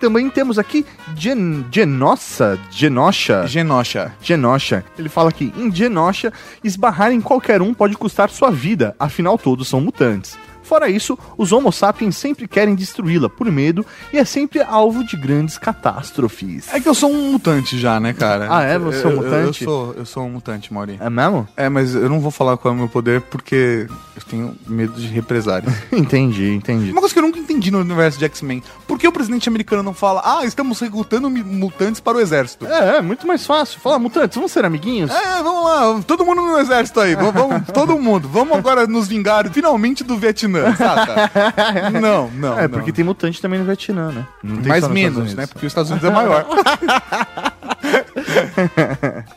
Também 0.00 0.28
temos 0.28 0.58
aqui 0.58 0.84
Gen 1.16 1.64
Genossa, 1.70 2.58
Genosha, 2.72 3.46
Genosha. 3.46 4.12
Genosha. 4.20 4.84
Ele 4.98 5.08
fala 5.08 5.28
aqui, 5.28 5.52
em 5.56 5.72
Genosha, 5.72 6.32
esbarrar 6.64 7.12
em 7.12 7.20
qualquer 7.20 7.62
um 7.62 7.72
pode 7.72 7.96
custar 7.96 8.28
sua 8.28 8.50
vida, 8.50 8.96
afinal 8.98 9.38
todos 9.38 9.68
são 9.68 9.80
mutantes. 9.80 10.36
Fora 10.62 10.88
isso, 10.88 11.18
os 11.36 11.52
Homo 11.52 11.72
sapiens 11.72 12.16
sempre 12.16 12.46
querem 12.48 12.74
destruí-la 12.74 13.28
por 13.28 13.50
medo 13.50 13.84
e 14.12 14.18
é 14.18 14.24
sempre 14.24 14.60
alvo 14.62 15.04
de 15.04 15.16
grandes 15.16 15.58
catástrofes. 15.58 16.72
É 16.72 16.80
que 16.80 16.88
eu 16.88 16.94
sou 16.94 17.10
um 17.10 17.32
mutante 17.32 17.78
já, 17.78 17.98
né, 18.00 18.12
cara? 18.12 18.48
Ah, 18.50 18.62
é? 18.62 18.78
Você 18.78 19.04
é 19.04 19.08
um 19.08 19.10
Eu- 19.12 19.16
eu- 19.16 19.22
mutante? 19.22 19.64
Eu, 19.64 19.70
sou, 19.70 19.94
eu 19.94 20.06
sou 20.06 20.24
um 20.24 20.30
mutante, 20.30 20.72
Mauri. 20.72 20.96
É 21.00 21.10
mesmo? 21.10 21.48
É, 21.56 21.68
mas 21.68 21.94
eu 21.94 22.08
não 22.08 22.20
vou 22.20 22.30
falar 22.30 22.56
qual 22.56 22.72
é 22.72 22.76
o 22.76 22.78
meu 22.78 22.88
poder 22.88 23.20
porque 23.22 23.86
eu 24.16 24.22
tenho 24.28 24.56
medo 24.66 24.92
de 25.00 25.06
represálias. 25.06 25.72
Entendi, 25.92 26.50
entendi. 26.54 26.90
Uma 26.90 27.00
coisa 27.00 27.12
que 27.14 27.18
eu 27.18 27.22
nunca 27.24 27.38
entendi 27.38 27.70
no 27.70 27.80
universo 27.80 28.18
de 28.18 28.24
X-Men. 28.24 28.62
Por 28.86 28.98
que 28.98 29.06
o 29.08 29.12
presidente 29.12 29.48
americano 29.48 29.82
não 29.82 29.94
fala, 29.94 30.22
ah, 30.24 30.44
estamos 30.44 30.78
recrutando 30.80 31.28
mutantes 31.30 32.00
para 32.00 32.16
o 32.18 32.20
exército? 32.20 32.66
É, 32.66 32.98
é 32.98 33.00
muito 33.02 33.26
mais 33.26 33.46
fácil. 33.46 33.80
Fala, 33.80 33.98
mutantes, 33.98 34.36
vamos 34.36 34.52
ser 34.52 34.64
amiguinhos? 34.64 35.10
É, 35.10 35.42
vamos 35.42 35.64
lá, 35.64 36.02
todo 36.06 36.24
mundo 36.24 36.42
no 36.42 36.58
exército 36.58 37.00
aí, 37.00 37.14
vamos- 37.14 37.66
todo 37.72 37.98
mundo, 37.98 38.28
vamos 38.28 38.56
agora 38.56 38.86
nos 38.86 39.08
vingar 39.08 39.50
finalmente 39.50 40.04
do 40.04 40.16
Vietnã, 40.16 40.51
saca? 40.76 41.30
Não, 42.00 42.30
não. 42.30 42.58
É, 42.58 42.62
não. 42.62 42.70
porque 42.70 42.92
tem 42.92 43.04
mutante 43.04 43.40
também 43.40 43.58
no 43.58 43.64
Vietnã, 43.64 44.10
né? 44.12 44.26
Não 44.42 44.62
mais 44.62 44.86
menos, 44.88 45.34
né? 45.34 45.46
Porque 45.46 45.66
os 45.66 45.70
Estados 45.70 45.90
Unidos 45.90 46.08
é 46.08 46.12
maior. 46.12 46.46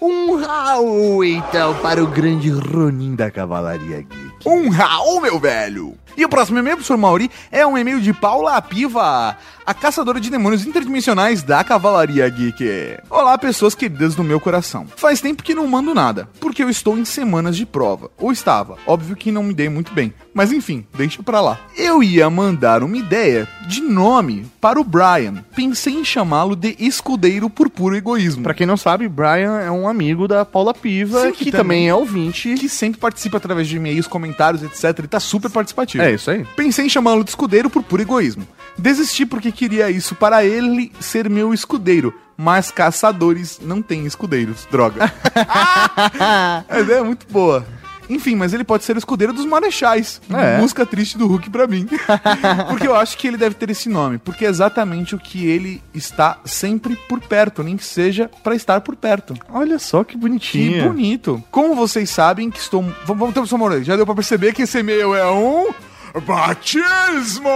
Um 0.02 0.36
Raul, 0.38 1.24
então, 1.24 1.74
para 1.76 2.04
o 2.04 2.08
grande 2.08 2.50
Ronin 2.50 3.16
da 3.16 3.32
Cavalaria 3.32 3.98
Geek. 3.98 4.48
Um 4.48 4.70
Raul, 4.70 5.22
meu 5.22 5.40
velho! 5.40 5.96
E 6.18 6.24
o 6.24 6.30
próximo 6.30 6.58
e-mail, 6.60 6.78
professor 6.78 6.98
Mauri, 6.98 7.30
é 7.52 7.66
um 7.68 7.78
e-mail 7.78 8.00
de 8.00 8.14
Paula 8.14 8.62
Piva, 8.62 9.36
a 9.66 9.74
caçadora 9.74 10.18
de 10.18 10.30
demônios 10.30 10.66
interdimensionais 10.66 11.44
da 11.44 11.62
Cavalaria 11.62 12.28
Geek. 12.30 12.98
Olá, 13.10 13.38
pessoas 13.38 13.76
queridas 13.76 14.16
do 14.16 14.24
meu 14.24 14.40
coração. 14.40 14.88
Faz 14.96 15.20
tempo 15.20 15.44
que 15.44 15.54
não 15.54 15.68
mando 15.68 15.94
nada, 15.94 16.30
porque 16.40 16.64
eu 16.64 16.70
estou 16.70 16.98
em 16.98 17.04
semanas 17.04 17.58
de 17.58 17.66
prova. 17.66 18.10
Ou 18.18 18.32
estava. 18.32 18.78
Óbvio 18.88 19.14
que 19.16 19.30
não 19.30 19.44
me 19.44 19.54
dei 19.54 19.68
muito 19.68 19.94
bem. 19.94 20.14
Mas 20.34 20.54
enfim, 20.54 20.86
deixa 20.96 21.22
pra 21.22 21.42
lá. 21.42 21.60
Eu 21.76 22.02
ia 22.02 22.30
mandar 22.30 22.82
uma 22.82 22.96
ideia 22.96 23.46
de 23.68 23.82
nome 23.82 24.46
para 24.62 24.80
o 24.80 24.84
Brian. 24.86 25.44
Pensei 25.54 25.96
em 25.96 26.06
chamá-lo 26.06 26.56
de 26.56 26.78
Escudeiro 26.80 27.50
por 27.50 27.70
puro 27.70 27.96
egoísmo. 27.98 28.44
Pra 28.44 28.54
quem 28.54 28.66
não 28.66 28.78
sabe, 28.78 29.10
Brian 29.10 29.60
é 29.60 29.70
um 29.72 29.86
amigo 29.88 30.30
da 30.30 30.46
Paula 30.46 30.74
Piva, 30.74 31.24
Sim, 31.26 31.32
que, 31.34 31.46
que 31.46 31.52
também 31.52 31.66
também- 31.66 31.90
é 31.90 31.94
ouvinte. 31.96 32.54
que 32.56 32.70
sempre 32.70 33.02
participa 33.02 33.36
através 33.38 33.68
de 33.68 33.76
e-mails, 33.76 34.08
comentários, 34.08 34.64
etc. 34.64 34.98
Ele 35.00 35.08
tá 35.10 35.20
super 35.20 35.50
participativo. 35.52 36.05
É 36.06 36.14
isso 36.14 36.30
aí. 36.30 36.46
Pensei 36.56 36.86
em 36.86 36.90
chamá-lo 36.90 37.24
de 37.24 37.32
escudeiro 37.32 37.70
por 37.70 37.82
puro 37.84 38.02
egoísmo. 38.02 38.48
Desisti 38.78 39.26
porque 39.26 39.52
queria 39.52 39.90
isso 39.90 40.16
para 40.16 40.46
ele 40.46 40.92
ser 41.00 41.30
meu 41.30 41.54
escudeiro. 41.54 42.14
Mas 42.38 42.70
caçadores 42.70 43.60
não 43.62 43.82
têm 43.82 44.06
escudeiros. 44.06 44.68
Droga. 44.70 45.12
A 45.34 46.66
ideia 46.80 47.00
é 47.00 47.04
muito 47.04 47.26
boa. 47.32 47.66
Enfim, 48.10 48.36
mas 48.36 48.54
ele 48.54 48.64
pode 48.64 48.84
ser 48.84 48.96
o 48.96 49.00
escudeiro 49.00 49.34
dos 49.34 49.46
marechais. 49.46 50.22
É. 50.30 50.60
Música 50.60 50.86
triste 50.86 51.18
do 51.18 51.26
Hulk 51.28 51.50
pra 51.50 51.66
mim. 51.66 51.88
porque 52.70 52.88
eu 52.88 52.96
acho 52.96 53.18
que 53.18 53.28
ele 53.28 53.38
deve 53.38 53.56
ter 53.56 53.70
esse 53.70 53.90
nome. 53.90 54.18
Porque 54.18 54.46
é 54.46 54.50
exatamente 54.50 55.16
o 55.16 55.18
que 55.18 55.48
ele 55.48 55.82
está 55.94 56.38
sempre 56.46 56.96
por 56.96 57.20
perto. 57.20 57.64
Nem 57.64 57.78
que 57.78 57.86
seja 57.86 58.30
pra 58.44 58.54
estar 58.56 58.82
por 58.82 58.96
perto. 58.96 59.34
Olha 59.50 59.80
só 59.80 60.04
que 60.04 60.14
Que 60.14 60.20
bonitinho. 60.20 60.84
bonito. 60.84 61.44
Como 61.50 61.74
vocês 61.74 62.10
sabem 62.10 62.52
que 62.52 62.60
estou. 62.60 62.82
Vamos, 63.06 63.34
vamos 63.34 63.34
ter 63.34 63.56
um. 63.56 63.84
Já 63.84 63.96
deu 63.96 64.06
pra 64.06 64.14
perceber 64.14 64.54
que 64.54 64.64
esse 64.64 64.78
e-mail 64.80 65.16
é 65.16 65.32
um. 65.32 65.74
Batismo! 66.22 67.50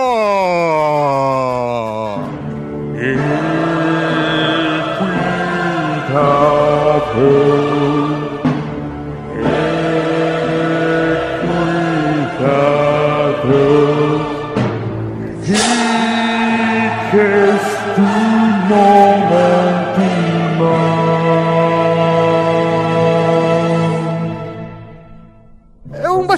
Eu 2.95 3.19
um 7.17 7.88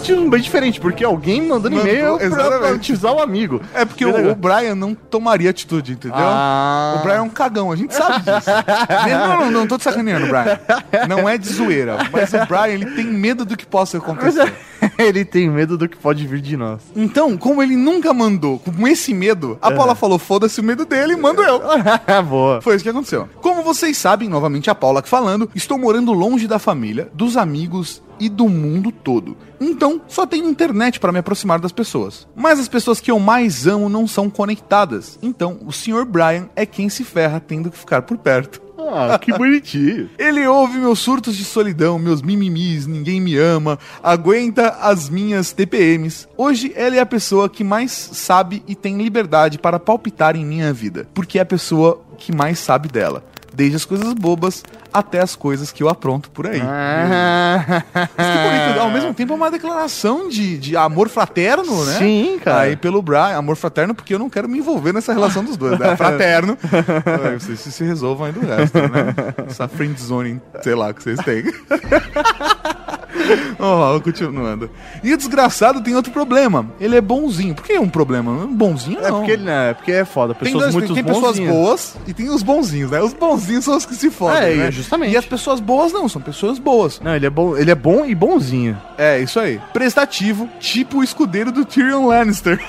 batismo 0.02 0.30
bem 0.30 0.42
diferente, 0.42 0.80
porque 0.80 1.04
alguém 1.04 1.48
mandando 1.48 1.76
Mandou, 1.76 1.92
e-mail 1.92 2.18
pra 2.18 2.26
exatamente. 2.26 2.74
batizar 2.74 3.14
o 3.14 3.22
amigo. 3.22 3.62
É 3.74 3.86
porque 3.86 4.04
o, 4.04 4.32
o 4.32 4.36
Brian 4.36 4.76
não 4.76 4.96
tomaria 4.96 5.50
atitude, 5.50 5.94
entendeu? 5.94 6.18
Ah. 6.18 6.96
O 7.00 7.04
Brian 7.04 7.16
é 7.16 7.22
um 7.22 7.30
cagão, 7.30 7.72
a 7.72 7.76
gente 7.76 7.94
sabe 7.94 8.20
disso. 8.20 8.50
não, 9.10 9.40
não, 9.42 9.52
não 9.52 9.68
tô 9.68 9.78
te 9.78 9.84
sacaneando, 9.84 10.28
Brian. 10.28 10.60
Não 11.08 11.30
é 11.30 11.38
de 11.38 11.48
zoeira. 11.48 11.98
Mas 12.12 12.34
o 12.34 12.46
Brian, 12.48 12.68
ele 12.68 12.86
tem 12.96 13.06
medo 13.06 13.46
do 13.46 13.56
que 13.56 13.66
possa 13.66 13.98
acontecer. 13.98 14.52
Ele 14.98 15.24
tem 15.24 15.48
medo 15.48 15.78
do 15.78 15.88
que 15.88 15.96
pode 15.96 16.26
vir 16.26 16.42
de 16.42 16.58
nós. 16.58 16.82
Então, 16.96 17.38
como 17.38 17.62
ele 17.62 17.76
nunca 17.76 18.12
mandou 18.16 18.58
com 18.58 18.88
esse 18.88 19.14
medo, 19.14 19.56
a 19.62 19.72
Paula 19.72 19.94
falou: 19.94 20.18
foda-se 20.18 20.60
o 20.60 20.64
medo 20.64 20.86
dele, 20.86 21.16
mando 21.16 21.44
eu. 21.44 21.62
Boa. 22.28 22.62
Foi 22.62 22.76
isso 22.76 22.84
que 22.84 22.90
aconteceu. 22.90 23.30
Como 23.42 23.62
vocês 23.62 23.96
sabem, 23.96 24.28
novamente 24.28 24.72
a 24.72 24.76
Paula 24.76 25.04
falando, 25.04 25.50
estou 25.54 25.78
morando 25.78 26.12
longe 26.14 26.48
da 26.48 26.58
família, 26.58 27.10
dos 27.14 27.38
amigos 27.38 28.02
e 28.22 28.30
do 28.30 28.48
mundo 28.48 28.92
todo. 28.92 29.36
Então, 29.60 30.00
só 30.08 30.28
tenho 30.28 30.48
internet 30.48 31.00
para 31.00 31.12
me 31.12 31.18
aproximar 31.18 31.60
das 31.60 31.72
pessoas. 31.72 32.28
Mas 32.36 32.60
as 32.60 32.68
pessoas 32.68 33.02
que 33.02 33.10
eu 33.10 33.20
mais 33.20 33.66
amo 33.66 33.90
não 33.90 34.08
são 34.08 34.30
conectadas. 34.30 35.18
Então, 35.24 35.60
o 35.66 35.72
Sr. 35.72 36.06
Brian 36.06 36.48
é 36.56 36.64
quem 36.64 36.88
se 36.88 37.04
ferra 37.04 37.40
tendo 37.40 37.72
que 37.72 37.78
ficar 37.78 38.04
por 38.04 38.20
perto. 38.20 38.62
Ah, 38.78 39.18
que 39.18 39.34
bonitinho. 39.38 40.10
Ele 40.20 40.46
ouve 40.48 40.78
meus 40.78 41.00
surtos 41.00 41.36
de 41.36 41.44
solidão, 41.44 41.98
meus 41.98 42.22
mimimis, 42.22 42.86
ninguém 42.86 43.20
me 43.20 43.38
ama, 43.38 43.80
aguenta 44.04 44.70
as 44.82 45.10
minhas 45.10 45.52
TPMs. 45.52 46.28
Hoje 46.38 46.72
ele 46.76 46.98
é 46.98 47.00
a 47.00 47.06
pessoa 47.06 47.50
que 47.50 47.64
mais 47.64 47.92
sabe 47.92 48.64
e 48.68 48.76
tem 48.76 48.98
liberdade 48.98 49.58
para 49.58 49.80
palpitar 49.80 50.36
em 50.36 50.46
minha 50.46 50.72
vida, 50.72 51.08
porque 51.14 51.40
é 51.40 51.42
a 51.42 51.46
pessoa 51.46 52.02
que 52.18 52.36
mais 52.36 52.60
sabe 52.60 52.88
dela. 52.88 53.24
Desde 53.54 53.76
as 53.76 53.86
coisas 53.86 54.14
bobas 54.14 54.64
até 54.94 55.20
as 55.20 55.36
coisas 55.36 55.72
que 55.72 55.84
eu 55.84 55.90
apronto 55.90 56.30
por 56.30 56.48
aí. 56.48 56.62
Ah. 56.62 57.84
Mas 57.94 58.28
que 58.28 58.38
bonito, 58.44 58.80
ao 58.80 58.90
mesmo 58.90 59.14
tempo 59.14 59.34
é 59.34 59.36
uma 59.36 59.52
declaração 59.52 60.28
de, 60.28 60.58
de 60.58 60.76
amor 60.76 61.10
fraterno, 61.10 61.86
né? 61.86 61.94
Sim, 61.98 62.40
cara. 62.44 62.62
Aí 62.62 62.76
pelo 62.76 63.02
Brian, 63.02 63.38
amor 63.38 63.56
fraterno, 63.56 63.94
porque 63.94 64.14
eu 64.14 64.20
não 64.20 64.30
quero 64.30 64.48
me 64.50 64.60
envolver 64.60 64.94
nessa 64.94 65.14
relação 65.14 65.44
dos 65.44 65.58
dois, 65.58 65.80
né? 65.80 65.96
Fraterno. 65.96 66.58
Aí 67.26 67.40
vocês 67.40 67.60
se, 67.60 67.72
se 67.72 67.84
resolvam 67.84 68.28
aí 68.28 68.34
do 68.34 68.40
resto, 68.42 68.78
né? 68.78 69.14
Essa 69.48 69.68
friend 69.68 70.00
zone, 70.02 70.42
sei 70.62 70.76
lá, 70.76 70.94
que 70.94 71.04
vocês 71.04 71.20
têm. 71.20 71.44
Ó, 73.60 74.00
continuando. 74.00 74.70
E 75.04 75.14
o 75.14 75.18
desgraçado 75.18 75.82
tem 75.82 75.96
outro 75.96 76.12
problema. 76.12 76.66
Ele 76.80 76.96
é 76.96 77.02
bonzinho. 77.02 77.54
Por 77.54 77.64
que 77.66 77.74
é 77.74 77.80
um 77.80 77.90
problema? 77.90 78.48
Bonzinho 78.48 79.00
não. 79.02 79.08
É 79.08 79.12
porque 79.12 79.32
ele 79.32 79.44
não 79.44 79.52
é, 79.52 79.74
porque 79.74 79.92
é 79.92 80.06
foda. 80.06 80.34
Tem, 80.34 80.46
Pessoas 80.54 80.64
dois, 80.64 80.76
muito 80.76 80.94
tem 80.94 81.04
pessoas 81.04 81.26
bonzinhas. 81.38 81.54
boas 81.54 81.96
e 82.08 82.14
tem 82.14 82.30
os 82.30 82.42
bonzinhos, 82.44 82.92
né? 82.92 83.02
Os 83.02 83.14
bonzinhos 83.14 83.66
são 83.66 83.76
os 83.78 83.86
que 83.86 83.96
se 83.96 84.10
fodem, 84.10 84.42
É, 84.42 84.56
né? 84.56 84.72
justamente. 84.72 85.14
E 85.14 85.18
as 85.18 85.26
pessoas 85.26 85.60
boas 85.60 85.92
não, 85.92 86.08
são 86.10 86.22
pessoas 86.22 86.58
boas. 86.60 87.00
Não, 87.02 87.16
ele 87.16 87.26
é 87.26 87.30
bom, 87.30 87.58
ele 87.58 87.72
é 87.72 87.76
bom 87.76 88.06
e 88.06 88.16
bonzinho. 88.16 88.78
É, 88.98 89.20
isso 89.20 89.40
aí. 89.40 89.60
Prestativo, 89.74 90.50
tipo 90.60 91.00
o 91.00 91.04
escudeiro 91.04 91.52
do 91.52 91.66
Tyrion 91.66 92.08
Lannister. 92.08 92.60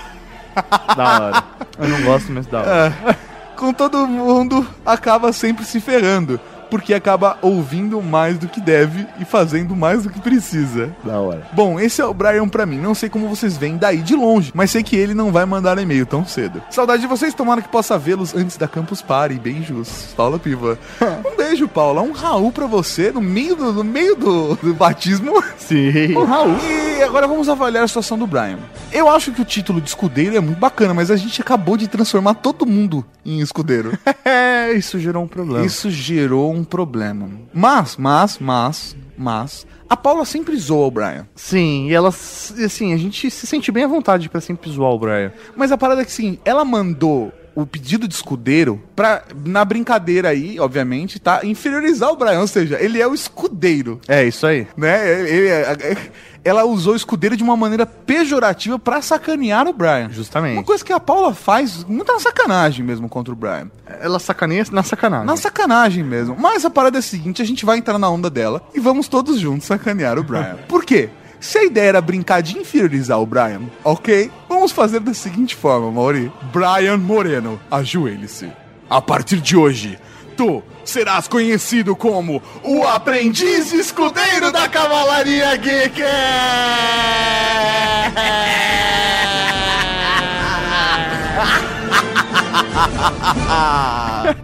Da 0.97 1.21
hora. 1.23 1.45
Eu 1.79 1.89
não 1.89 2.03
gosto, 2.03 2.31
mas 2.31 2.47
da 2.47 2.61
hora. 2.61 2.95
É. 3.09 3.17
Com 3.57 3.73
todo 3.73 4.07
mundo 4.07 4.67
acaba 4.85 5.33
sempre 5.33 5.65
se 5.65 5.81
ferrando. 5.81 6.39
Porque 6.73 6.95
acaba 6.95 7.37
ouvindo 7.43 8.01
mais 8.01 8.39
do 8.39 8.49
que 8.49 8.59
deve 8.59 9.07
e 9.21 9.27
fazendo 9.27 9.77
mais 9.77 10.05
do 10.05 10.09
que 10.09 10.19
precisa. 10.19 10.91
Da 11.05 11.21
hora. 11.21 11.47
Bom, 11.53 11.79
esse 11.79 12.01
é 12.01 12.07
o 12.07 12.15
Brian 12.15 12.49
pra 12.49 12.65
mim. 12.65 12.79
Não 12.79 12.95
sei 12.95 13.11
como 13.11 13.29
vocês 13.29 13.59
veem 13.59 13.77
daí 13.77 13.99
de 13.99 14.17
longe, 14.17 14.51
mas 14.55 14.71
sei 14.71 14.83
que 14.83 14.97
ele 14.97 15.13
não 15.13 15.31
vai 15.31 15.45
mandar 15.45 15.77
e-mail 15.77 16.07
tão 16.07 16.25
cedo. 16.25 16.63
Saudade 16.71 17.03
de 17.03 17.07
vocês, 17.07 17.35
tomara 17.35 17.61
que 17.61 17.69
possa 17.69 17.99
vê-los 17.99 18.35
antes 18.35 18.57
da 18.57 18.67
Campus 18.67 19.03
Party. 19.03 19.39
Beijos, 19.39 20.15
Paula 20.17 20.39
Piva. 20.39 20.79
Um 21.31 21.37
beijo, 21.37 21.69
Paula. 21.69 22.01
Um 22.01 22.13
Raul 22.13 22.51
pra 22.51 22.67
você 22.67 23.13
no 23.13 23.21
meio 23.21 23.55
do, 23.55 23.71
no 23.71 23.85
meio 23.85 24.17
do, 24.17 24.55
do 24.57 24.73
batismo. 24.73 25.45
Sim. 25.59 26.17
Um 26.17 26.25
Raul. 26.25 26.57
E 26.99 27.03
agora 27.03 27.27
vamos 27.27 27.51
avaliar 27.51 27.85
a 27.85 27.89
situação 27.89 28.19
do 28.19 28.27
Brian. 28.27 28.59
Eu 28.91 29.11
acho 29.11 29.31
que 29.31 29.43
o 29.43 29.45
título 29.45 29.79
de 29.79 29.89
escudeiro 29.89 30.37
é 30.37 30.41
muito 30.41 30.59
bacana, 30.59 30.95
mas 30.95 31.11
a 31.11 31.17
gente 31.17 31.39
acabou 31.41 31.77
de 31.77 31.87
transformar 31.87 32.35
todo 32.35 32.65
mundo 32.65 33.05
em 33.27 33.41
escudeiro. 33.41 33.93
É, 34.25 34.73
isso 34.73 35.01
gerou 35.01 35.25
um 35.25 35.27
problema. 35.27 35.67
Isso 35.67 35.91
gerou 35.91 36.53
um 36.55 36.62
problema. 36.65 37.29
Mas, 37.53 37.97
mas, 37.97 38.39
mas, 38.39 38.97
mas, 39.17 39.67
a 39.89 39.97
Paula 39.97 40.25
sempre 40.25 40.57
zoa 40.57 40.87
o 40.87 40.91
Brian. 40.91 41.27
Sim, 41.35 41.89
e 41.89 41.95
ela, 41.95 42.09
assim, 42.09 42.93
a 42.93 42.97
gente 42.97 43.31
se 43.31 43.47
sente 43.47 43.71
bem 43.71 43.85
à 43.85 43.89
vontade 43.89 44.29
pra 44.29 44.41
sempre 44.41 44.71
zoar 44.71 44.91
o 44.93 44.99
Brian. 44.99 45.33
Mas 45.57 45.71
a 45.73 45.79
parada 45.79 46.03
é 46.03 46.05
que, 46.05 46.13
sim, 46.13 46.39
ela 46.45 46.65
mandou 46.65 47.33
o 47.55 47.67
pedido 47.67 48.09
de 48.09 48.15
escudeiro 48.15 48.83
pra, 48.97 49.25
na 49.45 49.63
brincadeira 49.63 50.31
aí, 50.31 50.59
obviamente, 50.59 51.19
tá? 51.19 51.41
Inferiorizar 51.45 52.11
o 52.11 52.17
Brian, 52.17 52.41
ou 52.41 52.47
seja, 52.47 52.81
ele 52.81 52.99
é 53.03 53.07
o 53.07 53.13
escudeiro, 53.13 54.01
É, 54.09 54.25
isso 54.25 54.47
aí. 54.47 54.67
né? 54.75 55.21
Ele- 55.29 55.49
ele- 55.51 55.99
ela 56.45 56.65
usou 56.65 56.95
o 56.95 56.97
escudeiro 56.97 57.37
de 57.37 57.43
uma 57.43 57.57
maneira 57.57 57.87
pejorativa 57.87 58.79
pra 58.79 59.01
sacanear 59.01 59.69
o 59.69 59.73
Brian. 59.73 60.11
Justamente. 60.11 60.55
Uma 60.55 60.65
coisa 60.65 60.85
que 60.85 60.93
a 60.93 61.01
Paula 61.01 61.35
faz, 61.35 61.85
muita 61.85 62.19
sacanagem 62.19 62.85
mesmo 62.85 63.09
contra 63.09 63.33
o 63.33 63.37
Brian. 63.37 63.71
Ela 64.01 64.19
sacaneia 64.19 64.65
na 64.73 64.83
sacanagem. 64.83 65.27
Na 65.27 65.37
sacanagem 65.37 66.05
mesmo. 66.05 66.37
Mas 66.39 66.65
a 66.65 66.71
parada 66.71 66.99
é 66.99 67.01
a 67.01 67.03
seguinte: 67.03 67.43
a 67.43 67.45
gente 67.45 67.65
vai 67.65 67.79
entrar 67.79 67.99
na 67.99 68.09
onda 68.09 68.29
dela 68.29 68.63
e 68.75 68.81
vamos 68.81 69.09
todos 69.09 69.39
juntos 69.39 69.67
sacanear 69.67 70.19
o 70.19 70.23
Brian. 70.23 70.59
Por 70.69 70.85
quê? 70.85 71.11
Se 71.39 71.59
a 71.59 71.65
ideia 71.65 71.89
era 71.89 72.01
brincar 72.01 72.41
de 72.41 72.57
inferiorizar 72.57 73.21
o 73.21 73.27
Brian, 73.27 73.63
ok? 73.83 74.31
Vamos 74.49 74.71
fazer 74.71 75.01
da 75.01 75.13
seguinte 75.13 75.57
forma, 75.57 75.91
Mauri. 75.91 76.31
Brian 76.53 76.99
Moreno, 76.99 77.61
ajoelhe-se. 77.69 78.49
A 78.89 79.03
partir 79.03 79.41
de 79.41 79.57
hoje, 79.57 79.99
tu 80.37 80.63
serás 80.85 81.29
conhecido 81.29 81.95
como 81.97 82.43
o 82.63 82.87
aprendiz 82.87 83.73
escudeiro 83.73 84.51
da 84.53 84.69
Cavalaria 84.69 85.57
Geek! 85.57 86.03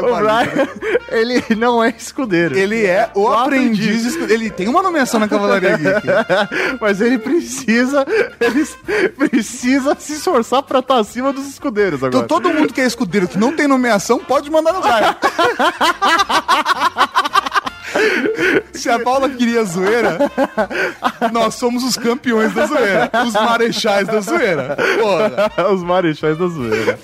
O 0.00 0.16
Brian, 0.16 0.68
ele 1.10 1.42
não 1.56 1.82
é 1.82 1.94
escudeiro. 1.96 2.56
Ele 2.56 2.86
é 2.86 3.10
o, 3.14 3.28
aprendiz, 3.28 4.04
escudeiro. 4.04 4.32
Ele 4.32 4.50
tem 4.50 4.68
uma 4.68 4.82
nomeação 4.82 5.18
na 5.18 5.28
Cavalaria 5.28 5.76
Geek. 5.76 6.06
Mas 6.80 7.00
ele 7.00 7.18
precisa. 7.18 8.06
Ele 8.40 9.10
precisa 9.10 9.96
se 9.98 10.14
esforçar 10.14 10.62
pra 10.62 10.78
estar 10.78 10.98
acima 10.98 11.32
dos 11.32 11.46
escudeiros 11.46 12.02
agora. 12.02 12.24
Então 12.24 12.40
todo 12.40 12.52
mundo 12.52 12.72
que 12.72 12.80
é 12.80 12.86
escudeiro 12.86 13.28
que 13.28 13.38
não 13.38 13.54
tem 13.54 13.66
nomeação 13.66 14.18
pode 14.18 14.50
mandar 14.50 14.72
no 14.72 14.80
Brian. 14.80 15.16
Se 18.72 18.88
a 18.90 18.98
Paula 18.98 19.28
queria 19.28 19.64
zoeira, 19.64 20.18
nós 21.32 21.54
somos 21.54 21.84
os 21.84 21.96
campeões 21.96 22.52
da 22.52 22.66
zoeira. 22.66 23.10
Os 23.26 23.32
marechais 23.34 24.06
da 24.06 24.20
zoeira. 24.20 24.76
Porra. 25.00 25.70
Os 25.72 25.82
marechais 25.82 26.36
da 26.38 26.46
zoeira. 26.46 26.98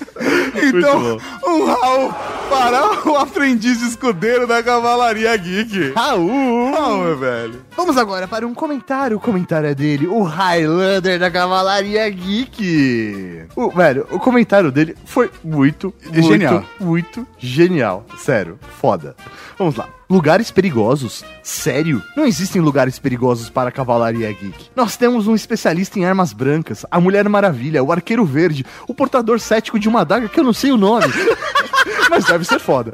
Então, 0.61 1.17
um 1.45 1.65
Raul 1.65 2.13
para 2.49 3.09
o 3.09 3.15
aprendiz 3.15 3.81
escudeiro 3.81 4.47
da 4.47 4.61
Cavalaria 4.63 5.35
Geek. 5.37 5.93
Raul! 5.95 6.73
Raul, 6.73 6.97
meu 7.03 7.17
velho. 7.17 7.61
Vamos 7.79 7.95
agora 7.95 8.27
para 8.27 8.45
um 8.45 8.53
comentário. 8.53 9.15
O 9.15 9.21
comentário 9.21 9.69
é 9.69 9.73
dele, 9.73 10.05
o 10.05 10.21
Highlander 10.21 11.17
da 11.17 11.31
Cavalaria 11.31 12.09
Geek. 12.09 13.45
O, 13.55 13.69
velho, 13.71 14.05
o 14.11 14.19
comentário 14.19 14.69
dele 14.69 14.97
foi 15.05 15.31
muito, 15.41 15.93
muito, 16.03 16.27
Genial. 16.27 16.65
muito 16.77 17.25
genial. 17.37 18.05
Sério, 18.17 18.59
foda. 18.81 19.15
Vamos 19.57 19.77
lá. 19.77 19.87
Lugares 20.09 20.51
perigosos? 20.51 21.23
Sério? 21.41 22.03
Não 22.17 22.25
existem 22.25 22.61
lugares 22.61 22.99
perigosos 22.99 23.49
para 23.49 23.69
a 23.69 23.71
Cavalaria 23.71 24.27
Geek. 24.27 24.71
Nós 24.75 24.97
temos 24.97 25.25
um 25.25 25.33
especialista 25.33 25.97
em 25.97 26.03
armas 26.03 26.33
brancas, 26.33 26.85
a 26.91 26.99
Mulher 26.99 27.29
Maravilha, 27.29 27.81
o 27.81 27.93
Arqueiro 27.93 28.25
Verde, 28.25 28.65
o 28.89 28.93
portador 28.93 29.39
cético 29.39 29.79
de 29.79 29.87
uma 29.87 30.01
adaga 30.01 30.27
que 30.27 30.37
eu 30.37 30.43
não 30.43 30.51
sei 30.51 30.73
o 30.73 30.77
nome. 30.77 31.05
Mas 32.09 32.25
deve 32.25 32.45
ser 32.45 32.59
foda. 32.59 32.91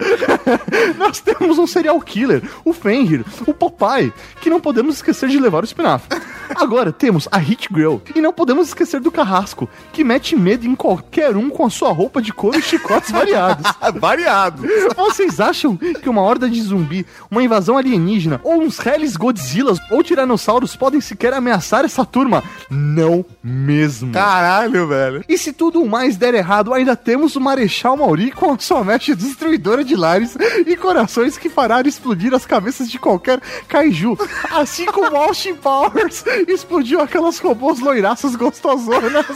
Nós 0.97 1.19
temos 1.19 1.57
um 1.57 1.67
serial 1.67 1.99
killer, 2.01 2.43
o 2.63 2.73
Fenrir, 2.73 3.25
o 3.45 3.53
Popeye, 3.53 4.13
que 4.41 4.49
não 4.49 4.59
podemos 4.59 4.95
esquecer 4.95 5.29
de 5.29 5.39
levar 5.39 5.63
o 5.63 5.65
espinafre. 5.65 6.19
Agora 6.55 6.91
temos 6.91 7.27
a 7.31 7.37
Hit 7.37 7.69
Girl, 7.73 7.97
e 8.13 8.21
não 8.21 8.31
podemos 8.31 8.67
esquecer 8.67 8.99
do 8.99 9.11
Carrasco, 9.11 9.69
que 9.91 10.03
mete 10.03 10.35
medo 10.35 10.67
em 10.67 10.75
qualquer 10.75 11.35
um 11.35 11.49
com 11.49 11.65
a 11.65 11.69
sua 11.69 11.91
roupa 11.91 12.21
de 12.21 12.31
couro 12.31 12.57
e 12.57 12.61
chicotes 12.61 13.11
variados. 13.11 13.65
Variado. 13.99 14.63
Vocês 14.95 15.39
acham 15.39 15.75
que 15.75 16.09
uma 16.09 16.21
horda 16.21 16.49
de 16.49 16.61
zumbi, 16.61 17.05
uma 17.29 17.43
invasão 17.43 17.77
alienígena, 17.77 18.39
ou 18.43 18.61
uns 18.61 18.83
Hellis 18.83 19.15
Godzillas 19.15 19.79
ou 19.89 20.03
Tiranossauros 20.03 20.75
podem 20.75 21.01
sequer 21.01 21.33
ameaçar 21.33 21.85
essa 21.85 22.05
turma? 22.05 22.43
Não 22.69 23.25
mesmo. 23.43 24.11
Caralho, 24.11 24.87
velho. 24.87 25.23
E 25.27 25.37
se 25.37 25.53
tudo 25.53 25.85
mais 25.85 26.17
der 26.17 26.33
errado, 26.33 26.73
ainda 26.73 26.95
temos 26.95 27.35
o 27.35 27.41
Marechal 27.41 27.97
Mauri 27.97 28.31
com 28.31 28.53
a 28.53 28.59
sua 28.59 28.83
mecha 28.85 29.15
destruidora 29.15 29.83
de 29.83 29.95
lares 29.95 30.37
e 30.65 30.77
corações 30.77 31.37
que 31.37 31.49
fará 31.49 31.81
explodir 31.81 32.33
as 32.33 32.45
cabeças 32.45 32.89
de 32.89 32.99
qualquer 32.99 33.41
kaiju. 33.67 34.17
Assim 34.51 34.85
como 34.85 35.13
Austin 35.17 35.55
Powers 35.55 36.23
explodiu 36.47 37.01
aquelas 37.01 37.39
robôs 37.39 37.79
loiraças 37.79 38.35
gostosonas. 38.35 39.25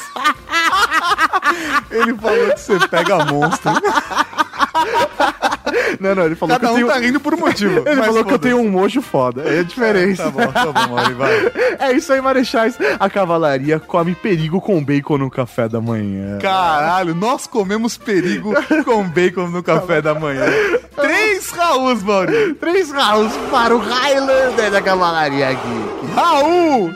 Ele 1.91 2.15
falou 2.15 2.53
que 2.53 2.59
você 2.59 2.87
pega 2.87 3.25
monstro. 3.25 3.71
Não, 5.99 6.15
não, 6.15 6.25
ele 6.25 6.35
falou 6.35 6.57
Cada 6.57 6.67
que 6.67 6.71
eu 6.71 6.73
um 6.73 6.75
tenho... 6.75 6.87
tá 6.87 6.99
rindo 6.99 7.19
por 7.19 7.33
um 7.33 7.37
motivo. 7.37 7.83
Ele 7.87 8.01
falou 8.01 8.23
que 8.23 8.33
eu 8.33 8.39
tenho 8.39 8.57
um 8.57 8.69
mojo 8.69 9.01
foda. 9.01 9.43
É 9.43 9.59
a 9.59 9.63
diferença. 9.63 10.23
Tá 10.23 10.29
bom, 10.29 10.51
tá 10.51 10.65
bom, 10.71 10.95
vai. 11.15 11.51
É 11.79 11.91
isso 11.93 12.11
aí, 12.13 12.21
Marechais. 12.21 12.77
A 12.99 13.09
cavalaria 13.09 13.79
come 13.79 14.15
perigo 14.15 14.61
com 14.61 14.83
bacon 14.83 15.17
no 15.17 15.29
café 15.29 15.67
da 15.67 15.81
manhã. 15.81 16.37
Caralho, 16.39 17.15
nós 17.15 17.47
comemos 17.47 17.97
perigo 17.97 18.53
com 18.85 19.03
bacon 19.03 19.47
no 19.47 19.63
café 19.63 20.01
da 20.01 20.13
manhã. 20.13 20.45
Três 20.95 21.49
Raús, 21.51 22.03
Mauri. 22.03 22.53
Três 22.55 22.91
rounds 22.91 23.35
para 23.49 23.75
o 23.75 23.79
Highlander 23.79 24.71
da 24.71 24.81
cavalaria 24.81 25.49
aqui. 25.49 26.13
Raul! 26.15 26.91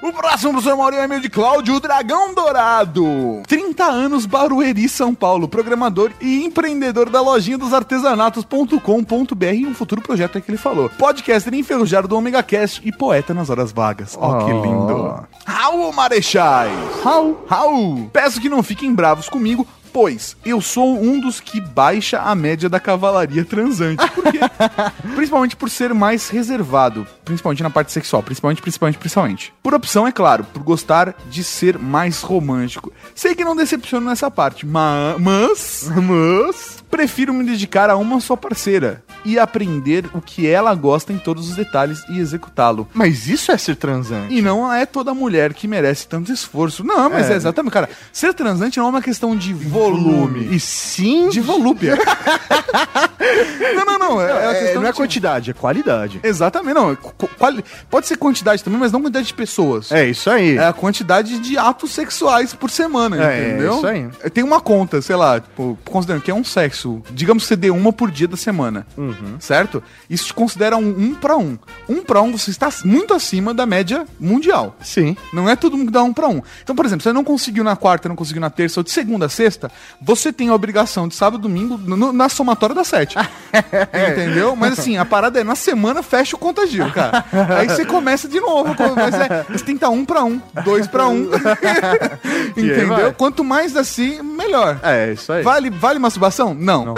O 0.00 0.12
próximo 0.12 0.52
professor 0.52 0.76
Mauri 0.76 0.96
é 0.96 1.04
e-mail 1.04 1.20
de 1.20 1.28
Cláudio, 1.28 1.74
o 1.74 1.80
Dragão 1.80 2.32
Dourado. 2.32 3.42
30 3.48 3.84
anos, 3.84 4.26
Barueri, 4.26 4.88
São 4.88 5.12
Paulo. 5.12 5.48
Programador 5.48 6.12
e 6.20 6.44
empreendedor 6.44 7.10
da 7.10 7.20
lojinha 7.20 7.58
dos 7.58 7.74
artesanatos.com.br 7.74 9.44
e 9.54 9.66
um 9.66 9.74
futuro 9.74 10.00
projeto 10.00 10.38
é 10.38 10.40
que 10.40 10.50
ele 10.52 10.56
falou. 10.58 10.88
Podcaster 10.90 11.52
enferrujado 11.52 12.06
do 12.06 12.16
Omega 12.16 12.42
Cast 12.44 12.80
e 12.86 12.92
poeta 12.92 13.34
nas 13.34 13.50
horas 13.50 13.72
vagas. 13.72 14.16
Ó, 14.20 14.44
que 14.44 14.52
Oh. 14.52 14.62
lindo. 14.64 15.26
Raul 15.44 15.92
Marechais. 15.92 16.72
Raul. 17.02 17.44
Raul. 17.48 18.08
Peço 18.12 18.40
que 18.40 18.48
não 18.48 18.62
fiquem 18.62 18.94
bravos 18.94 19.28
comigo, 19.28 19.66
pois 19.92 20.36
eu 20.44 20.60
sou 20.60 21.00
um 21.02 21.20
dos 21.20 21.40
que 21.40 21.60
baixa 21.60 22.20
a 22.20 22.34
média 22.34 22.68
da 22.68 22.78
cavalaria 22.80 23.44
transante. 23.44 24.06
Por 24.10 24.24
quê? 24.32 24.38
principalmente 25.16 25.56
por 25.56 25.70
ser 25.70 25.92
mais 25.94 26.28
reservado, 26.28 27.06
principalmente 27.24 27.62
na 27.62 27.70
parte 27.70 27.92
sexual, 27.92 28.22
principalmente, 28.22 28.62
principalmente, 28.62 28.98
principalmente. 28.98 29.52
Por 29.62 29.74
opção, 29.74 30.06
é 30.06 30.12
claro, 30.12 30.44
por 30.44 30.62
gostar 30.62 31.14
de 31.30 31.42
ser 31.42 31.78
mais 31.78 32.20
romântico. 32.22 32.92
Sei 33.14 33.34
que 33.34 33.44
não 33.44 33.56
decepciono 33.56 34.06
nessa 34.08 34.30
parte, 34.30 34.66
ma- 34.66 35.16
mas, 35.18 35.88
mas, 36.02 36.84
prefiro 36.90 37.32
me 37.34 37.44
dedicar 37.44 37.90
a 37.90 37.96
uma 37.96 38.20
só 38.20 38.36
parceira 38.36 39.02
e 39.24 39.38
aprender 39.38 40.08
o 40.14 40.20
que 40.20 40.46
ela 40.46 40.74
gosta 40.74 41.12
em 41.12 41.18
todos 41.18 41.50
os 41.50 41.56
detalhes 41.56 42.02
e 42.08 42.18
executá-lo. 42.18 42.88
Mas 42.94 43.26
isso 43.26 43.50
é 43.52 43.58
ser 43.58 43.76
transante. 43.76 44.32
E 44.34 44.40
não 44.40 44.72
é 44.72 44.86
toda 44.86 45.12
mulher 45.12 45.52
que 45.52 45.66
merece 45.68 46.06
tanto 46.06 46.32
esforço. 46.32 46.84
Não, 46.84 47.10
mas 47.10 47.28
é, 47.30 47.34
exatamente, 47.34 47.72
cara. 47.72 47.90
Ser 48.12 48.32
transante 48.32 48.78
não 48.78 48.86
é 48.86 48.90
uma 48.90 49.02
questão 49.02 49.36
de 49.36 49.52
volume. 49.90 50.48
E 50.54 50.60
sim... 50.60 51.28
De 51.28 51.40
volúpia. 51.40 51.96
não, 53.74 53.84
não, 53.84 53.98
não. 53.98 54.20
É, 54.22 54.30
é 54.30 54.32
a 54.46 54.52
É, 54.52 54.74
não 54.74 54.84
é 54.86 54.90
de- 54.90 54.96
quantidade, 54.96 55.50
é 55.50 55.54
qualidade. 55.54 56.20
Exatamente, 56.22 56.74
não. 56.74 56.94
Qu- 56.96 57.28
quali- 57.38 57.64
Pode 57.90 58.06
ser 58.06 58.16
quantidade 58.16 58.62
também, 58.62 58.78
mas 58.78 58.92
não 58.92 59.00
quantidade 59.00 59.26
de 59.28 59.34
pessoas. 59.34 59.90
É 59.92 60.06
isso 60.06 60.30
aí. 60.30 60.56
É 60.56 60.66
a 60.66 60.72
quantidade 60.72 61.38
de 61.38 61.56
atos 61.58 61.92
sexuais 61.92 62.54
por 62.54 62.70
semana, 62.70 63.22
É, 63.32 63.48
entendeu? 63.48 63.72
é 63.74 63.76
isso 63.76 63.86
aí. 63.86 64.30
Tem 64.30 64.44
uma 64.44 64.60
conta, 64.60 65.00
sei 65.02 65.16
lá, 65.16 65.40
tipo, 65.40 65.78
considerando 65.84 66.22
que 66.22 66.30
é 66.30 66.34
um 66.34 66.44
sexo, 66.44 67.02
digamos 67.10 67.42
que 67.44 67.48
você 67.48 67.56
dê 67.56 67.70
uma 67.70 67.92
por 67.92 68.10
dia 68.10 68.28
da 68.28 68.36
semana, 68.36 68.86
Uhum. 68.96 69.36
certo? 69.38 69.82
Isso 70.08 70.26
te 70.26 70.34
considera 70.34 70.76
um 70.76 70.88
um 70.98 71.14
pra 71.14 71.36
um. 71.36 71.58
Um 71.88 72.02
pra 72.02 72.20
um, 72.22 72.32
você 72.32 72.50
está 72.50 72.68
muito 72.84 73.14
acima 73.14 73.52
da 73.54 73.64
média 73.66 74.06
mundial. 74.18 74.76
Sim. 74.82 75.16
Não 75.32 75.48
é 75.48 75.54
todo 75.54 75.76
mundo 75.76 75.86
que 75.88 75.92
dá 75.92 76.02
um 76.02 76.12
pra 76.12 76.26
um. 76.28 76.42
Então, 76.62 76.74
por 76.74 76.84
exemplo, 76.84 77.02
você 77.02 77.12
não 77.12 77.22
conseguiu 77.24 77.62
na 77.62 77.76
quarta, 77.76 78.08
não 78.08 78.16
conseguiu 78.16 78.40
na 78.40 78.50
terça, 78.50 78.80
ou 78.80 78.84
de 78.84 78.90
segunda 78.90 79.26
a 79.26 79.28
sexta, 79.28 79.67
você 80.00 80.32
tem 80.32 80.48
a 80.48 80.54
obrigação 80.54 81.08
de 81.08 81.14
sábado 81.14 81.40
e 81.40 81.42
domingo 81.42 81.78
no- 81.78 82.12
na 82.12 82.28
somatória 82.28 82.74
da 82.74 82.84
sete. 82.84 83.16
Entendeu? 84.12 84.54
Mas 84.56 84.78
assim, 84.78 84.96
a 84.96 85.04
parada 85.04 85.40
é 85.40 85.44
na 85.44 85.54
semana 85.54 86.02
fecha 86.02 86.36
o 86.36 86.38
contagio, 86.38 86.90
cara. 86.92 87.24
Aí 87.58 87.68
você 87.68 87.84
começa 87.84 88.28
de 88.28 88.40
novo. 88.40 88.74
Mas 88.96 89.14
é, 89.14 89.44
você 89.48 89.64
tem 89.64 89.74
que 89.76 89.84
estar 89.84 89.88
um 89.90 90.04
pra 90.04 90.24
um, 90.24 90.40
dois 90.64 90.86
pra 90.86 91.08
um. 91.08 91.28
Aí 92.56 92.64
Entendeu? 92.64 93.12
Quanto 93.14 93.42
mais 93.44 93.76
assim, 93.76 94.22
melhor. 94.22 94.78
É 94.82 95.12
isso 95.12 95.32
aí. 95.32 95.42
Vale, 95.42 95.70
vale 95.70 95.98
masturbação? 95.98 96.54
Não. 96.54 96.94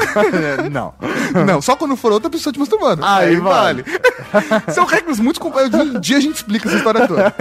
não. 0.71 0.95
Não, 1.47 1.61
só 1.63 1.77
quando 1.77 1.97
for 1.97 2.13
outra 2.13 2.29
pessoa 2.31 2.53
te 2.53 2.59
masturbando. 2.59 3.05
Aí 3.05 3.37
vale. 3.37 3.85
São 4.73 4.85
regras 4.85 5.19
muito. 5.21 5.41
Um 5.47 6.01
dia 6.01 6.17
a 6.17 6.21
gente 6.21 6.37
explica 6.37 6.69
essa 6.69 6.77
história 6.79 7.07
toda. 7.07 7.35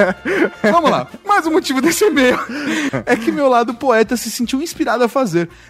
Vamos 0.63 0.89
lá. 0.91 1.07
Mas 1.25 1.45
o 1.45 1.51
motivo 1.51 1.81
desse 1.81 2.05
e-mail 2.05 2.39
é 3.05 3.15
que 3.15 3.31
meu 3.31 3.47
lado 3.47 3.73
poeta 3.73 4.15
se 4.17 4.29
sentiu 4.29 4.61
inspirado 4.61 5.03
a 5.03 5.07
fazer. 5.07 5.18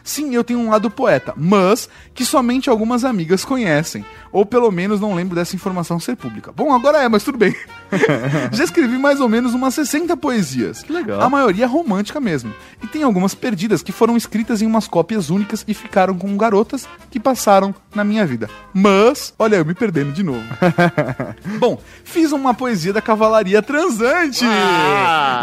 Sim, 0.03 0.33
eu 0.33 0.43
tenho 0.43 0.59
um 0.59 0.69
lado 0.69 0.89
poeta, 0.89 1.33
mas 1.35 1.89
que 2.13 2.25
somente 2.25 2.69
algumas 2.69 3.03
amigas 3.03 3.43
conhecem. 3.45 4.05
Ou 4.31 4.45
pelo 4.45 4.71
menos 4.71 4.99
não 4.99 5.15
lembro 5.15 5.35
dessa 5.35 5.55
informação 5.55 5.99
ser 5.99 6.15
pública. 6.15 6.51
Bom, 6.51 6.73
agora 6.73 6.99
é, 6.99 7.09
mas 7.09 7.23
tudo 7.23 7.37
bem. 7.37 7.55
Já 8.51 8.63
escrevi 8.63 8.97
mais 8.97 9.19
ou 9.19 9.27
menos 9.27 9.53
umas 9.53 9.73
60 9.73 10.15
poesias. 10.17 10.83
Que 10.83 10.93
legal. 10.93 11.21
A 11.21 11.29
maioria 11.29 11.65
romântica 11.65 12.19
mesmo. 12.19 12.53
E 12.83 12.87
tem 12.87 13.03
algumas 13.03 13.33
perdidas 13.33 13.81
que 13.81 13.91
foram 13.91 14.15
escritas 14.15 14.61
em 14.61 14.67
umas 14.67 14.87
cópias 14.87 15.29
únicas 15.29 15.63
e 15.67 15.73
ficaram 15.73 16.17
com 16.17 16.37
garotas 16.37 16.87
que 17.09 17.19
passaram 17.19 17.73
na 17.93 18.03
minha 18.03 18.25
vida. 18.25 18.49
Mas, 18.73 19.33
olha, 19.39 19.55
eu 19.55 19.65
me 19.65 19.73
perdendo 19.73 20.11
de 20.11 20.23
novo. 20.23 20.43
Bom, 21.59 21.81
fiz 22.03 22.31
uma 22.31 22.53
poesia 22.53 22.93
da 22.93 23.01
cavalaria 23.01 23.61
transante. 23.61 24.45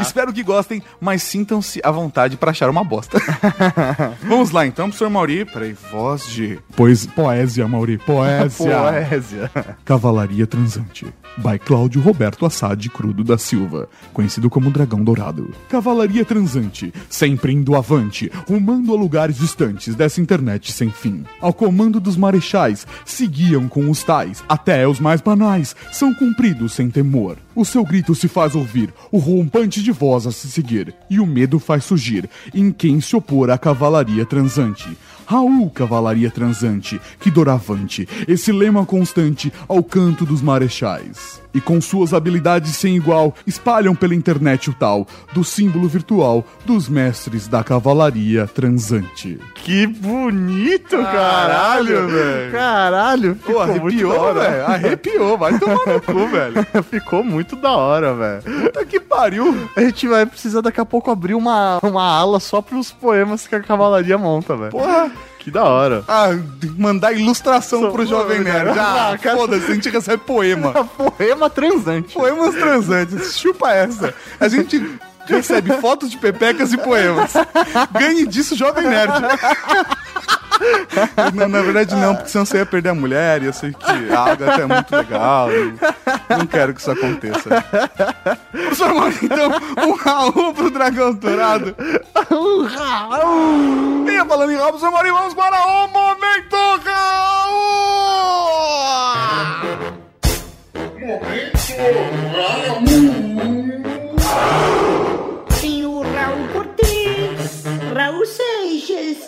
Espero 0.01 0.33
que 0.33 0.43
gostem, 0.43 0.83
mas 1.01 1.23
sintam-se 1.23 1.81
à 1.83 1.91
vontade 1.91 2.37
para 2.37 2.51
achar 2.51 2.71
uma 2.71 2.85
bosta. 2.85 3.19
Vamos 4.23 4.51
lá 4.51 4.67
então, 4.67 4.87
professor 4.87 5.11
Mauri. 5.11 5.45
Peraí, 5.45 5.75
voz 5.91 6.27
de. 6.29 6.59
Pois, 6.75 7.07
poesia, 7.07 7.67
Mauri. 7.69 7.99
Poesia. 7.99 8.77
Poésia. 8.77 9.51
Cavalaria 9.85 10.47
Transante, 10.47 11.07
by 11.37 11.59
Cláudio 11.59 12.01
Roberto 12.01 12.47
Assad 12.47 12.89
Crudo 12.91 13.25
da 13.25 13.39
Silva, 13.39 13.89
conhecido 14.13 14.51
como 14.51 14.71
Dragão 14.71 15.03
Dourado. 15.03 15.55
Cavalaria 15.69 16.25
Transante, 16.25 16.93
sempre 17.09 17.53
indo 17.53 17.75
avante, 17.75 18.31
rumando 18.49 18.93
a 18.93 18.97
lugares 18.97 19.37
distantes 19.37 19.95
dessa 19.95 20.21
internet 20.21 20.73
sem 20.73 20.91
fim. 20.91 21.25
Ao 21.41 21.53
comando 21.53 22.01
dos 22.01 22.17
marechais, 22.17 22.87
seguiam 23.05 23.69
com 23.69 23.91
os 23.91 24.03
tais, 24.03 24.43
até 24.49 24.87
os 24.87 25.01
mais 25.01 25.21
banais, 25.21 25.75
são 25.93 26.15
cumpridos 26.15 26.73
sem 26.73 26.91
temor. 26.91 27.37
O 27.57 27.65
seu 27.65 27.83
grito 27.83 28.15
se 28.15 28.29
faz 28.29 28.55
ouvir, 28.55 28.93
o 29.11 29.17
rompante 29.17 29.83
de 29.83 29.91
voz 29.91 30.27
a 30.27 30.31
se 30.31 30.47
seguir, 30.47 30.95
e 31.09 31.19
o 31.19 31.25
medo 31.25 31.59
faz 31.59 31.85
surgir 31.85 32.29
em 32.55 32.71
quem 32.71 33.01
se 33.01 33.17
opor 33.17 33.49
à 33.49 33.57
cavalaria 33.57 34.27
transante. 34.27 34.87
Raul, 35.27 35.69
cavalaria 35.71 36.31
transante, 36.31 37.01
que 37.21 37.31
doravante, 37.31 38.09
esse 38.29 38.53
lema 38.53 38.87
constante 38.87 39.53
ao 39.69 39.83
canto 39.83 40.25
dos 40.25 40.41
marechais. 40.41 41.45
E 41.53 41.61
com 41.61 41.81
suas 41.81 42.13
habilidades 42.13 42.77
sem 42.77 42.97
igual, 42.97 43.35
espalham 43.47 43.95
pela 43.95 44.15
internet 44.15 44.69
o 44.69 44.75
tal 44.75 45.07
do 45.33 45.43
símbolo 45.43 45.89
virtual 45.89 46.45
dos 46.67 46.87
mestres 46.87 47.49
da 47.49 47.65
cavalaria 47.65 48.47
transante. 48.47 49.39
Que 49.55 49.87
bonito, 49.87 50.97
caralho, 50.99 52.09
velho. 52.09 52.53
Caralho, 52.53 53.35
ficou 53.37 53.67
muito 53.67 54.07
da 54.07 54.21
hora. 54.21 54.41
velho. 54.51 54.67
Arrepiou, 54.67 55.39
vai 55.39 55.59
tomar 55.59 55.87
no 55.87 56.01
cu, 56.03 56.27
velho. 56.29 56.67
ficou 56.91 57.25
muito 57.25 57.57
da 57.57 57.71
hora, 57.73 58.15
velho. 58.15 58.43
Puta 58.63 58.85
que 58.85 59.01
pariu. 59.01 59.57
A 59.75 59.81
gente 59.81 60.07
vai 60.07 60.27
precisar 60.27 60.61
daqui 60.61 60.81
a 60.81 60.85
pouco 60.85 61.11
abrir 61.11 61.35
uma, 61.35 61.79
uma 61.83 62.05
ala 62.05 62.39
só 62.39 62.61
pros 62.61 62.93
poemas 62.93 63.47
que 63.47 63.55
a 63.55 63.61
cavalaria 63.63 64.19
monta, 64.19 64.55
velho. 64.55 64.73
Porra. 64.73 65.11
Que 65.47 65.51
da 65.53 65.63
hora. 65.63 66.03
Ah, 66.09 66.31
mandar 66.77 67.13
ilustração 67.13 67.79
Sou- 67.83 67.93
pro 67.93 68.05
Jovem 68.05 68.41
Nerd. 68.41 68.77
Ah, 68.77 69.13
Ah, 69.15 69.19
foda-se, 69.37 69.71
a 69.71 69.75
gente 69.77 69.89
recebe 69.89 70.21
poema. 70.27 70.73
Poema 71.17 71.49
transante. 71.49 72.13
Poemas 72.15 72.53
transantes, 72.53 73.39
chupa 73.39 73.71
essa. 73.71 74.13
A 74.41 74.49
gente 74.49 74.85
recebe 75.33 75.73
fotos 75.81 76.11
de 76.11 76.19
pepecas 76.19 76.73
e 76.73 76.79
poemas. 76.79 77.33
Ganhe 77.93 78.27
disso, 78.27 78.57
Jovem 78.57 78.87
Nerd. 78.87 79.13
Não, 81.35 81.49
na 81.49 81.61
verdade 81.61 81.95
não, 81.95 82.15
porque 82.15 82.31
senão 82.31 82.47
você 82.47 82.59
ia 82.59 82.67
perder 82.67 82.91
a 82.91 82.95
mulher, 82.95 83.43
e 83.43 83.47
eu 83.47 83.53
sei 83.53 83.73
que 83.73 84.13
a 84.13 84.21
Agatha 84.21 84.63
é 84.63 84.67
muito 84.67 84.97
legal. 84.97 85.51
e 85.53 85.75
Não 86.31 86.47
quero 86.47 86.73
que 86.73 86.81
isso 86.81 86.91
aconteça. 86.91 87.63
Professor 88.51 88.95
Mauro, 88.95 89.15
então, 89.23 89.51
um 89.87 89.93
Raul 89.93 90.55
pro 90.55 90.71
Dragão 90.71 91.13
Dourado. 91.13 91.75
Um 92.31 92.65
Raul! 92.67 94.07
E 94.09 94.25
falando 94.25 94.53
em 94.53 94.57
Raul, 94.57 94.69
professor 94.69 94.91
Mauro, 94.91 95.13
vamos 95.13 95.35
para 95.35 95.67
o 95.67 95.89
Momento 95.89 96.57
Raul! 96.85 97.57
Tem 101.67 103.06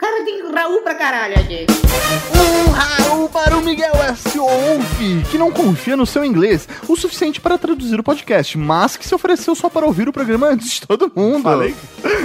Cara, 0.00 0.24
tem 0.24 0.40
Raul 0.52 0.82
pra 0.82 0.94
caralho 0.94 1.34
aqui. 1.34 1.66
Um 2.34 2.70
Raul 2.70 3.28
para 3.28 3.56
o 3.56 3.62
Miguel 3.62 3.94
S.O. 3.94 4.78
Bife, 4.98 5.30
que 5.30 5.38
não 5.38 5.50
confia 5.50 5.96
no 5.96 6.06
seu 6.06 6.24
inglês 6.24 6.68
o 6.88 6.96
suficiente 6.96 7.40
para 7.40 7.56
traduzir 7.56 8.00
o 8.00 8.02
podcast, 8.02 8.58
mas 8.58 8.96
que 8.96 9.06
se 9.06 9.14
ofereceu 9.14 9.54
só 9.54 9.68
para 9.68 9.86
ouvir 9.86 10.08
o 10.08 10.12
programa 10.12 10.48
antes 10.48 10.72
de 10.72 10.86
todo 10.86 11.10
mundo. 11.14 11.42
Falei. 11.42 11.74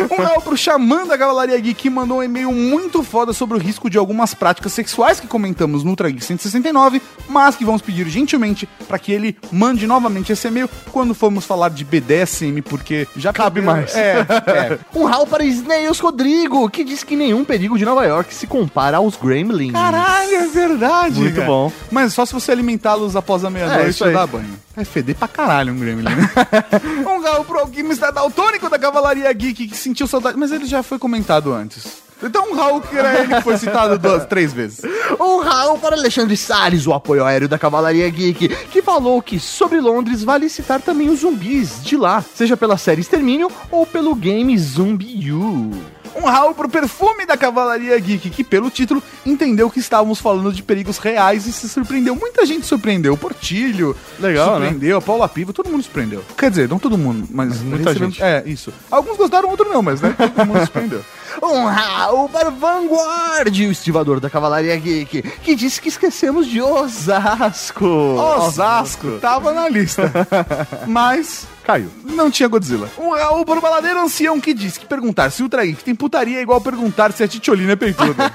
Um 0.10 0.18
real 0.18 0.42
pro 0.42 0.58
Xamã 0.58 1.06
da 1.06 1.18
Cavalaria 1.18 1.60
Geek 1.60 1.76
que 1.76 1.90
mandou 1.90 2.20
um 2.20 2.24
e-mail 2.24 2.52
muito 2.52 3.04
foda 3.04 3.34
sobre 3.34 3.58
o 3.58 3.60
risco 3.60 3.90
de 3.90 3.98
algumas 3.98 4.34
práticas 4.34 4.74
sexuais 4.74 5.20
que 5.20 5.28
comentamos 5.28 5.84
no 5.84 5.92
Ultra 5.92 6.10
Geek 6.10 6.24
169, 6.24 7.02
mas 7.28 7.56
que 7.56 7.66
vamos 7.66 7.82
pedir 7.82 8.08
gentilmente 8.08 8.68
para 8.88 8.98
que 8.98 9.12
ele 9.12 9.38
mande 9.52 9.86
novamente 9.86 10.32
esse 10.32 10.48
e-mail 10.48 10.70
quando 10.92 11.14
formos 11.14 11.46
falar 11.46 11.70
de 11.70 11.84
BDSM, 11.84 12.62
porque 12.64 13.08
já 13.16 13.34
Cabe 13.34 13.62
mais. 13.62 13.94
É, 13.96 14.20
é. 14.20 14.80
Um 14.98 15.04
rau 15.04 15.28
para 15.28 15.44
Snails 15.44 16.00
Rodrigo, 16.00 16.70
que 16.70 16.84
diz 16.84 17.04
que 17.04 17.16
nenhum 17.16 17.44
perigo 17.66 17.78
de 17.80 17.86
Nova 17.86 18.06
York 18.06 18.32
se 18.34 18.46
compara 18.46 18.98
aos 18.98 19.16
Gremlins. 19.16 19.72
Caralho, 19.74 20.36
é 20.36 20.48
verdade. 20.48 21.20
Muito 21.20 21.36
cara. 21.36 21.48
bom. 21.48 21.72
Mas 21.92 22.14
só 22.14 22.24
se 22.26 22.34
você 22.34 22.52
alimentá-los 22.52 23.16
após 23.16 23.44
a 23.44 23.48
É, 23.48 23.50
meia-noite 23.50 23.90
isso 23.90 24.04
e 24.06 24.08
aí. 24.08 24.14
dar 24.14 24.28
banho. 24.28 24.54
Vai 24.76 24.86
feder 24.86 25.16
pra 25.16 25.28
caralho 25.28 25.74
um 25.74 25.80
Gremlin, 25.80 26.04
né? 26.04 26.30
um 27.08 27.22
galo 27.22 27.44
pro 27.44 27.60
alquimista 27.60 28.12
daltônico 28.12 28.70
da 28.70 28.78
Cavalaria 28.78 29.32
Geek 29.34 29.68
que 29.68 29.76
sentiu 29.78 30.06
saudade. 30.06 30.38
Mas 30.38 30.52
ele 30.52 30.66
já 30.66 30.84
foi 30.84 31.00
comentado 31.00 31.52
antes. 31.54 32.06
Então 32.22 32.52
um 32.52 32.56
Raul 32.56 32.82
que 32.82 32.96
era 32.96 33.20
ele 33.20 33.34
que 33.36 33.42
foi 33.42 33.58
citado 33.58 33.98
duas, 33.98 34.26
três 34.30 34.54
vezes. 34.54 34.82
Um 35.20 35.42
rau 35.42 35.78
para 35.80 35.96
Alexandre 35.96 36.38
Salles, 36.38 36.86
o 36.88 36.94
apoio 36.94 37.26
aéreo 37.26 37.50
da 37.50 37.58
Cavalaria 37.58 38.08
Geek, 38.10 38.48
que 38.48 38.82
falou 38.82 39.22
que 39.22 39.40
sobre 39.40 39.82
Londres 39.82 40.24
vale 40.24 40.48
citar 40.50 40.80
também 40.82 41.10
os 41.10 41.22
zumbis 41.22 41.84
de 41.84 41.98
lá, 41.98 42.24
seja 42.36 42.56
pela 42.56 42.78
série 42.78 43.02
Extermínio 43.02 43.52
ou 43.70 43.86
pelo 43.86 44.16
game 44.16 44.58
Zumbi 44.58 45.32
U. 45.32 45.72
Um 46.16 46.22
Raul 46.26 46.54
pro 46.56 46.70
perfume 46.70 47.26
da 47.26 47.36
Cavalaria 47.36 48.00
Geek, 48.00 48.30
que 48.30 48.44
pelo 48.44 48.70
título 48.70 49.04
entendeu 49.26 49.70
que 49.70 49.80
estávamos 49.80 50.20
falando 50.20 50.52
de 50.54 50.64
perigos 50.64 50.98
reais 50.98 51.46
e 51.46 51.52
se 51.52 51.68
surpreendeu. 51.68 52.16
Muita 52.16 52.46
gente 52.46 52.66
surpreendeu. 52.66 53.14
O 53.14 53.18
Portilho 53.18 53.96
Legal, 54.20 54.60
né? 54.60 54.68
surpreendeu, 54.68 54.98
a 54.98 55.02
Paula 55.02 55.28
Piva, 55.28 55.52
todo 55.52 55.70
mundo 55.70 55.84
surpreendeu. 55.84 56.24
Quer 56.38 56.50
dizer, 56.50 56.70
não 56.70 56.80
todo 56.80 56.98
mundo, 56.98 57.28
mas, 57.30 57.60
muita 57.62 57.90
recebemos- 57.90 58.16
gente. 58.16 58.24
É, 58.24 58.44
isso. 58.46 58.74
Alguns 58.90 59.18
gostaram, 59.18 59.50
outros 59.50 59.70
não, 59.70 59.82
mas 59.82 60.00
né, 60.02 60.16
todo 60.36 60.46
mundo 60.46 60.60
surpreendeu. 60.62 61.04
Um 61.44 61.66
rau 61.66 62.30
para 62.30 62.50
Vanguard, 62.50 63.54
o 63.54 63.72
estivador 63.72 64.22
da 64.22 64.30
Cavalaria 64.30 64.76
Geek, 64.78 65.22
que 65.22 65.54
disse 65.56 65.82
que 65.82 65.90
esquecemos 65.90 66.48
de 66.48 66.62
Osasco. 66.62 67.86
Osasco 67.86 69.18
tava 69.20 69.52
na 69.52 69.68
lista. 69.68 70.12
Mas 70.88 71.46
Caiu. 71.66 71.90
não 72.04 72.30
tinha 72.30 72.48
Godzilla. 72.48 72.88
Um 72.98 73.10
Raul 73.10 73.44
pro 73.44 73.60
baladeiro 73.60 74.00
ancião 74.00 74.40
que 74.40 74.54
disse 74.54 74.80
que 74.80 74.86
perguntar 74.86 75.32
se 75.32 75.42
o 75.42 75.50
Traik 75.50 75.84
tem 75.84 75.96
putaria 75.96 76.38
é 76.38 76.42
igual 76.42 76.62
perguntar 76.62 77.12
se 77.12 77.24
a 77.24 77.28
Titiolina 77.28 77.74
é 77.74 77.76
peituda. 77.76 78.32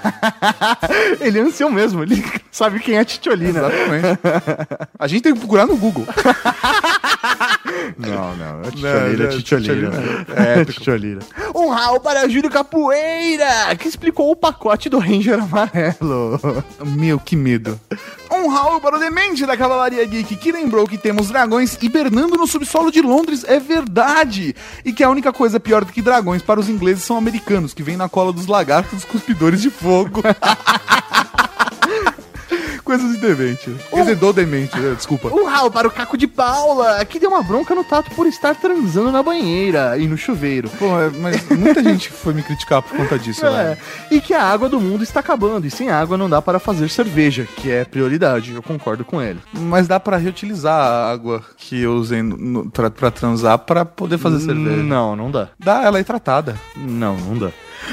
Ele 1.20 1.38
é 1.38 1.42
ancião 1.42 1.70
mesmo, 1.70 2.02
ele 2.02 2.24
sabe 2.50 2.80
quem 2.80 2.98
é 2.98 3.04
Titiolina. 3.04 3.60
Exatamente. 3.60 4.18
A 4.98 5.06
gente 5.06 5.22
tem 5.22 5.32
que 5.32 5.38
procurar 5.38 5.66
no 5.66 5.76
Google. 5.76 6.06
Não, 7.96 8.36
não, 8.36 8.60
é 8.62 8.70
Titiolina, 9.28 9.90
é 10.34 10.60
é 10.60 10.64
Titiolina. 10.64 11.20
É. 11.20 11.58
Um 11.58 11.68
rau 11.68 12.00
para 12.00 12.28
Júlio 12.28 12.50
Capoeira, 12.50 13.74
que 13.78 13.88
explicou 13.88 14.30
o 14.30 14.36
pacote 14.36 14.88
do 14.88 14.98
Ranger 14.98 15.40
Amarelo. 15.42 16.40
Meu, 16.84 17.18
que 17.18 17.36
medo. 17.36 17.78
Um 18.40 18.48
Raul 18.48 18.80
para 18.80 18.96
o 18.96 18.98
demente 18.98 19.44
da 19.44 19.54
Cavalaria 19.54 20.02
Geek, 20.06 20.34
que 20.36 20.50
lembrou 20.50 20.86
que 20.86 20.96
temos 20.96 21.28
dragões 21.28 21.76
hibernando 21.78 22.38
no 22.38 22.46
subsolo 22.46 22.90
de 22.90 23.02
Londres. 23.02 23.44
É 23.46 23.60
verdade. 23.60 24.56
E 24.82 24.94
que 24.94 25.04
a 25.04 25.10
única 25.10 25.30
coisa 25.30 25.60
pior 25.60 25.84
do 25.84 25.92
que 25.92 26.00
dragões 26.00 26.40
para 26.40 26.58
os 26.58 26.66
ingleses 26.66 27.04
são 27.04 27.18
americanos, 27.18 27.74
que 27.74 27.82
vêm 27.82 27.98
na 27.98 28.08
cola 28.08 28.32
dos 28.32 28.46
lagartos 28.46 29.04
cuspidores 29.04 29.60
de 29.60 29.68
fogo. 29.68 30.22
Coisas 32.90 33.12
de 33.12 33.18
demente. 33.18 33.72
Quer 33.88 34.00
dizer, 34.00 34.16
do 34.16 34.32
demente, 34.32 34.76
né? 34.76 34.94
desculpa. 34.96 35.28
Um 35.28 35.44
rau 35.46 35.70
para 35.70 35.86
o 35.86 35.90
Caco 35.92 36.18
de 36.18 36.26
Paula, 36.26 37.04
que 37.04 37.20
deu 37.20 37.30
uma 37.30 37.40
bronca 37.40 37.72
no 37.72 37.84
Tato 37.84 38.10
por 38.16 38.26
estar 38.26 38.56
transando 38.56 39.12
na 39.12 39.22
banheira 39.22 39.96
e 39.96 40.08
no 40.08 40.16
chuveiro. 40.18 40.68
Pô, 40.70 40.98
é, 40.98 41.08
mas 41.10 41.48
muita 41.50 41.84
gente 41.84 42.10
foi 42.10 42.34
me 42.34 42.42
criticar 42.42 42.82
por 42.82 42.96
conta 42.96 43.16
disso, 43.16 43.46
É, 43.46 43.50
velho. 43.76 43.78
e 44.10 44.20
que 44.20 44.34
a 44.34 44.42
água 44.42 44.68
do 44.68 44.80
mundo 44.80 45.04
está 45.04 45.20
acabando, 45.20 45.68
e 45.68 45.70
sem 45.70 45.88
água 45.88 46.16
não 46.16 46.28
dá 46.28 46.42
para 46.42 46.58
fazer 46.58 46.88
cerveja, 46.90 47.46
que 47.56 47.70
é 47.70 47.84
prioridade, 47.84 48.54
eu 48.54 48.62
concordo 48.62 49.04
com 49.04 49.22
ele. 49.22 49.38
Mas 49.52 49.86
dá 49.86 50.00
pra 50.00 50.16
reutilizar 50.16 50.74
a 50.74 51.12
água 51.12 51.44
que 51.56 51.80
eu 51.80 51.92
usei 51.92 52.20
pra 52.72 53.10
transar 53.12 53.56
pra 53.60 53.84
poder 53.84 54.18
fazer 54.18 54.40
cerveja. 54.40 54.82
Não, 54.82 55.14
não 55.14 55.30
dá. 55.30 55.50
Dá, 55.56 55.84
ela 55.84 56.00
é 56.00 56.02
tratada. 56.02 56.56
Não, 56.74 57.16
não 57.16 57.38
dá. 57.38 57.50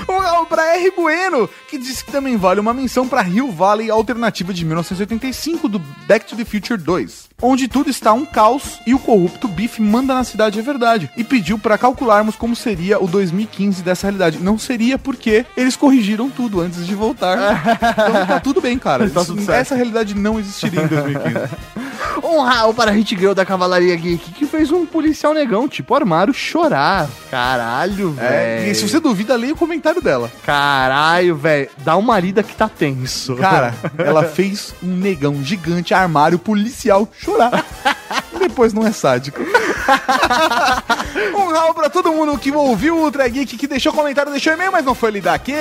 Um 0.08 0.22
galo 0.22 0.46
pra 0.46 0.76
R. 0.78 0.92
Bueno, 0.92 1.50
que 1.70 1.78
disse 1.78 2.04
que 2.04 2.12
também 2.12 2.38
vale 2.38 2.60
uma 2.60 2.74
menção 2.74 3.08
pra 3.08 3.22
Rio 3.22 3.52
Valley 3.52 3.90
Alternativa 3.90 4.54
de 4.54 4.66
1985 4.66 5.68
do 5.68 5.80
Back 6.08 6.26
to 6.26 6.36
the 6.36 6.46
Future 6.46 6.80
2, 6.80 7.30
onde 7.42 7.68
tudo 7.68 7.90
está 7.90 8.14
um 8.14 8.26
caos 8.26 8.80
e 8.86 8.94
o 8.94 9.00
corrupto 9.00 9.48
Biff 9.48 9.82
manda 9.82 10.14
na 10.14 10.24
cidade 10.24 10.60
é 10.60 10.62
verdade 10.62 11.10
e 11.18 11.24
pediu 11.24 11.58
pra 11.58 11.78
calcularmos 11.78 12.36
como 12.36 12.56
seria 12.56 13.02
o 13.02 13.08
2015 13.08 13.82
dessa 13.82 14.08
realidade. 14.08 14.40
Não 14.40 14.58
seria 14.58 14.98
porque 14.98 15.46
eles 15.56 15.76
corrigiram 15.76 16.30
tudo 16.30 16.62
antes 16.62 16.86
de 16.86 16.96
voltar. 16.96 17.38
então 17.92 18.26
tá 18.26 18.40
tudo 18.40 18.62
bem, 18.62 18.78
cara. 18.78 19.10
Tá. 19.10 19.22
Essa 19.56 19.76
realidade 19.76 20.16
não 20.16 20.40
existiria 20.40 20.84
em 20.84 20.88
2015. 20.88 21.87
Um 22.24 22.42
rau 22.42 22.74
para 22.74 22.92
Hit 22.92 23.16
Girl 23.18 23.34
da 23.34 23.46
Cavalaria 23.46 23.96
Geek, 23.96 24.32
que 24.32 24.46
fez 24.46 24.72
um 24.72 24.86
policial 24.86 25.34
negão, 25.34 25.68
tipo 25.68 25.94
armário, 25.96 26.34
chorar. 26.34 27.08
Caralho, 27.30 28.16
É, 28.20 28.58
velho. 28.60 28.72
e 28.72 28.76
se 28.76 28.88
você 28.88 29.00
duvida, 29.00 29.36
leia 29.36 29.54
o 29.54 29.58
comentário 29.58 30.02
dela. 30.02 30.32
Caralho, 30.46 31.36
velho. 31.36 31.70
Dá 31.80 31.96
uma 31.96 32.20
lida 32.20 32.42
que 32.44 32.56
tá 32.56 32.68
tenso. 32.68 33.36
Cara, 33.36 33.74
ela 33.98 34.24
fez 34.24 34.74
um 34.84 34.88
negão 34.88 35.44
gigante 35.44 35.94
armário 35.94 36.40
policial 36.40 37.08
chorar. 37.20 37.64
Depois 38.40 38.74
não 38.74 38.86
é 38.86 38.92
sádico. 38.92 39.42
um 41.36 41.52
rau 41.52 41.74
pra 41.74 41.90
todo 41.90 42.12
mundo 42.12 42.38
que 42.38 42.52
ouviu 42.52 42.96
o 42.98 43.04
Ultra 43.04 43.28
Geek, 43.28 43.58
que 43.58 43.68
deixou 43.68 43.94
comentário, 43.94 44.32
deixou 44.32 44.54
e-mail, 44.54 44.72
mas 44.72 44.86
não 44.86 44.96
foi 44.96 45.12
lidar 45.12 45.34
aqui. 45.34 45.54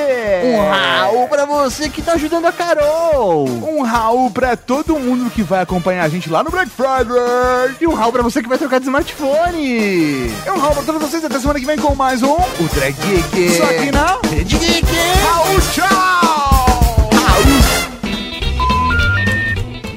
Um 0.44 0.68
rau 0.68 1.28
pra 1.28 1.44
você 1.44 1.88
que 1.88 2.02
tá 2.02 2.12
ajudando 2.12 2.46
a 2.46 2.52
Carol. 2.52 3.46
Um 3.46 3.82
rau 3.82 4.30
pra 4.30 4.56
todo 4.56 4.98
mundo 4.98 5.30
que 5.30 5.42
vai 5.42 5.62
acompanhar 5.62 6.04
a 6.04 6.08
gente 6.08 6.28
lá 6.28 6.42
no 6.42 6.50
Black 6.50 6.70
Friday. 6.70 7.76
E 7.80 7.86
um 7.86 7.94
rau 7.94 8.12
pra 8.12 8.22
você 8.22 8.42
que 8.42 8.48
vai 8.48 8.58
trocar 8.58 8.78
de 8.78 8.86
smartphone. 8.86 9.58
E 9.58 10.50
um 10.50 10.58
rau 10.58 10.72
pra 10.72 10.82
todos 10.82 11.02
vocês 11.02 11.24
até 11.24 11.38
semana 11.38 11.60
que 11.60 11.66
vem 11.66 11.78
com 11.78 11.94
mais 11.94 12.22
um 12.22 12.36
Ultra 12.60 12.90
Geek. 12.90 13.46
Isso 13.46 13.62
aqui 13.62 13.90
na 13.90 14.18
Rede 14.28 14.58
Geek. 14.58 14.86
Raul, 15.24 15.60
tchau! 15.72 16.26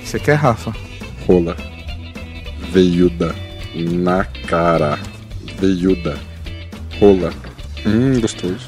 Você 0.10 0.18
quer, 0.18 0.34
Rafa? 0.34 0.74
Rola. 1.28 1.56
Veiuda. 2.72 3.36
Na 3.80 4.26
cara. 4.48 5.00
Veiuda. 5.60 6.18
Rola. 7.00 7.32
Hum, 7.86 8.20
gostoso. 8.20 8.68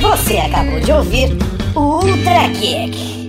Você 0.00 0.38
acabou 0.38 0.80
de 0.80 0.92
ouvir 0.92 1.36
o 1.74 1.80
Ultra 1.80 2.48
Geek. 2.48 3.19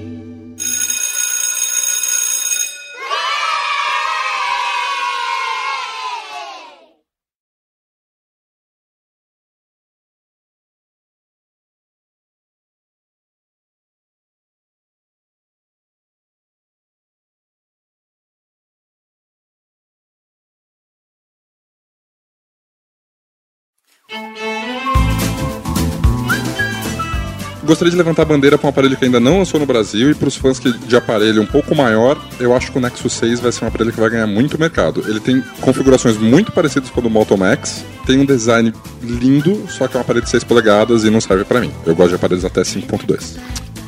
Gostaria 27.71 27.89
de 27.89 27.97
levantar 27.97 28.23
a 28.23 28.25
bandeira 28.25 28.57
para 28.57 28.67
um 28.67 28.69
aparelho 28.69 28.97
que 28.97 29.05
ainda 29.05 29.17
não 29.17 29.39
lançou 29.39 29.57
no 29.57 29.65
Brasil 29.65 30.11
e 30.11 30.13
para 30.13 30.27
os 30.27 30.35
fãs 30.35 30.59
que 30.59 30.77
de 30.77 30.93
aparelho 30.93 31.41
um 31.41 31.45
pouco 31.45 31.73
maior, 31.73 32.21
eu 32.37 32.53
acho 32.53 32.69
que 32.69 32.77
o 32.77 32.81
Nexus 32.81 33.13
6 33.13 33.39
vai 33.39 33.49
ser 33.49 33.63
um 33.63 33.69
aparelho 33.69 33.93
que 33.93 33.99
vai 33.99 34.09
ganhar 34.09 34.27
muito 34.27 34.59
mercado. 34.59 35.05
Ele 35.07 35.21
tem 35.21 35.41
configurações 35.61 36.17
muito 36.17 36.51
parecidas 36.51 36.89
com 36.89 36.99
o 36.99 37.03
do 37.03 37.09
Moto 37.09 37.37
Max, 37.37 37.85
tem 38.05 38.19
um 38.19 38.25
design 38.25 38.73
lindo, 39.01 39.69
só 39.69 39.87
que 39.87 39.95
é 39.95 39.99
um 39.99 40.01
aparelho 40.01 40.25
de 40.25 40.31
6 40.31 40.43
polegadas 40.43 41.05
e 41.05 41.09
não 41.09 41.21
serve 41.21 41.45
para 41.45 41.61
mim. 41.61 41.71
Eu 41.85 41.95
gosto 41.95 42.09
de 42.09 42.15
aparelhos 42.15 42.43
até 42.43 42.59
5.2. 42.61 43.37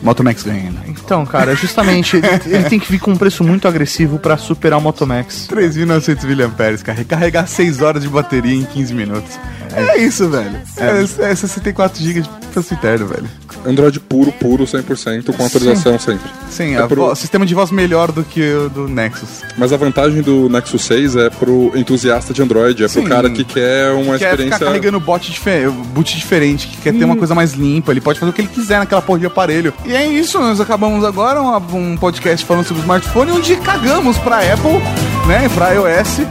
Moto 0.01 0.23
Max 0.23 0.43
ganha 0.43 0.61
ainda. 0.61 0.79
Então, 0.87 1.25
cara, 1.25 1.53
justamente, 1.53 2.15
ele, 2.15 2.27
ele 2.45 2.63
tem 2.69 2.79
que 2.79 2.89
vir 2.89 2.99
com 2.99 3.11
um 3.11 3.17
preço 3.17 3.43
muito 3.43 3.67
agressivo 3.67 4.17
pra 4.17 4.37
superar 4.37 4.79
o 4.79 4.81
Motomax. 4.81 5.49
3.900 5.49 6.47
mAh, 6.47 6.83
cara. 6.83 6.97
Recarregar 6.97 7.47
6 7.49 7.81
horas 7.81 8.01
de 8.01 8.07
bateria 8.07 8.55
em 8.55 8.63
15 8.63 8.93
minutos. 8.93 9.37
É, 9.75 9.97
isso, 9.97 10.29
velho. 10.29 10.57
É, 10.77 11.31
é 11.31 11.35
64 11.35 12.01
GB 12.01 12.21
de 12.21 12.29
espaço 12.47 12.73
interno, 12.73 13.07
velho. 13.07 13.42
Android 13.65 13.99
puro, 13.99 14.31
puro, 14.31 14.63
100%, 14.65 15.35
com 15.35 15.45
atualização 15.45 15.97
sempre. 15.99 16.29
Sim, 16.49 16.75
É 16.75 16.85
pro- 16.87 17.15
sistema 17.15 17.45
de 17.45 17.53
voz 17.53 17.71
melhor 17.71 18.11
do 18.11 18.23
que 18.23 18.41
o 18.53 18.69
do 18.69 18.87
Nexus. 18.87 19.41
Mas 19.57 19.71
a 19.73 19.77
vantagem 19.77 20.21
do 20.21 20.49
Nexus 20.49 20.83
6 20.83 21.15
é 21.15 21.29
pro 21.29 21.71
entusiasta 21.75 22.33
de 22.33 22.41
Android, 22.41 22.83
é 22.83 22.87
pro 22.87 23.01
Sim. 23.01 23.07
cara 23.07 23.29
que 23.29 23.43
quer 23.43 23.91
uma 23.91 24.17
quer 24.17 24.31
experiência. 24.31 24.57
ficar 24.57 24.65
carregando 24.65 24.99
bot, 24.99 25.31
dife- 25.31 25.67
boot 25.93 26.15
diferente, 26.17 26.67
que 26.67 26.77
quer 26.77 26.93
ter 26.93 27.03
uma 27.05 27.15
coisa 27.15 27.33
mais 27.35 27.53
limpa, 27.53 27.91
ele 27.91 28.01
pode 28.01 28.19
fazer 28.19 28.29
o 28.29 28.33
que 28.33 28.41
ele 28.41 28.47
quiser 28.49 28.79
naquela 28.79 29.01
porra 29.01 29.19
de 29.19 29.25
aparelho. 29.25 29.73
E 29.85 29.93
é 29.95 30.05
isso, 30.07 30.39
nós 30.39 30.59
acabamos 30.59 31.03
agora 31.05 31.41
um, 31.41 31.97
podcast 31.97 32.45
falando 32.45 32.65
sobre 32.65 32.81
smartphone, 32.81 33.31
onde 33.31 33.55
cagamos 33.57 34.17
pra 34.17 34.37
Apple, 34.39 34.79
né, 35.27 35.49
pra 35.53 35.71
iOS, 35.73 36.21